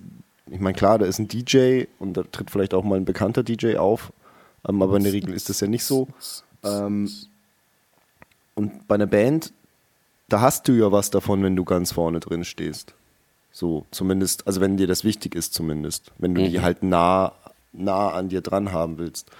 ich 0.52 0.60
meine, 0.60 0.76
klar, 0.76 0.98
da 0.98 1.06
ist 1.06 1.18
ein 1.18 1.28
DJ 1.28 1.84
und 1.98 2.14
da 2.14 2.24
tritt 2.30 2.50
vielleicht 2.50 2.74
auch 2.74 2.84
mal 2.84 2.96
ein 2.96 3.06
bekannter 3.06 3.42
DJ 3.42 3.76
auf, 3.76 4.12
ähm, 4.68 4.82
aber 4.82 4.98
in 4.98 5.04
der 5.04 5.12
Regel 5.12 5.32
ist 5.32 5.48
das 5.48 5.60
ja 5.60 5.66
nicht 5.66 5.84
so. 5.84 6.08
Ähm, 6.62 7.10
und 8.54 8.86
bei 8.86 8.96
einer 8.96 9.06
Band, 9.06 9.52
da 10.28 10.42
hast 10.42 10.68
du 10.68 10.72
ja 10.72 10.92
was 10.92 11.10
davon, 11.10 11.42
wenn 11.42 11.56
du 11.56 11.64
ganz 11.64 11.92
vorne 11.92 12.20
drin 12.20 12.44
stehst. 12.44 12.94
So, 13.50 13.86
zumindest, 13.90 14.46
also 14.46 14.60
wenn 14.60 14.76
dir 14.76 14.86
das 14.86 15.04
wichtig 15.04 15.34
ist, 15.34 15.54
zumindest. 15.54 16.12
Wenn 16.18 16.34
du 16.34 16.46
die 16.46 16.60
halt 16.60 16.82
nah, 16.82 17.32
nah 17.72 18.10
an 18.10 18.28
dir 18.28 18.42
dran 18.42 18.72
haben 18.72 18.98
willst. 18.98 19.30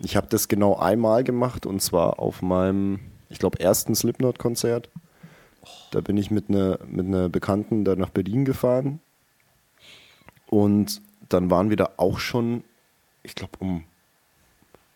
Ich 0.00 0.16
habe 0.16 0.26
das 0.28 0.48
genau 0.48 0.76
einmal 0.76 1.22
gemacht 1.22 1.64
und 1.64 1.80
zwar 1.80 2.18
auf 2.18 2.42
meinem, 2.42 3.00
ich 3.28 3.38
glaube, 3.38 3.60
ersten 3.60 3.94
Slipknot-Konzert. 3.94 4.90
Da 5.92 6.00
bin 6.00 6.16
ich 6.16 6.30
mit 6.30 6.48
einer 6.48 6.78
mit 6.86 7.06
einer 7.06 7.28
Bekannten 7.28 7.84
da 7.84 7.96
nach 7.96 8.10
Berlin 8.10 8.44
gefahren. 8.44 9.00
Und 10.48 11.02
dann 11.28 11.50
waren 11.50 11.70
wir 11.70 11.76
da 11.76 11.90
auch 11.96 12.18
schon, 12.18 12.62
ich 13.22 13.34
glaube, 13.34 13.52
um 13.58 13.84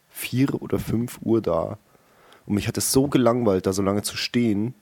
vier 0.09 0.61
oder 0.63 0.79
fünf 0.79 1.19
Uhr 1.23 1.41
da. 1.41 1.79
Und 2.47 2.55
mich 2.55 2.69
hat 2.69 2.79
es 2.79 2.93
so 2.93 3.09
gelangweilt, 3.09 3.67
da 3.67 3.73
so 3.73 3.83
lange 3.83 4.03
zu 4.03 4.17
stehen 4.17 4.75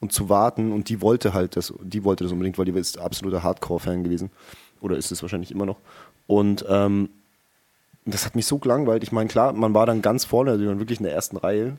und 0.00 0.12
zu 0.12 0.28
warten. 0.28 0.72
Und 0.72 0.88
die 0.88 1.00
wollte 1.00 1.34
halt 1.34 1.56
das, 1.56 1.72
die 1.82 2.04
wollte 2.04 2.24
das 2.24 2.32
unbedingt, 2.32 2.58
weil 2.58 2.66
die 2.66 2.72
ist 2.72 2.98
absoluter 2.98 3.42
Hardcore-Fan 3.42 4.04
gewesen. 4.04 4.30
Oder 4.80 4.96
ist 4.96 5.12
es 5.12 5.22
wahrscheinlich 5.22 5.50
immer 5.50 5.66
noch. 5.66 5.76
Und 6.26 6.64
ähm, 6.68 7.10
das 8.04 8.24
hat 8.24 8.34
mich 8.34 8.46
so 8.46 8.58
gelangweilt. 8.58 9.02
Ich 9.02 9.12
meine, 9.12 9.28
klar, 9.28 9.52
man 9.52 9.74
war 9.74 9.86
dann 9.86 10.02
ganz 10.02 10.24
vorne, 10.24 10.52
also 10.52 10.62
wir 10.62 10.68
waren 10.68 10.78
wirklich 10.78 11.00
in 11.00 11.04
der 11.04 11.14
ersten 11.14 11.36
Reihe. 11.36 11.76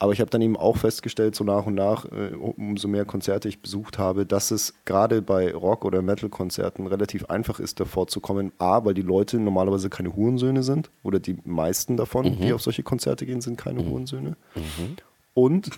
Aber 0.00 0.12
ich 0.12 0.20
habe 0.20 0.30
dann 0.30 0.40
eben 0.42 0.56
auch 0.56 0.76
festgestellt, 0.76 1.34
so 1.34 1.42
nach 1.42 1.66
und 1.66 1.74
nach, 1.74 2.04
äh, 2.04 2.30
umso 2.34 2.86
mehr 2.86 3.04
Konzerte 3.04 3.48
ich 3.48 3.60
besucht 3.60 3.98
habe, 3.98 4.26
dass 4.26 4.52
es 4.52 4.74
gerade 4.84 5.22
bei 5.22 5.52
Rock- 5.52 5.84
oder 5.84 6.02
Metal-Konzerten 6.02 6.86
relativ 6.86 7.24
einfach 7.26 7.58
ist, 7.58 7.80
davor 7.80 8.06
zu 8.06 8.20
kommen. 8.20 8.52
A, 8.58 8.84
weil 8.84 8.94
die 8.94 9.02
Leute 9.02 9.40
normalerweise 9.40 9.90
keine 9.90 10.14
Hurensöhne 10.14 10.62
sind, 10.62 10.88
oder 11.02 11.18
die 11.18 11.36
meisten 11.44 11.96
davon, 11.96 12.38
die 12.40 12.52
auf 12.52 12.62
solche 12.62 12.84
Konzerte 12.84 13.26
gehen, 13.26 13.40
sind 13.40 13.58
keine 13.58 13.84
Hurensöhne. 13.84 14.36
Und 15.34 15.70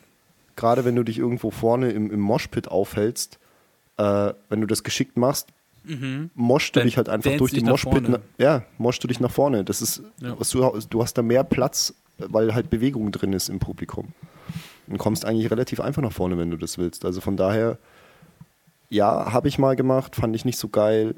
gerade 0.56 0.84
wenn 0.84 0.96
du 0.96 1.02
dich 1.02 1.18
irgendwo 1.18 1.50
vorne 1.50 1.90
im, 1.90 2.10
im 2.10 2.20
Moshpit 2.20 2.68
aufhältst, 2.68 3.38
äh, 3.96 4.32
wenn 4.50 4.60
du 4.60 4.66
das 4.66 4.82
geschickt 4.82 5.16
machst, 5.16 5.48
moschst 6.34 6.76
du 6.76 6.80
Dann 6.80 6.86
dich 6.88 6.98
halt 6.98 7.08
einfach 7.08 7.34
durch 7.38 7.52
die 7.52 7.62
nach 7.62 7.70
Moshpit. 7.72 7.92
vorne. 7.92 8.08
na- 8.10 8.44
Ja, 8.44 8.62
moschst 8.76 9.02
du 9.02 9.08
dich 9.08 9.18
nach 9.18 9.30
vorne. 9.30 9.64
Das 9.64 9.80
ist, 9.80 10.02
Ja. 10.20 10.34
du, 10.34 10.78
du 10.90 11.02
hast 11.02 11.14
da 11.14 11.22
mehr 11.22 11.42
Platz, 11.42 11.94
weil 12.28 12.54
halt 12.54 12.70
Bewegung 12.70 13.10
drin 13.12 13.32
ist 13.32 13.48
im 13.48 13.58
Publikum. 13.58 14.08
Und 14.86 14.98
kommst 14.98 15.24
eigentlich 15.24 15.50
relativ 15.50 15.80
einfach 15.80 16.02
nach 16.02 16.12
vorne, 16.12 16.36
wenn 16.38 16.50
du 16.50 16.56
das 16.56 16.76
willst. 16.78 17.04
Also 17.04 17.20
von 17.20 17.36
daher, 17.36 17.78
ja, 18.88 19.32
habe 19.32 19.48
ich 19.48 19.58
mal 19.58 19.76
gemacht, 19.76 20.16
fand 20.16 20.34
ich 20.34 20.44
nicht 20.44 20.58
so 20.58 20.68
geil, 20.68 21.14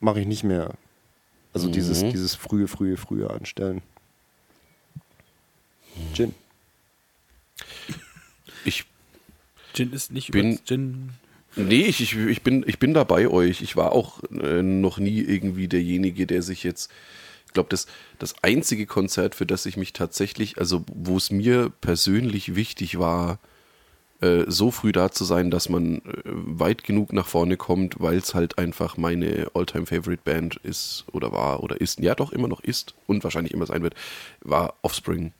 mache 0.00 0.20
ich 0.20 0.26
nicht 0.26 0.42
mehr. 0.44 0.74
Also 1.54 1.68
dieses, 1.70 2.00
dieses 2.00 2.34
frühe, 2.34 2.68
frühe, 2.68 2.96
frühe 2.96 3.30
anstellen. 3.30 3.82
Gin. 6.14 6.34
Ich 8.64 8.84
Gin 9.74 9.92
ist 9.92 10.12
nicht 10.12 10.30
Bin- 10.30 10.54
über 10.54 10.64
Gin. 10.64 11.10
Nee, 11.56 11.82
ich, 11.86 12.00
ich, 12.00 12.14
ich, 12.16 12.42
bin, 12.42 12.64
ich 12.68 12.78
bin 12.78 12.94
da 12.94 13.02
bei 13.04 13.26
euch. 13.28 13.62
Ich 13.62 13.74
war 13.76 13.92
auch 13.92 14.22
äh, 14.30 14.62
noch 14.62 14.98
nie 14.98 15.20
irgendwie 15.20 15.66
derjenige, 15.66 16.26
der 16.26 16.42
sich 16.42 16.62
jetzt. 16.62 16.90
Ich 17.48 17.54
glaube, 17.54 17.70
das, 17.70 17.86
das 18.18 18.34
einzige 18.42 18.86
Konzert, 18.86 19.34
für 19.34 19.46
das 19.46 19.66
ich 19.66 19.76
mich 19.76 19.92
tatsächlich, 19.92 20.58
also 20.58 20.84
wo 20.94 21.16
es 21.16 21.30
mir 21.30 21.72
persönlich 21.80 22.54
wichtig 22.54 22.98
war, 22.98 23.38
äh, 24.20 24.44
so 24.48 24.70
früh 24.70 24.92
da 24.92 25.10
zu 25.10 25.24
sein, 25.24 25.50
dass 25.50 25.68
man 25.68 25.98
äh, 25.98 26.02
weit 26.24 26.84
genug 26.84 27.12
nach 27.12 27.26
vorne 27.26 27.56
kommt, 27.56 28.00
weil 28.00 28.18
es 28.18 28.34
halt 28.34 28.58
einfach 28.58 28.96
meine 28.96 29.48
All-Time-Favorite-Band 29.54 30.56
ist 30.56 31.04
oder 31.12 31.32
war 31.32 31.62
oder 31.62 31.80
ist, 31.80 32.00
ja 32.00 32.14
doch 32.14 32.32
immer 32.32 32.48
noch 32.48 32.60
ist 32.60 32.94
und 33.06 33.24
wahrscheinlich 33.24 33.54
immer 33.54 33.66
sein 33.66 33.82
wird, 33.82 33.94
war 34.40 34.74
Offspring. 34.82 35.32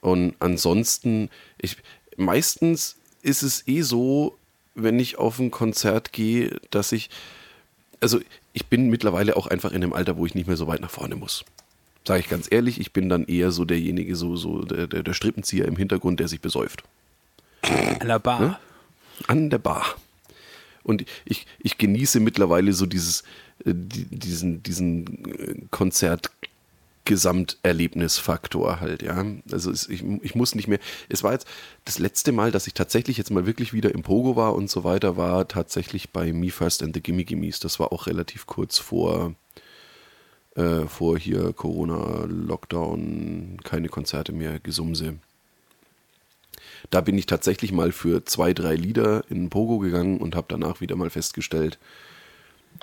Und 0.00 0.34
ansonsten, 0.40 1.30
ich, 1.60 1.76
meistens 2.16 2.96
ist 3.22 3.42
es 3.42 3.66
eh 3.66 3.82
so, 3.82 4.36
wenn 4.74 4.98
ich 4.98 5.18
auf 5.18 5.38
ein 5.38 5.50
Konzert 5.50 6.12
gehe, 6.12 6.60
dass 6.70 6.92
ich, 6.92 7.08
also 8.00 8.20
ich 8.58 8.66
bin 8.66 8.90
mittlerweile 8.90 9.36
auch 9.36 9.46
einfach 9.46 9.70
in 9.70 9.82
einem 9.84 9.92
Alter, 9.92 10.16
wo 10.16 10.26
ich 10.26 10.34
nicht 10.34 10.48
mehr 10.48 10.56
so 10.56 10.66
weit 10.66 10.80
nach 10.80 10.90
vorne 10.90 11.14
muss. 11.14 11.44
Sage 12.04 12.18
ich 12.20 12.28
ganz 12.28 12.48
ehrlich, 12.50 12.80
ich 12.80 12.92
bin 12.92 13.08
dann 13.08 13.24
eher 13.26 13.52
so 13.52 13.64
derjenige, 13.64 14.16
so, 14.16 14.34
so 14.34 14.62
der, 14.62 14.88
der, 14.88 15.04
der 15.04 15.14
Strippenzieher 15.14 15.66
im 15.66 15.76
Hintergrund, 15.76 16.18
der 16.18 16.26
sich 16.26 16.40
besäuft. 16.40 16.82
An 17.62 18.08
der 18.08 18.18
Bar. 18.18 18.58
An 19.28 19.48
der 19.50 19.58
Bar. 19.58 19.84
Und 20.82 21.04
ich, 21.24 21.46
ich 21.60 21.78
genieße 21.78 22.18
mittlerweile 22.18 22.72
so 22.72 22.84
dieses, 22.86 23.22
äh, 23.64 23.74
die- 23.74 24.06
diesen, 24.06 24.62
diesen 24.64 25.24
äh, 25.38 25.54
Konzert-Gesamterlebnisfaktor 27.08 28.80
halt, 28.80 29.02
ja. 29.02 29.24
Also 29.50 29.70
es, 29.70 29.88
ich, 29.88 30.04
ich 30.22 30.34
muss 30.34 30.54
nicht 30.54 30.68
mehr. 30.68 30.78
Es 31.08 31.22
war 31.22 31.32
jetzt 31.32 31.46
das 31.84 31.98
letzte 31.98 32.32
Mal, 32.32 32.50
dass 32.50 32.66
ich 32.66 32.74
tatsächlich 32.74 33.16
jetzt 33.16 33.30
mal 33.30 33.46
wirklich 33.46 33.72
wieder 33.72 33.92
im 33.94 34.02
Pogo 34.02 34.36
war 34.36 34.54
und 34.54 34.70
so 34.70 34.84
weiter, 34.84 35.16
war 35.16 35.48
tatsächlich 35.48 36.10
bei 36.10 36.32
Me 36.32 36.50
First 36.50 36.82
and 36.82 36.94
the 36.94 37.02
Gimme 37.02 37.24
Gimmes. 37.24 37.60
Das 37.60 37.80
war 37.80 37.92
auch 37.92 38.06
relativ 38.06 38.46
kurz 38.46 38.78
vor, 38.78 39.34
äh, 40.56 40.86
vor 40.86 41.18
hier 41.18 41.52
Corona, 41.52 42.24
Lockdown, 42.28 43.58
keine 43.64 43.88
Konzerte 43.88 44.32
mehr, 44.32 44.58
Gesumse. 44.60 45.16
Da 46.90 47.00
bin 47.00 47.18
ich 47.18 47.26
tatsächlich 47.26 47.72
mal 47.72 47.92
für 47.92 48.24
zwei, 48.24 48.52
drei 48.54 48.74
Lieder 48.74 49.24
in 49.30 49.50
Pogo 49.50 49.78
gegangen 49.78 50.18
und 50.18 50.36
habe 50.36 50.46
danach 50.48 50.80
wieder 50.80 50.96
mal 50.96 51.10
festgestellt, 51.10 51.78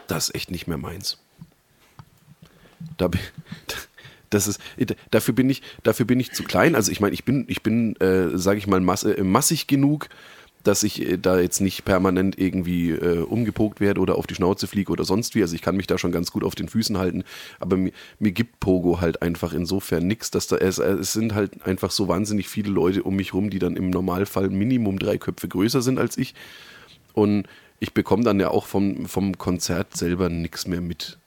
das 0.07 0.29
ist 0.29 0.35
echt 0.35 0.51
nicht 0.51 0.67
mehr 0.67 0.77
meins. 0.77 1.17
Da, 2.97 3.07
bin- 3.07 3.21
das 4.29 4.47
ist, 4.47 4.59
dafür 5.11 5.33
bin 5.33 5.49
ich, 5.49 5.61
dafür 5.83 6.05
bin 6.05 6.19
ich 6.19 6.31
zu 6.31 6.43
klein. 6.43 6.75
Also 6.75 6.91
ich 6.91 6.99
meine, 6.99 7.13
ich 7.13 7.25
bin, 7.25 7.45
ich 7.47 7.63
bin, 7.63 7.95
äh, 7.97 8.37
sage 8.37 8.57
ich 8.57 8.67
mal, 8.67 8.79
masse, 8.79 9.23
massig 9.23 9.67
genug, 9.67 10.09
dass 10.65 10.83
ich 10.83 11.01
äh, 11.01 11.17
da 11.17 11.39
jetzt 11.39 11.61
nicht 11.61 11.85
permanent 11.85 12.37
irgendwie 12.37 12.91
äh, 12.91 13.19
umgepokt 13.19 13.79
werde 13.79 14.01
oder 14.01 14.15
auf 14.15 14.27
die 14.27 14.35
Schnauze 14.35 14.67
fliege 14.67 14.91
oder 14.91 15.03
sonst 15.03 15.35
wie. 15.35 15.41
Also 15.41 15.55
ich 15.55 15.61
kann 15.61 15.77
mich 15.77 15.87
da 15.87 15.97
schon 15.97 16.11
ganz 16.11 16.31
gut 16.31 16.43
auf 16.43 16.55
den 16.55 16.67
Füßen 16.67 16.97
halten. 16.97 17.23
Aber 17.59 17.77
mir, 17.77 17.91
mir 18.19 18.31
gibt 18.31 18.59
Pogo 18.59 19.01
halt 19.01 19.21
einfach 19.21 19.53
insofern 19.53 20.07
nichts, 20.07 20.31
dass 20.31 20.47
da 20.47 20.57
es, 20.57 20.77
es 20.77 21.13
sind 21.13 21.33
halt 21.33 21.65
einfach 21.65 21.91
so 21.91 22.07
wahnsinnig 22.07 22.49
viele 22.49 22.71
Leute 22.71 23.03
um 23.03 23.15
mich 23.15 23.33
rum, 23.33 23.49
die 23.49 23.59
dann 23.59 23.75
im 23.75 23.89
Normalfall 23.89 24.49
Minimum 24.49 24.99
drei 24.99 25.17
Köpfe 25.17 25.47
größer 25.47 25.81
sind 25.81 25.99
als 25.99 26.17
ich. 26.17 26.33
Und 27.13 27.47
ich 27.79 27.93
bekomme 27.93 28.23
dann 28.23 28.39
ja 28.39 28.49
auch 28.49 28.65
vom, 28.65 29.05
vom 29.05 29.37
Konzert 29.37 29.95
selber 29.95 30.29
nichts 30.29 30.67
mehr 30.67 30.81
mit. 30.81 31.17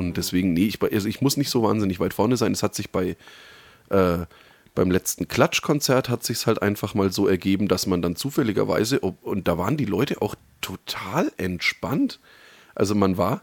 Und 0.00 0.16
deswegen, 0.16 0.54
nee, 0.54 0.64
ich, 0.64 0.82
also 0.82 1.08
ich 1.08 1.20
muss 1.20 1.36
nicht 1.36 1.50
so 1.50 1.62
wahnsinnig 1.62 2.00
weit 2.00 2.14
vorne 2.14 2.36
sein. 2.36 2.52
Es 2.52 2.62
hat 2.62 2.74
sich 2.74 2.90
bei 2.90 3.16
äh, 3.90 4.24
beim 4.74 4.90
letzten 4.90 5.28
Klatschkonzert 5.28 6.08
hat 6.08 6.22
sich 6.24 6.46
halt 6.46 6.62
einfach 6.62 6.94
mal 6.94 7.12
so 7.12 7.26
ergeben, 7.26 7.68
dass 7.68 7.86
man 7.86 8.02
dann 8.02 8.16
zufälligerweise, 8.16 9.00
und 9.00 9.48
da 9.48 9.58
waren 9.58 9.76
die 9.76 9.84
Leute 9.84 10.22
auch 10.22 10.36
total 10.60 11.30
entspannt. 11.36 12.20
Also 12.74 12.94
man 12.94 13.16
war, 13.16 13.42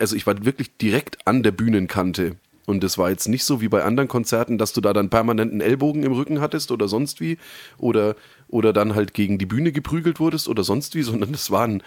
also 0.00 0.16
ich 0.16 0.26
war 0.26 0.44
wirklich 0.44 0.76
direkt 0.76 1.26
an 1.26 1.42
der 1.42 1.52
Bühnenkante. 1.52 2.36
Und 2.66 2.82
es 2.82 2.96
war 2.96 3.10
jetzt 3.10 3.28
nicht 3.28 3.44
so 3.44 3.60
wie 3.60 3.68
bei 3.68 3.84
anderen 3.84 4.08
Konzerten, 4.08 4.56
dass 4.56 4.72
du 4.72 4.80
da 4.80 4.94
dann 4.94 5.10
permanenten 5.10 5.60
Ellbogen 5.60 6.02
im 6.02 6.12
Rücken 6.12 6.40
hattest 6.40 6.72
oder 6.72 6.88
sonst 6.88 7.20
wie. 7.20 7.36
Oder, 7.76 8.16
oder 8.48 8.72
dann 8.72 8.94
halt 8.94 9.12
gegen 9.12 9.36
die 9.36 9.44
Bühne 9.44 9.70
geprügelt 9.70 10.18
wurdest 10.18 10.48
oder 10.48 10.64
sonst 10.64 10.94
wie, 10.94 11.02
sondern 11.02 11.34
es 11.34 11.50
waren 11.50 11.82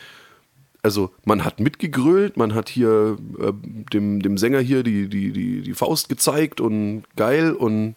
also 0.84 1.14
man 1.26 1.44
hat 1.44 1.60
mitgegrölt, 1.60 2.38
man 2.38 2.54
hat 2.54 2.70
hier 2.70 3.18
äh, 3.40 3.54
dem, 3.92 4.22
dem 4.22 4.38
Sänger 4.38 4.60
hier 4.60 4.84
die, 4.84 5.08
die, 5.10 5.32
die, 5.32 5.62
die 5.62 5.74
Faust 5.74 6.10
gezeigt 6.10 6.62
und 6.62 7.04
geil 7.16 7.54
und 7.54 7.96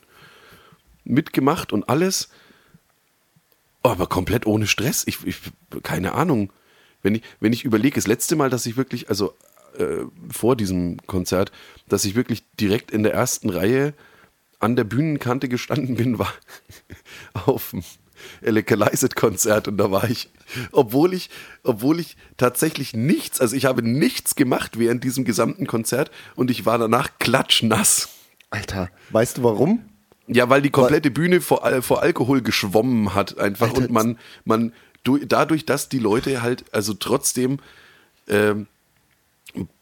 mitgemacht 1.05 1.73
und 1.73 1.89
alles. 1.89 2.31
Aber 3.82 4.07
komplett 4.07 4.47
ohne 4.47 4.66
Stress. 4.66 5.05
Ich, 5.07 5.27
ich 5.27 5.40
keine 5.82 6.12
Ahnung. 6.12 6.52
Wenn 7.02 7.15
ich, 7.15 7.23
wenn 7.40 7.52
ich 7.52 7.65
überlege, 7.65 7.94
das 7.94 8.07
letzte 8.07 8.36
Mal, 8.36 8.51
dass 8.51 8.66
ich 8.66 8.77
wirklich, 8.77 9.09
also 9.09 9.35
äh, 9.78 10.05
vor 10.31 10.57
diesem 10.57 10.98
Konzert, 11.07 11.52
dass 11.89 12.05
ich 12.05 12.15
wirklich 12.15 12.44
direkt 12.59 12.90
in 12.90 13.02
der 13.02 13.15
ersten 13.15 13.48
Reihe 13.48 13.94
an 14.59 14.77
der 14.77 14.85
Bühnenkante 14.85 15.48
gestanden 15.48 15.97
bin, 15.97 16.19
war 16.19 16.32
auf 17.47 17.70
dem 17.70 17.82
Elecalized-Konzert 18.42 19.68
und 19.68 19.76
da 19.78 19.90
war 19.90 20.09
ich, 20.09 20.30
obwohl 20.72 21.14
ich, 21.14 21.30
obwohl 21.62 22.01
ich 22.01 22.16
tatsächlich 22.36 22.94
nichts, 22.94 23.40
also 23.40 23.56
ich 23.56 23.64
habe 23.64 23.82
nichts 23.82 24.34
gemacht 24.34 24.78
während 24.78 25.05
diesem 25.05 25.24
gesamten 25.24 25.66
Konzert 25.66 26.10
und 26.36 26.51
ich 26.51 26.66
war 26.66 26.78
danach 26.78 27.18
klatschnass. 27.18 28.09
Alter, 28.51 28.90
weißt 29.10 29.38
du 29.38 29.42
warum? 29.44 29.84
Ja, 30.26 30.48
weil 30.48 30.62
die 30.62 30.70
komplette 30.70 31.10
Bühne 31.10 31.40
vor, 31.40 31.82
vor 31.82 32.02
Alkohol 32.02 32.40
geschwommen 32.40 33.14
hat 33.14 33.38
einfach 33.38 33.68
Alter, 33.68 33.82
und 33.82 33.90
man, 33.90 34.18
man, 34.44 34.72
dadurch, 35.05 35.66
dass 35.66 35.88
die 35.88 35.98
Leute 35.98 36.42
halt, 36.42 36.64
also 36.72 36.94
trotzdem, 36.94 37.59
ähm, 38.28 38.66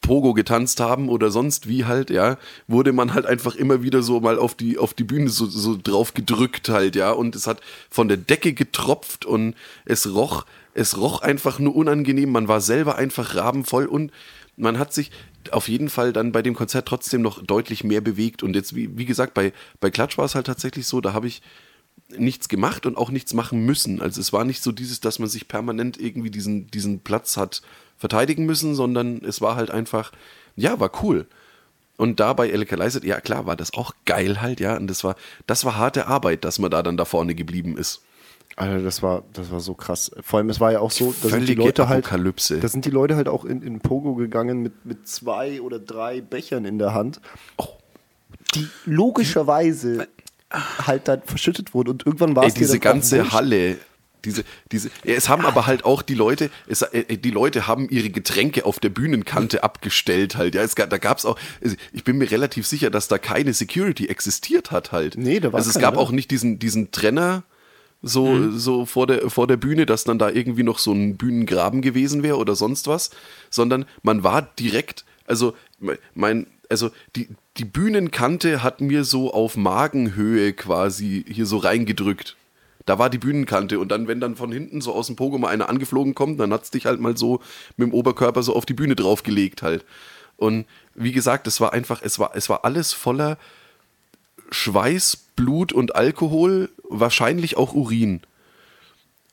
Pogo 0.01 0.35
getanzt 0.35 0.81
haben 0.81 1.09
oder 1.09 1.31
sonst 1.31 1.69
wie 1.69 1.85
halt, 1.85 2.11
ja, 2.11 2.39
wurde 2.67 2.93
man 2.93 3.15
halt 3.15 3.27
einfach 3.27 3.55
immer 3.55 3.83
wieder 3.83 4.03
so 4.03 4.21
mal 4.21 4.39
auf 4.39 4.55
die, 4.55 4.79
auf 4.79 4.95
die 4.95 5.05
Bühne 5.05 5.29
so, 5.29 5.47
so 5.47 5.79
drauf 5.81 6.15
gedrückt 6.15 6.69
halt, 6.69 6.97
ja, 6.97 7.11
und 7.13 7.37
es 7.37 7.47
hat 7.47 7.61
von 7.91 8.09
der 8.09 8.17
Decke 8.17 8.53
getropft 8.53 9.25
und 9.25 9.55
es 9.85 10.13
roch, 10.15 10.47
es 10.75 10.97
roch 10.97 11.21
einfach 11.21 11.59
nur 11.59 11.77
unangenehm, 11.77 12.31
man 12.31 12.49
war 12.49 12.61
selber 12.61 12.97
einfach 12.97 13.35
rabenvoll 13.35 13.87
und 13.87 14.13
man 14.57 14.79
hat 14.79 14.93
sich 14.93 15.11
auf 15.51 15.69
jeden 15.69 15.89
Fall 15.89 16.13
dann 16.13 16.33
bei 16.33 16.43
dem 16.43 16.55
Konzert 16.55 16.89
trotzdem 16.89 17.23
noch 17.23 17.43
deutlich 17.43 17.85
mehr 17.85 18.01
bewegt. 18.01 18.43
Und 18.43 18.55
jetzt, 18.55 18.75
wie, 18.75 18.99
wie 18.99 19.05
gesagt, 19.05 19.33
bei, 19.35 19.53
bei 19.81 19.91
Klatsch 19.91 20.19
war 20.19 20.25
es 20.25 20.35
halt 20.35 20.47
tatsächlich 20.47 20.87
so, 20.87 21.01
da 21.01 21.13
habe 21.13 21.27
ich 21.27 21.43
nichts 22.17 22.49
gemacht 22.49 22.87
und 22.87 22.97
auch 22.97 23.11
nichts 23.11 23.35
machen 23.35 23.65
müssen. 23.65 24.01
Also 24.01 24.21
es 24.21 24.33
war 24.33 24.45
nicht 24.45 24.63
so 24.63 24.73
dieses, 24.73 25.01
dass 25.01 25.19
man 25.19 25.29
sich 25.29 25.49
permanent 25.49 26.01
irgendwie 26.01 26.31
diesen, 26.31 26.67
diesen 26.69 27.01
Platz 27.01 27.37
hat 27.37 27.63
verteidigen 27.99 28.47
müssen, 28.47 28.75
sondern 28.75 29.23
es 29.25 29.41
war 29.41 29.57
halt 29.57 29.71
einfach, 29.71 30.13
ja, 30.57 30.81
war 30.81 30.91
cool. 31.03 31.27
Und 31.97 32.21
da 32.21 32.33
bei 32.33 32.49
Elecalized, 32.49 33.03
ja 33.05 33.21
klar, 33.21 33.45
war 33.47 33.57
das 33.57 33.75
auch 33.75 33.93
geil 34.07 34.41
halt, 34.41 34.61
ja. 34.61 34.77
Und 34.77 34.87
das 34.87 35.03
war, 35.03 35.17
das 35.47 35.65
war 35.65 35.77
harte 35.77 36.07
Arbeit, 36.07 36.45
dass 36.45 36.61
man 36.61 36.71
da 36.71 36.83
dann 36.83 36.97
da 36.97 37.05
vorne 37.05 37.35
geblieben 37.35 37.77
ist. 37.77 38.03
Alter, 38.55 38.83
das 38.83 39.03
war, 39.03 39.25
das 39.33 39.51
war 39.51 39.61
so 39.61 39.75
krass. 39.75 40.11
Vor 40.21 40.39
allem, 40.39 40.49
es 40.49 40.61
war 40.61 40.73
ja 40.73 40.81
auch 40.81 40.91
so, 40.91 41.15
da 41.23 41.29
sind 41.29 41.49
die 41.49 41.55
Leute 41.55 41.89
halt, 41.89 42.09
da 42.11 42.69
sind 42.69 42.85
die 42.85 42.91
Leute 42.91 43.17
halt 43.17 43.29
auch 43.29 43.45
in, 43.45 43.63
in 43.63 43.81
Pogo 43.81 44.15
gegangen 44.15 44.63
mit, 44.63 44.87
mit 44.87 45.09
zwei 45.09 45.61
oder 45.61 45.79
drei 45.79 46.21
Bechern 46.21 46.65
in 46.65 46.79
der 46.79 46.95
Hand, 46.95 47.21
oh. 47.57 47.67
die 48.55 48.69
logischerweise 48.85 50.09
halt 50.51 51.09
dann 51.09 51.23
verschüttet 51.23 51.75
wurden 51.75 51.91
und 51.91 52.07
irgendwann 52.07 52.35
war 52.35 52.47
es 52.47 52.55
diese 52.55 52.79
ganze 52.79 53.33
Halle 53.33 53.77
diese, 54.25 54.45
diese, 54.73 54.91
ja, 55.05 55.15
es 55.15 55.29
haben 55.29 55.45
aber 55.47 55.67
halt 55.67 55.85
auch 55.85 56.03
die 56.03 56.15
Leute, 56.15 56.51
es, 56.67 56.83
äh, 56.83 57.17
die 57.17 57.31
Leute 57.31 57.67
haben 57.67 57.89
ihre 57.89 58.11
Getränke 58.11 58.65
auf 58.65 58.81
der 58.81 58.91
Bühnenkante 58.91 59.63
abgestellt 59.63 60.37
halt. 60.37 60.55
Ja, 60.55 60.63
es 60.63 60.77
gab, 60.77 60.91
da 60.91 60.99
gab's 60.99 61.25
auch, 61.25 61.39
ich 61.93 62.05
bin 62.05 62.19
mir 62.19 62.31
relativ 62.31 62.67
sicher, 62.67 62.91
dass 62.91 63.09
da 63.09 63.19
keine 63.19 63.53
Security 63.53 64.07
existiert 64.07 64.71
hat 64.71 64.93
halt. 64.93 65.17
Nee, 65.17 65.41
da 65.41 65.53
war 65.53 65.59
Also 65.59 65.71
es 65.71 65.79
gab 65.79 65.97
auch 65.97 66.11
nicht 66.11 66.31
diesen, 66.31 66.59
diesen 66.59 66.91
Trenner 66.91 67.45
so, 68.03 68.27
mhm. 68.27 68.59
so 68.59 68.87
vor 68.87 69.07
der, 69.07 69.31
vor 69.31 69.47
der 69.47 69.57
Bühne, 69.57 69.87
dass 69.87 70.05
dann 70.05 70.19
da 70.19 70.31
irgendwie 70.31 70.63
noch 70.63 70.79
so 70.79 70.93
ein 70.93 71.17
Bühnengraben 71.17 71.83
gewesen 71.83 72.23
wäre 72.23 72.37
oder 72.37 72.55
sonst 72.55 72.87
was, 72.87 73.11
sondern 73.51 73.87
man 74.03 74.23
war 74.23 74.43
direkt, 74.43 75.05
also 75.27 75.55
mein, 76.15 76.47
also 76.69 76.91
die, 77.17 77.29
die 77.57 77.65
Bühnenkante 77.65 78.63
hat 78.63 78.81
mir 78.81 79.05
so 79.05 79.33
auf 79.33 79.57
Magenhöhe 79.57 80.53
quasi 80.53 81.25
hier 81.29 81.47
so 81.47 81.57
reingedrückt 81.59 82.37
da 82.89 82.99
war 82.99 83.11
die 83.11 83.19
Bühnenkante 83.19 83.79
und 83.79 83.89
dann, 83.89 84.09
wenn 84.09 84.19
dann 84.19 84.35
von 84.35 84.51
hinten 84.51 84.81
so 84.81 84.95
aus 84.95 85.09
dem 85.09 85.17
Pogo 85.17 85.37
mal 85.37 85.49
einer 85.49 85.69
angeflogen 85.69 86.15
kommt, 86.15 86.41
dann 86.41 86.53
hat 86.53 86.65
es 86.65 86.71
dich 86.71 86.87
halt 86.87 87.01
mal 87.01 87.17
so 87.17 87.41
mit 87.77 87.89
dem 87.89 87.95
Oberkörper 87.95 88.43
so 88.43 88.57
auf 88.57 88.65
die 88.65 88.73
Bühne 88.73 88.97
draufgelegt 88.97 89.63
halt. 89.63 89.85
Und 90.37 90.67
wie 90.95 91.13
gesagt, 91.13 91.47
es 91.47 91.61
war 91.61 91.75
einfach, 91.75 92.01
es 92.03 92.19
war, 92.19 92.31
es 92.35 92.49
war 92.49 92.65
alles 92.65 92.95
voller 92.95 93.37
Schweiß, 94.51 95.19
Blut 95.37 95.73
und 95.73 95.97
Alkohol, 95.97 96.71
wahrscheinlich 96.89 97.59
auch 97.59 97.75
Urin. 97.75 98.23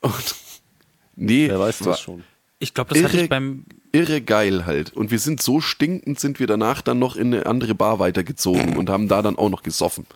Und 0.02 0.34
nee, 1.16 1.48
wer 1.48 1.58
weiß 1.58 1.78
das 1.78 2.00
schon. 2.00 2.24
Ich 2.58 2.74
glaube, 2.74 2.90
das 2.90 2.98
irre, 2.98 3.08
hatte 3.08 3.22
ich 3.22 3.28
beim 3.30 3.64
irre 3.92 4.20
geil 4.20 4.66
halt. 4.66 4.92
Und 4.92 5.10
wir 5.10 5.18
sind 5.18 5.42
so 5.42 5.62
stinkend, 5.62 6.20
sind 6.20 6.40
wir 6.40 6.46
danach 6.46 6.82
dann 6.82 6.98
noch 6.98 7.16
in 7.16 7.32
eine 7.32 7.46
andere 7.46 7.74
Bar 7.74 7.98
weitergezogen 7.98 8.76
und 8.76 8.90
haben 8.90 9.08
da 9.08 9.22
dann 9.22 9.36
auch 9.36 9.48
noch 9.48 9.62
gesoffen. 9.62 10.06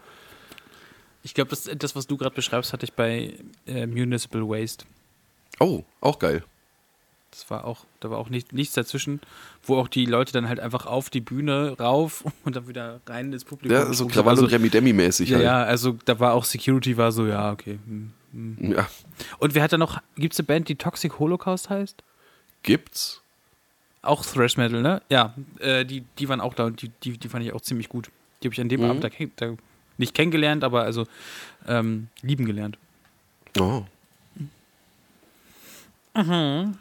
Ich 1.22 1.34
glaube, 1.34 1.50
das, 1.50 1.68
das, 1.76 1.96
was 1.96 2.06
du 2.06 2.16
gerade 2.16 2.34
beschreibst, 2.34 2.72
hatte 2.72 2.84
ich 2.84 2.92
bei 2.92 3.34
äh, 3.66 3.86
Municipal 3.86 4.42
Waste. 4.48 4.84
Oh, 5.58 5.84
auch 6.00 6.18
geil. 6.18 6.42
Das 7.30 7.48
war 7.48 7.64
auch, 7.64 7.84
da 8.00 8.10
war 8.10 8.18
auch 8.18 8.28
nicht, 8.28 8.52
nichts 8.52 8.74
dazwischen, 8.74 9.20
wo 9.62 9.76
auch 9.76 9.86
die 9.86 10.04
Leute 10.04 10.32
dann 10.32 10.48
halt 10.48 10.58
einfach 10.58 10.86
auf 10.86 11.10
die 11.10 11.20
Bühne 11.20 11.76
rauf 11.78 12.24
und 12.44 12.56
dann 12.56 12.66
wieder 12.66 13.00
rein 13.06 13.32
ins 13.32 13.44
Publikum. 13.44 13.76
Ja, 13.76 13.92
so 13.92 14.06
Krawall 14.06 14.30
also, 14.30 14.44
und 14.44 14.52
Remi-Demi-mäßig 14.52 15.28
ja, 15.28 15.36
halt. 15.36 15.44
Ja, 15.44 15.62
also 15.62 15.96
da 16.04 16.18
war 16.18 16.34
auch 16.34 16.44
Security, 16.44 16.96
war 16.96 17.12
so, 17.12 17.26
ja, 17.26 17.52
okay. 17.52 17.78
Hm, 17.86 18.12
hm. 18.32 18.72
Ja. 18.72 18.88
Und 19.38 19.54
wer 19.54 19.62
hat 19.62 19.72
da 19.72 19.78
noch, 19.78 20.00
gibt 20.16 20.32
es 20.32 20.40
eine 20.40 20.46
Band, 20.46 20.68
die 20.68 20.76
Toxic 20.76 21.18
Holocaust 21.18 21.70
heißt? 21.70 22.02
Gibt's. 22.62 23.20
Auch 24.02 24.24
Thrash 24.24 24.56
Metal, 24.56 24.80
ne? 24.80 25.02
Ja, 25.10 25.34
äh, 25.58 25.84
die, 25.84 26.04
die 26.18 26.28
waren 26.28 26.40
auch 26.40 26.54
da 26.54 26.64
und 26.64 26.80
die, 26.80 26.90
die, 27.04 27.18
die 27.18 27.28
fand 27.28 27.44
ich 27.44 27.52
auch 27.52 27.60
ziemlich 27.60 27.88
gut. 27.88 28.10
Die 28.42 28.48
habe 28.48 28.54
ich 28.54 28.60
an 28.60 28.70
dem 28.70 28.80
mhm. 28.80 28.90
Abend 28.90 29.04
da, 29.04 29.10
da 29.36 29.54
nicht 30.00 30.14
kennengelernt, 30.14 30.64
aber 30.64 30.82
also 30.82 31.06
ähm, 31.66 32.08
lieben 32.22 32.44
gelernt. 32.44 32.76
Oh. 33.58 33.84
Mhm. 36.14 36.76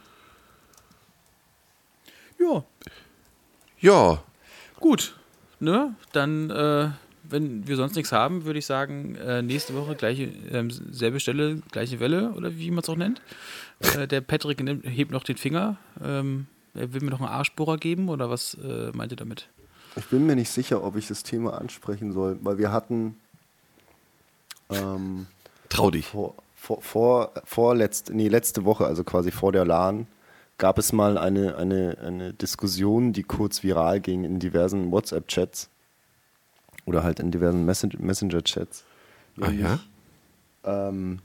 Ja. 2.38 2.64
Ja. 3.80 4.22
Gut. 4.80 5.14
Ne? 5.60 5.94
Dann, 6.12 6.50
äh, 6.50 6.90
wenn 7.22 7.68
wir 7.68 7.76
sonst 7.76 7.94
nichts 7.94 8.12
haben, 8.12 8.44
würde 8.44 8.58
ich 8.58 8.66
sagen, 8.66 9.14
äh, 9.16 9.42
nächste 9.42 9.74
Woche 9.74 9.94
gleiche, 9.94 10.24
äh, 10.24 10.68
selbe 10.90 11.20
Stelle, 11.20 11.62
gleiche 11.70 12.00
Welle 12.00 12.32
oder 12.32 12.56
wie 12.56 12.70
man 12.70 12.82
es 12.82 12.88
auch 12.88 12.96
nennt. 12.96 13.20
Äh, 13.80 14.08
der 14.08 14.20
Patrick 14.22 14.62
nimmt, 14.62 14.84
hebt 14.86 15.12
noch 15.12 15.24
den 15.24 15.36
Finger. 15.36 15.76
Ähm, 16.02 16.46
er 16.74 16.92
will 16.92 17.02
mir 17.02 17.10
noch 17.10 17.20
einen 17.20 17.28
Arschbohrer 17.28 17.76
geben 17.76 18.08
oder 18.08 18.30
was 18.30 18.54
äh, 18.54 18.90
meint 18.94 19.12
ihr 19.12 19.16
damit? 19.16 19.48
Ich 19.96 20.06
bin 20.06 20.26
mir 20.26 20.36
nicht 20.36 20.50
sicher, 20.50 20.82
ob 20.84 20.96
ich 20.96 21.08
das 21.08 21.22
Thema 21.22 21.58
ansprechen 21.60 22.12
soll, 22.12 22.38
weil 22.42 22.58
wir 22.58 22.72
hatten. 22.72 23.16
Ähm, 24.70 25.26
Trau 25.68 25.90
dich. 25.90 26.06
Vor, 26.06 26.34
vor, 26.54 26.82
vor, 26.82 27.32
vor 27.44 27.74
letzt, 27.74 28.10
nee, 28.10 28.28
letzte 28.28 28.64
Woche, 28.64 28.86
also 28.86 29.02
quasi 29.04 29.30
vor 29.30 29.52
der 29.52 29.64
LAN, 29.64 30.06
gab 30.58 30.78
es 30.78 30.92
mal 30.92 31.18
eine, 31.18 31.56
eine, 31.56 31.96
eine 32.04 32.32
Diskussion, 32.32 33.12
die 33.12 33.22
kurz 33.22 33.62
viral 33.62 34.00
ging 34.00 34.24
in 34.24 34.38
diversen 34.38 34.92
WhatsApp-Chats 34.92 35.68
oder 36.84 37.02
halt 37.02 37.18
in 37.18 37.30
diversen 37.30 37.64
Messenger-Chats. 37.64 38.84
Ah 39.40 39.50
ja? 39.50 39.78
Ähm, 40.64 41.20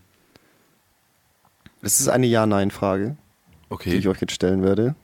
es 1.82 2.00
ist 2.00 2.08
eine 2.08 2.26
Ja-Nein-Frage, 2.26 3.18
okay. 3.70 3.92
die 3.92 3.98
ich 3.98 4.08
euch 4.08 4.22
jetzt 4.22 4.34
stellen 4.34 4.64
werde. 4.64 4.96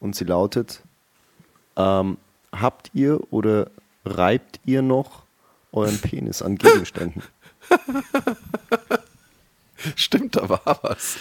Und 0.00 0.16
sie 0.16 0.24
lautet: 0.24 0.82
ähm, 1.76 2.16
habt 2.52 2.90
ihr 2.94 3.20
oder 3.32 3.70
reibt 4.04 4.60
ihr 4.64 4.82
noch 4.82 5.24
euren 5.72 5.98
Penis 5.98 6.42
an 6.42 6.56
Gegenständen? 6.56 7.22
Stimmt, 9.96 10.36
da 10.36 10.48
war 10.48 10.78
was. 10.82 11.16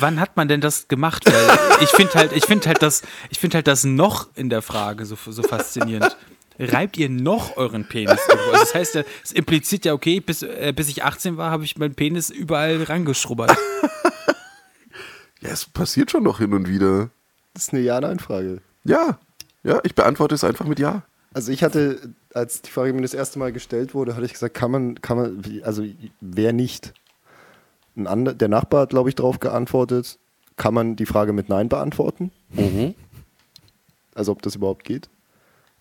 Wann 0.00 0.20
hat 0.20 0.36
man 0.36 0.48
denn 0.48 0.60
das 0.60 0.88
gemacht? 0.88 1.24
Weil 1.26 1.82
ich 1.82 1.90
finde 1.90 2.14
halt, 2.14 2.32
ich 2.32 2.44
finde 2.44 2.68
halt 2.68 2.82
das, 2.82 3.02
ich 3.30 3.38
finde 3.38 3.56
halt 3.56 3.66
das 3.66 3.84
noch 3.84 4.28
in 4.34 4.48
der 4.48 4.62
Frage 4.62 5.04
so, 5.04 5.16
so 5.26 5.42
faszinierend. 5.42 6.16
Reibt 6.58 6.96
ihr 6.96 7.08
noch 7.08 7.56
euren 7.56 7.86
Penis? 7.86 8.18
Also 8.28 8.52
das 8.52 8.74
heißt, 8.74 9.04
es 9.22 9.32
impliziert 9.32 9.84
ja, 9.84 9.92
okay, 9.92 10.18
bis, 10.18 10.42
äh, 10.42 10.72
bis 10.74 10.88
ich 10.88 11.04
18 11.04 11.36
war, 11.36 11.52
habe 11.52 11.64
ich 11.64 11.76
meinen 11.76 11.94
Penis 11.94 12.30
überall 12.30 12.82
rangeschrubbert. 12.82 13.56
Ja, 15.40 15.50
es 15.50 15.66
passiert 15.66 16.10
schon 16.10 16.24
noch 16.24 16.38
hin 16.38 16.52
und 16.52 16.68
wieder. 16.68 17.10
Das 17.54 17.64
ist 17.64 17.72
eine 17.72 17.82
Ja-Nein-Frage. 17.82 18.60
Ja, 18.84 19.18
ja, 19.62 19.80
ich 19.84 19.94
beantworte 19.94 20.34
es 20.34 20.44
einfach 20.44 20.66
mit 20.66 20.78
Ja. 20.78 21.02
Also 21.34 21.52
ich 21.52 21.62
hatte, 21.62 22.14
als 22.32 22.62
die 22.62 22.70
Frage 22.70 22.92
mir 22.92 23.02
das 23.02 23.14
erste 23.14 23.38
Mal 23.38 23.52
gestellt 23.52 23.94
wurde, 23.94 24.16
hatte 24.16 24.24
ich 24.24 24.32
gesagt, 24.32 24.54
kann 24.54 24.70
man, 24.70 25.00
kann 25.00 25.16
man, 25.18 25.44
also 25.62 25.84
wer 26.20 26.52
nicht? 26.52 26.94
Ein 27.96 28.06
ander, 28.06 28.32
der 28.32 28.48
Nachbar 28.48 28.82
hat, 28.82 28.90
glaube 28.90 29.08
ich, 29.08 29.14
darauf 29.14 29.38
geantwortet, 29.38 30.18
kann 30.56 30.72
man 30.72 30.96
die 30.96 31.06
Frage 31.06 31.32
mit 31.32 31.48
Nein 31.48 31.68
beantworten? 31.68 32.32
Mhm. 32.50 32.94
Also 34.14 34.32
ob 34.32 34.42
das 34.42 34.56
überhaupt 34.56 34.84
geht? 34.84 35.08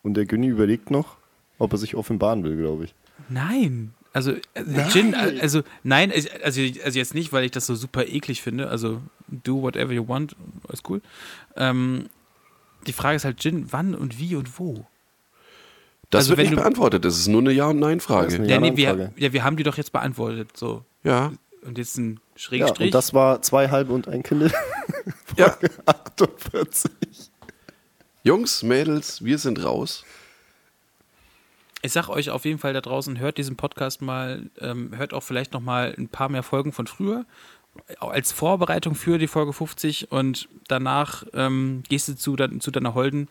Und 0.03 0.15
der 0.15 0.25
Günni 0.25 0.47
überlegt 0.47 0.91
noch, 0.91 1.17
ob 1.59 1.71
er 1.71 1.77
sich 1.77 1.95
offenbaren 1.95 2.43
will, 2.43 2.57
glaube 2.57 2.85
ich. 2.85 2.95
Nein. 3.29 3.93
Also, 4.13 4.31
äh, 4.31 4.89
Gin, 4.91 5.13
äh, 5.13 5.39
also, 5.41 5.61
nein, 5.83 6.11
also, 6.11 6.29
also 6.43 6.61
also 6.83 6.97
jetzt 6.99 7.13
nicht, 7.13 7.31
weil 7.33 7.43
ich 7.45 7.51
das 7.51 7.65
so 7.67 7.75
super 7.75 8.07
eklig 8.07 8.41
finde. 8.41 8.69
Also, 8.69 9.01
do 9.27 9.61
whatever 9.61 9.91
you 9.93 10.07
want, 10.07 10.35
ist 10.71 10.89
cool. 10.89 11.01
Ähm, 11.55 12.09
die 12.87 12.93
Frage 12.93 13.15
ist 13.17 13.25
halt, 13.25 13.39
Gin, 13.39 13.67
wann 13.71 13.93
und 13.95 14.17
wie 14.17 14.35
und 14.35 14.57
wo? 14.59 14.85
Das 16.09 16.19
Also 16.19 16.29
wird 16.31 16.37
wenn 16.37 16.45
nicht 16.45 16.53
du- 16.57 16.61
beantwortet. 16.61 17.03
Das 17.05 17.17
ist 17.19 17.27
nur 17.27 17.41
eine 17.41 17.51
Ja- 17.51 17.67
und 17.67 17.79
Nein-Frage. 17.79 18.43
Ja, 18.45 18.59
nee, 18.59 18.75
wir, 18.77 19.11
ja, 19.17 19.33
wir 19.33 19.43
haben 19.43 19.57
die 19.57 19.63
doch 19.63 19.75
jetzt 19.77 19.91
beantwortet. 19.91 20.55
So. 20.55 20.85
Ja. 21.03 21.33
Und 21.63 21.77
jetzt 21.77 21.97
ein 21.97 22.13
Ja, 22.13 22.39
Schrägstrich. 22.39 22.87
und 22.87 22.93
das 22.95 23.13
war 23.13 23.41
zwei 23.41 23.69
halbe 23.69 23.91
und 23.91 24.07
ein 24.07 24.23
Kind. 24.23 24.51
ja. 25.37 25.57
48. 25.85 26.89
Jungs, 28.23 28.63
Mädels, 28.63 29.23
wir 29.23 29.37
sind 29.37 29.63
raus. 29.63 30.03
Ich 31.81 31.91
sag 31.93 32.09
euch 32.09 32.29
auf 32.29 32.45
jeden 32.45 32.59
Fall 32.59 32.73
da 32.73 32.81
draußen, 32.81 33.19
hört 33.19 33.37
diesen 33.37 33.55
Podcast 33.55 34.01
mal, 34.01 34.49
ähm, 34.59 34.95
hört 34.95 35.13
auch 35.13 35.23
vielleicht 35.23 35.53
noch 35.53 35.61
mal 35.61 35.93
ein 35.97 36.09
paar 36.09 36.29
mehr 36.29 36.43
Folgen 36.43 36.71
von 36.73 36.87
früher, 36.87 37.25
als 37.99 38.31
Vorbereitung 38.31 38.95
für 38.95 39.17
die 39.19 39.27
Folge 39.27 39.53
50 39.53 40.11
und 40.11 40.49
danach 40.67 41.23
ähm, 41.33 41.83
gehst 41.87 42.07
du 42.07 42.15
zu, 42.15 42.35
dein- 42.35 42.59
zu 42.61 42.71
deiner 42.71 42.93
Holden 42.95 43.27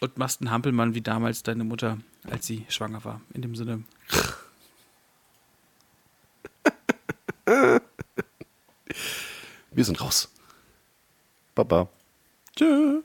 und 0.00 0.16
machst 0.18 0.40
einen 0.40 0.50
Hampelmann 0.50 0.94
wie 0.94 1.02
damals 1.02 1.42
deine 1.42 1.64
Mutter, 1.64 1.98
als 2.30 2.46
sie 2.46 2.64
schwanger 2.68 3.04
war. 3.04 3.20
In 3.34 3.42
dem 3.42 3.54
Sinne. 3.54 3.82
Wir 9.70 9.84
sind 9.84 10.00
raus. 10.00 10.30
Baba. 11.54 11.88
Tschö. 12.56 13.02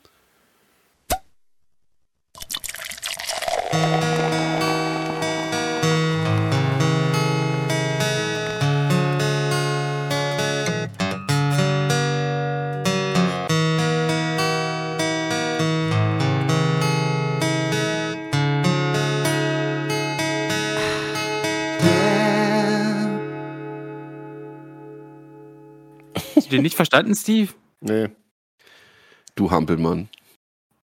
Du 26.50 26.56
den 26.56 26.64
nicht 26.64 26.76
verstanden, 26.76 27.16
Steve? 27.16 27.54
Nee. 27.82 28.10
Du 29.36 29.52
Hampelmann. 29.52 30.10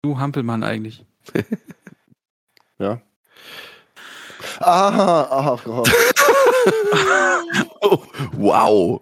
Du 0.02 0.18
Hampelmann 0.18 0.62
eigentlich. 0.64 1.04
Ja. 2.78 3.00
Aha, 4.58 5.22
aha, 5.30 5.60
oh. 5.66 5.84
Oh, 7.80 8.02
wow. 8.32 9.00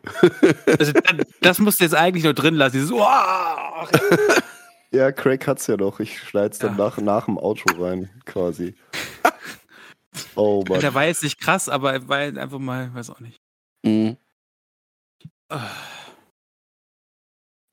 Also, 0.67 0.93
das, 0.93 1.27
das 1.41 1.59
musst 1.61 1.81
du 1.81 1.85
jetzt 1.85 1.95
eigentlich 1.95 2.25
nur 2.25 2.35
drin 2.35 2.57
lassen. 2.57 2.75
Dieses, 2.75 2.91
Uah! 2.91 3.89
Ja, 4.93 5.13
Craig 5.13 5.47
hat's 5.47 5.67
ja 5.69 5.77
doch. 5.79 6.01
Ich 6.01 6.19
schneid's 6.19 6.59
dann 6.59 6.77
Ja. 6.77 6.85
nach, 6.85 6.99
nach 6.99 7.25
dem 7.27 7.39
Outro 7.39 7.83
rein, 7.83 8.11
quasi. 8.27 8.75
Oh 10.35 10.63
Mann. 10.69 10.81
Der 10.81 10.93
war 10.93 11.05
jetzt 11.07 11.23
nicht 11.23 11.41
krass, 11.41 11.69
aber 11.71 11.93
er 11.93 12.09
war 12.09 12.19
einfach 12.19 12.59
mal, 12.59 12.93
weiß 12.93 13.09
auch 13.11 13.21
nicht. 13.21 13.41
Mhm. 13.85 14.17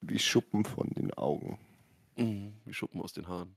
Wie 0.07 0.19
Schuppen 0.19 0.63
von 0.63 0.89
den 0.91 1.13
Augen. 1.13 1.59
Mhm. 2.15 2.53
Wie 2.65 2.73
Schuppen 2.73 3.01
aus 3.01 3.13
den 3.13 3.27
Haaren. 3.27 3.55